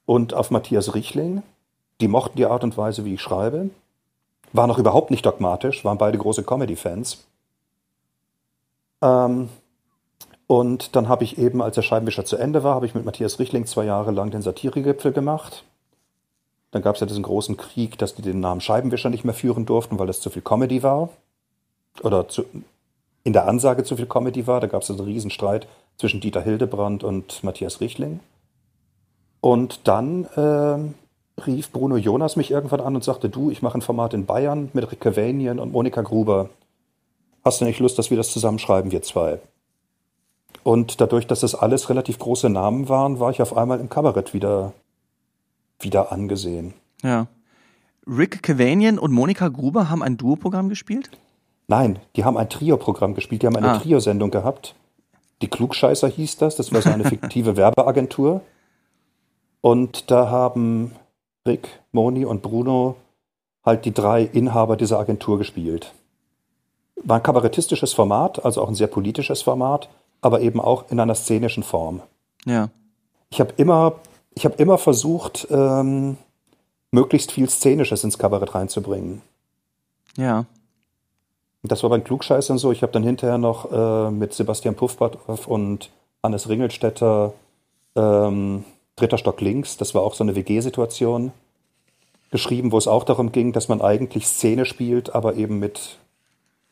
und 0.05 0.33
auf 0.33 0.51
Matthias 0.51 0.93
Richling. 0.93 1.41
Die 2.01 2.07
mochten 2.07 2.37
die 2.37 2.45
Art 2.45 2.63
und 2.63 2.77
Weise, 2.77 3.05
wie 3.05 3.13
ich 3.15 3.21
schreibe. 3.21 3.69
Waren 4.53 4.69
auch 4.69 4.77
überhaupt 4.77 5.11
nicht 5.11 5.25
dogmatisch, 5.25 5.85
waren 5.85 5.97
beide 5.97 6.17
große 6.17 6.43
Comedy-Fans. 6.43 7.25
Ähm, 9.01 9.49
und 10.47 10.95
dann 10.97 11.07
habe 11.07 11.23
ich 11.23 11.37
eben, 11.37 11.61
als 11.61 11.75
der 11.75 11.81
Scheibenwischer 11.81 12.25
zu 12.25 12.35
Ende 12.35 12.63
war, 12.63 12.75
habe 12.75 12.85
ich 12.85 12.93
mit 12.93 13.05
Matthias 13.05 13.39
Richling 13.39 13.65
zwei 13.65 13.85
Jahre 13.85 14.11
lang 14.11 14.31
den 14.31 14.41
Satiregipfel 14.41 15.13
gemacht. 15.13 15.63
Dann 16.71 16.81
gab 16.81 16.95
es 16.95 17.01
ja 17.01 17.07
diesen 17.07 17.23
großen 17.23 17.55
Krieg, 17.55 17.97
dass 17.97 18.15
die 18.15 18.21
den 18.21 18.41
Namen 18.41 18.59
Scheibenwischer 18.61 19.09
nicht 19.09 19.23
mehr 19.23 19.33
führen 19.33 19.65
durften, 19.65 19.97
weil 19.99 20.07
das 20.07 20.19
zu 20.19 20.29
viel 20.29 20.41
Comedy 20.41 20.83
war. 20.83 21.09
Oder 22.03 22.27
zu, 22.27 22.43
in 23.23 23.33
der 23.33 23.47
Ansage 23.47 23.83
zu 23.83 23.95
viel 23.95 24.05
Comedy 24.05 24.47
war. 24.47 24.59
Da 24.59 24.67
gab 24.67 24.81
es 24.81 24.89
also 24.89 25.03
einen 25.03 25.11
Riesenstreit 25.11 25.67
zwischen 25.97 26.21
Dieter 26.21 26.41
Hildebrand 26.41 27.03
und 27.03 27.43
Matthias 27.43 27.81
Richling. 27.81 28.19
Und 29.39 29.87
dann 29.87 30.27
ähm, 30.37 30.93
rief 31.45 31.71
Bruno 31.71 31.97
Jonas 31.97 32.35
mich 32.35 32.51
irgendwann 32.51 32.81
an 32.81 32.95
und 32.95 33.03
sagte, 33.03 33.29
du, 33.29 33.51
ich 33.51 33.61
mache 33.61 33.77
ein 33.77 33.81
Format 33.81 34.13
in 34.13 34.25
Bayern 34.25 34.69
mit 34.73 34.91
Rick 34.91 35.01
Cavanian 35.01 35.59
und 35.59 35.71
Monika 35.71 36.01
Gruber. 36.01 36.49
Hast 37.43 37.61
du 37.61 37.65
nicht 37.65 37.79
Lust, 37.79 37.97
dass 37.97 38.09
wir 38.09 38.17
das 38.17 38.31
zusammenschreiben, 38.31 38.91
wir 38.91 39.01
zwei? 39.01 39.39
Und 40.63 41.01
dadurch, 41.01 41.25
dass 41.25 41.39
das 41.39 41.55
alles 41.55 41.89
relativ 41.89 42.19
große 42.19 42.49
Namen 42.49 42.87
waren, 42.87 43.19
war 43.19 43.31
ich 43.31 43.41
auf 43.41 43.57
einmal 43.57 43.79
im 43.79 43.89
Kabarett 43.89 44.33
wieder, 44.33 44.73
wieder 45.79 46.11
angesehen. 46.11 46.73
Ja. 47.01 47.27
Rick 48.05 48.43
Cavanian 48.43 48.99
und 48.99 49.11
Monika 49.11 49.47
Gruber 49.47 49.89
haben 49.89 50.03
ein 50.03 50.17
Duoprogramm 50.17 50.69
gespielt? 50.69 51.09
Nein, 51.71 51.99
die 52.17 52.25
haben 52.25 52.35
ein 52.35 52.49
Trio-Programm 52.49 53.13
gespielt, 53.15 53.43
die 53.43 53.47
haben 53.47 53.55
eine 53.55 53.71
Ah. 53.71 53.77
Trio-Sendung 53.77 54.29
gehabt. 54.29 54.75
Die 55.41 55.47
Klugscheißer 55.47 56.09
hieß 56.09 56.35
das, 56.35 56.57
das 56.57 56.73
war 56.73 56.81
so 56.81 56.89
eine 56.89 57.05
fiktive 57.15 57.55
Werbeagentur. 57.55 58.41
Und 59.61 60.11
da 60.11 60.29
haben 60.29 60.91
Rick, 61.47 61.69
Moni 61.93 62.25
und 62.25 62.41
Bruno 62.41 62.97
halt 63.65 63.85
die 63.85 63.93
drei 63.93 64.21
Inhaber 64.23 64.75
dieser 64.75 64.99
Agentur 64.99 65.37
gespielt. 65.37 65.93
War 66.97 67.17
ein 67.17 67.23
kabarettistisches 67.23 67.93
Format, 67.93 68.43
also 68.43 68.61
auch 68.61 68.67
ein 68.67 68.75
sehr 68.75 68.87
politisches 68.87 69.41
Format, 69.41 69.87
aber 70.19 70.41
eben 70.41 70.59
auch 70.59 70.91
in 70.91 70.99
einer 70.99 71.15
szenischen 71.15 71.63
Form. 71.63 72.01
Ja. 72.43 72.67
Ich 73.29 73.39
habe 73.39 73.53
immer, 73.55 73.93
ich 74.35 74.43
habe 74.43 74.55
immer 74.55 74.77
versucht, 74.77 75.47
ähm, 75.49 76.17
möglichst 76.91 77.31
viel 77.31 77.49
Szenisches 77.49 78.03
ins 78.03 78.17
Kabarett 78.17 78.55
reinzubringen. 78.55 79.21
Ja. 80.17 80.43
Das 81.63 81.83
war 81.83 81.89
bei 81.91 81.97
den 81.97 82.03
Klugscheißern 82.03 82.57
so. 82.57 82.71
Ich 82.71 82.81
habe 82.81 82.91
dann 82.91 83.03
hinterher 83.03 83.37
noch 83.37 83.71
äh, 83.71 84.11
mit 84.11 84.33
Sebastian 84.33 84.75
Puffbart 84.75 85.17
und 85.47 85.89
Hannes 86.23 86.49
Ringelstetter 86.49 87.33
ähm, 87.95 88.63
Dritter 88.95 89.17
Stock 89.17 89.41
links, 89.41 89.77
das 89.77 89.95
war 89.95 90.01
auch 90.01 90.13
so 90.13 90.23
eine 90.23 90.35
WG-Situation, 90.35 91.31
geschrieben, 92.29 92.71
wo 92.71 92.77
es 92.77 92.87
auch 92.87 93.03
darum 93.03 93.31
ging, 93.31 93.51
dass 93.51 93.67
man 93.67 93.81
eigentlich 93.81 94.27
Szene 94.27 94.65
spielt, 94.65 95.15
aber 95.15 95.35
eben 95.35 95.59
mit 95.59 95.97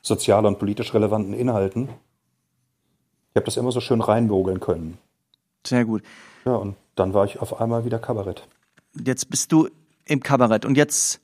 sozial 0.01 0.45
und 0.45 0.59
politisch 0.59 0.93
relevanten 0.93 1.33
Inhalten. 1.33 1.89
Ich 3.31 3.35
habe 3.35 3.45
das 3.45 3.57
immer 3.57 3.71
so 3.71 3.81
schön 3.81 4.01
reinmogeln 4.01 4.59
können. 4.59 4.97
Sehr 5.65 5.85
gut. 5.85 6.03
Ja, 6.45 6.55
und 6.55 6.75
dann 6.95 7.13
war 7.13 7.25
ich 7.25 7.39
auf 7.39 7.59
einmal 7.59 7.83
wieder 7.85 7.99
Kabarett. 7.99 8.47
Jetzt 9.03 9.29
bist 9.29 9.51
du 9.51 9.69
im 10.05 10.21
Kabarett 10.21 10.65
und 10.65 10.75
jetzt, 10.75 11.19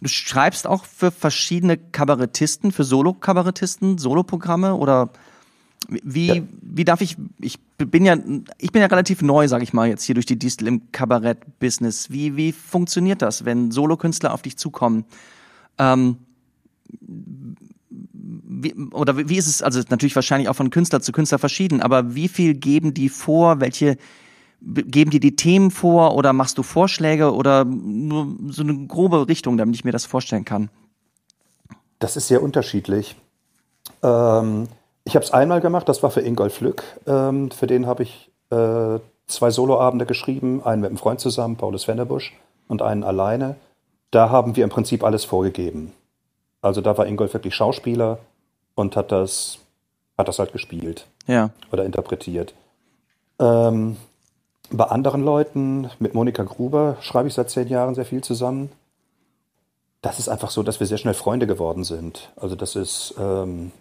du 0.00 0.08
schreibst 0.08 0.66
auch 0.66 0.84
für 0.84 1.10
verschiedene 1.10 1.76
Kabarettisten, 1.76 2.72
für 2.72 2.84
Solo-Kabarettisten, 2.84 3.98
Soloprogramme 3.98 4.74
oder 4.74 5.10
wie, 5.88 6.26
Ja. 6.26 6.42
wie 6.62 6.84
darf 6.84 7.00
ich, 7.00 7.16
ich 7.40 7.60
bin 7.78 8.04
ja, 8.04 8.16
ich 8.58 8.72
bin 8.72 8.82
ja 8.82 8.88
relativ 8.88 9.22
neu, 9.22 9.46
sag 9.46 9.62
ich 9.62 9.72
mal, 9.72 9.88
jetzt 9.88 10.02
hier 10.02 10.14
durch 10.14 10.26
die 10.26 10.38
Distel 10.38 10.66
im 10.66 10.90
Kabarett-Business. 10.90 12.10
Wie, 12.10 12.36
wie 12.36 12.52
funktioniert 12.52 13.22
das, 13.22 13.44
wenn 13.44 13.70
Solokünstler 13.70 14.34
auf 14.34 14.42
dich 14.42 14.56
zukommen? 14.56 15.04
Ähm, 15.78 16.16
wie, 17.88 18.74
oder 18.92 19.28
wie 19.28 19.36
ist 19.36 19.46
es, 19.46 19.62
also 19.62 19.80
natürlich 19.88 20.16
wahrscheinlich 20.16 20.48
auch 20.48 20.56
von 20.56 20.70
Künstler 20.70 21.00
zu 21.00 21.12
Künstler 21.12 21.38
verschieden, 21.38 21.80
aber 21.82 22.14
wie 22.14 22.28
viel 22.28 22.54
geben 22.54 22.94
die 22.94 23.08
vor, 23.08 23.60
welche 23.60 23.96
geben 24.60 25.10
die 25.10 25.20
die 25.20 25.36
Themen 25.36 25.70
vor 25.70 26.14
oder 26.14 26.32
machst 26.32 26.58
du 26.58 26.62
Vorschläge 26.62 27.34
oder 27.34 27.64
nur 27.64 28.34
so 28.48 28.62
eine 28.62 28.86
grobe 28.86 29.28
Richtung, 29.28 29.56
damit 29.56 29.74
ich 29.74 29.84
mir 29.84 29.92
das 29.92 30.06
vorstellen 30.06 30.44
kann? 30.44 30.70
Das 31.98 32.16
ist 32.16 32.28
sehr 32.28 32.42
unterschiedlich. 32.42 33.16
Ähm, 34.02 34.68
ich 35.04 35.14
habe 35.14 35.24
es 35.24 35.30
einmal 35.32 35.60
gemacht, 35.60 35.88
das 35.88 36.02
war 36.02 36.10
für 36.10 36.20
Ingolf 36.20 36.60
Lück. 36.60 36.82
Ähm, 37.06 37.50
für 37.50 37.66
den 37.66 37.86
habe 37.86 38.02
ich 38.02 38.30
äh, 38.50 38.98
zwei 39.26 39.50
Soloabende 39.50 40.06
geschrieben, 40.06 40.62
einen 40.64 40.82
mit 40.82 40.88
einem 40.88 40.98
Freund 40.98 41.20
zusammen, 41.20 41.56
Paulus 41.56 41.88
Wennerbusch, 41.88 42.32
und 42.68 42.82
einen 42.82 43.04
alleine. 43.04 43.56
Da 44.10 44.30
haben 44.30 44.56
wir 44.56 44.64
im 44.64 44.70
Prinzip 44.70 45.04
alles 45.04 45.24
vorgegeben. 45.24 45.92
Also 46.60 46.80
da 46.80 46.96
war 46.98 47.06
Ingolf 47.06 47.32
wirklich 47.34 47.54
Schauspieler 47.54 48.18
und 48.74 48.96
hat 48.96 49.12
das, 49.12 49.58
hat 50.18 50.28
das 50.28 50.38
halt 50.38 50.52
gespielt 50.52 51.06
Ja, 51.26 51.50
oder 51.70 51.84
interpretiert. 51.84 52.54
Ähm, 53.38 53.96
bei 54.70 54.84
anderen 54.84 55.24
Leuten, 55.24 55.90
mit 55.98 56.14
Monika 56.14 56.42
Gruber, 56.42 56.96
schreibe 57.00 57.28
ich 57.28 57.34
seit 57.34 57.50
zehn 57.50 57.68
Jahren 57.68 57.94
sehr 57.94 58.04
viel 58.04 58.22
zusammen. 58.22 58.70
Das 60.02 60.18
ist 60.18 60.28
einfach 60.28 60.50
so, 60.50 60.62
dass 60.62 60.80
wir 60.80 60.86
sehr 60.86 60.98
schnell 60.98 61.14
Freunde 61.14 61.46
geworden 61.46 61.84
sind. 61.84 62.32
Also 62.36 62.56
das 62.56 62.76
ist, 62.76 63.14
ähm, 63.18 63.72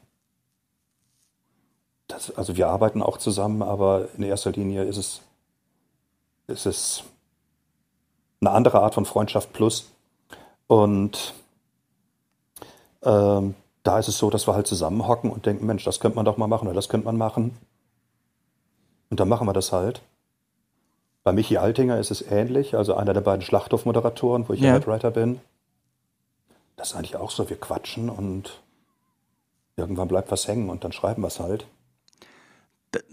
das, 2.07 2.35
also 2.35 2.55
wir 2.55 2.67
arbeiten 2.67 3.01
auch 3.01 3.17
zusammen, 3.17 3.61
aber 3.61 4.07
in 4.17 4.23
erster 4.23 4.51
Linie 4.51 4.83
ist 4.83 4.97
es, 4.97 5.21
ist 6.47 6.65
es 6.65 7.03
eine 8.41 8.51
andere 8.51 8.81
Art 8.81 8.93
von 8.93 9.05
Freundschaft 9.05 9.53
plus. 9.53 9.91
Und 10.67 11.33
ähm, 13.03 13.55
da 13.83 13.99
ist 13.99 14.07
es 14.07 14.17
so, 14.17 14.29
dass 14.29 14.47
wir 14.47 14.55
halt 14.55 14.67
zusammenhocken 14.67 15.31
und 15.31 15.45
denken, 15.45 15.65
Mensch, 15.65 15.83
das 15.83 15.99
könnte 15.99 16.15
man 16.15 16.25
doch 16.25 16.37
mal 16.37 16.47
machen 16.47 16.67
oder 16.67 16.75
das 16.75 16.89
könnte 16.89 17.05
man 17.05 17.17
machen. 17.17 17.57
Und 19.09 19.19
dann 19.19 19.29
machen 19.29 19.47
wir 19.47 19.53
das 19.53 19.71
halt. 19.71 20.01
Bei 21.25 21.33
Michi 21.33 21.57
Altinger 21.57 21.97
ist 21.97 22.11
es 22.11 22.21
ähnlich, 22.21 22.75
also 22.75 22.93
einer 22.93 23.15
der 23.15 23.21
beiden 23.21 23.41
Schlachthofmoderatoren, 23.41 24.47
wo 24.47 24.53
ich 24.53 24.61
Ja. 24.61 24.73
Headwriter 24.73 25.11
bin. 25.11 25.41
das 26.77 26.89
ist 26.89 26.95
eigentlich 26.95 27.15
auch 27.15 27.31
so, 27.31 27.49
wir 27.49 27.57
quatschen 27.59 28.09
und 28.09 28.61
irgendwann 29.75 30.07
bleibt 30.07 30.29
was 30.29 30.47
hängen 30.47 30.69
und 30.69 30.83
dann 30.83 30.91
schreiben 30.91 31.23
wir 31.23 31.29
es 31.29 31.39
halt. 31.39 31.65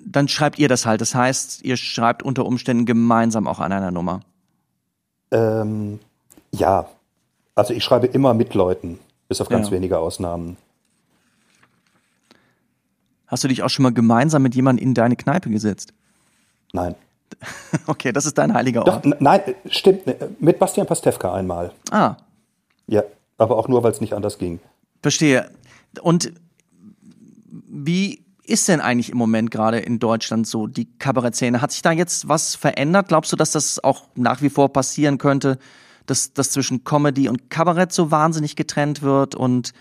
Dann 0.05 0.29
schreibt 0.29 0.59
ihr 0.59 0.69
das 0.69 0.85
halt. 0.85 1.01
Das 1.01 1.15
heißt, 1.15 1.63
ihr 1.63 1.77
schreibt 1.77 2.23
unter 2.23 2.45
Umständen 2.45 2.87
gemeinsam 2.87 3.47
auch 3.47 3.61
an 3.61 3.73
einer 3.73 3.91
Nummer. 3.93 4.21
Ähm, 5.31 6.01
ja, 6.51 6.89
also 7.55 7.73
ich 7.73 7.83
schreibe 7.83 8.09
immer 8.09 8.35
mit 8.35 8.53
Leuten, 8.53 8.99
bis 9.29 9.41
auf 9.41 9.49
ganz 9.49 9.69
ja. 9.69 9.73
wenige 9.73 9.99
Ausnahmen. 9.99 10.57
Hast 13.27 13.45
du 13.45 13.49
dich 13.49 13.63
auch 13.63 13.71
schon 13.71 13.85
mal 13.85 13.93
gemeinsam 13.95 14.43
mit 14.43 14.55
jemandem 14.55 14.89
in 14.89 14.95
deine 14.95 15.17
Kneipe 15.17 15.49
gesetzt? 15.49 15.95
Nein. 16.73 16.95
Okay, 17.87 18.13
das 18.13 18.27
ist 18.27 18.39
dein 18.39 18.55
heiliger 18.55 18.87
Ort. 18.87 19.05
Doch, 19.05 19.13
nein, 19.21 19.41
stimmt. 19.67 20.03
Mit 20.41 20.59
Bastian 20.59 20.87
Pastewka 20.87 21.33
einmal. 21.33 21.73
Ah. 21.91 22.17
Ja, 22.87 23.03
aber 23.39 23.57
auch 23.57 23.69
nur, 23.69 23.83
weil 23.83 23.93
es 23.93 24.01
nicht 24.01 24.13
anders 24.13 24.39
ging. 24.39 24.61
Verstehe. 25.03 25.51
Und 26.01 26.33
wie 27.69 28.25
ist 28.45 28.69
denn 28.69 28.81
eigentlich 28.81 29.11
im 29.11 29.19
Moment 29.19 29.51
gerade 29.51 29.79
in 29.79 29.99
Deutschland 29.99 30.47
so 30.47 30.67
die 30.67 30.87
Kabarettszene? 30.99 31.61
Hat 31.61 31.73
sich 31.73 31.83
da 31.83 31.93
jetzt 31.93 32.29
was 32.29 32.55
verändert? 32.55 33.09
Glaubst 33.09 33.33
du, 33.33 33.37
dass 33.37 33.53
das 33.53 33.83
auch 33.83 34.09
nach 34.15 34.43
wie 34.43 34.51
vor 34.51 34.73
passieren 34.73 35.19
könnte, 35.19 35.59
dass 36.07 36.33
das 36.33 36.51
zwischen 36.51 36.85
Comedy 36.85 37.29
und 37.29 37.51
Kabarett 37.51 37.93
so 37.93 38.11
wahnsinnig 38.11 38.57
getrennt 38.57 39.03
wird? 39.03 39.35
Und 39.35 39.73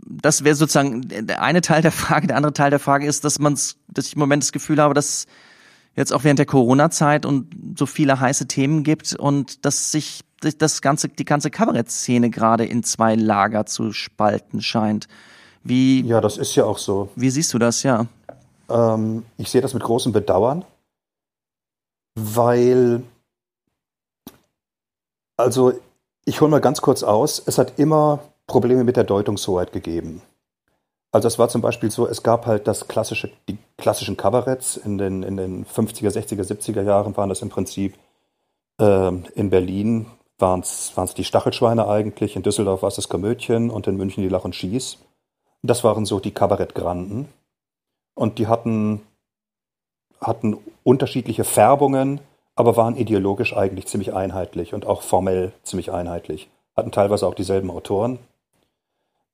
das 0.00 0.44
wäre 0.44 0.54
sozusagen 0.54 1.08
der 1.08 1.42
eine 1.42 1.60
Teil 1.60 1.82
der 1.82 1.92
Frage. 1.92 2.26
Der 2.26 2.36
andere 2.36 2.52
Teil 2.52 2.70
der 2.70 2.80
Frage 2.80 3.06
ist, 3.06 3.24
dass 3.24 3.38
man 3.38 3.54
dass 3.88 4.06
ich 4.06 4.14
im 4.14 4.20
Moment 4.20 4.42
das 4.42 4.52
Gefühl 4.52 4.80
habe, 4.80 4.94
dass 4.94 5.26
jetzt 5.94 6.12
auch 6.12 6.24
während 6.24 6.38
der 6.38 6.46
Corona-Zeit 6.46 7.26
und 7.26 7.48
so 7.78 7.86
viele 7.86 8.20
heiße 8.20 8.46
Themen 8.46 8.82
gibt 8.82 9.14
und 9.14 9.64
dass 9.64 9.92
sich 9.92 10.22
das 10.40 10.82
ganze, 10.82 11.08
die 11.08 11.24
ganze 11.24 11.50
Kabarettszene 11.50 12.30
gerade 12.30 12.64
in 12.64 12.82
zwei 12.82 13.14
Lager 13.14 13.66
zu 13.66 13.92
spalten 13.92 14.60
scheint. 14.60 15.06
Wie, 15.62 16.02
ja, 16.02 16.20
das 16.20 16.38
ist 16.38 16.54
ja 16.56 16.64
auch 16.64 16.78
so. 16.78 17.10
Wie 17.14 17.30
siehst 17.30 17.54
du 17.54 17.58
das, 17.58 17.82
ja? 17.84 18.06
Ähm, 18.68 19.24
ich 19.38 19.50
sehe 19.50 19.60
das 19.60 19.74
mit 19.74 19.82
großem 19.82 20.12
Bedauern, 20.12 20.64
weil, 22.16 23.02
also 25.36 25.72
ich 26.24 26.40
hole 26.40 26.50
mal 26.50 26.60
ganz 26.60 26.80
kurz 26.80 27.02
aus, 27.02 27.42
es 27.44 27.58
hat 27.58 27.78
immer 27.78 28.20
Probleme 28.46 28.84
mit 28.84 28.96
der 28.96 29.04
Deutungshoheit 29.04 29.72
gegeben. 29.72 30.22
Also 31.12 31.28
es 31.28 31.38
war 31.38 31.48
zum 31.48 31.60
Beispiel 31.60 31.90
so, 31.90 32.06
es 32.08 32.22
gab 32.22 32.46
halt 32.46 32.66
das 32.66 32.88
klassische, 32.88 33.30
die 33.48 33.58
klassischen 33.76 34.16
Kabaretts 34.16 34.78
in 34.78 34.96
den, 34.96 35.22
in 35.22 35.36
den 35.36 35.66
50er, 35.66 36.10
60er, 36.10 36.42
70er 36.42 36.82
Jahren 36.82 37.16
waren 37.16 37.28
das 37.28 37.42
im 37.42 37.50
Prinzip 37.50 37.98
äh, 38.80 39.12
in 39.34 39.50
Berlin 39.50 40.06
waren 40.38 40.60
es 40.60 41.14
die 41.16 41.24
Stachelschweine 41.24 41.86
eigentlich, 41.86 42.34
in 42.34 42.42
Düsseldorf 42.42 42.82
war 42.82 42.88
es 42.88 42.96
das 42.96 43.08
Komödchen 43.08 43.70
und 43.70 43.86
in 43.86 43.96
München 43.96 44.22
die 44.24 44.28
Lach 44.28 44.44
und 44.44 44.56
Schieß. 44.56 44.98
Das 45.62 45.84
waren 45.84 46.04
so 46.04 46.18
die 46.18 46.32
Kabarettgranden. 46.32 47.28
Und 48.14 48.38
die 48.38 48.48
hatten, 48.48 49.02
hatten 50.20 50.58
unterschiedliche 50.82 51.44
Färbungen, 51.44 52.20
aber 52.56 52.76
waren 52.76 52.96
ideologisch 52.96 53.56
eigentlich 53.56 53.86
ziemlich 53.86 54.12
einheitlich 54.12 54.74
und 54.74 54.84
auch 54.84 55.02
formell 55.02 55.52
ziemlich 55.62 55.92
einheitlich. 55.92 56.50
Hatten 56.76 56.90
teilweise 56.90 57.26
auch 57.26 57.34
dieselben 57.34 57.70
Autoren. 57.70 58.18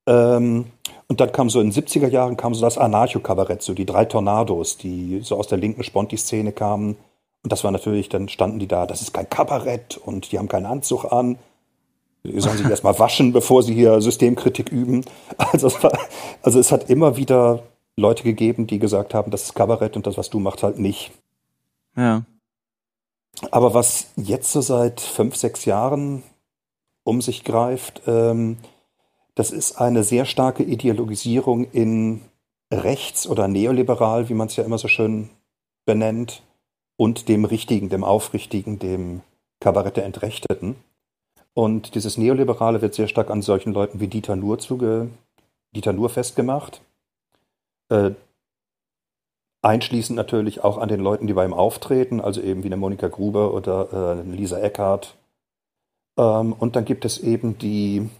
Ähm, 0.08 0.66
und 1.06 1.20
dann 1.20 1.30
kam 1.30 1.50
so 1.50 1.60
in 1.60 1.70
den 1.70 1.84
70er 1.84 2.08
Jahren 2.08 2.36
kam 2.36 2.54
so 2.54 2.60
das 2.60 2.78
Anarcho-Kabarett, 2.78 3.62
so 3.62 3.74
die 3.74 3.86
drei 3.86 4.04
Tornados, 4.04 4.76
die 4.76 5.20
so 5.22 5.36
aus 5.36 5.46
der 5.46 5.58
linken 5.58 5.84
Sponti-Szene 5.84 6.52
kamen. 6.52 6.96
Und 7.44 7.52
das 7.52 7.62
war 7.62 7.70
natürlich, 7.70 8.08
dann 8.08 8.28
standen 8.28 8.58
die 8.58 8.66
da, 8.66 8.86
das 8.86 9.02
ist 9.02 9.14
kein 9.14 9.30
Kabarett 9.30 9.96
und 9.96 10.32
die 10.32 10.38
haben 10.38 10.48
keinen 10.48 10.66
Anzug 10.66 11.12
an 11.12 11.38
die 12.24 12.40
sollen 12.40 12.56
sich 12.58 12.66
erstmal 12.70 12.98
waschen, 12.98 13.32
bevor 13.32 13.62
sie 13.62 13.74
hier 13.74 14.00
Systemkritik 14.00 14.70
üben. 14.70 15.04
Also 15.36 15.68
es, 15.68 15.82
war, 15.82 15.92
also 16.42 16.58
es 16.58 16.72
hat 16.72 16.90
immer 16.90 17.16
wieder 17.16 17.62
Leute 17.96 18.22
gegeben, 18.22 18.66
die 18.66 18.78
gesagt 18.78 19.14
haben, 19.14 19.30
das 19.30 19.44
ist 19.44 19.54
Kabarett 19.54 19.96
und 19.96 20.06
das, 20.06 20.16
was 20.16 20.30
du 20.30 20.38
machst, 20.38 20.62
halt 20.62 20.78
nicht. 20.78 21.10
Ja. 21.96 22.22
Aber 23.50 23.74
was 23.74 24.08
jetzt 24.16 24.52
so 24.52 24.60
seit 24.60 25.00
fünf, 25.00 25.36
sechs 25.36 25.64
Jahren 25.64 26.22
um 27.04 27.20
sich 27.20 27.44
greift, 27.44 28.02
ähm, 28.06 28.58
das 29.38 29.52
ist 29.52 29.80
eine 29.80 30.02
sehr 30.02 30.24
starke 30.24 30.64
Ideologisierung 30.64 31.70
in 31.70 32.22
rechts 32.72 33.24
oder 33.28 33.46
neoliberal, 33.46 34.28
wie 34.28 34.34
man 34.34 34.48
es 34.48 34.56
ja 34.56 34.64
immer 34.64 34.78
so 34.78 34.88
schön 34.88 35.30
benennt, 35.86 36.42
und 36.96 37.28
dem 37.28 37.44
Richtigen, 37.44 37.88
dem 37.88 38.02
Aufrichtigen, 38.02 38.80
dem 38.80 39.20
Kabarett 39.60 39.96
der 39.96 40.06
Entrechteten. 40.06 40.74
Und 41.54 41.94
dieses 41.94 42.18
Neoliberale 42.18 42.82
wird 42.82 42.94
sehr 42.94 43.06
stark 43.06 43.30
an 43.30 43.40
solchen 43.40 43.72
Leuten 43.72 44.00
wie 44.00 44.08
Dieter 44.08 44.34
Nuhr, 44.34 44.58
zuge, 44.58 45.08
Dieter 45.72 45.92
Nuhr 45.92 46.08
festgemacht. 46.08 46.80
Äh, 47.90 48.10
einschließend 49.62 50.16
natürlich 50.16 50.64
auch 50.64 50.78
an 50.78 50.88
den 50.88 51.00
Leuten, 51.00 51.28
die 51.28 51.34
bei 51.34 51.44
ihm 51.44 51.54
auftreten, 51.54 52.20
also 52.20 52.40
eben 52.40 52.64
wie 52.64 52.68
eine 52.68 52.76
Monika 52.76 53.06
Gruber 53.06 53.54
oder 53.54 54.18
äh, 54.18 54.36
Lisa 54.36 54.58
Eckhardt. 54.58 55.14
Ähm, 56.18 56.54
und 56.54 56.74
dann 56.74 56.84
gibt 56.84 57.04
es 57.04 57.18
eben 57.20 57.56
die, 57.56 58.10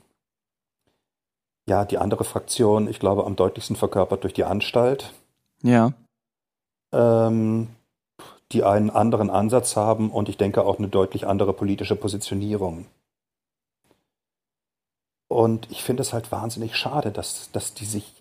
ja, 1.68 1.84
die 1.84 1.98
andere 1.98 2.24
Fraktion, 2.24 2.88
ich 2.88 2.98
glaube, 2.98 3.26
am 3.26 3.36
deutlichsten 3.36 3.76
verkörpert 3.76 4.24
durch 4.24 4.32
die 4.32 4.44
Anstalt. 4.44 5.12
Ja. 5.62 5.92
Ähm, 6.92 7.68
die 8.52 8.64
einen 8.64 8.88
anderen 8.88 9.28
Ansatz 9.28 9.76
haben 9.76 10.10
und 10.10 10.30
ich 10.30 10.38
denke 10.38 10.64
auch 10.64 10.78
eine 10.78 10.88
deutlich 10.88 11.26
andere 11.26 11.52
politische 11.52 11.96
Positionierung. 11.96 12.86
Und 15.28 15.70
ich 15.70 15.82
finde 15.82 16.00
es 16.00 16.14
halt 16.14 16.32
wahnsinnig 16.32 16.74
schade, 16.74 17.10
dass, 17.10 17.50
dass 17.52 17.74
die 17.74 17.84
sich 17.84 18.14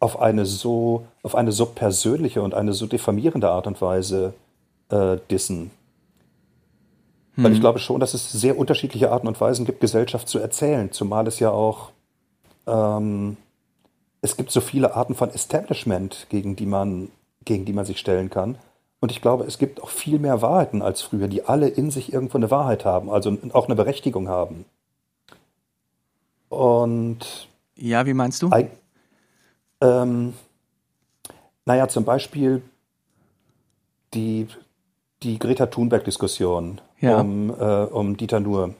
auf 0.00 0.20
eine 0.20 0.46
so, 0.46 1.06
auf 1.22 1.36
eine 1.36 1.52
so 1.52 1.66
persönliche 1.66 2.42
und 2.42 2.54
eine 2.54 2.72
so 2.72 2.86
diffamierende 2.86 3.48
Art 3.48 3.68
und 3.68 3.80
Weise 3.80 4.34
äh, 4.88 5.18
dissen. 5.30 5.70
Weil 7.36 7.52
ich 7.52 7.56
hm. 7.56 7.62
glaube 7.62 7.78
schon, 7.78 8.00
dass 8.00 8.14
es 8.14 8.30
sehr 8.30 8.58
unterschiedliche 8.58 9.10
Arten 9.10 9.26
und 9.26 9.40
Weisen 9.40 9.64
gibt, 9.64 9.80
Gesellschaft 9.80 10.28
zu 10.28 10.38
erzählen, 10.38 10.92
zumal 10.92 11.26
es 11.26 11.38
ja 11.38 11.50
auch 11.50 11.90
ähm, 12.66 13.36
es 14.22 14.36
gibt 14.36 14.50
so 14.52 14.60
viele 14.60 14.94
Arten 14.94 15.14
von 15.14 15.30
Establishment, 15.30 16.26
gegen 16.30 16.56
die 16.56 16.66
man, 16.66 17.10
gegen 17.44 17.64
die 17.64 17.72
man 17.72 17.84
sich 17.84 17.98
stellen 17.98 18.30
kann. 18.30 18.56
Und 19.00 19.10
ich 19.10 19.20
glaube, 19.20 19.44
es 19.44 19.58
gibt 19.58 19.82
auch 19.82 19.88
viel 19.88 20.20
mehr 20.20 20.42
Wahrheiten 20.42 20.80
als 20.80 21.02
früher, 21.02 21.26
die 21.26 21.44
alle 21.44 21.66
in 21.68 21.90
sich 21.90 22.12
irgendwo 22.12 22.38
eine 22.38 22.52
Wahrheit 22.52 22.84
haben, 22.84 23.10
also 23.10 23.36
auch 23.52 23.66
eine 23.66 23.74
Berechtigung 23.74 24.28
haben. 24.28 24.64
Und 26.48 27.48
ja, 27.74 28.06
wie 28.06 28.14
meinst 28.14 28.42
du? 28.42 28.50
ähm, 29.80 30.34
naja, 31.64 31.88
zum 31.88 32.04
Beispiel 32.04 32.62
die, 34.14 34.46
die 35.24 35.40
Greta 35.40 35.66
Thunberg-Diskussion 35.66 36.80
ja. 37.02 37.20
um, 37.20 37.50
äh, 37.50 37.84
um 37.84 38.16
Dieter 38.16 38.40
Nuhr. 38.40 38.74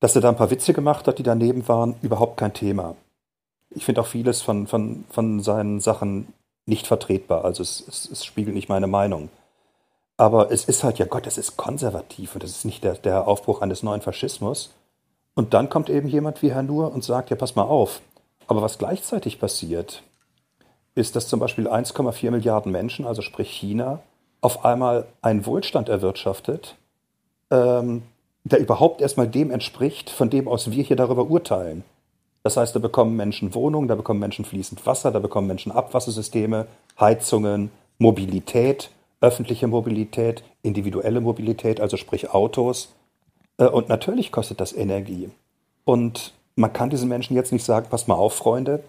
Dass 0.00 0.14
er 0.14 0.22
da 0.22 0.28
ein 0.28 0.36
paar 0.36 0.50
Witze 0.50 0.72
gemacht 0.72 1.06
hat, 1.06 1.18
die 1.18 1.22
daneben 1.22 1.66
waren, 1.68 1.94
überhaupt 2.02 2.36
kein 2.36 2.52
Thema. 2.52 2.96
Ich 3.70 3.84
finde 3.84 4.00
auch 4.00 4.06
vieles 4.06 4.42
von, 4.42 4.66
von, 4.66 5.04
von 5.10 5.40
seinen 5.40 5.80
Sachen 5.80 6.32
nicht 6.66 6.86
vertretbar. 6.86 7.44
Also 7.44 7.62
es, 7.62 7.84
es, 7.88 8.10
es, 8.10 8.24
spiegelt 8.24 8.54
nicht 8.54 8.68
meine 8.68 8.86
Meinung. 8.86 9.28
Aber 10.16 10.50
es 10.50 10.64
ist 10.64 10.82
halt, 10.82 10.98
ja 10.98 11.06
Gott, 11.06 11.26
es 11.26 11.38
ist 11.38 11.56
konservativ 11.56 12.34
und 12.34 12.44
es 12.44 12.50
ist 12.50 12.64
nicht 12.64 12.82
der, 12.84 12.94
der 12.94 13.28
Aufbruch 13.28 13.60
eines 13.60 13.82
neuen 13.82 14.00
Faschismus. 14.00 14.72
Und 15.34 15.54
dann 15.54 15.68
kommt 15.68 15.90
eben 15.90 16.08
jemand 16.08 16.42
wie 16.42 16.52
Herr 16.52 16.62
Nur 16.62 16.92
und 16.92 17.04
sagt, 17.04 17.30
ja, 17.30 17.36
pass 17.36 17.54
mal 17.54 17.64
auf. 17.64 18.00
Aber 18.46 18.62
was 18.62 18.78
gleichzeitig 18.78 19.38
passiert, 19.38 20.02
ist, 20.94 21.14
dass 21.14 21.28
zum 21.28 21.40
Beispiel 21.40 21.68
1,4 21.68 22.30
Milliarden 22.30 22.72
Menschen, 22.72 23.06
also 23.06 23.20
sprich 23.20 23.50
China, 23.50 24.00
auf 24.40 24.64
einmal 24.64 25.06
einen 25.20 25.44
Wohlstand 25.44 25.88
erwirtschaftet, 25.88 26.76
ähm, 27.50 28.02
der 28.44 28.60
überhaupt 28.60 29.00
erstmal 29.00 29.28
dem 29.28 29.50
entspricht, 29.50 30.10
von 30.10 30.30
dem 30.30 30.48
aus 30.48 30.70
wir 30.70 30.82
hier 30.82 30.96
darüber 30.96 31.28
urteilen. 31.28 31.84
Das 32.42 32.56
heißt, 32.56 32.76
da 32.76 32.78
bekommen 32.78 33.16
Menschen 33.16 33.54
Wohnungen, 33.54 33.88
da 33.88 33.96
bekommen 33.96 34.20
Menschen 34.20 34.44
fließend 34.44 34.86
Wasser, 34.86 35.10
da 35.10 35.18
bekommen 35.18 35.48
Menschen 35.48 35.72
Abwassersysteme, 35.72 36.68
Heizungen, 36.98 37.72
Mobilität, 37.98 38.90
öffentliche 39.20 39.66
Mobilität, 39.66 40.44
individuelle 40.62 41.20
Mobilität, 41.20 41.80
also 41.80 41.96
sprich 41.96 42.30
Autos. 42.30 42.94
Äh, 43.58 43.66
und 43.66 43.88
natürlich 43.88 44.30
kostet 44.30 44.60
das 44.60 44.72
Energie. 44.72 45.28
Und 45.84 46.34
man 46.54 46.72
kann 46.72 46.90
diesen 46.90 47.08
Menschen 47.08 47.34
jetzt 47.34 47.52
nicht 47.52 47.64
sagen, 47.64 47.88
pass 47.90 48.06
mal 48.06 48.14
auf, 48.14 48.34
Freunde, 48.34 48.84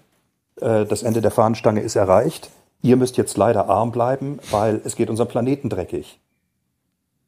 äh, 0.61 0.85
das 0.85 1.03
Ende 1.03 1.21
der 1.21 1.31
Fahnenstange 1.31 1.81
ist 1.81 1.95
erreicht. 1.95 2.51
Ihr 2.83 2.95
müsst 2.95 3.17
jetzt 3.17 3.37
leider 3.37 3.69
arm 3.69 3.91
bleiben, 3.91 4.39
weil 4.51 4.81
es 4.83 4.95
geht 4.95 5.09
unserem 5.09 5.29
Planeten 5.29 5.69
dreckig. 5.69 6.19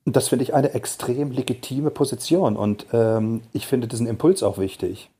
Und 0.09 0.15
das 0.15 0.29
finde 0.29 0.41
ich 0.41 0.55
eine 0.55 0.73
extrem 0.73 1.29
legitime 1.29 1.91
Position 1.91 2.57
und 2.57 2.87
ähm, 2.93 3.41
ich 3.53 3.67
finde 3.67 3.87
diesen 3.87 4.07
Impuls 4.07 4.41
auch 4.41 4.57
wichtig. 4.57 5.11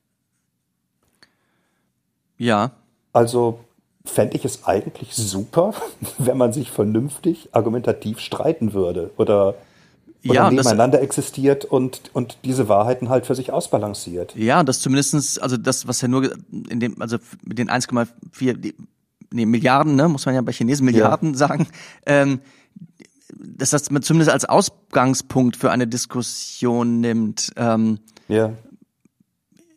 Ja. 2.40 2.72
Also 3.14 3.60
fände 4.04 4.36
ich 4.36 4.46
es 4.46 4.66
eigentlich 4.66 5.14
super, 5.14 5.76
wenn 6.18 6.40
man 6.40 6.54
sich 6.54 6.72
vernünftig 6.72 7.50
argumentativ 7.52 8.20
streiten 8.20 8.74
würde 8.74 9.12
oder 9.18 9.54
oder 10.26 10.34
Ja, 10.34 10.50
nebeneinander 10.50 11.04
existiert 11.04 11.66
und, 11.66 12.10
und 12.14 12.40
diese 12.44 12.68
Wahrheiten 12.68 13.10
halt 13.10 13.28
für 13.28 13.36
sich 13.36 13.52
ausbalanciert. 13.54 14.36
Ja, 14.36 14.64
das 14.64 14.80
zumindestens, 14.80 15.38
also 15.38 15.56
das, 15.56 15.88
was 15.88 16.02
ja 16.02 16.08
nur 16.08 16.32
in 16.68 16.80
dem, 16.80 17.00
also 17.00 17.18
mit 17.46 17.60
den 17.60 17.70
1,4 17.70 18.54
die- 18.54 18.74
nee, 19.32 19.46
Milliarden, 19.46 19.96
ne, 19.96 20.10
muss 20.10 20.26
man 20.26 20.34
ja 20.34 20.42
bei 20.42 20.52
Chinesen 20.52 20.84
Milliarden 20.84 21.36
sagen, 21.36 21.68
ähm, 22.08 22.40
dass 23.38 23.70
das 23.72 23.92
man 23.92 24.02
zumindest 24.02 24.32
als 24.32 24.46
Ausgangspunkt 24.46 25.56
für 25.58 25.72
eine 25.72 25.88
Diskussion 25.88 27.00
nimmt. 27.00 27.52
Ähm, 27.56 28.00
Ja. 28.28 28.54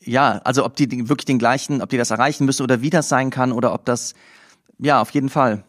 ja, 0.00 0.40
also 0.44 0.64
ob 0.64 0.76
die 0.76 1.08
wirklich 1.08 1.26
den 1.26 1.38
gleichen, 1.38 1.82
ob 1.82 1.90
die 1.90 1.96
das 1.98 2.10
erreichen 2.10 2.44
müssen 2.44 2.62
oder 2.62 2.82
wie 2.82 2.90
das 2.90 3.08
sein 3.08 3.30
kann 3.30 3.52
oder 3.52 3.72
ob 3.74 3.84
das, 3.84 4.14
ja, 4.78 5.00
auf 5.00 5.10
jeden 5.10 5.28
Fall. 5.28 5.62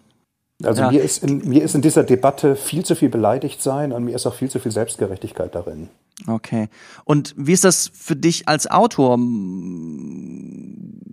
Also 0.64 0.82
Ja. 0.82 0.92
mir, 0.92 1.02
ist 1.02 1.24
in, 1.24 1.48
mir 1.50 1.64
ist 1.64 1.76
in 1.76 1.82
dieser 1.82 2.04
Debatte 2.04 2.56
viel 2.56 2.86
zu 2.86 2.96
viel 2.96 3.10
beleidigt 3.10 3.62
sein 3.62 3.92
und 3.92 4.04
mir 4.06 4.16
ist 4.16 4.26
auch 4.26 4.36
viel 4.36 4.50
zu 4.50 4.60
viel 4.60 4.72
Selbstgerechtigkeit 4.72 5.54
darin. 5.54 5.90
Okay. 6.28 6.70
Und 7.06 7.34
wie 7.38 7.54
ist 7.54 7.64
das 7.64 7.92
für 7.94 8.16
dich 8.16 8.48
als 8.48 8.70
Autor? 8.70 9.18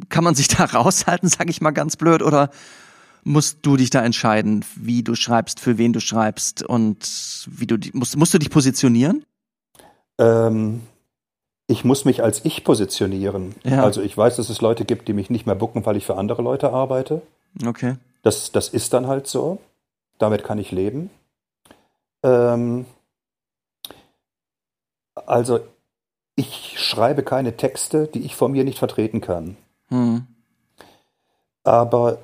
Kann 0.09 0.25
man 0.25 0.35
sich 0.35 0.49
da 0.49 0.65
raushalten, 0.73 1.29
sag 1.29 1.49
ich 1.51 1.61
mal 1.61 1.71
ganz 1.71 1.97
blöd, 1.97 2.23
oder 2.23 2.51
musst 3.25 3.59
du 3.63 3.77
dich 3.77 3.91
da 3.91 4.05
entscheiden, 4.05 4.65
wie 4.77 5.03
du 5.03 5.15
schreibst, 5.15 5.61
für 5.61 5.79
wen 5.79 5.93
du 5.93 6.01
schreibst 6.01 6.63
und 6.63 7.47
wie 7.49 7.67
du 7.67 7.77
musst, 7.93 8.17
musst 8.17 8.35
du 8.35 8.39
dich 8.39 8.51
positionieren? 8.51 9.25
Ähm, 10.19 10.83
ich 11.67 11.85
muss 11.85 12.05
mich 12.05 12.23
als 12.23 12.45
ich 12.45 12.65
positionieren. 12.65 13.55
Ja. 13.65 13.83
Also 13.85 14.03
ich 14.03 14.17
weiß, 14.17 14.37
dass 14.37 14.51
es 14.51 14.61
Leute 14.61 14.85
gibt, 14.85 15.09
die 15.09 15.13
mich 15.13 15.31
nicht 15.31 15.47
mehr 15.47 15.55
bucken, 15.55 15.87
weil 15.87 15.97
ich 15.97 16.07
für 16.07 16.17
andere 16.17 16.43
Leute 16.43 16.73
arbeite. 16.73 17.23
Okay. 17.65 17.97
Das, 18.23 18.53
das 18.53 18.69
ist 18.69 18.93
dann 18.93 19.07
halt 19.07 19.27
so. 19.27 19.59
Damit 20.19 20.45
kann 20.45 20.59
ich 20.59 20.73
leben. 20.73 21.11
Ähm, 22.23 22.87
also 25.15 25.61
ich 26.37 26.75
schreibe 26.79 27.23
keine 27.23 27.57
Texte, 27.57 28.07
die 28.07 28.21
ich 28.21 28.37
von 28.37 28.53
mir 28.53 28.65
nicht 28.65 28.79
vertreten 28.79 29.21
kann. 29.21 29.57
Hm. 29.89 30.27
Aber 31.63 32.19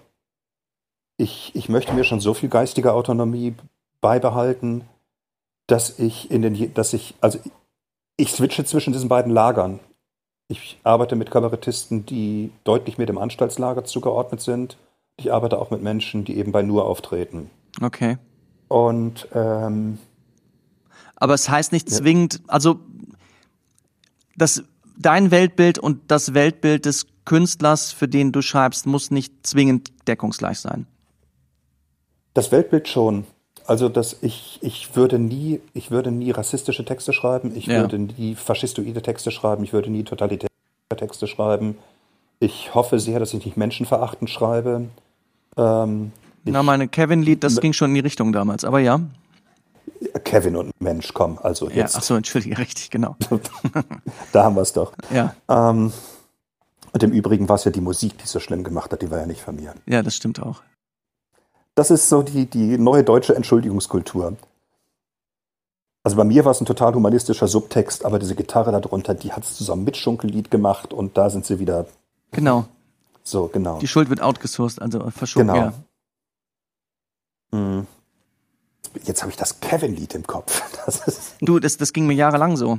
ich, 1.17 1.53
ich 1.55 1.69
möchte 1.69 1.95
mir 1.95 2.05
schon 2.05 2.21
so 2.21 2.35
viel 2.35 2.49
geistige 2.49 2.93
Autonomie 2.93 3.55
beibehalten, 4.01 4.85
dass 5.67 5.99
ich 5.99 6.31
in 6.31 6.43
den, 6.43 6.75
dass 6.75 6.93
ich, 6.93 7.14
also 7.21 7.39
ich 8.17 8.33
switche 8.33 8.64
zwischen 8.64 8.93
diesen 8.93 9.09
beiden 9.09 9.33
Lagern. 9.33 9.81
Ich 10.49 10.79
arbeite 10.85 11.17
mit 11.17 11.31
Kabarettisten, 11.31 12.07
die 12.07 12.53
deutlich 12.64 12.99
mehr 12.99 13.07
dem 13.07 13.19
Anstaltslager 13.19 13.85
zugeordnet 13.85 14.41
sind. 14.41 14.77
Ich 15.17 15.33
arbeite 15.33 15.59
auch 15.59 15.71
mit 15.71 15.83
Menschen, 15.83 16.25
die 16.25 16.37
eben 16.37 16.53
bei 16.53 16.62
Nur 16.62 16.85
auftreten. 16.85 17.51
Okay. 17.81 18.19
Und 18.69 19.29
ähm, 19.35 19.99
Aber 21.17 21.35
es 21.35 21.49
heißt 21.49 21.73
nicht 21.73 21.91
zwingend, 21.91 22.43
also 22.47 22.79
das 24.37 24.62
dein 24.97 25.31
Weltbild 25.31 25.79
und 25.79 26.11
das 26.11 26.35
Weltbild 26.35 26.85
des 26.87 27.07
Künstlers, 27.25 27.93
für 27.93 28.09
den 28.09 28.33
du 28.33 28.41
schreibst, 28.41 28.87
muss 28.87 29.11
nicht 29.11 29.47
zwingend 29.47 29.93
deckungsgleich 30.07 30.61
sein. 30.61 30.87
Das 32.37 32.53
Weltbild 32.53 32.87
schon. 32.87 33.24
Also, 33.66 33.89
dass 33.89 34.16
ich, 34.20 34.59
ich 34.61 34.95
würde 34.95 35.18
nie, 35.18 35.61
ich 35.72 35.91
würde 35.91 36.11
nie 36.11 36.30
rassistische 36.32 36.84
Texte 36.84 37.14
schreiben, 37.14 37.57
ich 37.57 37.66
Ja. 37.66 37.80
würde 37.80 37.99
nie 37.99 38.34
faschistoide 38.34 39.01
Texte 39.01 39.30
schreiben, 39.30 39.64
ich 39.64 39.72
würde 39.72 39.91
nie 39.91 40.05
totalitäre 40.05 40.51
Texte 40.95 41.26
schreiben. 41.26 41.78
Ich 42.39 42.74
hoffe 42.74 43.01
sehr, 43.01 43.18
dass 43.20 43.32
ich 43.32 43.43
nicht 43.47 43.57
menschenverachtend 43.57 44.28
schreibe. 44.28 44.89
Ähm, 45.57 46.12
Na, 46.45 46.62
meine 46.62 46.89
Kevin-Lied, 46.89 47.43
das 47.43 47.59
ging 47.61 47.72
schon 47.72 47.89
in 47.91 47.95
die 47.95 48.01
Richtung 48.01 48.34
damals, 48.34 48.64
aber 48.64 48.80
ja. 48.80 49.01
Kevin 50.24 50.57
und 50.57 50.70
Mensch, 50.78 51.14
komm, 51.14 51.39
also 51.43 51.70
Ja, 51.70 51.76
jetzt, 51.76 51.97
ach 51.97 52.03
so, 52.03 52.14
entschuldige, 52.16 52.59
richtig, 52.59 52.91
genau. 52.91 53.16
da 54.32 54.45
haben 54.45 54.57
wir 54.57 54.62
es 54.62 54.74
doch. 54.74 54.93
Ja, 55.11 55.34
Ähm, 55.49 55.91
und 56.93 57.03
im 57.03 57.12
Übrigen 57.12 57.49
war 57.49 57.57
es 57.57 57.64
ja 57.64 57.70
die 57.70 57.80
Musik, 57.80 58.18
die 58.18 58.24
es 58.24 58.30
so 58.32 58.41
schlimm 58.41 58.62
gemacht 58.62 58.93
hat, 58.93 59.01
die 59.01 59.11
war 59.11 59.18
ja 59.20 59.26
nicht 59.26 59.41
von 59.41 59.57
mir. 59.57 59.72
ja, 59.87 60.03
das 60.03 60.14
stimmt 60.14 60.41
auch. 60.43 60.61
Das 61.77 61.91
ist 61.91 62.09
so 62.09 62.22
die, 62.22 62.47
die 62.47 62.79
neue 62.79 63.05
deutsche 63.05 63.37
Entschuldigungskultur. 63.37 64.35
Also 66.03 66.16
bei 66.16 66.24
mir 66.24 66.45
war 66.45 66.53
es 66.53 66.61
ein 66.61 66.66
total 66.66 66.95
humanistischer 66.95 67.49
Subtext, 67.49 68.05
aber 68.05 68.18
diese 68.18 68.35
Gitarre 68.35 68.72
darunter, 68.72 69.14
die 69.14 69.33
hat 69.33 69.45
es 69.45 69.57
zusammen 69.57 69.85
mit 69.85 69.97
Schunkellied 69.97 70.51
gemacht 70.51 70.93
und 70.95 71.16
da 71.18 71.29
sind 71.31 71.45
sie 71.45 71.59
wieder 71.59 71.87
Genau. 72.33 72.64
so, 73.22 73.49
genau. 73.49 73.79
Die 73.79 73.89
Schuld 73.89 74.09
wird 74.09 74.22
outgesourced, 74.22 74.81
also 74.81 75.11
verschoben. 75.11 75.49
Genau. 75.49 75.72
Ja. 77.53 77.59
Mhm. 77.59 77.87
Jetzt 79.05 79.20
habe 79.20 79.31
ich 79.31 79.37
das 79.37 79.61
Kevin-Lied 79.61 80.14
im 80.14 80.27
Kopf. 80.27 80.62
Das 80.87 81.35
Du, 81.41 81.59
das, 81.59 81.77
das 81.77 81.93
ging 81.93 82.07
mir 82.07 82.14
jahrelang 82.14 82.57
so. 82.57 82.79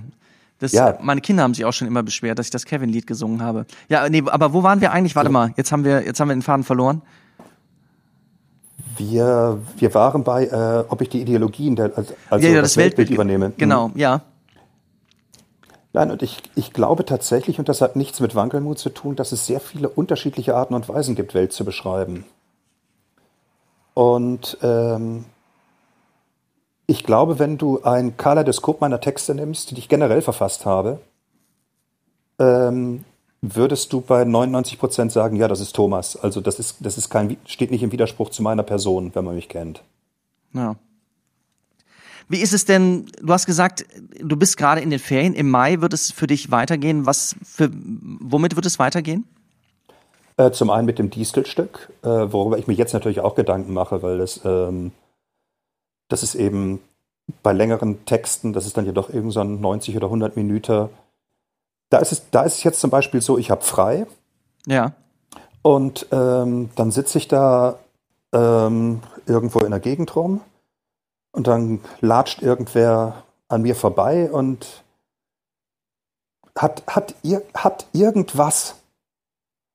Das, 0.59 0.71
Ja. 0.71 0.97
Meine 1.01 1.21
Kinder 1.21 1.43
haben 1.43 1.53
sich 1.53 1.65
auch 1.65 1.73
schon 1.73 1.87
immer 1.87 2.01
beschwert, 2.01 2.39
dass 2.39 2.47
ich 2.47 2.51
das 2.51 2.65
Kevin-Lied 2.65 3.05
gesungen 3.05 3.43
habe. 3.43 3.67
Ja, 3.89 4.09
nee, 4.09 4.23
aber 4.25 4.53
wo 4.53 4.63
waren 4.63 4.81
wir 4.81 4.91
eigentlich? 4.91 5.15
Warte 5.15 5.29
mal, 5.29 5.53
jetzt 5.57 5.71
haben 5.71 5.83
wir, 5.83 6.03
jetzt 6.03 6.19
haben 6.19 6.29
wir 6.29 6.35
den 6.35 6.41
Faden 6.41 6.63
verloren. 6.63 7.03
Wir, 8.97 9.59
wir 9.77 9.93
waren 9.93 10.23
bei, 10.23 10.45
äh, 10.45 10.83
ob 10.89 11.01
ich 11.01 11.09
die 11.09 11.21
Ideologien, 11.21 11.75
der, 11.75 11.91
also 11.95 12.13
ja, 12.45 12.53
ja, 12.53 12.61
das, 12.61 12.77
Weltbild, 12.77 13.09
übernehme. 13.09 13.49
Mhm. 13.49 13.53
Genau, 13.57 13.91
ja. 13.95 14.21
Nein, 15.93 16.11
und 16.11 16.21
ich, 16.21 16.43
ich 16.55 16.73
glaube 16.73 17.05
tatsächlich, 17.05 17.59
und 17.59 17.69
das 17.69 17.81
hat 17.81 17.95
nichts 17.95 18.19
mit 18.19 18.35
Wankelmut 18.35 18.77
zu 18.77 18.89
tun, 18.89 19.15
dass 19.15 19.31
es 19.31 19.45
sehr 19.45 19.59
viele 19.59 19.89
unterschiedliche 19.89 20.55
Arten 20.55 20.73
und 20.73 20.87
Weisen 20.89 21.15
gibt, 21.15 21.33
Welt 21.33 21.53
zu 21.53 21.65
beschreiben. 21.65 22.25
Und 23.93 24.57
ähm, 24.61 25.25
ich 26.85 27.03
glaube, 27.03 27.39
wenn 27.39 27.57
du 27.57 27.81
ein 27.81 28.15
Kaleidoskop 28.15 28.79
meiner 28.79 29.01
Texte 29.01 29.33
nimmst, 29.33 29.71
die 29.71 29.79
ich 29.79 29.89
generell 29.89 30.21
verfasst 30.21 30.65
habe, 30.65 30.99
ähm, 32.37 33.03
würdest 33.41 33.93
du 33.93 34.01
bei 34.01 34.23
99 34.23 34.79
Prozent 34.79 35.11
sagen, 35.11 35.35
ja, 35.35 35.47
das 35.47 35.59
ist 35.59 35.75
Thomas. 35.75 36.15
Also 36.15 36.41
das 36.41 36.59
ist, 36.59 36.77
das 36.79 36.97
ist 36.97 37.09
kein, 37.09 37.37
steht 37.45 37.71
nicht 37.71 37.83
im 37.83 37.91
Widerspruch 37.91 38.29
zu 38.29 38.41
meiner 38.41 38.63
Person, 38.63 39.11
wenn 39.13 39.25
man 39.25 39.35
mich 39.35 39.49
kennt. 39.49 39.83
Ja. 40.53 40.75
Wie 42.29 42.41
ist 42.41 42.53
es 42.53 42.65
denn, 42.65 43.05
du 43.21 43.31
hast 43.31 43.45
gesagt, 43.45 43.85
du 44.19 44.35
bist 44.35 44.57
gerade 44.57 44.81
in 44.81 44.89
den 44.89 44.99
Ferien, 44.99 45.33
im 45.33 45.49
Mai 45.49 45.79
wird 45.79 45.93
es 45.93 46.11
für 46.11 46.27
dich 46.27 46.51
weitergehen. 46.51 47.05
Was 47.05 47.35
für, 47.43 47.69
womit 47.71 48.55
wird 48.55 48.65
es 48.65 48.79
weitergehen? 48.79 49.25
Äh, 50.35 50.51
zum 50.51 50.69
einen 50.69 50.85
mit 50.85 50.99
dem 50.99 51.09
Distelstück, 51.09 51.91
äh, 52.03 52.07
worüber 52.07 52.57
ich 52.57 52.67
mir 52.67 52.73
jetzt 52.73 52.93
natürlich 52.93 53.21
auch 53.21 53.35
Gedanken 53.35 53.73
mache, 53.73 54.03
weil 54.03 54.17
das, 54.17 54.41
ähm, 54.43 54.91
das 56.09 56.21
ist 56.21 56.35
eben 56.35 56.79
bei 57.43 57.53
längeren 57.53 58.05
Texten, 58.05 58.53
das 58.53 58.65
ist 58.65 58.77
dann 58.77 58.85
ja 58.85 58.91
doch 58.91 59.09
irgend 59.09 59.33
so 59.33 59.39
ein 59.39 59.61
90 59.61 59.95
oder 59.95 60.07
100 60.07 60.35
Minuten. 60.35 60.89
Da 61.89 61.99
ist 61.99 62.11
es, 62.11 62.29
da 62.31 62.43
ist 62.43 62.55
es 62.55 62.63
jetzt 62.63 62.79
zum 62.79 62.89
Beispiel 62.89 63.21
so, 63.21 63.37
ich 63.37 63.49
habe 63.51 63.61
frei 63.61 64.05
Ja. 64.65 64.93
und 65.61 66.07
ähm, 66.11 66.69
dann 66.75 66.91
sitze 66.91 67.17
ich 67.17 67.27
da 67.27 67.79
ähm, 68.33 69.01
irgendwo 69.25 69.59
in 69.59 69.71
der 69.71 69.79
Gegend 69.79 70.15
rum 70.15 70.41
und 71.31 71.47
dann 71.47 71.81
latscht 72.01 72.41
irgendwer 72.41 73.23
an 73.47 73.61
mir 73.61 73.75
vorbei 73.75 74.29
und 74.31 74.83
hat, 76.57 76.83
hat, 76.87 77.15
ir 77.23 77.41
hat 77.53 77.87
irgendwas, 77.93 78.75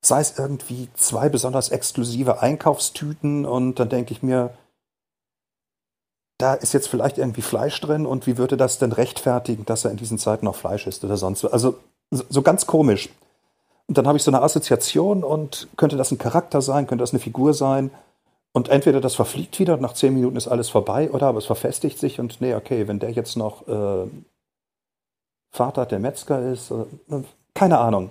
sei 0.05 0.21
es 0.21 0.39
irgendwie 0.39 0.89
zwei 0.95 1.29
besonders 1.29 1.71
exklusive 1.71 2.43
Einkaufstüten 2.43 3.47
und 3.47 3.79
dann 3.79 3.89
denke 3.89 4.13
ich 4.13 4.23
mir, 4.23 4.53
da 6.39 6.55
ist 6.55 6.73
jetzt 6.75 6.89
vielleicht 6.89 7.19
irgendwie 7.19 7.43
Fleisch 7.43 7.81
drin 7.81 8.05
und 8.05 8.27
wie 8.27 8.37
würde 8.37 8.57
das 8.57 8.79
denn 8.79 8.91
rechtfertigen, 8.93 9.65
dass 9.65 9.85
er 9.85 9.93
in 9.93 9.97
diesen 9.97 10.19
Zeiten 10.19 10.45
noch 10.45 10.57
Fleisch 10.57 10.87
isst 10.89 11.05
oder 11.05 11.17
sonst 11.17 11.45
was? 11.45 11.53
Also 11.53 11.79
so, 12.13 12.25
so 12.29 12.43
ganz 12.43 12.67
komisch. 12.67 13.09
Und 13.89 13.99
dann 13.99 14.07
habe 14.07 14.17
ich 14.17 14.23
so 14.23 14.31
eine 14.31 14.43
Assoziation 14.43 15.25
und 15.25 15.67
könnte 15.77 15.97
das 15.97 16.13
ein 16.13 16.19
Charakter 16.19 16.63
sein, 16.63 16.87
könnte 16.87 17.03
das 17.03 17.13
eine 17.13 17.21
Figur 17.21 17.53
sein. 17.53 17.91
Und 18.53 18.69
entweder 18.69 19.01
das 19.01 19.15
verfliegt 19.15 19.59
wieder 19.59 19.75
und 19.75 19.81
nach 19.81 19.95
zehn 19.95 20.15
Minuten 20.15 20.37
ist 20.37 20.47
alles 20.47 20.69
vorbei, 20.69 21.11
oder 21.11 21.27
aber 21.27 21.39
es 21.39 21.47
verfestigt 21.47 21.99
sich 21.99 22.21
und 22.21 22.41
nee, 22.41 22.55
okay, 22.55 22.87
wenn 22.87 22.99
der 22.99 23.11
jetzt 23.11 23.37
noch 23.37 23.67
äh, 23.67 24.07
Vater 25.51 25.87
der 25.87 25.99
Metzger 25.99 26.41
ist, 26.53 26.71
äh, 26.71 26.85
keine 27.55 27.79
Ahnung. 27.79 28.11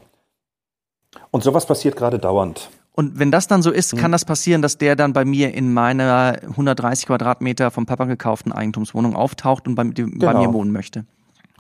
Und 1.30 1.44
sowas 1.44 1.66
passiert 1.66 1.96
gerade 1.96 2.20
dauernd. 2.20 2.70
Und 2.94 3.20
wenn 3.20 3.32
das 3.32 3.48
dann 3.48 3.62
so 3.62 3.70
Hm. 3.70 3.78
ist, 3.78 3.98
kann 3.98 4.12
das 4.12 4.26
passieren, 4.26 4.62
dass 4.62 4.78
der 4.78 4.96
dann 4.96 5.14
bei 5.14 5.26
mir 5.26 5.54
in 5.54 5.74
meiner 5.74 6.40
130 6.44 7.06
Quadratmeter 7.06 7.72
vom 7.72 7.86
Papa 7.86 8.06
gekauften 8.06 8.52
Eigentumswohnung 8.52 9.16
auftaucht 9.16 9.68
und 9.68 9.76
bei, 9.76 9.84
die, 9.86 10.04
bei 10.04 10.34
Genau. 10.34 10.42
mir 10.42 10.54
wohnen 10.54 10.72
möchte. 10.72 11.06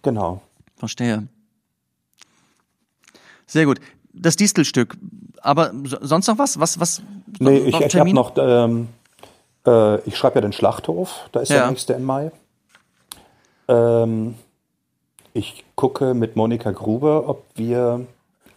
Genau. 0.01 0.41
Verstehe. 0.75 1.27
Sehr 3.51 3.65
gut. 3.65 3.81
Das 4.13 4.37
Distelstück. 4.37 4.95
Aber 5.41 5.73
so- 5.83 5.97
sonst 6.01 6.27
noch 6.27 6.37
was? 6.37 6.57
Was, 6.59 6.79
was? 6.79 7.01
Nee, 7.39 7.57
ich, 7.57 7.77
ich 7.79 7.95
habe 7.97 8.13
noch, 8.13 8.31
ähm, 8.37 8.87
äh, 9.67 9.99
ich 10.07 10.15
schreibe 10.17 10.35
ja 10.35 10.41
den 10.41 10.53
Schlachthof, 10.53 11.27
da 11.33 11.41
ist 11.41 11.49
Ja. 11.49 11.57
der 11.63 11.69
nächste 11.71 11.93
im 11.93 12.03
Mai. 12.05 12.31
Ähm, 13.67 14.35
ich 15.33 15.65
gucke 15.75 16.13
mit 16.13 16.35
Monika 16.37 16.71
Gruber, 16.71 17.27
ob 17.27 17.43
wir 17.55 18.05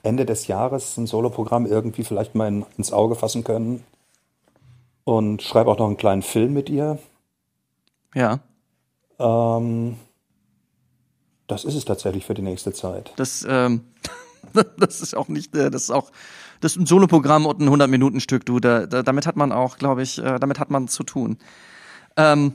Ende 0.05 0.24
des 0.26 0.47
Jahres 0.47 0.97
ein 0.97 1.07
Soloprogramm 1.09 1.66
irgendwie 1.66 2.05
vielleicht 2.05 2.34
mal 2.36 2.47
in, 2.47 2.64
ins 2.78 2.92
Auge 2.92 3.16
fassen 3.16 3.42
können. 3.42 3.82
Und 5.05 5.42
schreibe 5.42 5.70
auch 5.70 5.78
noch 5.78 5.86
einen 5.86 5.97
kleinen 5.97 6.22
Film 6.22 6.53
mit 6.55 6.70
ihr. 6.70 6.99
Ja. 8.14 8.38
Ähm, 9.18 9.97
Das 11.49 11.64
ist 11.64 11.74
es 11.74 11.84
tatsächlich 11.84 12.24
für 12.24 12.34
die 12.34 12.42
nächste 12.42 12.72
Zeit. 12.72 13.12
Das, 13.16 13.45
ähm, 13.49 13.82
das 14.78 15.00
ist 15.00 15.16
auch 15.16 15.28
nicht, 15.28 15.55
äh, 15.55 15.70
das 15.70 15.84
ist 15.84 15.90
auch, 15.90 16.11
das 16.61 16.72
ist 16.72 16.78
ein 16.78 16.86
Soloprogramm 16.86 17.46
und 17.46 17.61
ein 17.61 17.68
100-Minuten-Stück, 17.68 18.46
du. 18.46 18.61
Da, 18.61 18.86
da, 18.86 19.02
damit 19.02 19.26
hat 19.26 19.36
man 19.36 19.52
auch, 19.52 19.78
glaube 19.78 20.02
ich, 20.02 20.18
äh, 20.18 20.38
damit 20.38 20.59
hat 20.59 20.70
man 20.70 20.88
zu 20.88 21.02
tun. 21.02 21.38
Ähm, 22.16 22.55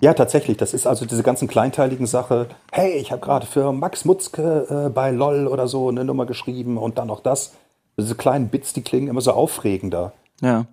ja, 0.00 0.14
tatsächlich. 0.14 0.56
Das 0.56 0.74
ist 0.74 0.86
also 0.86 1.06
diese 1.06 1.22
ganzen 1.22 1.48
kleinteiligen 1.48 2.06
Sache. 2.06 2.48
Hey, 2.70 2.98
ich 2.98 3.10
habe 3.10 3.20
gerade 3.20 3.46
für 3.46 3.72
Max 3.72 4.04
Mutzke 4.04 4.86
äh, 4.86 4.90
bei 4.90 5.10
LOL 5.10 5.48
oder 5.48 5.66
so 5.66 5.88
eine 5.88 6.04
Nummer 6.04 6.24
geschrieben 6.24 6.78
und 6.78 6.98
dann 6.98 7.08
noch 7.08 7.20
das. 7.20 7.54
Diese 7.98 8.14
kleinen 8.14 8.48
Bits, 8.48 8.72
die 8.72 8.82
klingen 8.82 9.08
immer 9.08 9.20
so 9.20 9.32
aufregender. 9.32 10.12
Ja. 10.40 10.66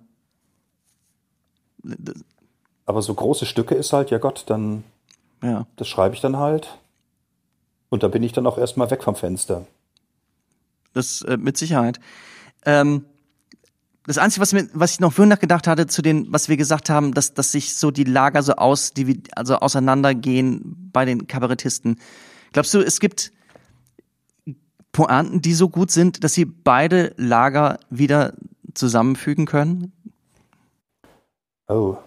Aber 2.86 3.02
so 3.02 3.14
große 3.14 3.48
Stücke 3.48 3.74
ist 3.74 3.94
halt, 3.94 4.12
ja 4.12 4.20
Gott, 4.20 4.44
dann, 4.46 4.84
ja. 5.42 5.66
das 5.76 5.88
schreibe 5.88 6.14
ich 6.14 6.22
dann 6.22 6.38
halt. 6.38 6.78
Und 7.90 8.04
da 8.04 8.08
bin 8.08 8.22
ich 8.22 8.32
dann 8.32 8.46
auch 8.46 8.60
erstmal 8.60 8.92
weg 8.92 9.04
vom 9.04 9.16
Fenster. 9.16 9.66
Das 10.96 11.22
äh, 11.22 11.38
mit 11.38 11.58
Sicherheit. 11.58 12.00
Ähm, 12.66 13.06
das 14.08 14.18
Einzige, 14.18 14.42
was, 14.42 14.54
mir, 14.54 14.68
was 14.74 14.94
ich 14.94 15.00
noch 15.00 15.14
vorhin 15.14 15.30
nachgedacht 15.30 15.68
hatte, 15.68 15.88
zu 15.88 16.02
den, 16.02 16.32
was 16.32 16.48
wir 16.48 16.58
gesagt 16.58 16.90
haben, 16.90 17.14
dass, 17.14 17.34
dass 17.34 17.52
sich 17.52 17.76
so 17.76 17.92
die 17.92 18.04
Lager 18.04 18.44
so 18.44 18.54
aus, 18.54 18.92
die, 18.92 19.24
also 19.36 19.58
auseinandergehen 19.58 20.90
bei 20.94 21.06
den 21.06 21.28
Kabarettisten. 21.28 22.00
Glaubst 22.54 22.74
du, 22.74 22.80
es 22.80 23.00
gibt 23.00 23.32
Pointen, 24.92 25.42
die 25.42 25.54
so 25.54 25.70
gut 25.70 25.92
sind, 25.92 26.24
dass 26.24 26.34
sie 26.34 26.46
beide 26.46 27.14
Lager 27.18 27.80
wieder 27.90 28.34
zusammenfügen 28.74 29.46
können? 29.46 29.92
Oh. 31.68 31.98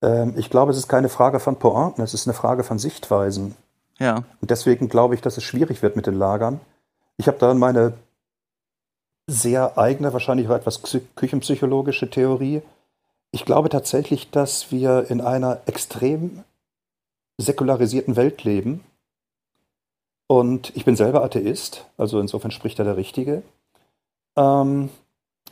Ähm, 0.00 0.34
ich 0.36 0.48
glaube, 0.48 0.70
es 0.70 0.78
ist 0.78 0.88
keine 0.88 1.08
Frage 1.08 1.40
von 1.40 1.58
Pointen, 1.58 2.02
es 2.02 2.14
ist 2.14 2.28
eine 2.28 2.34
Frage 2.34 2.62
von 2.62 2.78
Sichtweisen. 2.78 3.56
Ja. 3.98 4.24
Und 4.40 4.50
deswegen 4.50 4.88
glaube 4.88 5.14
ich, 5.14 5.20
dass 5.20 5.36
es 5.36 5.44
schwierig 5.44 5.82
wird 5.82 5.96
mit 5.96 6.06
den 6.06 6.14
Lagern. 6.14 6.60
Ich 7.16 7.26
habe 7.26 7.38
da 7.38 7.52
meine 7.54 7.94
sehr 9.26 9.76
eigene, 9.76 10.12
wahrscheinlich 10.12 10.48
auch 10.48 10.54
etwas 10.54 10.82
küchenpsychologische 11.16 12.08
Theorie. 12.08 12.62
Ich 13.30 13.44
glaube 13.44 13.68
tatsächlich, 13.68 14.30
dass 14.30 14.72
wir 14.72 15.10
in 15.10 15.20
einer 15.20 15.60
extrem 15.66 16.44
säkularisierten 17.36 18.16
Welt 18.16 18.44
leben. 18.44 18.84
Und 20.26 20.74
ich 20.76 20.84
bin 20.84 20.96
selber 20.96 21.22
Atheist, 21.22 21.86
also 21.96 22.20
insofern 22.20 22.50
spricht 22.50 22.78
da 22.78 22.84
der 22.84 22.96
Richtige. 22.96 23.42
Ähm, 24.36 24.90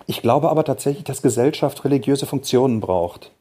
ich 0.07 0.23
glaube 0.23 0.51
aber 0.51 0.65
tatsächlich, 0.65 1.05
dass 1.05 1.23
Gesellschaft 1.23 1.85
religiöse 1.85 2.27
Funktionen 2.27 2.81
braucht. 2.81 3.33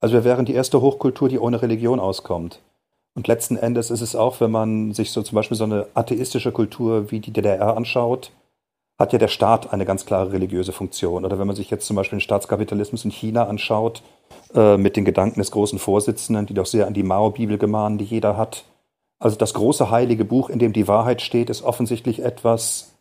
Also 0.00 0.14
wir 0.14 0.24
wären 0.24 0.44
die 0.44 0.54
erste 0.54 0.80
Hochkultur, 0.80 1.28
die 1.28 1.38
ohne 1.38 1.62
Religion 1.62 2.00
auskommt. 2.00 2.60
Und 3.16 3.28
letzten 3.28 3.56
Endes 3.56 3.90
ist 3.90 4.02
es 4.02 4.14
auch, 4.14 4.40
wenn 4.40 4.50
man 4.50 4.92
sich 4.92 5.10
so 5.10 5.22
zum 5.22 5.36
Beispiel 5.36 5.56
so 5.56 5.64
eine 5.64 5.86
atheistische 5.94 6.52
Kultur 6.52 7.10
wie 7.10 7.18
die 7.18 7.32
DDR 7.32 7.74
anschaut, 7.74 8.30
hat 8.98 9.14
ja 9.14 9.18
der 9.18 9.28
Staat 9.28 9.72
eine 9.72 9.86
ganz 9.86 10.04
klare 10.04 10.32
religiöse 10.32 10.72
Funktion. 10.72 11.24
Oder 11.24 11.38
wenn 11.38 11.46
man 11.46 11.56
sich 11.56 11.70
jetzt 11.70 11.86
zum 11.86 11.96
Beispiel 11.96 12.18
den 12.18 12.22
Staatskapitalismus 12.22 13.06
in 13.06 13.10
China 13.10 13.46
anschaut, 13.46 14.02
äh, 14.54 14.76
mit 14.76 14.96
den 14.96 15.06
Gedanken 15.06 15.40
des 15.40 15.50
großen 15.50 15.78
Vorsitzenden, 15.78 16.44
die 16.44 16.52
doch 16.52 16.66
sehr 16.66 16.86
an 16.86 16.92
die 16.92 17.02
Mao-Bibel 17.02 17.56
gemahnen, 17.56 17.96
die 17.96 18.04
jeder 18.04 18.36
hat. 18.36 18.64
Also 19.18 19.36
das 19.36 19.54
große 19.54 19.90
heilige 19.90 20.26
Buch, 20.26 20.50
in 20.50 20.58
dem 20.58 20.74
die 20.74 20.86
Wahrheit 20.86 21.22
steht, 21.22 21.48
ist 21.48 21.62
offensichtlich 21.62 22.22
etwas, 22.22 22.92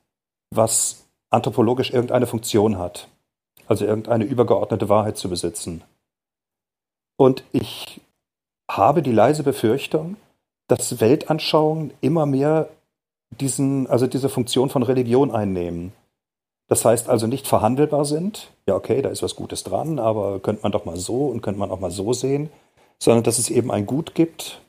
was 0.50 1.08
anthropologisch 1.30 1.92
irgendeine 1.92 2.26
Funktion 2.26 2.78
hat. 2.78 3.10
Also 3.68 3.86
irgendeine 3.86 4.24
übergeordnete 4.24 4.88
Wahrheit 4.88 5.18
zu 5.18 5.30
besitzen. 5.30 5.84
Und 7.18 7.44
ich 7.52 8.00
habe 8.70 9.02
die 9.02 9.12
leise 9.12 9.44
Befürchtung, 9.44 10.18
dass 10.68 11.00
Weltanschauungen 11.00 11.92
immer 12.02 12.26
mehr 12.26 12.70
diesen, 13.30 13.88
also 13.88 14.08
diese 14.08 14.30
Funktion 14.30 14.70
von 14.70 14.84
Religion 14.84 15.32
einnehmen. 15.32 15.94
Das 16.68 16.84
heißt 16.84 17.10
also 17.10 17.28
nicht 17.28 17.48
verhandelbar 17.48 18.06
sind. 18.06 18.52
Ja, 18.68 18.76
okay, 18.76 19.02
da 19.02 19.10
ist 19.10 19.22
was 19.22 19.36
Gutes 19.36 19.64
dran, 19.64 20.00
aber 20.00 20.40
könnte 20.40 20.64
man 20.64 20.72
doch 20.72 20.86
mal 20.86 20.98
so 20.98 21.28
und 21.28 21.42
könnte 21.42 21.60
man 21.60 21.70
auch 21.70 21.80
mal 21.80 21.92
so 21.92 22.14
sehen, 22.14 22.50
sondern 22.98 23.24
dass 23.24 23.38
es 23.38 23.50
eben 23.50 23.72
ein 23.72 23.86
Gut 23.86 24.16
gibt, 24.16 24.62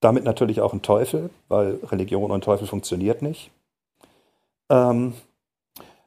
damit 0.00 0.24
natürlich 0.24 0.60
auch 0.60 0.72
ein 0.72 0.82
Teufel, 0.82 1.30
weil 1.48 1.78
Religion 1.84 2.30
und 2.30 2.42
Teufel 2.44 2.66
funktioniert 2.66 3.22
nicht. 3.22 3.50
Ähm, 4.68 5.14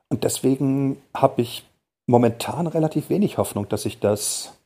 und 0.10 0.24
deswegen 0.24 1.02
habe 1.14 1.42
ich 1.42 1.66
momentan 2.08 2.68
relativ 2.68 3.10
wenig 3.10 3.38
Hoffnung, 3.38 3.70
dass 3.70 3.84
sich 3.84 4.00
das 4.00 4.57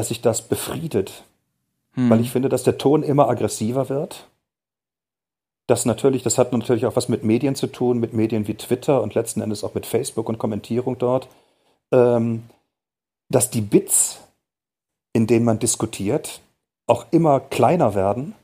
dass 0.00 0.08
sich 0.08 0.22
das 0.22 0.40
befriedet. 0.40 1.24
Hm. 1.92 2.08
Weil 2.08 2.20
ich 2.22 2.30
finde, 2.30 2.48
dass 2.48 2.62
der 2.62 2.78
Ton 2.78 3.02
immer 3.02 3.28
aggressiver 3.28 3.90
wird. 3.90 4.30
Das 5.66 5.84
natürlich, 5.84 6.22
das 6.22 6.38
hat 6.38 6.52
natürlich 6.54 6.86
auch 6.86 6.96
was 6.96 7.10
mit 7.10 7.22
Medien 7.22 7.54
zu 7.54 7.66
tun, 7.66 8.00
mit 8.00 8.14
Medien 8.14 8.48
wie 8.48 8.54
Twitter 8.54 9.02
und 9.02 9.14
letzten 9.14 9.42
Endes 9.42 9.62
auch 9.62 9.74
mit 9.74 9.84
Facebook 9.84 10.30
und 10.30 10.38
Kommentierung 10.38 10.96
dort. 10.96 11.28
Ähm, 11.92 12.44
dass 13.28 13.50
die 13.50 13.60
Bits, 13.60 14.20
in 15.12 15.26
denen 15.26 15.44
man 15.44 15.58
diskutiert, 15.58 16.40
auch 16.86 17.04
immer 17.10 17.38
kleiner 17.38 17.94
werden 17.94 18.34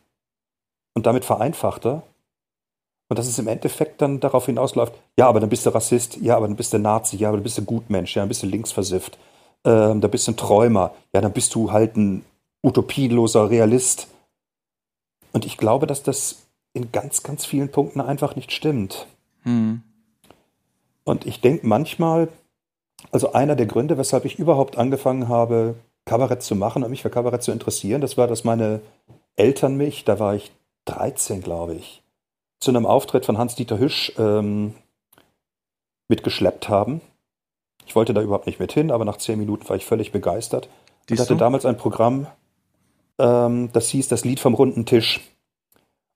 und 0.92 1.06
damit 1.06 1.24
vereinfachter. 1.24 2.02
Und 3.08 3.18
dass 3.18 3.28
es 3.28 3.38
im 3.38 3.48
Endeffekt 3.48 4.02
dann 4.02 4.20
darauf 4.20 4.44
hinausläuft, 4.44 4.92
ja, 5.18 5.26
aber 5.26 5.40
dann 5.40 5.48
bist 5.48 5.64
du 5.64 5.70
Rassist, 5.70 6.18
ja, 6.18 6.36
aber 6.36 6.48
dann 6.48 6.56
bist 6.56 6.74
du 6.74 6.78
Nazi, 6.78 7.16
ja, 7.16 7.28
aber 7.28 7.38
dann 7.38 7.44
bist 7.44 7.56
du 7.56 7.64
Gutmensch, 7.64 8.14
ja, 8.14 8.20
dann 8.20 8.28
bist 8.28 8.42
du 8.42 8.46
linksversifft 8.46 9.16
ähm, 9.64 10.00
da 10.00 10.08
bist 10.08 10.26
du 10.26 10.32
ein 10.32 10.36
Träumer, 10.36 10.94
ja, 11.12 11.20
dann 11.20 11.32
bist 11.32 11.54
du 11.54 11.72
halt 11.72 11.96
ein 11.96 12.24
utopieloser 12.62 13.50
Realist. 13.50 14.08
Und 15.32 15.44
ich 15.44 15.56
glaube, 15.56 15.86
dass 15.86 16.02
das 16.02 16.46
in 16.72 16.92
ganz, 16.92 17.22
ganz 17.22 17.46
vielen 17.46 17.70
Punkten 17.70 18.00
einfach 18.00 18.36
nicht 18.36 18.52
stimmt. 18.52 19.06
Hm. 19.42 19.82
Und 21.04 21.26
ich 21.26 21.40
denke 21.40 21.66
manchmal, 21.66 22.28
also 23.12 23.32
einer 23.32 23.56
der 23.56 23.66
Gründe, 23.66 23.98
weshalb 23.98 24.24
ich 24.24 24.38
überhaupt 24.38 24.76
angefangen 24.76 25.28
habe, 25.28 25.76
Kabarett 26.04 26.42
zu 26.42 26.54
machen 26.54 26.82
und 26.82 26.90
mich 26.90 27.02
für 27.02 27.10
Kabarett 27.10 27.42
zu 27.42 27.52
interessieren, 27.52 28.00
das 28.00 28.16
war, 28.16 28.26
dass 28.26 28.44
meine 28.44 28.80
Eltern 29.36 29.76
mich, 29.76 30.04
da 30.04 30.18
war 30.18 30.34
ich 30.34 30.50
13, 30.86 31.42
glaube 31.42 31.74
ich, 31.74 32.02
zu 32.60 32.70
einem 32.70 32.86
Auftritt 32.86 33.26
von 33.26 33.38
Hans-Dieter 33.38 33.78
Hüsch 33.78 34.12
ähm, 34.18 34.74
mitgeschleppt 36.08 36.68
haben. 36.68 37.00
Ich 37.86 37.94
wollte 37.96 38.12
da 38.12 38.20
überhaupt 38.20 38.46
nicht 38.46 38.60
mit 38.60 38.72
hin, 38.72 38.90
aber 38.90 39.04
nach 39.04 39.16
zehn 39.16 39.38
Minuten 39.38 39.68
war 39.68 39.76
ich 39.76 39.86
völlig 39.86 40.12
begeistert. 40.12 40.68
Ich 41.08 41.20
hatte 41.20 41.36
damals 41.36 41.64
ein 41.64 41.76
Programm, 41.76 42.26
ähm, 43.18 43.70
das 43.72 43.88
hieß 43.88 44.08
das 44.08 44.24
Lied 44.24 44.40
vom 44.40 44.54
runden 44.54 44.86
Tisch. 44.86 45.20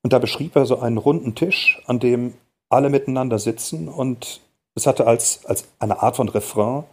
Und 0.03 0.13
da 0.13 0.19
beschrieb 0.19 0.57
er 0.57 0.67
so 0.67 0.81
einen 0.81 0.99
runden 0.99 1.35
Tisch, 1.35 1.81
an 1.87 2.01
dem 2.01 2.35
alle 2.69 2.91
miteinander 2.91 3.39
sitzen 3.39 3.89
und 3.89 4.41
es 4.75 4.87
hatte 4.87 5.07
als, 5.07 5.45
als 5.47 5.69
eine 5.79 6.03
Art 6.03 6.17
von 6.17 6.29
Refrain 6.29 6.85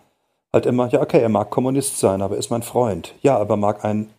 halt 0.51 0.65
immer, 0.65 0.87
ja, 0.89 1.01
okay, 1.01 1.21
er 1.21 1.29
mag 1.29 1.49
Kommunist 1.49 1.99
sein, 1.99 2.21
aber 2.21 2.35
er 2.35 2.39
ist 2.39 2.49
mein 2.49 2.63
Freund. 2.63 3.13
Ja, 3.21 3.37
aber 3.37 3.57
mag 3.57 3.85
ein 3.85 4.09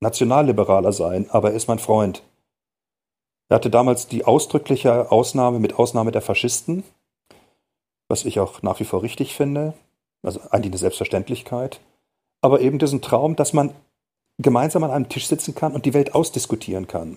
Nationalliberaler 0.00 0.92
sein, 0.92 1.26
aber 1.30 1.50
er 1.50 1.56
ist 1.56 1.68
mein 1.68 1.78
Freund. 1.78 2.22
Er 3.48 3.56
hatte 3.56 3.70
damals 3.70 4.08
die 4.08 4.24
ausdrückliche 4.24 5.10
Ausnahme 5.10 5.58
mit 5.58 5.78
Ausnahme 5.78 6.12
der 6.12 6.22
Faschisten, 6.22 6.84
was 8.08 8.24
ich 8.24 8.40
auch 8.40 8.62
nach 8.62 8.80
wie 8.80 8.84
vor 8.84 9.02
richtig 9.02 9.34
finde. 9.34 9.74
Also 10.26 10.40
eigentlich 10.50 10.72
eine 10.72 10.78
Selbstverständlichkeit. 10.78 11.80
Aber 12.40 12.60
eben 12.60 12.78
diesen 12.78 13.00
Traum, 13.00 13.36
dass 13.36 13.52
man 13.52 13.72
gemeinsam 14.38 14.84
an 14.84 14.90
einem 14.90 15.08
Tisch 15.08 15.28
sitzen 15.28 15.54
kann 15.54 15.72
und 15.72 15.86
die 15.86 15.94
Welt 15.94 16.14
ausdiskutieren 16.14 16.86
kann. 16.88 17.16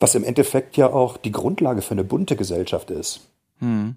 Was 0.00 0.14
im 0.14 0.24
Endeffekt 0.24 0.76
ja 0.76 0.90
auch 0.90 1.18
die 1.18 1.32
Grundlage 1.32 1.82
für 1.82 1.92
eine 1.92 2.02
bunte 2.02 2.34
Gesellschaft 2.34 2.90
ist. 2.90 3.20
Hm. 3.58 3.94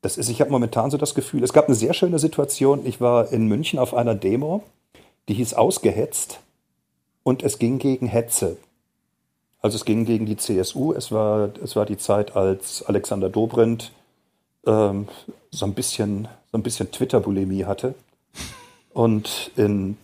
Das 0.00 0.16
ist, 0.16 0.28
ich 0.28 0.40
habe 0.40 0.50
momentan 0.50 0.90
so 0.90 0.96
das 0.96 1.14
Gefühl, 1.14 1.42
es 1.42 1.52
gab 1.52 1.66
eine 1.66 1.74
sehr 1.74 1.92
schöne 1.92 2.18
Situation. 2.18 2.86
Ich 2.86 3.00
war 3.00 3.32
in 3.32 3.46
München 3.46 3.78
auf 3.78 3.94
einer 3.94 4.14
Demo, 4.14 4.62
die 5.28 5.34
hieß 5.34 5.54
Ausgehetzt 5.54 6.40
und 7.24 7.42
es 7.42 7.58
ging 7.58 7.78
gegen 7.78 8.06
Hetze. 8.06 8.56
Also 9.60 9.76
es 9.76 9.84
ging 9.84 10.04
gegen 10.04 10.26
die 10.26 10.36
CSU. 10.36 10.92
Es 10.92 11.12
war, 11.12 11.50
es 11.62 11.76
war 11.76 11.86
die 11.86 11.98
Zeit, 11.98 12.36
als 12.36 12.84
Alexander 12.84 13.28
Dobrindt 13.28 13.92
ähm, 14.66 15.08
so 15.50 15.66
ein 15.66 15.74
bisschen, 15.74 16.28
so 16.52 16.58
ein 16.58 16.62
bisschen 16.62 16.90
Twitter-Bulimie 16.92 17.64
hatte 17.64 17.94
und 18.92 19.50
in 19.56 19.96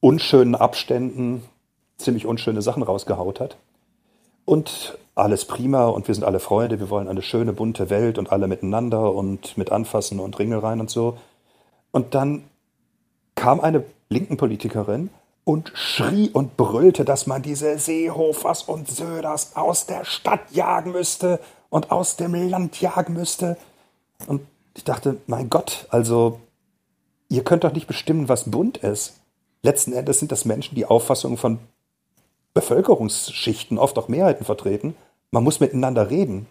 unschönen 0.00 0.54
Abständen 0.54 1.44
ziemlich 1.98 2.26
unschöne 2.26 2.62
Sachen 2.62 2.82
rausgehaut 2.82 3.40
hat. 3.40 3.56
Und 4.46 4.98
alles 5.14 5.44
prima 5.44 5.86
und 5.86 6.08
wir 6.08 6.14
sind 6.14 6.24
alle 6.24 6.40
Freunde, 6.40 6.80
wir 6.80 6.90
wollen 6.90 7.08
eine 7.08 7.22
schöne, 7.22 7.52
bunte 7.52 7.88
Welt 7.90 8.18
und 8.18 8.32
alle 8.32 8.48
miteinander 8.48 9.14
und 9.14 9.56
mit 9.56 9.70
Anfassen 9.70 10.18
und 10.18 10.38
Ringel 10.38 10.58
rein 10.58 10.80
und 10.80 10.90
so. 10.90 11.18
Und 11.92 12.14
dann 12.14 12.44
kam 13.34 13.60
eine 13.60 13.84
linken 14.08 14.36
Politikerin 14.36 15.10
und 15.44 15.72
schrie 15.74 16.30
und 16.30 16.56
brüllte, 16.56 17.04
dass 17.04 17.26
man 17.26 17.42
diese 17.42 17.78
Seehofers 17.78 18.62
und 18.62 18.88
Söders 18.88 19.56
aus 19.56 19.86
der 19.86 20.04
Stadt 20.04 20.50
jagen 20.50 20.92
müsste 20.92 21.38
und 21.68 21.90
aus 21.90 22.16
dem 22.16 22.34
Land 22.34 22.80
jagen 22.80 23.14
müsste. 23.14 23.56
Und 24.26 24.40
ich 24.76 24.84
dachte, 24.84 25.16
mein 25.26 25.50
Gott, 25.50 25.86
also 25.90 26.40
ihr 27.28 27.44
könnt 27.44 27.64
doch 27.64 27.72
nicht 27.72 27.86
bestimmen, 27.86 28.28
was 28.28 28.50
bunt 28.50 28.78
ist. 28.78 29.20
Letzten 29.62 29.92
Endes 29.92 30.18
sind 30.18 30.32
das 30.32 30.44
Menschen, 30.44 30.74
die 30.74 30.86
Auffassungen 30.86 31.38
von 31.38 31.58
Bevölkerungsschichten, 32.52 33.78
oft 33.78 33.98
auch 33.98 34.08
Mehrheiten 34.08 34.44
vertreten. 34.44 34.94
Man 35.30 35.42
muss 35.42 35.60
miteinander 35.60 36.10
reden. 36.10 36.46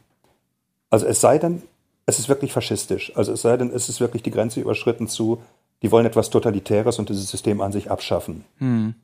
Also 0.90 1.06
es 1.06 1.22
sei 1.22 1.38
denn, 1.38 1.64
es 2.06 2.20
ist 2.20 2.30
wirklich 2.30 2.52
faschistisch. 2.52 3.16
Also 3.16 3.32
es 3.32 3.42
sei 3.42 3.56
denn, 3.58 3.72
es 3.72 3.90
ist 3.90 4.00
wirklich 4.00 4.24
die 4.24 4.32
Grenze 4.32 4.60
überschritten 4.60 5.08
zu, 5.08 5.42
die 5.82 5.92
wollen 5.92 6.06
etwas 6.06 6.30
Totalitäres 6.30 7.00
und 7.00 7.10
dieses 7.10 7.30
System 7.30 7.62
an 7.62 7.72
sich 7.72 7.92
abschaffen. 7.92 8.46
Hm. 8.58 8.96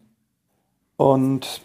Und 0.98 1.62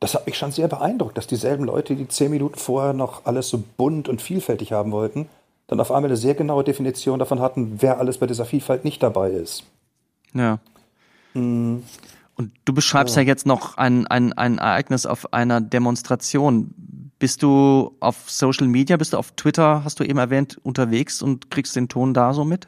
das 0.00 0.14
hat 0.14 0.26
mich 0.26 0.36
schon 0.38 0.52
sehr 0.52 0.68
beeindruckt, 0.68 1.16
dass 1.16 1.26
dieselben 1.26 1.64
Leute, 1.64 1.96
die 1.96 2.08
zehn 2.08 2.30
Minuten 2.30 2.58
vorher 2.58 2.92
noch 2.92 3.24
alles 3.26 3.48
so 3.48 3.62
bunt 3.76 4.08
und 4.08 4.22
vielfältig 4.22 4.72
haben 4.72 4.92
wollten, 4.92 5.28
dann 5.68 5.80
auf 5.80 5.92
einmal 5.92 6.10
eine 6.10 6.16
sehr 6.16 6.34
genaue 6.34 6.64
Definition 6.64 7.18
davon 7.18 7.40
hatten, 7.40 7.76
wer 7.80 7.98
alles 7.98 8.18
bei 8.18 8.26
dieser 8.26 8.46
Vielfalt 8.46 8.84
nicht 8.84 9.02
dabei 9.02 9.30
ist. 9.30 9.64
Ja. 10.34 10.58
Hm. 11.34 11.84
Und 12.34 12.52
du 12.64 12.72
beschreibst 12.72 13.16
ja, 13.16 13.22
ja 13.22 13.28
jetzt 13.28 13.46
noch 13.46 13.76
ein, 13.76 14.06
ein, 14.06 14.32
ein 14.32 14.58
Ereignis 14.58 15.06
auf 15.06 15.32
einer 15.32 15.60
Demonstration. 15.60 16.74
Bist 17.18 17.42
du 17.42 17.96
auf 18.00 18.30
Social 18.30 18.66
Media, 18.66 18.96
bist 18.96 19.12
du 19.12 19.18
auf 19.18 19.32
Twitter, 19.32 19.84
hast 19.84 20.00
du 20.00 20.04
eben 20.04 20.18
erwähnt, 20.18 20.58
unterwegs 20.62 21.20
und 21.20 21.50
kriegst 21.50 21.76
den 21.76 21.88
Ton 21.88 22.14
da 22.14 22.32
so 22.32 22.44
mit? 22.44 22.66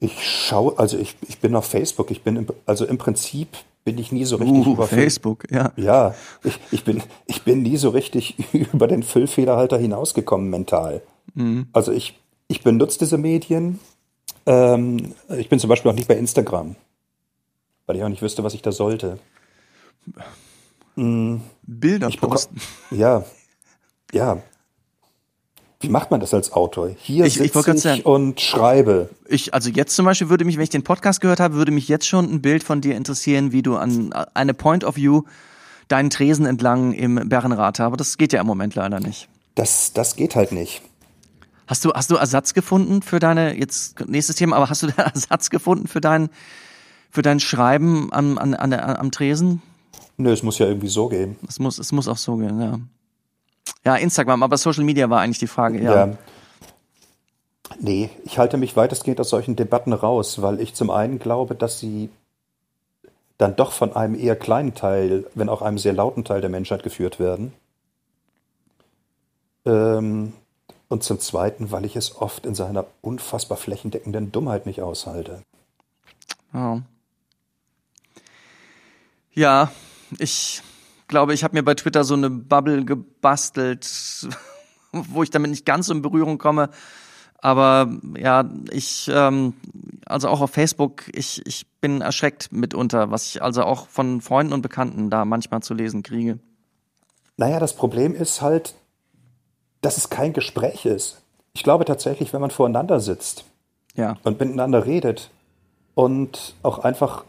Ich 0.00 0.46
schaue, 0.46 0.78
also 0.78 0.96
ich, 0.96 1.16
ich 1.28 1.40
bin 1.40 1.54
auf 1.54 1.66
Facebook, 1.66 2.10
ich 2.10 2.22
bin 2.22 2.36
im, 2.36 2.46
also 2.64 2.86
im 2.86 2.98
Prinzip 2.98 3.48
bin 3.84 3.98
ich 3.98 4.12
nie 4.12 4.24
so 4.24 4.36
richtig 4.36 4.66
uh, 4.66 4.72
über 4.72 4.86
Facebook, 4.86 5.50
ja. 5.50 5.72
Ja, 5.76 6.14
ich, 6.44 6.58
ich, 6.70 6.84
bin, 6.84 7.02
ich 7.26 7.42
bin 7.42 7.62
nie 7.62 7.76
so 7.76 7.90
richtig 7.90 8.36
über 8.72 8.86
den 8.86 9.02
Füllfederhalter 9.02 9.78
hinausgekommen 9.78 10.48
mental. 10.50 11.02
Mhm. 11.34 11.66
Also 11.72 11.92
ich, 11.92 12.18
ich 12.48 12.62
benutze 12.62 13.00
diese 13.00 13.18
Medien. 13.18 13.80
Ähm, 14.46 15.14
ich 15.36 15.48
bin 15.48 15.58
zum 15.58 15.68
Beispiel 15.68 15.90
auch 15.90 15.96
nicht 15.96 16.08
bei 16.08 16.16
Instagram, 16.16 16.76
weil 17.86 17.96
ich 17.96 18.04
auch 18.04 18.08
nicht 18.08 18.22
wüsste, 18.22 18.44
was 18.44 18.54
ich 18.54 18.62
da 18.62 18.72
sollte. 18.72 19.18
Mhm. 20.96 21.42
Bilder 21.62 22.08
ich 22.08 22.20
posten. 22.20 22.60
Ja, 22.90 23.24
ja. 24.12 24.42
Wie 25.82 25.88
macht 25.88 26.10
man 26.10 26.20
das 26.20 26.32
als 26.34 26.52
Autor? 26.52 26.90
Hier 26.98 27.24
Ich- 27.26 27.40
ich 27.40 27.52
sitze 27.52 27.62
grad 27.62 27.76
ich, 27.76 27.82
sagen- 27.82 28.02
und 28.02 28.40
schreibe. 28.40 29.10
Ich, 29.28 29.52
also 29.54 29.70
jetzt 29.70 29.94
zum 29.96 30.04
Beispiel 30.06 30.28
würde 30.28 30.44
mich, 30.44 30.56
wenn 30.56 30.64
ich 30.64 30.70
den 30.70 30.84
Podcast 30.84 31.20
gehört 31.20 31.40
habe, 31.40 31.54
würde 31.54 31.72
mich 31.72 31.88
jetzt 31.88 32.06
schon 32.06 32.24
ein 32.32 32.40
Bild 32.42 32.62
von 32.62 32.80
dir 32.80 32.96
interessieren, 32.96 33.52
wie 33.52 33.62
du 33.62 33.76
an 33.76 34.12
eine 34.34 34.54
Point 34.54 34.84
of 34.84 34.96
View 34.96 35.22
deinen 35.88 36.10
Tresen 36.10 36.46
entlang 36.46 36.92
im 36.92 37.16
Bärenrat 37.28 37.80
aber 37.80 37.96
das 37.96 38.16
geht 38.16 38.32
ja 38.32 38.40
im 38.40 38.46
Moment 38.46 38.74
leider 38.74 39.00
nicht. 39.00 39.28
Das, 39.54 39.92
das 39.92 40.16
geht 40.16 40.36
halt 40.36 40.52
nicht. 40.52 40.80
Hast 41.66 41.84
du, 41.84 41.92
hast 41.92 42.10
du 42.10 42.16
Ersatz 42.16 42.54
gefunden 42.54 43.02
für 43.02 43.18
deine, 43.18 43.56
jetzt 43.58 44.00
nächstes 44.08 44.36
Thema, 44.36 44.56
aber 44.56 44.68
hast 44.70 44.82
du 44.82 44.86
da 44.96 45.02
Ersatz 45.04 45.50
gefunden 45.50 45.86
für 45.88 46.00
dein, 46.00 46.28
für 47.10 47.22
dein 47.22 47.40
Schreiben 47.40 48.12
am, 48.12 48.38
an, 48.38 48.54
an 48.54 48.72
am 48.72 49.10
Tresen? 49.10 49.62
Nö, 50.16 50.30
es 50.32 50.42
muss 50.42 50.58
ja 50.58 50.66
irgendwie 50.66 50.88
so 50.88 51.08
gehen. 51.08 51.36
Es 51.48 51.58
muss, 51.58 51.78
es 51.78 51.92
muss 51.92 52.08
auch 52.08 52.16
so 52.18 52.36
gehen, 52.36 52.60
ja. 52.60 52.78
Ja, 53.84 53.96
Instagram, 53.96 54.42
aber 54.42 54.56
Social 54.56 54.84
Media 54.84 55.10
war 55.10 55.20
eigentlich 55.20 55.38
die 55.38 55.46
Frage, 55.46 55.80
ja. 55.80 56.06
Ja. 56.06 56.16
Nee, 57.80 58.10
ich 58.24 58.38
halte 58.38 58.56
mich 58.58 58.76
weitestgehend 58.76 59.20
aus 59.20 59.30
solchen 59.30 59.56
Debatten 59.56 59.92
raus, 59.92 60.42
weil 60.42 60.60
ich 60.60 60.74
zum 60.74 60.90
einen 60.90 61.18
glaube, 61.18 61.54
dass 61.54 61.80
sie 61.80 62.10
dann 63.38 63.56
doch 63.56 63.72
von 63.72 63.96
einem 63.96 64.14
eher 64.14 64.36
kleinen 64.36 64.74
Teil, 64.74 65.26
wenn 65.34 65.48
auch 65.48 65.62
einem 65.62 65.78
sehr 65.78 65.92
lauten 65.92 66.24
Teil 66.24 66.40
der 66.40 66.50
Menschheit 66.50 66.82
geführt 66.82 67.18
werden. 67.18 67.52
Ähm, 69.64 70.32
und 70.88 71.02
zum 71.02 71.18
Zweiten, 71.18 71.72
weil 71.72 71.84
ich 71.84 71.96
es 71.96 72.16
oft 72.16 72.46
in 72.46 72.54
seiner 72.54 72.84
unfassbar 73.00 73.56
flächendeckenden 73.56 74.30
Dummheit 74.30 74.66
nicht 74.66 74.82
aushalte. 74.82 75.42
Ja, 76.52 76.82
ja 79.32 79.72
ich 80.18 80.62
glaube, 81.12 81.34
ich 81.34 81.44
habe 81.44 81.54
mir 81.54 81.62
bei 81.62 81.74
Twitter 81.74 82.02
so 82.02 82.14
eine 82.14 82.30
Bubble 82.30 82.84
gebastelt, 82.84 83.86
wo 84.92 85.22
ich 85.22 85.30
damit 85.30 85.50
nicht 85.50 85.64
ganz 85.64 85.88
in 85.88 86.02
Berührung 86.02 86.38
komme. 86.38 86.70
Aber 87.38 87.90
ja, 88.16 88.48
ich, 88.70 89.10
ähm, 89.12 89.54
also 90.06 90.28
auch 90.28 90.40
auf 90.40 90.50
Facebook, 90.50 91.02
ich, 91.12 91.46
ich 91.46 91.66
bin 91.80 92.00
erschreckt 92.00 92.50
mitunter, 92.50 93.10
was 93.10 93.26
ich 93.26 93.42
also 93.42 93.62
auch 93.64 93.88
von 93.88 94.20
Freunden 94.20 94.52
und 94.52 94.62
Bekannten 94.62 95.10
da 95.10 95.24
manchmal 95.24 95.62
zu 95.62 95.74
lesen 95.74 96.02
kriege. 96.02 96.38
Naja, 97.36 97.60
das 97.60 97.74
Problem 97.74 98.14
ist 98.14 98.42
halt, 98.42 98.74
dass 99.80 99.96
es 99.98 100.08
kein 100.08 100.32
Gespräch 100.32 100.86
ist. 100.86 101.20
Ich 101.52 101.62
glaube 101.62 101.84
tatsächlich, 101.84 102.32
wenn 102.32 102.40
man 102.40 102.50
voreinander 102.50 103.00
sitzt 103.00 103.44
Ja, 103.94 104.16
und 104.22 104.40
miteinander 104.40 104.86
redet 104.86 105.30
und 105.94 106.54
auch 106.62 106.78
einfach 106.78 107.24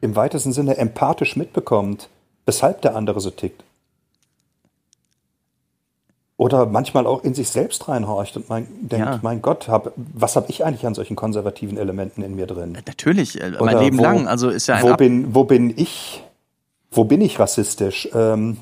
im 0.00 0.16
weitesten 0.16 0.52
Sinne 0.52 0.76
empathisch 0.76 1.36
mitbekommt, 1.36 2.08
weshalb 2.46 2.82
der 2.82 2.96
andere 2.96 3.20
so 3.20 3.30
tickt. 3.30 3.62
Oder 6.36 6.64
manchmal 6.64 7.06
auch 7.06 7.22
in 7.22 7.34
sich 7.34 7.50
selbst 7.50 7.86
reinhorcht 7.88 8.34
und 8.36 8.48
mein, 8.48 8.66
denkt, 8.80 9.06
Ja. 9.06 9.18
mein 9.22 9.42
Gott, 9.42 9.68
hab, 9.68 9.92
was 9.96 10.36
habe 10.36 10.46
ich 10.48 10.64
eigentlich 10.64 10.86
an 10.86 10.94
solchen 10.94 11.14
konservativen 11.14 11.76
Elementen 11.76 12.22
in 12.22 12.34
mir 12.34 12.46
drin? 12.46 12.78
natürlich, 12.86 13.38
äh, 13.40 13.50
mein 13.50 13.60
Oder 13.74 13.80
Leben 13.82 13.98
wo- 13.98 14.02
lang. 14.02 14.26
Also 14.26 14.48
ist 14.48 14.66
ja 14.66 14.76
ein 14.76 14.82
wo 14.84 14.90
Ab 14.92 14.98
bin, 14.98 15.34
wo 15.34 15.44
bin 15.44 15.74
ich, 15.76 16.22
wo 16.90 17.04
bin 17.04 17.20
ich 17.20 17.38
rassistisch? 17.38 18.08
Ähm, 18.14 18.56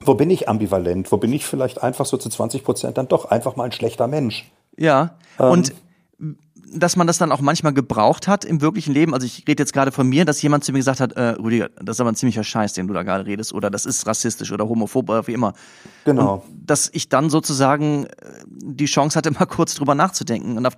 wo 0.00 0.12
bin 0.14 0.28
ich 0.28 0.50
ambivalent? 0.50 1.10
Wo 1.12 1.16
bin 1.16 1.32
ich 1.32 1.46
vielleicht 1.46 1.82
einfach 1.82 2.04
so 2.04 2.18
zu 2.18 2.28
20 2.28 2.62
Prozent 2.62 2.98
dann 2.98 3.08
doch 3.08 3.24
einfach 3.30 3.56
mal 3.56 3.64
ein 3.64 3.72
schlechter 3.72 4.06
Mensch? 4.06 4.50
Ja, 4.76 5.14
Ähm. 5.38 5.46
Dass 6.74 6.96
man 6.96 7.06
das 7.06 7.18
dann 7.18 7.32
auch 7.32 7.40
manchmal 7.40 7.72
gebraucht 7.72 8.28
hat 8.28 8.44
im 8.44 8.60
wirklichen 8.60 8.92
Leben. 8.92 9.14
Also 9.14 9.26
ich 9.26 9.46
rede 9.48 9.62
jetzt 9.62 9.72
gerade 9.72 9.92
von 9.92 10.08
mir, 10.08 10.24
dass 10.24 10.42
jemand 10.42 10.64
zu 10.64 10.72
mir 10.72 10.78
gesagt 10.78 11.00
hat, 11.00 11.12
äh, 11.12 11.30
Rüdiger, 11.30 11.70
das 11.76 11.96
ist 11.96 12.00
aber 12.00 12.10
ein 12.10 12.16
ziemlicher 12.16 12.44
Scheiß, 12.44 12.72
den 12.72 12.86
du 12.86 12.94
da 12.94 13.02
gerade 13.02 13.26
redest, 13.26 13.52
oder 13.52 13.70
das 13.70 13.86
ist 13.86 14.06
rassistisch 14.06 14.52
oder 14.52 14.68
homophob 14.68 15.08
oder 15.08 15.26
wie 15.26 15.32
immer. 15.32 15.54
Genau. 16.04 16.44
Und 16.46 16.68
dass 16.68 16.90
ich 16.92 17.08
dann 17.08 17.30
sozusagen 17.30 18.06
äh, 18.06 18.10
die 18.46 18.86
Chance 18.86 19.16
hatte, 19.16 19.30
mal 19.38 19.46
kurz 19.46 19.74
drüber 19.74 19.94
nachzudenken. 19.94 20.56
Und 20.56 20.66
auf 20.66 20.74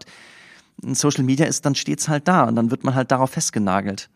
Social 0.92 1.24
Media 1.24 1.46
ist 1.46 1.64
dann 1.64 1.74
stets 1.74 2.08
halt 2.08 2.28
da 2.28 2.44
und 2.44 2.56
dann 2.56 2.70
wird 2.70 2.84
man 2.84 2.94
halt 2.94 3.10
darauf 3.10 3.30
festgenagelt. 3.30 4.10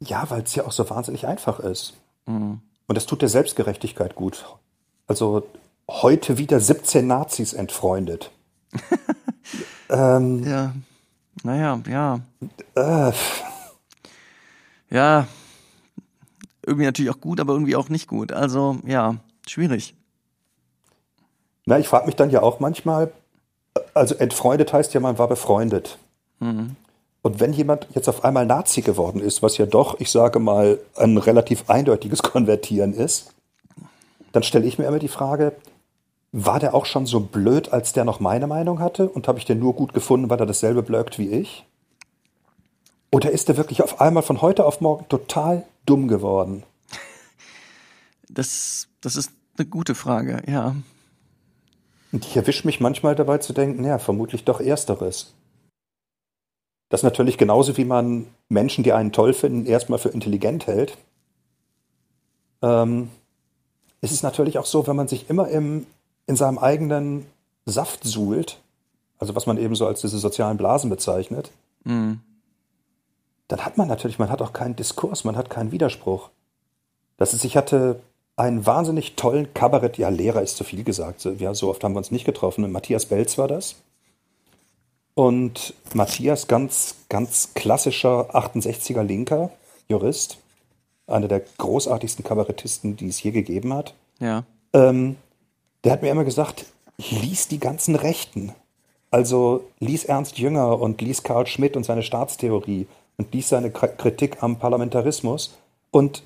Ja, 0.00 0.28
weil 0.30 0.42
es 0.42 0.54
ja 0.54 0.64
auch 0.64 0.72
so 0.72 0.88
wahnsinnig 0.88 1.26
einfach 1.26 1.60
ist. 1.60 1.94
Mhm. 2.26 2.60
Und 2.86 2.94
das 2.94 3.06
tut 3.06 3.22
der 3.22 3.28
Selbstgerechtigkeit 3.28 4.14
gut. 4.14 4.44
Also 5.06 5.46
heute 5.88 6.38
wieder 6.38 6.60
17 6.60 7.06
Nazis 7.06 7.52
entfreundet. 7.52 8.30
ähm, 9.88 10.44
Ja, 10.44 10.72
naja, 11.46 11.80
ja, 11.88 12.20
äh, 12.74 13.12
ja. 14.90 15.26
Irgendwie 16.66 16.84
natürlich 16.84 17.12
auch 17.12 17.20
gut, 17.20 17.38
aber 17.38 17.52
irgendwie 17.52 17.76
auch 17.76 17.88
nicht 17.88 18.08
gut. 18.08 18.32
Also 18.32 18.78
ja, 18.84 19.16
schwierig. 19.46 19.94
na, 21.64 21.78
ich 21.78 21.86
frage 21.86 22.06
mich 22.06 22.16
dann 22.16 22.30
ja 22.30 22.42
auch 22.42 22.58
manchmal, 22.58 23.12
also 23.94 24.16
entfreundet 24.16 24.72
heißt 24.72 24.92
ja, 24.92 25.00
man 25.00 25.18
war 25.18 25.28
befreundet. 25.28 25.98
Mhm. 26.40 26.74
Und 27.22 27.40
wenn 27.40 27.52
jemand 27.52 27.86
jetzt 27.94 28.08
auf 28.08 28.24
einmal 28.24 28.46
Nazi 28.46 28.82
geworden 28.82 29.20
ist, 29.20 29.42
was 29.42 29.58
ja 29.58 29.66
doch, 29.66 30.00
ich 30.00 30.10
sage 30.10 30.40
mal, 30.40 30.80
ein 30.96 31.16
relativ 31.16 31.70
eindeutiges 31.70 32.22
Konvertieren 32.22 32.92
ist, 32.92 33.32
dann 34.32 34.42
stelle 34.42 34.66
ich 34.66 34.78
mir 34.78 34.86
immer 34.86 34.98
die 34.98 35.08
Frage, 35.08 35.52
war 36.38 36.60
der 36.60 36.74
auch 36.74 36.84
schon 36.84 37.06
so 37.06 37.20
blöd, 37.20 37.72
als 37.72 37.94
der 37.94 38.04
noch 38.04 38.20
meine 38.20 38.46
Meinung 38.46 38.78
hatte? 38.78 39.08
Und 39.08 39.26
habe 39.26 39.38
ich 39.38 39.46
den 39.46 39.58
nur 39.58 39.72
gut 39.72 39.94
gefunden, 39.94 40.28
weil 40.28 40.38
er 40.38 40.44
dasselbe 40.44 40.82
blöckt 40.82 41.18
wie 41.18 41.30
ich? 41.30 41.64
Oder 43.10 43.30
ist 43.30 43.48
der 43.48 43.56
wirklich 43.56 43.82
auf 43.82 44.02
einmal 44.02 44.22
von 44.22 44.42
heute 44.42 44.66
auf 44.66 44.82
morgen 44.82 45.08
total 45.08 45.64
dumm 45.86 46.08
geworden? 46.08 46.62
Das, 48.28 48.88
das 49.00 49.16
ist 49.16 49.30
eine 49.56 49.66
gute 49.66 49.94
Frage, 49.94 50.42
ja. 50.46 50.76
Und 52.12 52.26
ich 52.26 52.36
erwische 52.36 52.66
mich 52.66 52.80
manchmal 52.80 53.14
dabei 53.14 53.38
zu 53.38 53.54
denken, 53.54 53.82
ja, 53.84 53.98
vermutlich 53.98 54.44
doch 54.44 54.60
Ersteres. 54.60 55.32
Das 56.90 57.02
natürlich 57.02 57.38
genauso 57.38 57.78
wie 57.78 57.86
man 57.86 58.26
Menschen, 58.50 58.84
die 58.84 58.92
einen 58.92 59.12
toll 59.12 59.32
finden, 59.32 59.64
erstmal 59.64 59.98
für 59.98 60.10
intelligent 60.10 60.66
hält. 60.66 60.98
Ähm, 62.60 63.10
ist 64.02 64.12
es 64.12 64.22
natürlich 64.22 64.58
auch 64.58 64.66
so, 64.66 64.86
wenn 64.86 64.96
man 64.96 65.08
sich 65.08 65.30
immer 65.30 65.48
im, 65.48 65.86
in 66.26 66.36
seinem 66.36 66.58
eigenen 66.58 67.26
Saft 67.66 68.04
suhlt, 68.04 68.58
also 69.18 69.34
was 69.34 69.46
man 69.46 69.58
eben 69.58 69.74
so 69.74 69.86
als 69.86 70.00
diese 70.00 70.18
sozialen 70.18 70.56
Blasen 70.56 70.90
bezeichnet, 70.90 71.50
Mhm. 71.84 72.20
dann 73.48 73.64
hat 73.64 73.78
man 73.78 73.86
natürlich, 73.86 74.18
man 74.18 74.30
hat 74.30 74.42
auch 74.42 74.52
keinen 74.52 74.74
Diskurs, 74.74 75.22
man 75.24 75.36
hat 75.36 75.50
keinen 75.50 75.70
Widerspruch. 75.70 76.30
Das 77.16 77.32
ist, 77.32 77.44
ich 77.44 77.56
hatte 77.56 78.00
einen 78.34 78.66
wahnsinnig 78.66 79.14
tollen 79.14 79.54
Kabarett, 79.54 79.96
ja, 79.98 80.08
Lehrer 80.08 80.42
ist 80.42 80.56
zu 80.56 80.64
viel 80.64 80.82
gesagt, 80.84 81.20
so, 81.20 81.30
ja, 81.30 81.54
so 81.54 81.70
oft 81.70 81.82
haben 81.84 81.94
wir 81.94 81.98
uns 81.98 82.10
nicht 82.10 82.24
getroffen. 82.26 82.70
Matthias 82.72 83.06
Belz 83.06 83.38
war 83.38 83.48
das. 83.48 83.76
Und 85.14 85.72
Matthias, 85.94 86.46
ganz, 86.46 86.96
ganz 87.08 87.54
klassischer 87.54 88.34
68er 88.34 89.02
Linker, 89.02 89.50
Jurist, 89.88 90.38
einer 91.06 91.28
der 91.28 91.40
großartigsten 91.56 92.24
Kabarettisten, 92.24 92.96
die 92.96 93.08
es 93.08 93.22
je 93.22 93.30
gegeben 93.30 93.72
hat. 93.72 93.94
Ja. 94.18 94.44
Ähm, 94.74 95.16
der 95.84 95.92
hat 95.92 96.02
mir 96.02 96.10
immer 96.10 96.24
gesagt, 96.24 96.66
lies 96.98 97.48
die 97.48 97.60
ganzen 97.60 97.94
Rechten. 97.94 98.52
Also 99.10 99.64
lies 99.78 100.04
Ernst 100.04 100.38
Jünger 100.38 100.80
und 100.80 101.00
lies 101.00 101.22
Karl 101.22 101.46
Schmidt 101.46 101.76
und 101.76 101.84
seine 101.84 102.02
Staatstheorie 102.02 102.86
und 103.16 103.32
lies 103.32 103.48
seine 103.48 103.70
Kritik 103.70 104.42
am 104.42 104.58
Parlamentarismus 104.58 105.56
und 105.90 106.22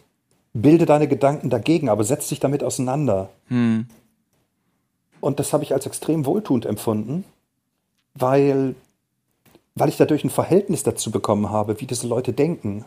bilde 0.53 0.86
deine 0.86 1.07
Gedanken 1.07 1.51
dagegen, 1.51 1.88
aber 1.88 2.05
setz 2.05 2.28
dich 2.28 2.40
damit 2.40 2.64
auseinander. 2.64 3.30
Hm. 3.48 3.86
Und 5.20 5.38
das 5.38 5.53
habe 5.53 5.62
ich 5.62 5.72
als 5.72 5.86
extrem 5.86 6.24
wohltuend 6.26 6.66
empfunden, 6.66 7.24
weil, 8.14 8.74
weil 9.74 9.88
ich 9.88 9.96
dadurch 9.96 10.24
ein 10.24 10.30
Verhältnis 10.30 10.82
dazu 10.82 11.11
bekommen 11.11 11.51
habe, 11.51 11.80
wie 11.80 11.86
diese 11.86 12.09
Leute 12.09 12.32
denken 12.32 12.84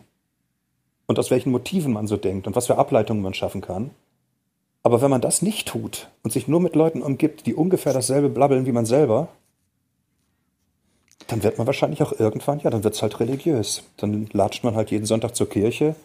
und 1.05 1.19
aus 1.19 1.31
welchen 1.31 1.51
Motiven 1.51 1.93
man 1.93 2.07
so 2.07 2.17
denkt 2.17 2.47
und 2.47 2.55
was 2.55 2.67
für 2.67 2.77
Ableitungen 2.77 3.21
man 3.21 3.33
schaffen 3.33 3.61
kann. 3.61 3.91
Aber 4.83 5.01
wenn 5.01 5.09
man 5.09 5.21
das 5.21 5.41
nicht 5.41 5.67
tut 5.69 6.09
und 6.23 6.31
sich 6.31 6.47
nur 6.47 6.59
mit 6.59 6.75
Leuten 6.75 7.01
umgibt, 7.01 7.45
die 7.45 7.55
ungefähr 7.55 7.93
dasselbe 7.93 8.29
blabbeln 8.29 8.65
wie 8.65 8.73
man 8.73 8.85
selber, 8.85 9.29
dann 11.27 11.41
wird 11.41 11.57
man 11.57 11.65
wahrscheinlich 11.67 12.03
auch 12.03 12.11
irgendwann, 12.19 12.59
ja, 12.59 12.69
dann 12.69 12.83
wird 12.83 12.93
es 12.95 13.01
halt 13.01 13.19
religiös. 13.21 13.83
Dann 13.97 14.27
latscht 14.33 14.63
man 14.65 14.75
halt 14.75 14.91
jeden 14.91 15.05
Sonntag 15.05 15.35
zur 15.35 15.47
Kirche 15.49 15.95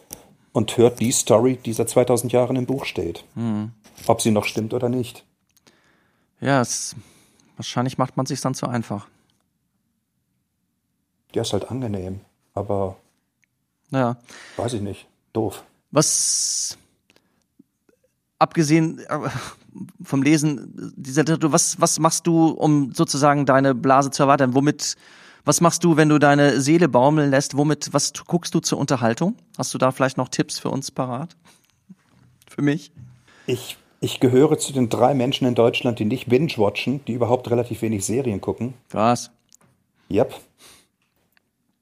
und 0.53 0.77
hört 0.77 1.01
die 1.01 1.11
Story, 1.11 1.57
die 1.57 1.73
seit 1.73 1.89
2000 1.89 2.31
Jahren 2.31 2.55
im 2.55 2.65
Buch 2.65 2.85
steht. 2.85 3.25
Hm. 3.35 3.71
Ob 4.07 4.21
sie 4.21 4.31
noch 4.31 4.45
stimmt 4.45 4.73
oder 4.73 4.87
nicht. 4.87 5.25
Ja, 6.39 6.61
es, 6.61 6.95
wahrscheinlich 7.57 7.97
macht 7.97 8.15
man 8.15 8.25
sich 8.25 8.39
dann 8.39 8.55
zu 8.55 8.65
einfach. 8.67 9.07
Ja, 11.35 11.41
ist 11.41 11.51
halt 11.51 11.69
angenehm, 11.69 12.21
aber 12.53 12.95
Ja. 13.91 14.15
weiß 14.55 14.73
ich 14.73 14.81
nicht. 14.81 15.05
Doof. 15.33 15.63
Was, 15.91 16.77
abgesehen 18.39 18.99
äh, 18.99 19.29
vom 20.03 20.23
Lesen 20.23 20.93
dieser 20.95 21.21
Literatur, 21.21 21.51
was, 21.51 21.79
was 21.79 21.99
machst 21.99 22.25
du, 22.25 22.47
um 22.47 22.93
sozusagen 22.93 23.45
deine 23.45 23.75
Blase 23.75 24.11
zu 24.11 24.23
erweitern? 24.23 24.55
Womit, 24.55 24.95
was 25.45 25.61
machst 25.61 25.83
du, 25.83 25.97
wenn 25.97 26.09
du 26.09 26.17
deine 26.17 26.59
Seele 26.61 26.89
baumeln 26.89 27.29
lässt? 27.29 27.55
Womit, 27.55 27.93
was 27.93 28.13
guckst 28.25 28.55
du 28.55 28.59
zur 28.59 28.79
Unterhaltung? 28.79 29.35
Hast 29.57 29.73
du 29.73 29.77
da 29.77 29.91
vielleicht 29.91 30.17
noch 30.17 30.29
Tipps 30.29 30.57
für 30.59 30.69
uns 30.69 30.89
parat? 30.89 31.35
Für 32.49 32.61
mich? 32.61 32.91
Ich, 33.45 33.77
ich 33.99 34.19
gehöre 34.19 34.57
zu 34.57 34.73
den 34.73 34.89
drei 34.89 35.13
Menschen 35.13 35.47
in 35.47 35.55
Deutschland, 35.55 35.99
die 35.99 36.05
nicht 36.05 36.27
binge-watchen, 36.29 37.03
die 37.05 37.13
überhaupt 37.13 37.49
relativ 37.49 37.81
wenig 37.81 38.05
Serien 38.05 38.41
gucken. 38.41 38.73
Was? 38.89 39.31
Yep. 40.11 40.33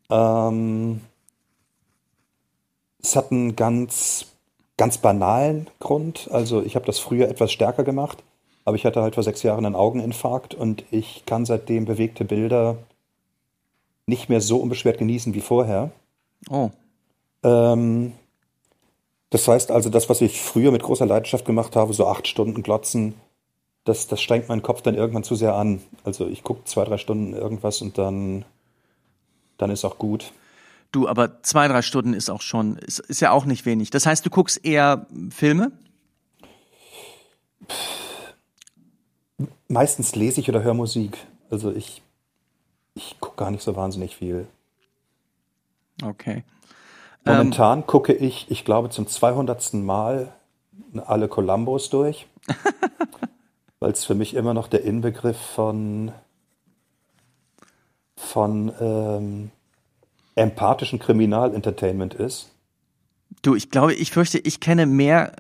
Ähm, 0.09 1.01
es 3.01 3.15
hat 3.15 3.31
einen 3.31 3.55
ganz, 3.55 4.25
ganz 4.77 4.99
banalen 4.99 5.67
Grund. 5.79 6.29
Also 6.31 6.61
ich 6.61 6.75
habe 6.75 6.85
das 6.85 6.99
früher 6.99 7.27
etwas 7.27 7.51
stärker 7.51 7.83
gemacht, 7.83 8.23
aber 8.63 8.75
ich 8.75 8.85
hatte 8.85 9.01
halt 9.01 9.15
vor 9.15 9.23
sechs 9.23 9.43
Jahren 9.43 9.65
einen 9.65 9.75
Augeninfarkt 9.75 10.53
und 10.53 10.83
ich 10.91 11.23
kann 11.25 11.45
seitdem 11.45 11.85
bewegte 11.85 12.25
Bilder 12.25 12.77
nicht 14.05 14.29
mehr 14.29 14.41
so 14.41 14.57
unbeschwert 14.57 14.99
genießen 14.99 15.33
wie 15.33 15.41
vorher. 15.41 15.91
Oh, 16.49 16.69
Ähm, 17.43 18.13
das 19.29 19.47
heißt 19.47 19.71
also, 19.71 19.89
das, 19.89 20.09
was 20.09 20.21
ich 20.21 20.39
früher 20.39 20.71
mit 20.71 20.83
großer 20.83 21.05
Leidenschaft 21.05 21.45
gemacht 21.45 21.75
habe, 21.75 21.93
so 21.93 22.07
acht 22.07 22.27
Stunden 22.27 22.63
glotzen, 22.63 23.15
das, 23.83 24.07
das 24.07 24.21
strengt 24.21 24.49
meinen 24.49 24.61
Kopf 24.61 24.81
dann 24.81 24.95
irgendwann 24.95 25.23
zu 25.23 25.35
sehr 25.35 25.55
an. 25.55 25.81
Also 26.03 26.27
ich 26.27 26.43
gucke 26.43 26.63
zwei, 26.65 26.83
drei 26.85 26.97
Stunden 26.97 27.33
irgendwas 27.33 27.81
und 27.81 27.97
dann, 27.97 28.45
dann 29.57 29.69
ist 29.69 29.85
auch 29.85 29.97
gut. 29.97 30.31
Du, 30.91 31.07
aber 31.07 31.43
zwei, 31.43 31.67
drei 31.67 31.81
Stunden 31.81 32.13
ist 32.13 32.29
auch 32.29 32.41
schon, 32.41 32.77
ist, 32.77 32.99
ist 32.99 33.21
ja 33.21 33.31
auch 33.31 33.45
nicht 33.45 33.65
wenig. 33.65 33.89
Das 33.89 34.05
heißt, 34.05 34.25
du 34.25 34.29
guckst 34.29 34.63
eher 34.65 35.07
Filme? 35.29 35.71
Meistens 39.67 40.15
lese 40.15 40.39
ich 40.39 40.49
oder 40.49 40.63
höre 40.63 40.73
Musik. 40.73 41.17
Also 41.49 41.71
ich, 41.71 42.01
ich 42.95 43.19
gucke 43.19 43.37
gar 43.37 43.51
nicht 43.51 43.63
so 43.63 43.75
wahnsinnig 43.75 44.15
viel. 44.15 44.47
Okay. 46.03 46.43
Momentan 47.25 47.85
gucke 47.85 48.13
ich, 48.13 48.49
ich 48.49 48.63
glaube, 48.63 48.89
zum 48.89 49.07
200. 49.07 49.73
Mal 49.73 50.33
alle 51.05 51.27
Columbos 51.27 51.89
durch, 51.89 52.27
weil 53.79 53.91
es 53.91 54.05
für 54.05 54.15
mich 54.15 54.33
immer 54.33 54.53
noch 54.53 54.67
der 54.67 54.83
Inbegriff 54.83 55.37
von, 55.37 56.11
von 58.15 58.71
ähm, 58.79 59.51
empathischen 60.37 60.99
Kriminalentertainment 60.99 62.13
ist. 62.13 62.49
Du, 63.41 63.55
ich 63.55 63.69
glaube, 63.69 63.93
ich 63.93 64.11
fürchte, 64.11 64.37
ich 64.39 64.59
kenne 64.59 64.85
mehr 64.85 65.33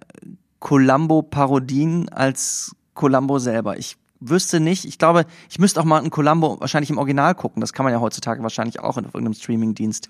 Columbo-Parodien 0.59 2.09
als 2.09 2.75
Columbo 2.93 3.39
selber. 3.39 3.77
Ich 3.77 3.97
wüsste 4.19 4.59
nicht, 4.59 4.85
ich 4.85 4.97
glaube, 4.97 5.25
ich 5.49 5.59
müsste 5.59 5.79
auch 5.79 5.85
mal 5.85 5.99
einen 5.99 6.09
Columbo 6.09 6.59
wahrscheinlich 6.59 6.89
im 6.89 6.97
Original 6.97 7.35
gucken. 7.35 7.61
Das 7.61 7.73
kann 7.73 7.83
man 7.83 7.93
ja 7.93 8.01
heutzutage 8.01 8.41
wahrscheinlich 8.43 8.79
auch 8.79 8.97
in 8.97 9.05
irgendeinem 9.05 9.33
Streamingdienst. 9.33 10.09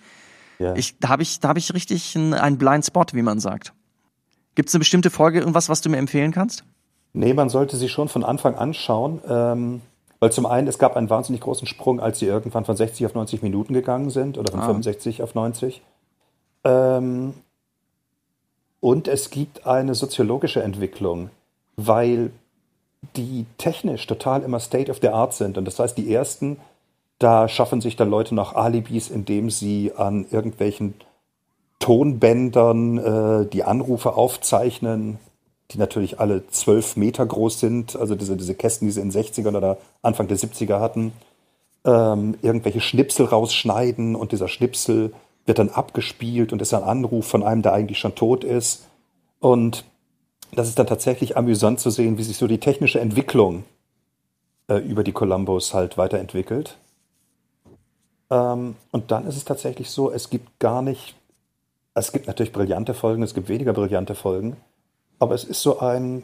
Ja. 0.60 0.76
Ich, 0.76 0.98
da 1.00 1.10
habe 1.10 1.24
ich, 1.24 1.40
da 1.40 1.50
habe 1.50 1.60
ich 1.60 1.74
richtig 1.74 2.16
einen, 2.16 2.34
einen 2.34 2.58
Blind 2.58 2.86
Spot, 2.86 3.06
wie 3.14 3.22
man 3.22 3.40
sagt. 3.40 3.74
Gibt 4.56 4.70
es 4.70 4.76
eine 4.76 4.80
bestimmte 4.80 5.10
Folge, 5.10 5.40
irgendwas, 5.40 5.70
was 5.70 5.82
du 5.82 5.90
mir 5.90 5.98
empfehlen 5.98 6.32
kannst? 6.32 6.64
Nee, 7.14 7.34
man 7.34 7.50
sollte 7.50 7.78
sie 7.78 7.90
schon 7.90 8.10
von 8.10 8.24
Anfang 8.24 8.56
an 8.56 8.74
schauen, 8.74 9.22
ähm, 9.28 9.82
weil 10.20 10.32
zum 10.32 10.46
einen, 10.46 10.68
es 10.68 10.80
gab 10.80 10.96
einen 10.98 11.10
wahnsinnig 11.10 11.42
großen 11.42 11.68
Sprung, 11.68 12.00
als 12.00 12.20
sie 12.20 12.26
irgendwann 12.26 12.66
von 12.66 12.76
60 12.76 13.06
auf 13.06 13.14
90 13.16 13.42
Minuten 13.44 13.74
gegangen 13.74 14.10
sind 14.10 14.38
oder 14.38 14.52
von 14.52 14.62
Ah. 14.62 14.66
65 14.68 15.22
auf 15.22 15.36
90. 15.36 15.82
Ähm, 16.64 17.34
und 18.80 19.08
es 19.08 19.30
gibt 19.30 19.66
eine 19.66 19.96
soziologische 19.96 20.62
Entwicklung, 20.64 21.30
weil 21.76 22.32
die 23.16 23.46
technisch 23.58 24.08
total 24.08 24.44
immer 24.44 24.60
State 24.60 24.90
of 24.92 24.98
the 25.02 25.10
Art 25.10 25.34
sind. 25.34 25.58
Und 25.58 25.66
das 25.66 25.80
heißt, 25.80 25.98
die 25.98 26.14
ersten, 26.14 26.58
da 27.20 27.48
schaffen 27.48 27.82
sich 27.82 27.96
dann 27.96 28.10
Leute 28.10 28.36
noch 28.36 28.56
Alibis, 28.56 29.10
indem 29.10 29.50
sie 29.50 29.92
an 29.96 30.26
irgendwelchen 30.32 30.96
Tonbändern 31.80 32.98
äh, 32.98 33.46
die 33.46 33.64
Anrufe 33.64 34.16
aufzeichnen, 34.16 35.20
die 35.72 35.78
natürlich 35.78 36.20
alle 36.20 36.48
zwölf 36.48 36.96
Meter 36.96 37.26
groß 37.26 37.60
sind, 37.60 37.96
also 37.96 38.16
diese, 38.16 38.38
diese 38.38 38.56
Kästen, 38.56 38.88
die 38.88 38.92
sie 38.92 39.02
in 39.02 39.12
den 39.12 39.22
60ern 39.22 39.58
oder 39.58 39.78
Anfang 40.02 40.28
der 40.28 40.38
70er 40.38 40.80
hatten, 40.80 41.12
ähm, 41.86 42.38
irgendwelche 42.42 42.82
Schnipsel 42.82 43.26
rausschneiden 43.26 44.16
und 44.16 44.32
dieser 44.32 44.48
Schnipsel 44.48 45.14
wird 45.46 45.60
dann 45.60 45.70
abgespielt 45.70 46.54
und 46.54 46.62
ist 46.62 46.74
ein 46.74 46.84
Anruf 46.84 47.26
von 47.28 47.44
einem, 47.44 47.62
der 47.62 47.74
eigentlich 47.74 48.00
schon 48.00 48.16
tot 48.16 48.44
ist. 48.44 48.86
Und 49.40 49.86
das 50.52 50.68
ist 50.68 50.80
dann 50.80 50.88
tatsächlich 50.88 51.38
amüsant 51.38 51.80
zu 51.80 51.90
sehen, 51.90 52.18
wie 52.18 52.24
sich 52.24 52.38
so 52.38 52.48
die 52.48 52.60
technische 52.60 53.00
Entwicklung 53.00 53.64
äh, 54.68 54.78
über 54.78 55.04
die 55.04 55.14
Columbos 55.14 55.74
halt 55.74 55.98
weiterentwickelt. 55.98 56.78
Ähm, 58.30 58.76
und 58.92 59.12
dann 59.12 59.26
ist 59.26 59.38
es 59.38 59.46
tatsächlich 59.46 59.90
so, 59.90 60.12
es 60.12 60.30
gibt 60.30 60.60
gar 60.60 60.82
nicht, 60.82 61.16
es 61.94 62.12
gibt 62.12 62.28
natürlich 62.28 62.52
brillante 62.52 62.94
Folgen, 62.94 63.24
es 63.24 63.34
gibt 63.34 63.50
weniger 63.50 63.74
brillante 63.74 64.16
Folgen, 64.16 64.58
aber 65.20 65.36
es 65.36 65.44
ist 65.44 65.62
so 65.62 65.80
ein, 65.80 66.24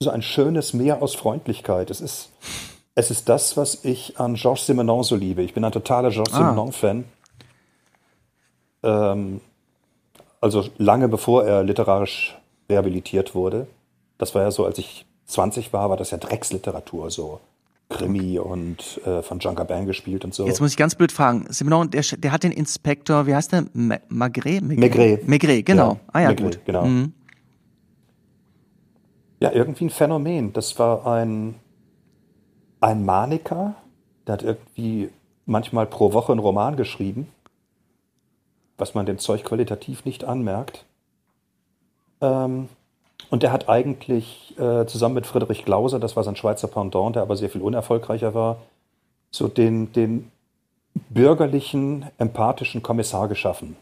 so 0.00 0.10
ein 0.10 0.22
schönes 0.22 0.72
Meer 0.74 1.02
aus 1.02 1.14
Freundlichkeit. 1.14 1.90
Es 1.90 2.00
ist, 2.00 2.30
es 2.94 3.10
ist 3.10 3.28
das, 3.28 3.56
was 3.56 3.84
ich 3.84 4.18
an 4.20 4.34
Georges 4.34 4.66
Simenon 4.66 5.02
so 5.02 5.16
liebe. 5.16 5.42
Ich 5.42 5.54
bin 5.54 5.64
ein 5.64 5.72
totaler 5.72 6.10
Georges 6.10 6.34
Ah. 6.34 6.38
Simenon-Fan. 6.50 7.04
Ähm, 8.82 9.40
also 10.40 10.64
lange 10.78 11.08
bevor 11.08 11.44
er 11.44 11.62
literarisch 11.62 12.36
rehabilitiert 12.68 13.34
wurde. 13.34 13.66
Das 14.18 14.34
war 14.34 14.42
ja 14.42 14.50
so, 14.50 14.64
als 14.64 14.78
ich 14.78 15.06
20 15.26 15.72
war, 15.72 15.90
war 15.90 15.96
das 15.96 16.10
ja 16.10 16.18
Drecksliteratur, 16.18 17.10
so 17.10 17.40
Krimi 17.88 18.38
und 18.38 19.00
äh, 19.06 19.22
von 19.22 19.38
Jean 19.38 19.54
Gabin 19.54 19.86
gespielt 19.86 20.24
und 20.24 20.34
so. 20.34 20.46
Jetzt 20.46 20.60
muss 20.60 20.70
ich 20.70 20.76
ganz 20.76 20.94
blöd 20.94 21.12
fragen. 21.12 21.46
Simenon, 21.50 21.90
der, 21.90 22.02
der 22.18 22.32
hat 22.32 22.42
den 22.42 22.52
Inspektor, 22.52 23.26
wie 23.26 23.34
heißt 23.34 23.52
der? 23.52 23.64
Ma- 23.74 23.98
Magret? 24.08 24.62
Maigret. 24.62 25.28
Maigret, 25.28 25.64
genau. 25.66 25.92
Ja, 25.94 26.00
ah 26.12 26.20
ja, 26.20 26.26
Maigret, 26.28 26.56
gut. 26.56 26.66
genau. 26.66 26.84
Mhm. 26.84 27.12
Ja, 29.40 29.52
irgendwie 29.52 29.86
ein 29.86 29.90
Phänomen. 29.90 30.52
Das 30.52 30.78
war 30.78 31.06
ein, 31.06 31.56
ein 32.80 33.04
Maniker, 33.04 33.74
der 34.26 34.34
hat 34.34 34.42
irgendwie 34.42 35.10
manchmal 35.44 35.86
pro 35.86 36.12
Woche 36.12 36.32
einen 36.32 36.40
Roman 36.40 36.76
geschrieben, 36.76 37.28
was 38.78 38.94
man 38.94 39.06
dem 39.06 39.18
Zeug 39.18 39.44
qualitativ 39.44 40.04
nicht 40.04 40.24
anmerkt. 40.24 40.84
Ähm, 42.20 42.68
und 43.30 43.42
der 43.42 43.52
hat 43.52 43.68
eigentlich 43.68 44.54
äh, 44.58 44.86
zusammen 44.86 45.14
mit 45.14 45.26
Friedrich 45.26 45.64
Glauser, 45.64 45.98
das 45.98 46.16
war 46.16 46.24
sein 46.24 46.36
Schweizer 46.36 46.68
Pendant, 46.68 47.16
der 47.16 47.22
aber 47.22 47.36
sehr 47.36 47.50
viel 47.50 47.62
unerfolgreicher 47.62 48.34
war, 48.34 48.58
so 49.30 49.48
den, 49.48 49.92
den 49.92 50.30
bürgerlichen, 51.10 52.06
empathischen 52.18 52.82
Kommissar 52.82 53.28
geschaffen. 53.28 53.76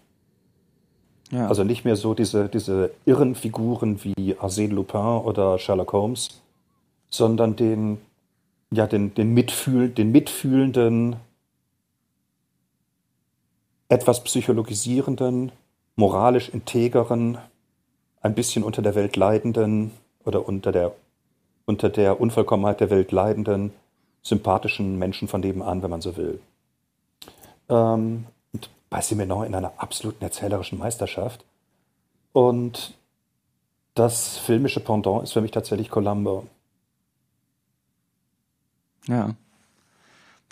Ja. 1.31 1.49
Also 1.49 1.64
nicht 1.64 1.85
mehr 1.85 1.97
so 1.97 2.14
diese, 2.14 2.49
diese 2.49 2.91
irren 3.07 3.35
Figuren 3.35 4.03
wie 4.03 4.35
Arsène 4.35 4.72
Lupin 4.72 5.01
oder 5.01 5.59
Sherlock 5.59 5.93
Holmes, 5.93 6.41
sondern 7.09 7.57
den, 7.57 7.99
ja, 8.70 8.87
den, 8.87 9.14
den, 9.14 9.33
Mitfühl, 9.35 9.89
den 9.89 10.12
mitfühlenden, 10.12 11.16
etwas 13.89 14.22
psychologisierenden, 14.25 15.53
moralisch 15.97 16.49
integeren, 16.49 17.39
ein 18.20 18.35
bisschen 18.35 18.64
unter 18.64 18.83
der 18.83 18.95
Welt 18.95 19.16
leidenden 19.16 19.93
oder 20.25 20.47
unter 20.47 20.72
der, 20.72 20.93
unter 21.66 21.89
der 21.89 22.20
Unvollkommenheit 22.20 22.81
der 22.81 22.91
Welt 22.91 23.12
leidenden, 23.12 23.72
sympathischen 24.22 24.99
Menschen 24.99 25.29
von 25.29 25.41
nebenan, 25.41 25.83
wenn 25.83 25.91
man 25.91 26.01
so 26.01 26.16
will. 26.16 26.41
Ähm, 27.68 28.27
bei 28.95 29.01
Simenon 29.01 29.45
in 29.45 29.57
einer 29.57 29.72
absoluten 29.78 30.22
erzählerischen 30.22 30.78
Meisterschaft. 30.78 31.45
Und 32.32 32.95
das 33.95 34.38
filmische 34.38 34.78
Pendant 34.78 35.24
ist 35.24 35.32
für 35.32 35.40
mich 35.40 35.51
tatsächlich 35.51 35.90
Columbo. 35.90 36.47
Ja. 39.09 39.34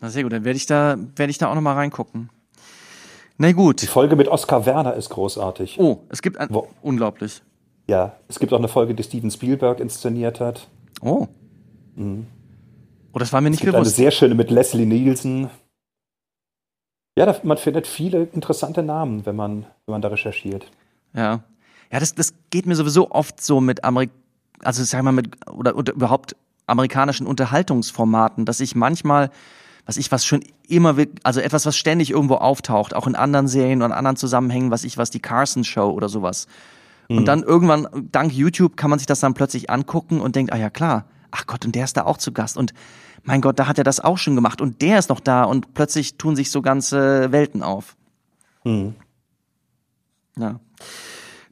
Na 0.00 0.10
sehr 0.10 0.24
gut, 0.24 0.32
dann 0.32 0.42
werde 0.42 0.56
ich 0.56 0.66
da, 0.66 0.96
werde 1.14 1.30
ich 1.30 1.38
da 1.38 1.50
auch 1.50 1.54
nochmal 1.54 1.76
reingucken. 1.76 2.30
Na 3.38 3.52
gut. 3.52 3.80
Die 3.80 3.86
Folge 3.86 4.16
mit 4.16 4.26
Oskar 4.26 4.66
Werner 4.66 4.94
ist 4.94 5.10
großartig. 5.10 5.78
Oh, 5.78 6.00
es 6.08 6.20
gibt 6.20 6.36
ein, 6.38 6.48
Wo- 6.50 6.68
unglaublich. 6.82 7.42
Ja, 7.86 8.16
es 8.26 8.40
gibt 8.40 8.52
auch 8.52 8.58
eine 8.58 8.66
Folge, 8.68 8.92
die 8.96 9.04
Steven 9.04 9.30
Spielberg 9.30 9.78
inszeniert 9.78 10.40
hat. 10.40 10.66
Oh. 11.00 11.28
Oh, 11.96 13.18
das 13.20 13.32
war 13.32 13.40
mir 13.40 13.50
Es 13.50 13.52
nicht 13.52 13.60
gibt 13.60 13.72
eine 13.74 13.82
bewusst. 13.82 13.94
sehr 13.94 14.10
schöne 14.10 14.34
mit 14.34 14.50
Leslie 14.50 14.84
Nielsen. 14.84 15.48
Ja, 17.16 17.34
man 17.42 17.58
findet 17.58 17.86
viele 17.86 18.24
interessante 18.24 18.82
Namen, 18.82 19.26
wenn 19.26 19.36
man, 19.36 19.66
wenn 19.86 19.92
man 19.92 20.02
da 20.02 20.08
recherchiert. 20.08 20.70
Ja. 21.14 21.40
Ja, 21.90 22.00
das, 22.00 22.14
das 22.14 22.32
geht 22.48 22.64
mir 22.64 22.74
sowieso 22.74 23.10
oft 23.10 23.42
so 23.42 23.60
mit 23.60 23.84
Amerik 23.84 24.10
also 24.62 24.84
sag 24.84 25.02
mal 25.02 25.12
mit 25.12 25.28
oder, 25.50 25.76
oder 25.76 25.92
überhaupt 25.92 26.36
amerikanischen 26.66 27.26
Unterhaltungsformaten, 27.26 28.44
dass 28.44 28.60
ich 28.60 28.74
manchmal, 28.74 29.30
was 29.86 29.96
ich 29.96 30.12
was 30.12 30.24
schon 30.24 30.42
immer, 30.68 30.96
also 31.22 31.40
etwas, 31.40 31.66
was 31.66 31.76
ständig 31.76 32.10
irgendwo 32.10 32.36
auftaucht, 32.36 32.94
auch 32.94 33.06
in 33.06 33.16
anderen 33.16 33.48
Serien 33.48 33.82
und 33.82 33.92
anderen 33.92 34.16
Zusammenhängen, 34.16 34.70
was 34.70 34.84
ich 34.84 34.96
was 34.96 35.10
die 35.10 35.20
Carson 35.20 35.64
Show 35.64 35.90
oder 35.90 36.08
sowas. 36.08 36.46
Und 37.08 37.26
dann 37.26 37.42
irgendwann 37.42 38.08
dank 38.10 38.32
YouTube 38.32 38.76
kann 38.76 38.88
man 38.88 38.98
sich 38.98 39.06
das 39.06 39.20
dann 39.20 39.34
plötzlich 39.34 39.68
angucken 39.68 40.20
und 40.22 40.34
denkt, 40.34 40.50
ah 40.50 40.56
ja 40.56 40.70
klar, 40.70 41.04
ach 41.30 41.46
Gott, 41.46 41.66
und 41.66 41.74
der 41.74 41.84
ist 41.84 41.96
da 41.96 42.04
auch 42.04 42.16
zu 42.16 42.32
Gast 42.32 42.56
und 42.56 42.72
mein 43.24 43.40
Gott, 43.40 43.58
da 43.58 43.66
hat 43.66 43.78
er 43.78 43.84
das 43.84 44.00
auch 44.00 44.18
schon 44.18 44.34
gemacht 44.34 44.60
und 44.60 44.82
der 44.82 44.98
ist 44.98 45.08
noch 45.08 45.20
da 45.20 45.44
und 45.44 45.74
plötzlich 45.74 46.16
tun 46.16 46.36
sich 46.36 46.50
so 46.50 46.62
ganze 46.62 47.30
Welten 47.32 47.62
auf. 47.62 47.96
Ja. 50.36 50.60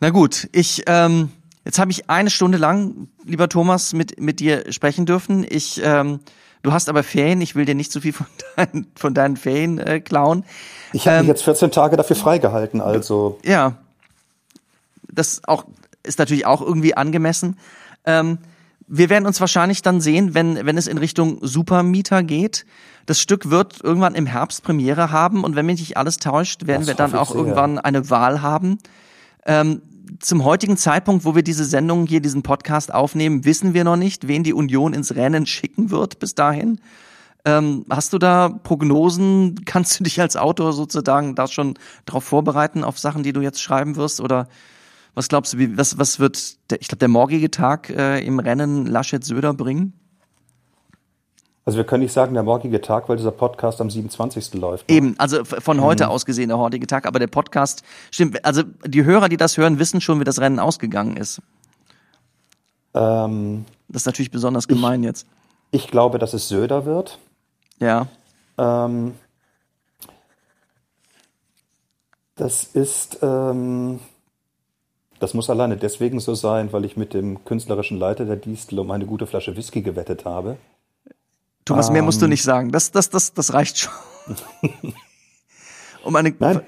Na 0.01 0.11
gut, 0.11 0.49
ich 0.53 0.85
ähm, 0.87 1.31
jetzt 1.65 1.79
habe 1.79 1.91
ich 1.91 2.09
eine 2.09 2.31
Stunde 2.31 2.59
lang, 2.59 3.09
lieber 3.25 3.49
Thomas, 3.49 3.93
mit 3.93 4.21
mit 4.21 4.41
dir 4.41 4.73
sprechen 4.73 5.07
dürfen. 5.07 5.45
Ich 5.49 5.81
ähm, 5.85 6.21
du 6.63 6.73
hast 6.73 6.89
aber 6.89 7.03
Ferien. 7.03 7.41
Ich 7.41 7.55
will 7.55 7.65
dir 7.65 7.75
nicht 7.75 7.93
zu 7.93 8.01
viel 8.01 8.13
von 8.13 8.27
deinen 8.57 8.87
von 8.97 9.15
deinen 9.15 9.37
Ferien 9.37 9.79
äh, 9.79 10.01
klauen. 10.01 10.45
Ich 10.93 11.07
habe 11.07 11.17
Ähm, 11.19 11.23
mich 11.23 11.29
jetzt 11.29 11.45
14 11.45 11.71
Tage 11.71 11.97
dafür 11.97 12.17
freigehalten, 12.17 12.81
also 12.81 13.39
Ja, 13.45 13.77
das 15.13 15.43
auch 15.45 15.65
ist 16.03 16.19
natürlich 16.19 16.47
auch 16.47 16.63
irgendwie 16.63 16.97
angemessen. 16.97 17.59
Ähm, 18.07 18.39
wir 18.93 19.09
werden 19.09 19.25
uns 19.25 19.41
wahrscheinlich 19.41 19.83
dann 19.83 20.01
sehen, 20.01 20.35
wenn, 20.35 20.67
wenn 20.67 20.77
es 20.77 20.89
in 20.89 20.99
Richtung 20.99 21.39
Supermieter 21.43 22.25
geht. 22.25 22.67
Das 23.07 23.21
Stück 23.21 23.49
wird 23.49 23.81
irgendwann 23.83 24.17
im 24.17 24.27
Herbst 24.27 24.65
Premiere 24.65 25.13
haben 25.13 25.45
und 25.45 25.55
wenn 25.55 25.65
mich 25.65 25.79
nicht 25.79 25.97
alles 25.97 26.17
täuscht, 26.17 26.67
werden 26.67 26.81
Das 26.81 26.89
wir 26.89 26.95
dann 26.95 27.15
auch 27.15 27.33
irgendwann 27.33 27.79
eine 27.79 28.11
Wahl 28.11 28.43
haben. 28.43 28.79
Ähm, 29.47 29.81
zum 30.19 30.45
heutigen 30.45 30.77
Zeitpunkt, 30.77 31.25
wo 31.25 31.37
wir 31.37 31.45
diese 31.45 31.65
Sendung 31.65 32.07
hier, 32.07 32.21
diesen 32.21 32.43
Podcast 32.43 32.93
aufnehmen, 32.93 33.45
wissen 33.45 33.75
wir 33.75 33.85
noch 33.85 33.97
nicht, 33.97 34.27
wen 34.27 34.43
die 34.43 34.53
Union 34.53 34.93
ins 34.93 35.15
Rennen 35.15 35.47
schicken 35.47 35.93
wird 35.93 36.19
bis 36.19 36.35
dahin. 36.35 36.81
Ähm, 37.45 37.87
hast 37.89 38.13
du 38.13 38.19
da 38.19 38.49
Prognosen? 38.49 39.61
Kannst 39.67 40.01
du 40.01 40.05
dich 40.05 40.21
als 40.21 40.37
Autor 40.37 40.73
sozusagen 40.73 41.37
da 41.37 41.47
schon 41.47 41.75
darauf 42.07 42.25
vorbereiten, 42.25 42.83
auf 42.83 42.99
Sachen, 42.99 43.23
die 43.23 43.33
du 43.33 43.41
jetzt 43.41 43.63
schreiben 43.63 43.95
wirst? 43.95 44.21
Oder 44.21 44.49
was 45.15 45.29
glaubst 45.29 45.53
du, 45.55 45.59
wie, 45.59 45.77
was, 45.77 45.99
was 45.99 46.19
wird, 46.21 46.71
der, 46.71 46.81
ich 46.81 46.89
glaube, 46.89 46.99
der 47.01 47.09
morgige 47.09 47.51
Tag 47.51 47.91
äh, 47.91 48.21
im 48.25 48.39
Rennen 48.39 48.87
Laschet-Söder 48.87 49.55
bringen? 49.55 49.93
Also 51.65 51.77
wir 51.77 51.85
können 51.85 52.03
nicht 52.03 52.13
sagen, 52.13 52.35
der 52.35 52.43
morgige 52.43 52.81
Tag, 52.81 53.09
weil 53.09 53.17
dieser 53.17 53.31
Podcast 53.31 53.81
am 53.81 53.91
27. 53.91 54.55
läuft. 54.55 54.91
Eben, 54.91 55.15
also 55.19 55.45
von 55.45 55.81
heute 55.83 56.09
aus 56.09 56.25
gesehen 56.25 56.49
der 56.49 56.59
heutige 56.59 56.87
Tag, 56.87 57.07
aber 57.07 57.19
der 57.19 57.27
Podcast, 57.29 57.83
stimmt, 58.11 58.45
also 58.45 58.63
die 58.87 59.05
Hörer, 59.05 59.29
die 59.29 59.37
das 59.37 59.57
hören, 59.57 59.79
wissen 59.79 60.01
schon, 60.01 60.19
wie 60.21 60.25
das 60.25 60.41
Rennen 60.41 60.59
ausgegangen 60.59 61.17
ist. 61.17 61.41
Ähm, 62.95 63.67
Das 63.89 64.03
ist 64.03 64.07
natürlich 64.07 64.31
besonders 64.31 64.67
gemein 64.69 65.03
jetzt. 65.05 65.27
ich 65.71 65.89
glaube, 65.89 66.19
dass 66.19 66.33
es 66.35 66.49
Söder 66.49 66.87
wird. 66.87 67.19
Ja. 67.79 68.07
Ähm, 68.59 69.15
das 72.37 72.65
ist, 72.65 73.19
ähm, 73.23 74.01
das 75.21 75.35
muss 75.35 75.49
alleine 75.51 75.77
deswegen 75.77 76.19
so 76.19 76.35
sein, 76.35 76.73
weil 76.73 76.85
ich 76.85 76.97
mit 76.97 77.15
dem 77.15 77.45
künstlerischen 77.45 77.99
Leiter 77.99 78.25
der 78.25 78.37
Distel 78.37 78.79
um 78.81 78.91
eine 78.91 79.07
gute 79.07 79.27
Flasche 79.27 79.57
Whisky 79.57 79.83
gewettet 79.83 80.25
habe. 80.25 80.57
Thomas, 81.65 81.91
mehr 81.91 82.03
musst 82.03 82.21
du 82.21 82.25
Ähm. 82.27 82.31
nicht 82.31 82.43
sagen. 82.43 82.73
Das, 82.73 82.91
das, 82.91 83.11
das, 83.11 83.33
das 83.35 83.53
reicht 83.53 83.79
schon. 83.79 83.93
um 86.05 86.17
eine, 86.17 86.35
Nein, 86.39 86.61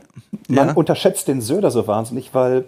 man 0.48 0.68
Ja. 0.68 0.74
unterschätzt 0.74 1.28
den 1.28 1.40
Söder 1.40 1.70
so 1.70 1.86
wahnsinnig, 1.86 2.34
weil, 2.34 2.66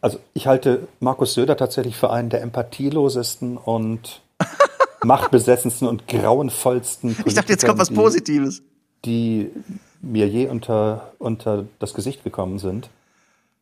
also 0.00 0.18
ich 0.34 0.46
halte 0.46 0.88
Markus 1.00 1.34
Söder 1.34 1.56
tatsächlich 1.56 1.96
für 1.96 2.10
einen 2.10 2.28
der 2.30 2.42
empathielosesten 2.42 3.56
und 3.56 4.20
machtbesessensten 5.04 5.86
und 5.88 6.08
grauenvollsten 6.08 7.16
ich 7.24 7.34
dachte, 7.34 7.52
jetzt 7.52 7.64
kommt 7.64 7.78
was 7.78 7.88
Politikern, 7.90 8.24
die- 8.24 8.40
Positives. 8.40 8.62
die 9.04 9.50
mir 10.02 10.28
je 10.28 10.48
unter, 10.48 11.12
unter 11.18 11.64
das 11.78 11.94
Gesicht 11.94 12.24
gekommen 12.24 12.58
sind. 12.58 12.88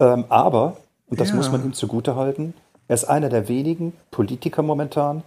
Ähm, 0.01 0.25
aber, 0.29 0.77
und 1.09 1.21
das 1.21 1.31
Ja. 1.31 1.37
muss 1.37 1.51
man 1.51 1.65
ihm 1.65 1.73
zugutehalten, 1.73 2.55
er 2.89 2.95
ist 2.95 3.05
einer 3.05 3.29
der 3.29 3.49
wenigen 3.49 3.93
Politiker 4.11 4.63
momentan, 4.63 5.23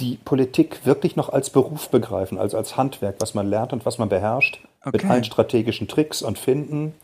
die 0.00 0.16
Politik 0.24 0.84
wirklich 0.86 1.16
noch 1.16 1.28
als 1.28 1.50
Beruf 1.50 1.90
begreifen, 1.90 2.38
also 2.38 2.56
als 2.56 2.76
Handwerk, 2.76 3.16
was 3.20 3.34
man 3.34 3.46
lernt 3.46 3.72
und 3.72 3.84
was 3.86 3.98
man 3.98 4.08
beherrscht, 4.08 4.60
mit 4.86 4.96
Okay. 4.96 5.08
allen 5.08 5.24
strategischen 5.24 5.86
Tricks 5.86 6.22
und 6.22 6.38
Finden. 6.38 6.94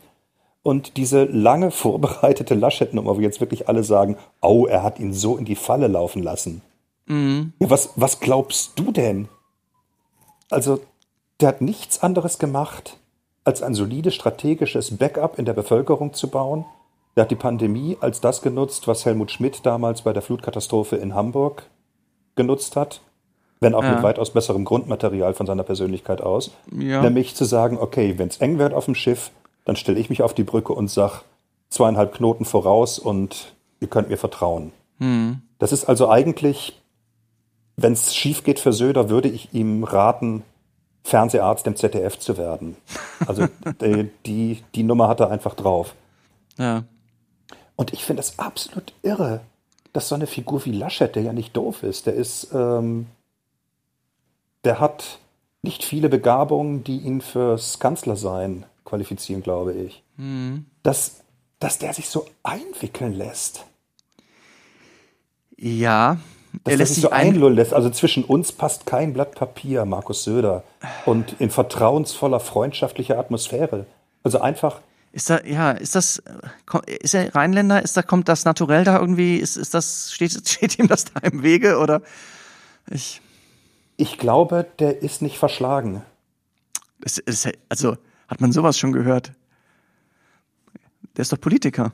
Und 0.63 0.97
diese 0.97 1.23
lange 1.25 1.71
vorbereitete 1.83 2.55
Laschet-Nummer, 2.55 3.15
wo 3.15 3.21
jetzt 3.21 3.39
wirklich 3.39 3.69
alle 3.69 3.83
sagen, 3.83 4.17
oh, 4.41 4.65
er 4.65 4.83
hat 4.83 4.99
ihn 4.99 5.13
so 5.13 5.37
in 5.37 5.45
die 5.45 5.55
Falle 5.55 5.87
laufen 5.87 6.23
lassen. 6.23 6.61
Ja, 7.07 7.69
was, 7.71 7.91
was 7.95 8.19
glaubst 8.19 8.77
du 8.77 8.91
denn? 8.91 9.29
Also, 10.51 10.79
der 11.39 11.47
hat 11.47 11.61
nichts 11.61 12.03
anderes 12.03 12.37
gemacht, 12.37 12.97
als 13.43 13.63
ein 13.63 13.73
solides 13.73 14.13
strategisches 14.13 14.97
Backup 14.97 15.39
in 15.39 15.45
der 15.45 15.53
Bevölkerung 15.53 16.13
zu 16.13 16.27
bauen. 16.27 16.65
Der 17.19 17.23
hat 17.23 17.31
die 17.31 17.35
Pandemie 17.35 17.97
als 17.99 18.21
das 18.21 18.41
genutzt, 18.41 18.87
was 18.87 19.05
Helmut 19.05 19.29
Schmidt 19.29 19.65
damals 19.65 20.03
bei 20.03 20.13
der 20.13 20.21
Flutkatastrophe 20.21 20.95
in 20.95 21.15
Hamburg 21.15 21.63
genutzt 22.35 22.77
hat, 22.77 23.01
wenn 23.59 23.75
auch 23.75 23.83
Ja. 23.83 23.91
mit 23.95 24.03
weitaus 24.03 24.31
besserem 24.31 24.63
Grundmaterial 24.63 25.33
von 25.33 25.45
seiner 25.45 25.63
Persönlichkeit 25.63 26.21
aus. 26.21 26.51
Ja. 26.71 27.01
Nämlich 27.01 27.35
zu 27.35 27.43
sagen, 27.43 27.77
okay, 27.77 28.13
wenn 28.17 28.29
es 28.29 28.37
eng 28.37 28.57
wird 28.57 28.73
auf 28.73 28.85
dem 28.85 28.95
Schiff, 28.95 29.31
dann 29.65 29.75
stelle 29.75 29.99
ich 29.99 30.09
mich 30.09 30.21
auf 30.21 30.33
die 30.33 30.45
Brücke 30.45 30.71
und 30.71 30.89
sag 30.89 31.23
zweieinhalb 31.69 32.13
Knoten 32.13 32.45
voraus 32.45 32.99
und 32.99 33.53
ihr 33.81 33.89
könnt 33.89 34.07
mir 34.07 34.15
vertrauen. 34.17 34.71
Das 35.59 35.73
ist 35.73 35.89
also 35.89 36.07
eigentlich, 36.09 36.81
wenn 37.75 37.91
es 37.91 38.15
schief 38.15 38.45
geht 38.45 38.61
für 38.61 38.71
Söder, 38.71 39.09
würde 39.09 39.27
ich 39.27 39.53
ihm 39.53 39.83
raten, 39.83 40.43
Fernseharzt 41.03 41.67
im 41.67 41.75
ZDF 41.75 42.17
zu 42.17 42.37
werden. 42.37 42.77
Also 43.27 43.47
die, 43.81 44.09
die, 44.25 44.63
die 44.73 44.83
Nummer 44.83 45.09
hat 45.09 45.19
er 45.19 45.29
einfach 45.31 45.55
drauf. 45.55 45.95
Ja. 46.57 46.83
Und 47.79 47.93
ich 47.93 48.03
finde 48.03 48.19
es 48.19 48.37
absolut 48.37 48.91
irre, 49.03 49.39
dass 49.93 50.09
so 50.09 50.15
eine 50.15 50.27
Figur 50.27 50.65
wie 50.65 50.73
Laschet, 50.73 51.15
der 51.15 51.23
ja 51.23 51.31
nicht 51.31 51.55
doof 51.55 51.83
ist, 51.83 52.07
der 52.07 52.13
ist, 52.13 52.49
ähm, 52.53 53.05
der 54.65 54.81
hat 54.81 55.19
nicht 55.61 55.85
viele 55.85 56.09
Begabungen, 56.09 56.83
die 56.83 56.97
ihn 56.97 57.21
fürs 57.21 57.79
Kanzlersein 57.79 58.65
qualifizieren, 58.83 59.43
glaube 59.43 59.71
ich. 59.71 60.03
Dass, 60.83 61.21
dass 61.61 61.77
der 61.77 61.93
sich 61.93 62.09
so 62.09 62.25
einwickeln 62.43 63.13
lässt. 63.13 63.63
Ja. 65.55 66.17
Dass 66.65 66.73
Er 66.73 66.77
lässt 66.79 66.95
sich 66.95 67.03
so 67.03 67.11
ein, 67.11 67.27
einlullen 67.27 67.55
lässt. 67.55 67.73
Also 67.73 67.89
zwischen 67.91 68.25
uns 68.25 68.51
passt 68.51 68.87
kein 68.87 69.13
Blatt 69.13 69.35
Papier, 69.35 69.85
Markus 69.85 70.25
Söder. 70.25 70.65
Und 71.05 71.39
in 71.39 71.49
vertrauensvoller, 71.49 72.41
freundschaftlicher 72.41 73.17
Atmosphäre. 73.17 73.85
Also 74.21 74.41
einfach, 74.41 74.81
Ist 75.11 75.29
da, 75.29 75.43
ja, 75.43 75.71
ist 75.71 75.95
das, 75.95 76.21
ist 77.01 77.15
er 77.15 77.33
Rheinländer? 77.33 77.81
Ist 77.81 77.97
da, 77.97 78.03
kommt 78.03 78.29
das 78.29 78.45
naturell 78.45 78.83
da 78.83 78.99
irgendwie? 78.99 79.37
Ist, 79.37 79.57
ist 79.57 79.73
das, 79.73 80.13
steht, 80.13 80.31
steht 80.47 80.77
ihm 80.77 80.87
das 80.87 81.05
da 81.05 81.19
im 81.21 81.41
Wege 81.41 81.77
oder? 81.77 82.01
Ich, 82.89 83.21
ich 83.97 84.17
glaube, 84.17 84.65
der 84.79 85.01
ist 85.01 85.21
nicht 85.21 85.39
verschlagen. 85.39 86.03
ist, 87.03 87.19
ist, 87.19 87.49
also, 87.69 87.97
hat 88.27 88.41
man 88.41 88.51
sowas 88.51 88.77
schon 88.77 88.91
gehört? 88.91 89.31
Der 91.17 91.23
ist 91.23 91.33
doch 91.33 91.41
Politiker. 91.41 91.91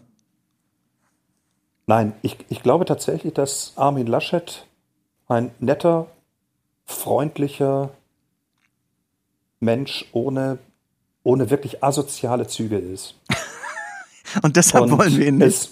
Nein, 1.88 2.14
ich, 2.22 2.38
ich 2.50 2.64
glaube 2.64 2.86
tatsächlich, 2.86 3.34
dass 3.34 3.74
Armin 3.76 4.08
Laschet 4.08 4.66
ein 5.28 5.52
netter, 5.60 6.08
freundlicher 6.86 7.92
Mensch 9.60 10.06
ohne, 10.12 10.58
ohne 11.26 11.50
wirklich 11.50 11.84
asoziale 11.84 12.48
Züge 12.48 12.78
ist. 12.78 13.16
Und 14.42 14.56
deshalb 14.56 14.86
Und 14.86 14.98
wollen 14.98 15.18
wir 15.18 15.28
ihn 15.28 15.38
nicht. 15.38 15.48
Es, 15.48 15.70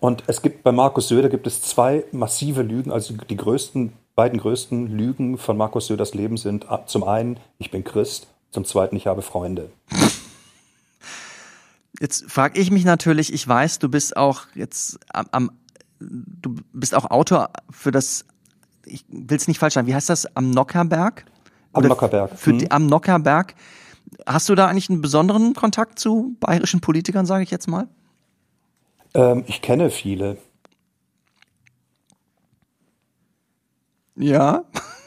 und 0.00 0.24
es 0.26 0.42
gibt 0.42 0.64
bei 0.64 0.72
Markus 0.72 1.08
Söder 1.08 1.28
gibt 1.28 1.46
es 1.46 1.62
zwei 1.62 2.04
massive 2.10 2.62
Lügen, 2.62 2.90
also 2.90 3.14
die 3.14 3.36
größten, 3.36 3.92
beiden 4.16 4.40
größten 4.40 4.88
Lügen 4.88 5.38
von 5.38 5.56
Markus 5.56 5.86
Söders 5.86 6.12
Leben 6.12 6.36
sind 6.36 6.68
ah, 6.68 6.84
zum 6.86 7.04
einen, 7.04 7.38
ich 7.58 7.70
bin 7.70 7.84
Christ, 7.84 8.26
zum 8.50 8.64
zweiten, 8.64 8.96
ich 8.96 9.06
habe 9.06 9.22
Freunde. 9.22 9.70
Jetzt 12.00 12.28
frage 12.28 12.58
ich 12.58 12.72
mich 12.72 12.84
natürlich, 12.84 13.32
ich 13.32 13.46
weiß, 13.46 13.78
du 13.78 13.88
bist 13.88 14.16
auch 14.16 14.46
jetzt 14.54 14.98
am, 15.12 15.26
am 15.30 15.50
du 16.00 16.56
bist 16.72 16.96
auch 16.96 17.10
Autor 17.10 17.50
für 17.70 17.92
das, 17.92 18.24
ich 18.84 19.04
will 19.08 19.36
es 19.36 19.46
nicht 19.46 19.60
falsch 19.60 19.74
sagen, 19.74 19.86
wie 19.86 19.94
heißt 19.94 20.08
das, 20.08 20.26
am 20.36 20.50
Nockerberg? 20.50 21.24
Am 21.72 21.84
Nockerberg. 21.84 22.36
Für 22.36 22.54
die, 22.54 22.70
am 22.72 22.86
Nockerberg. 22.86 23.54
Hast 24.26 24.48
du 24.48 24.54
da 24.54 24.66
eigentlich 24.66 24.90
einen 24.90 25.00
besonderen 25.00 25.54
Kontakt 25.54 25.98
zu 25.98 26.36
bayerischen 26.40 26.80
Politikern, 26.80 27.26
sage 27.26 27.44
ich 27.44 27.50
jetzt 27.50 27.68
mal? 27.68 27.88
Ähm, 29.14 29.44
ich 29.46 29.62
kenne 29.62 29.90
viele. 29.90 30.38
Ja. 34.16 34.64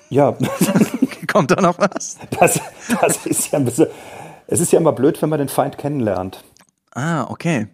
Ja. 0.10 0.38
Kommt 1.32 1.52
da 1.52 1.62
noch 1.62 1.78
was? 1.80 2.18
Das, 2.40 2.60
das 3.02 3.26
ist 3.26 3.52
ja 3.52 3.60
ein 3.60 3.66
bisschen. 3.66 3.88
Es 4.48 4.60
ist 4.60 4.72
ja 4.72 4.80
immer 4.80 4.92
blöd, 4.92 5.22
wenn 5.22 5.30
man 5.30 5.40
den 5.40 5.50
Feind 5.50 5.78
kennenlernt. 5.78 6.44
Ah, 6.92 7.24
okay. 7.30 7.68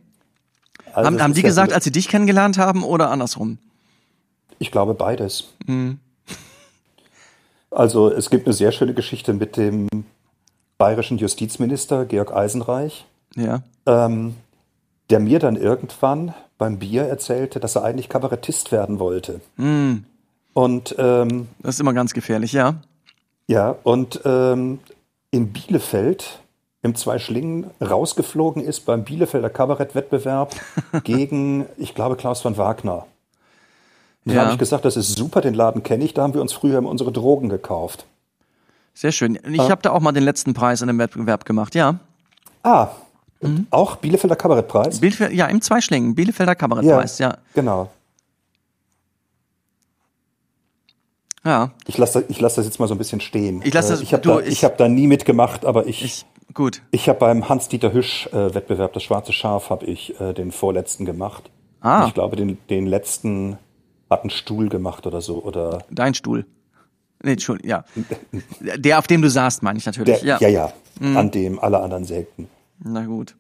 Also 0.93 1.07
haben 1.07 1.21
haben 1.21 1.33
die 1.33 1.41
ja 1.41 1.47
gesagt, 1.47 1.69
blöd. 1.69 1.75
als 1.75 1.83
sie 1.83 1.91
dich 1.91 2.07
kennengelernt 2.07 2.57
haben 2.57 2.83
oder 2.83 3.09
andersrum? 3.09 3.57
Ich 4.59 4.71
glaube 4.71 4.93
beides. 4.93 5.53
Mhm. 5.65 5.99
Also 7.71 8.11
es 8.11 8.29
gibt 8.29 8.45
eine 8.45 8.53
sehr 8.53 8.71
schöne 8.71 8.93
Geschichte 8.93 9.33
mit 9.33 9.57
dem 9.57 9.87
bayerischen 10.81 11.19
Justizminister 11.19 12.05
Georg 12.05 12.33
Eisenreich, 12.33 13.05
Ja. 13.35 13.61
ähm, 13.85 14.35
der 15.11 15.19
mir 15.19 15.37
dann 15.37 15.55
irgendwann 15.55 16.33
beim 16.57 16.79
Bier 16.79 17.03
erzählte, 17.03 17.59
dass 17.59 17.75
er 17.75 17.83
eigentlich 17.83 18.09
Kabarettist 18.09 18.71
werden 18.71 18.97
wollte. 18.97 19.41
Mhm. 19.57 20.05
Und 20.53 20.95
ähm, 20.97 21.47
Das 21.61 21.75
ist 21.75 21.81
immer 21.81 21.93
ganz 21.93 22.13
gefährlich, 22.13 22.51
ja. 22.53 22.75
ja, 23.47 23.75
und 23.83 24.21
ähm, 24.25 24.79
in 25.29 25.53
Bielefeld 25.53 26.39
im 26.81 26.95
Zweischlingen 26.95 27.69
rausgeflogen 27.79 28.63
ist 28.63 28.81
beim 28.87 29.03
Bielefelder 29.03 29.51
Kabarettwettbewerb 29.51 30.55
gegen, 31.03 31.67
ich 31.77 31.93
glaube, 31.93 32.15
Klaus 32.15 32.41
von 32.41 32.57
Wagner. 32.57 33.05
Da 34.25 34.33
Ja. 34.33 34.41
habe 34.41 34.51
ich 34.53 34.57
gesagt, 34.57 34.83
das 34.85 34.97
ist 34.97 35.15
super, 35.15 35.41
den 35.41 35.53
Laden 35.53 35.83
kenne 35.83 36.03
ich, 36.03 36.15
da 36.15 36.23
haben 36.23 36.33
wir 36.33 36.41
uns 36.41 36.53
früher 36.53 36.79
immer 36.79 36.89
unsere 36.89 37.11
Drogen 37.11 37.49
gekauft. 37.49 38.05
Sehr 38.93 39.11
schön. 39.11 39.39
Ich 39.49 39.59
Ah. 39.59 39.69
habe 39.69 39.81
da 39.81 39.91
auch 39.91 39.99
mal 40.01 40.11
den 40.11 40.23
letzten 40.23 40.53
Preis 40.53 40.81
in 40.81 40.87
dem 40.87 40.97
Wettbewerb 40.99 41.45
gemacht, 41.45 41.75
ja. 41.75 41.99
Ah, 42.63 42.89
Mhm. 43.41 43.65
auch 43.71 43.95
Bielefelder 43.95 44.35
Kabarettpreis? 44.35 44.99
Bielefeld, 44.99 45.33
ja, 45.33 45.47
im 45.47 45.61
Zweischlingen, 45.61 46.13
Bielefelder 46.13 46.53
Kabarettpreis, 46.55 47.17
ja. 47.19 47.37
Genau. 47.55 47.89
Ja, 51.43 51.71
Ich 51.87 51.97
lasse 51.97 52.23
ich 52.27 52.39
lass 52.39 52.53
das 52.55 52.65
jetzt 52.65 52.79
mal 52.79 52.87
so 52.87 52.93
ein 52.93 52.99
bisschen 52.99 53.19
stehen. 53.19 53.61
Ich 53.63 53.73
lass 53.73 53.87
das- 53.87 54.01
Äh, 54.01 54.03
ich 54.03 54.13
habe 54.13 54.21
da, 54.21 54.39
ich- 54.41 54.47
ich 54.49 54.63
hab 54.63 54.77
da 54.77 54.87
nie 54.87 55.07
mitgemacht, 55.07 55.65
aber 55.65 55.87
ich, 55.87 56.03
ich, 56.03 56.25
ich, 56.49 56.53
gut. 56.53 56.83
habe 57.07 57.17
beim 57.17 57.49
Hans-Dieter 57.49 57.93
Hüsch-Wettbewerb, 57.93 58.93
das 58.93 59.01
Schwarze 59.01 59.33
Schaf, 59.33 59.71
habe 59.71 59.85
ich 59.87 60.19
äh, 60.21 60.33
den 60.33 60.51
vorletzten 60.51 61.05
gemacht. 61.05 61.49
Ah. 61.79 62.01
Und 62.03 62.09
Ich 62.09 62.13
glaube, 62.13 62.35
den, 62.35 62.59
den 62.69 62.85
letzten 62.85 63.57
hat 64.07 64.21
einen 64.21 64.29
Stuhl 64.29 64.69
gemacht 64.69 65.07
oder 65.07 65.21
so. 65.21 65.41
Oder 65.41 65.79
Dein 65.89 66.13
Stuhl. 66.13 66.45
Nee, 67.23 67.33
Entschuldigung, 67.33 67.69
ja. 67.69 67.85
Der, 68.77 68.99
auf 68.99 69.07
dem 69.07 69.21
du 69.21 69.29
saßt, 69.29 69.63
meine 69.63 69.77
ich 69.77 69.85
natürlich. 69.85 70.21
der, 70.21 70.39
ja, 70.39 70.47
ja, 70.47 70.73
an 70.99 71.31
dem 71.31 71.59
alle 71.59 71.79
anderen 71.79 72.05
sägten. 72.05 72.47
Na 72.79 73.05
gut. 73.05 73.35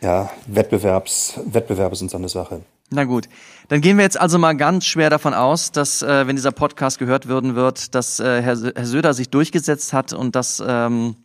Ja, 0.00 0.30
Wettbewerbs, 0.46 1.40
Wettbewerbe 1.46 1.96
sind 1.96 2.10
so 2.10 2.16
eine 2.16 2.28
Sache. 2.28 2.62
Na 2.90 3.04
gut. 3.04 3.28
Dann 3.68 3.80
gehen 3.80 3.96
wir 3.96 4.04
jetzt 4.04 4.20
also 4.20 4.38
mal 4.38 4.54
ganz 4.54 4.84
schwer 4.84 5.10
davon 5.10 5.34
aus, 5.34 5.72
dass, 5.72 6.02
äh, 6.02 6.26
wenn 6.26 6.36
dieser 6.36 6.52
Podcast 6.52 6.98
gehört 6.98 7.26
würden 7.26 7.54
wird, 7.54 7.94
dass 7.94 8.20
äh, 8.20 8.42
Herr, 8.42 8.56
Herr 8.74 8.86
Söder 8.86 9.14
sich 9.14 9.30
durchgesetzt 9.30 9.92
hat 9.92 10.12
und 10.12 10.36
dass 10.36 10.62
ähm, 10.66 11.16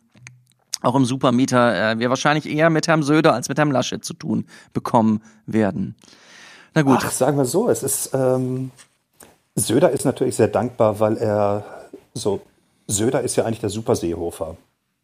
auch 0.82 0.94
im 0.94 1.04
Supermieter 1.04 1.92
äh, 1.92 1.98
wir 1.98 2.08
wahrscheinlich 2.08 2.48
eher 2.48 2.70
mit 2.70 2.88
Herrn 2.88 3.02
Söder 3.02 3.34
als 3.34 3.48
mit 3.48 3.58
Herrn 3.58 3.70
Laschet 3.70 4.04
zu 4.04 4.14
tun 4.14 4.46
bekommen 4.72 5.22
werden. 5.46 5.94
Na 6.74 6.82
gut. 6.82 7.00
Ach, 7.02 7.10
sagen 7.10 7.36
wir 7.36 7.44
so, 7.44 7.68
es 7.68 7.82
ist, 7.82 8.10
ähm, 8.14 8.70
Söder 9.54 9.90
ist 9.90 10.04
natürlich 10.04 10.36
sehr 10.36 10.48
dankbar, 10.48 11.00
weil 11.00 11.16
er 11.16 11.64
so, 12.14 12.40
Söder 12.86 13.20
ist 13.20 13.36
ja 13.36 13.44
eigentlich 13.44 13.60
der 13.60 13.70
Super 13.70 13.96
Seehofer. 13.96 14.56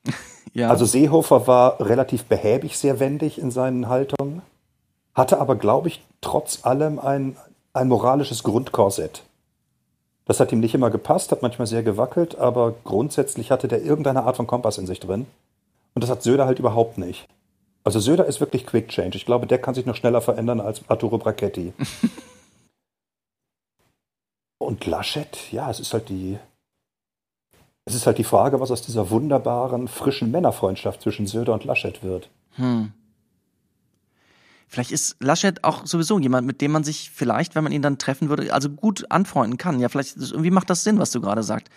ja. 0.55 0.71
Also 0.71 0.85
Seehofer 0.85 1.47
war 1.47 1.81
relativ 1.81 2.25
behäbig, 2.25 2.79
sehr 2.79 3.01
wendig 3.01 3.39
in 3.39 3.51
seinen 3.51 3.89
Haltungen, 3.89 4.43
hatte 5.15 5.39
aber, 5.41 5.57
glaube 5.57 5.89
ich, 5.89 6.05
trotz 6.21 6.65
allem 6.65 6.99
ein, 6.99 7.37
ein 7.73 7.89
moralisches 7.89 8.43
Grundkorsett. 8.43 9.23
Das 10.25 10.41
hat 10.41 10.51
ihm 10.53 10.61
nicht 10.61 10.75
immer 10.75 10.91
gepasst, 10.91 11.31
hat 11.31 11.43
manchmal 11.43 11.69
sehr 11.69 11.85
gewackelt, 11.85 12.37
aber 12.37 12.75
grundsätzlich 12.85 13.51
hatte 13.53 13.69
der 13.69 13.83
irgendeine 13.83 14.25
Art 14.25 14.37
von 14.37 14.47
Kompass 14.47 14.79
in 14.79 14.87
sich 14.87 14.99
drin. 14.99 15.27
Und 15.95 16.03
das 16.03 16.11
hat 16.11 16.23
Söder 16.23 16.47
halt 16.47 16.59
überhaupt 16.59 16.99
nicht. 16.99 17.29
Also 17.85 18.01
Söder 18.01 18.27
ist 18.27 18.41
wirklich 18.41 18.67
Quick 18.67 18.89
Change. 18.89 19.17
Ich 19.17 19.25
glaube, 19.25 19.47
der 19.47 19.59
kann 19.59 19.75
sich 19.75 19.87
noch 19.87 19.95
schneller 19.95 20.21
verändern 20.21 20.61
als 20.61 20.81
Arturo 20.89 21.19
Brachetti. 21.19 21.73
Und 24.59 24.87
Laschet, 24.87 25.53
ja, 25.53 25.71
es 25.71 25.81
ist 25.81 25.93
halt 25.93 26.09
die, 26.09 26.39
es 27.85 27.95
ist 27.95 28.07
halt 28.07 28.19
die 28.19 28.25
Frage, 28.25 28.59
was 28.61 28.71
aus 28.71 28.83
dieser 28.83 29.11
wunderbaren, 29.11 29.87
frischen 29.89 30.31
Männerfreundschaft 30.31 31.03
zwischen 31.03 31.27
Söder 31.27 31.53
und 31.53 31.65
Laschet 31.65 32.03
wird. 32.03 32.31
Hm. 32.53 32.93
Vielleicht 34.69 34.91
ist 34.91 35.17
Laschet 35.23 35.63
auch 35.63 35.87
sowieso 35.87 36.19
jemand, 36.19 36.47
mit 36.47 36.61
dem 36.61 36.73
man 36.73 36.83
sich 36.83 37.11
vielleicht, 37.11 37.55
wenn 37.55 37.63
man 37.63 37.73
ihn 37.73 37.83
dann 37.83 37.99
treffen 37.99 38.29
würde, 38.29 38.53
also 38.53 38.69
gut 38.69 39.11
anfreunden 39.11 39.59
kann. 39.59 39.79
Ja, 39.79 39.89
vielleicht 39.89 40.17
ist- 40.17 40.33
irgendwie 40.33 40.51
macht 40.51 40.71
das 40.71 40.83
Sinn, 40.83 40.99
was 40.99 41.13
du 41.13 41.21
gerade 41.21 41.43
sagst. 41.43 41.69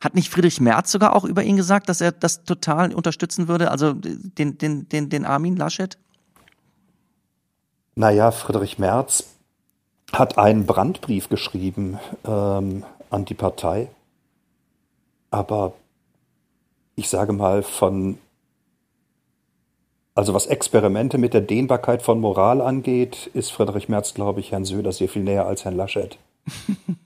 Hat 0.00 0.14
nicht 0.14 0.30
Friedrich 0.30 0.60
Merz 0.60 0.92
sogar 0.92 1.16
auch 1.16 1.24
über 1.24 1.42
ihn 1.42 1.56
gesagt, 1.56 1.88
dass 1.88 2.00
er 2.00 2.12
das 2.12 2.44
total 2.44 2.94
unterstützen 2.94 3.48
würde, 3.48 3.70
also 3.70 3.94
den, 3.94 4.58
den, 4.58 4.88
den, 4.88 5.08
den 5.08 5.24
Armin 5.24 5.56
Laschet? 5.56 5.98
Naja, 7.94 8.30
Friedrich 8.30 8.78
Merz 8.78 9.24
hat 10.12 10.38
einen 10.38 10.66
Brandbrief 10.66 11.28
geschrieben 11.28 11.98
ähm, 12.24 12.84
an 13.10 13.24
die 13.24 13.34
Partei. 13.34 13.88
Aber 15.30 15.74
ich 16.94 17.08
sage 17.08 17.32
mal, 17.32 17.62
von, 17.62 18.18
also 20.14 20.34
was 20.34 20.46
Experimente 20.46 21.18
mit 21.18 21.34
der 21.34 21.42
Dehnbarkeit 21.42 22.02
von 22.02 22.20
Moral 22.20 22.60
angeht, 22.60 23.30
ist 23.34 23.50
Friedrich 23.52 23.88
Merz, 23.88 24.14
glaube 24.14 24.40
ich, 24.40 24.52
Herrn 24.52 24.64
Söder 24.64 24.92
sehr 24.92 25.08
viel 25.08 25.22
näher 25.22 25.46
als 25.46 25.64
Herrn 25.64 25.76
Laschet. 25.76 26.18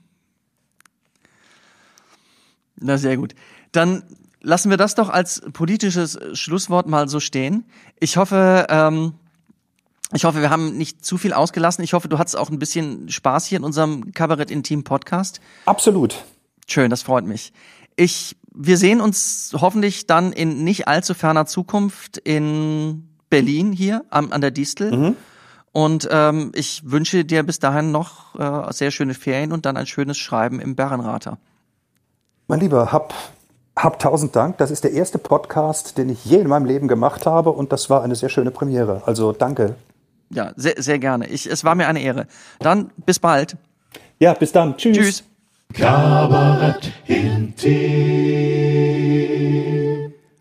Na, 2.77 2.97
sehr 2.97 3.17
gut. 3.17 3.35
Dann 3.73 4.05
lassen 4.41 4.71
wir 4.71 4.77
das 4.77 4.95
doch 4.95 5.11
als 5.11 5.43
politisches 5.53 6.19
Schlusswort 6.33 6.87
mal 6.87 7.09
so 7.09 7.21
stehen. 7.21 7.65
Ich 7.99 8.17
hoffe, 8.17 8.67
ähm, 8.71 9.15
ich 10.12 10.24
hoffe, 10.24 10.41
wir 10.41 10.51
haben 10.51 10.77
nicht 10.77 11.05
zu 11.05 11.19
viel 11.19 11.32
ausgelassen. 11.32 11.85
Ich 11.85 11.93
hoffe, 11.93 12.09
du 12.09 12.19
hattest 12.19 12.37
auch 12.37 12.51
ein 12.51 12.59
bisschen 12.59 13.09
Spaß 13.09 13.47
hier 13.47 13.59
in 13.59 13.65
unserem 13.65 14.12
Kabarett 14.12 14.51
Intim 14.51 14.82
Podcast. 14.82 15.41
Absolut. 15.66 16.24
Schön, 16.66 16.91
das 16.91 17.03
freut 17.03 17.24
mich. 17.24 17.53
Ich, 17.97 18.37
wir 18.53 18.77
sehen 18.77 19.01
uns 19.01 19.55
hoffentlich 19.61 20.07
dann 20.07 20.32
in 20.32 20.65
nicht 20.65 20.89
allzu 20.89 21.15
ferner 21.15 21.47
Zukunft 21.47 22.19
in 22.19 23.09
Berlin 23.28 23.73
hier 23.73 24.05
am, 24.11 24.32
an 24.32 24.41
der 24.41 24.51
Distel. 24.51 25.15
Und 25.73 26.09
ähm, 26.11 26.51
ich 26.55 26.82
wünsche 26.85 27.24
dir 27.24 27.45
bis 27.45 27.61
dahin 27.61 27.93
noch 27.93 28.35
äh, 28.39 28.73
sehr 28.73 28.91
schöne 28.91 29.15
Ferien 29.15 29.53
und 29.53 29.66
dann 29.66 29.77
ein 29.77 29.87
schönes 29.87 30.19
Schreiben 30.19 30.61
im 30.61 30.74
Bärenrater. 30.74 31.39
Mein 32.49 32.59
Lieber, 32.59 32.91
hab, 32.91 33.15
hab 33.77 34.01
tausend 34.01 34.35
Dank. 34.35 34.59
Das 34.59 34.73
ist 34.73 34.82
der 34.82 34.93
erste 34.93 35.19
Podcast, 35.19 35.97
den 35.97 36.09
ich 36.09 36.24
je 36.24 36.39
in 36.39 36.49
meinem 36.49 36.65
Leben 36.65 36.89
gemacht 36.89 37.27
habe 37.27 37.51
und 37.51 37.70
das 37.70 37.89
war 37.89 38.03
eine 38.03 38.16
sehr 38.16 38.28
schöne 38.28 38.51
Premiere. 38.51 39.03
Also 39.07 39.31
danke. 39.31 39.77
Ja, 40.32 40.52
sehr, 40.57 40.74
sehr 40.81 40.98
gerne. 40.98 41.27
Ich, 41.28 41.47
es 41.47 41.65
war 41.65 41.74
mir 41.74 41.89
eine 41.89 42.01
Ehre. 42.01 42.27
Dann 42.61 42.90
bis 43.05 43.19
bald. 43.19 43.57
Ja, 44.19 44.35
bis 44.35 44.52
dann. 44.52 44.77
Tschüss. 44.77 44.97
Tschüss. 44.97 45.24
Kabarett. 45.73 46.93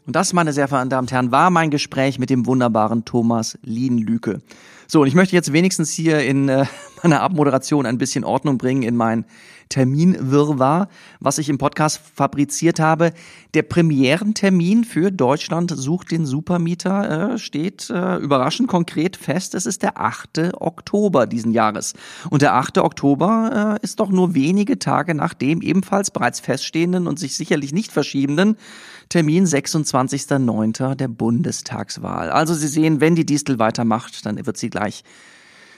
Und 0.06 0.16
das, 0.16 0.34
meine 0.34 0.54
sehr 0.54 0.68
verehrten 0.68 0.90
Damen 0.90 1.06
und 1.06 1.12
Herren, 1.12 1.32
war 1.32 1.50
mein 1.50 1.70
Gespräch 1.70 2.18
mit 2.18 2.30
dem 2.30 2.46
wunderbaren 2.46 3.06
Thomas 3.06 3.60
Lienlüke. 3.62 4.42
So, 4.88 5.02
und 5.02 5.08
ich 5.08 5.14
möchte 5.14 5.36
jetzt 5.36 5.54
wenigstens 5.54 5.92
hier 5.92 6.24
in 6.24 6.50
äh, 6.50 6.66
meiner 7.04 7.22
Abmoderation 7.22 7.86
ein 7.86 8.00
bisschen 8.00 8.24
Ordnung 8.24 8.58
bringen 8.58 8.82
in 8.82 8.96
mein 8.96 9.26
Terminwirrwarr, 9.70 10.90
was 11.20 11.38
ich 11.38 11.48
im 11.48 11.60
Podcast 11.60 12.02
fabriziert 12.16 12.80
habe. 12.80 13.14
Der 13.54 13.62
Premierentermin 13.64 14.84
für 14.84 15.12
Deutschland 15.12 15.72
sucht 15.76 16.12
den 16.12 16.26
Supermieter 16.26 17.34
äh, 17.34 17.38
steht 17.38 17.90
äh, 17.90 18.18
überraschend 18.18 18.68
konkret 18.68 19.16
fest. 19.16 19.56
Es 19.56 19.66
ist 19.66 19.84
der 19.84 20.00
8. 20.00 20.54
Oktober 20.60 21.28
diesen 21.28 21.52
Jahres. 21.52 21.94
Und 22.30 22.42
der 22.42 22.56
8. 22.56 22.80
Oktober 22.80 23.78
äh, 23.80 23.84
ist 23.84 24.00
doch 24.00 24.10
nur 24.10 24.34
wenige 24.34 24.80
Tage 24.80 25.14
nach 25.14 25.34
dem 25.34 25.62
ebenfalls 25.62 26.12
bereits 26.12 26.40
feststehenden 26.40 27.08
und 27.08 27.20
sich 27.20 27.36
sicherlich 27.36 27.72
nicht 27.72 27.92
verschiebenden 27.92 28.58
Termin 29.10 29.46
26.09. 29.46 30.96
der 30.96 31.08
Bundestagswahl. 31.08 32.30
Also 32.30 32.54
Sie 32.54 32.68
sehen, 32.68 33.02
wenn 33.02 33.16
die 33.16 33.26
Distel 33.26 33.60
weitermacht, 33.60 34.26
dann 34.26 34.46
wird 34.46 34.58
sie 34.58 34.70
gleich 34.70 35.04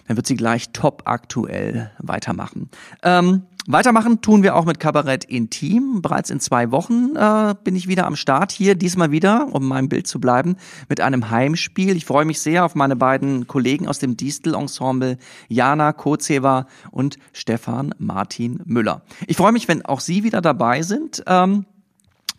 dann 0.08 0.18
wird 0.18 0.28
sie 0.28 0.36
gleich 0.36 0.72
top 0.74 1.04
aktuell 1.06 1.92
weitermachen. 2.00 2.70
Ähm, 3.04 3.44
Weitermachen 3.68 4.22
tun 4.22 4.42
wir 4.42 4.56
auch 4.56 4.66
mit 4.66 4.80
Kabarett 4.80 5.24
Intim. 5.24 6.02
Bereits 6.02 6.32
in 6.32 6.40
zwei 6.40 6.72
Wochen 6.72 7.16
äh, 7.16 7.54
bin 7.64 7.76
ich 7.76 7.88
wieder 7.88 8.08
am 8.08 8.16
Start 8.16 8.52
hier. 8.52 8.74
Diesmal 8.74 9.12
wieder, 9.12 9.50
um 9.52 9.68
meinem 9.68 9.88
Bild 9.88 10.08
zu 10.08 10.20
bleiben, 10.20 10.56
mit 10.90 11.00
einem 11.00 11.30
Heimspiel. 11.30 11.96
Ich 11.96 12.06
freue 12.06 12.26
mich 12.26 12.40
sehr 12.42 12.66
auf 12.66 12.74
meine 12.74 12.96
beiden 12.96 13.46
Kollegen 13.46 13.88
aus 13.88 14.00
dem 14.00 14.18
Distel-Ensemble, 14.18 15.20
Jana 15.48 15.94
Kozewa 15.94 16.66
und 16.90 17.18
Stefan 17.34 17.94
Martin 18.00 18.62
Müller. 18.66 19.04
Ich 19.28 19.38
freue 19.38 19.52
mich, 19.52 19.68
wenn 19.68 19.86
auch 19.86 20.00
Sie 20.00 20.24
wieder 20.24 20.42
dabei 20.42 20.82
sind. 20.82 21.24
Ähm, 21.28 21.66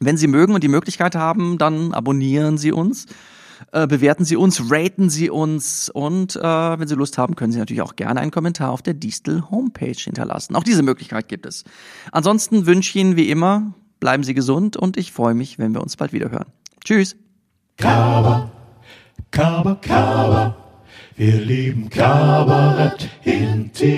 wenn 0.00 0.16
Sie 0.16 0.26
mögen 0.26 0.54
und 0.54 0.64
die 0.64 0.68
Möglichkeit 0.68 1.14
haben, 1.14 1.56
dann 1.56 1.94
abonnieren 1.94 2.58
Sie 2.58 2.72
uns. 2.72 3.06
Äh, 3.70 3.86
bewerten 3.86 4.24
Sie 4.24 4.36
uns, 4.36 4.70
raten 4.70 5.10
Sie 5.10 5.30
uns 5.30 5.88
und 5.88 6.36
äh, 6.36 6.42
wenn 6.42 6.88
Sie 6.88 6.94
Lust 6.94 7.18
haben, 7.18 7.36
können 7.36 7.52
Sie 7.52 7.58
natürlich 7.58 7.82
auch 7.82 7.96
gerne 7.96 8.20
einen 8.20 8.30
Kommentar 8.30 8.70
auf 8.70 8.82
der 8.82 8.94
Distel 8.94 9.50
Homepage 9.50 9.92
hinterlassen. 9.92 10.56
Auch 10.56 10.64
diese 10.64 10.82
Möglichkeit 10.82 11.28
gibt 11.28 11.46
es. 11.46 11.64
Ansonsten 12.10 12.66
wünsche 12.66 12.90
ich 12.90 12.96
Ihnen 12.96 13.16
wie 13.16 13.30
immer, 13.30 13.74
bleiben 14.00 14.24
Sie 14.24 14.34
gesund 14.34 14.76
und 14.76 14.96
ich 14.96 15.12
freue 15.12 15.34
mich, 15.34 15.58
wenn 15.58 15.72
wir 15.72 15.80
uns 15.80 15.96
bald 15.96 16.12
wieder 16.12 16.30
hören. 16.30 16.46
Tschüss. 16.84 17.16
Kaba, 17.76 18.50
Kaba, 19.30 19.76
Kaba. 19.76 20.56
Wir 21.16 21.40
lieben 21.40 21.88
Kabarett 21.90 23.08
in 23.24 23.72
Team. 23.72 23.92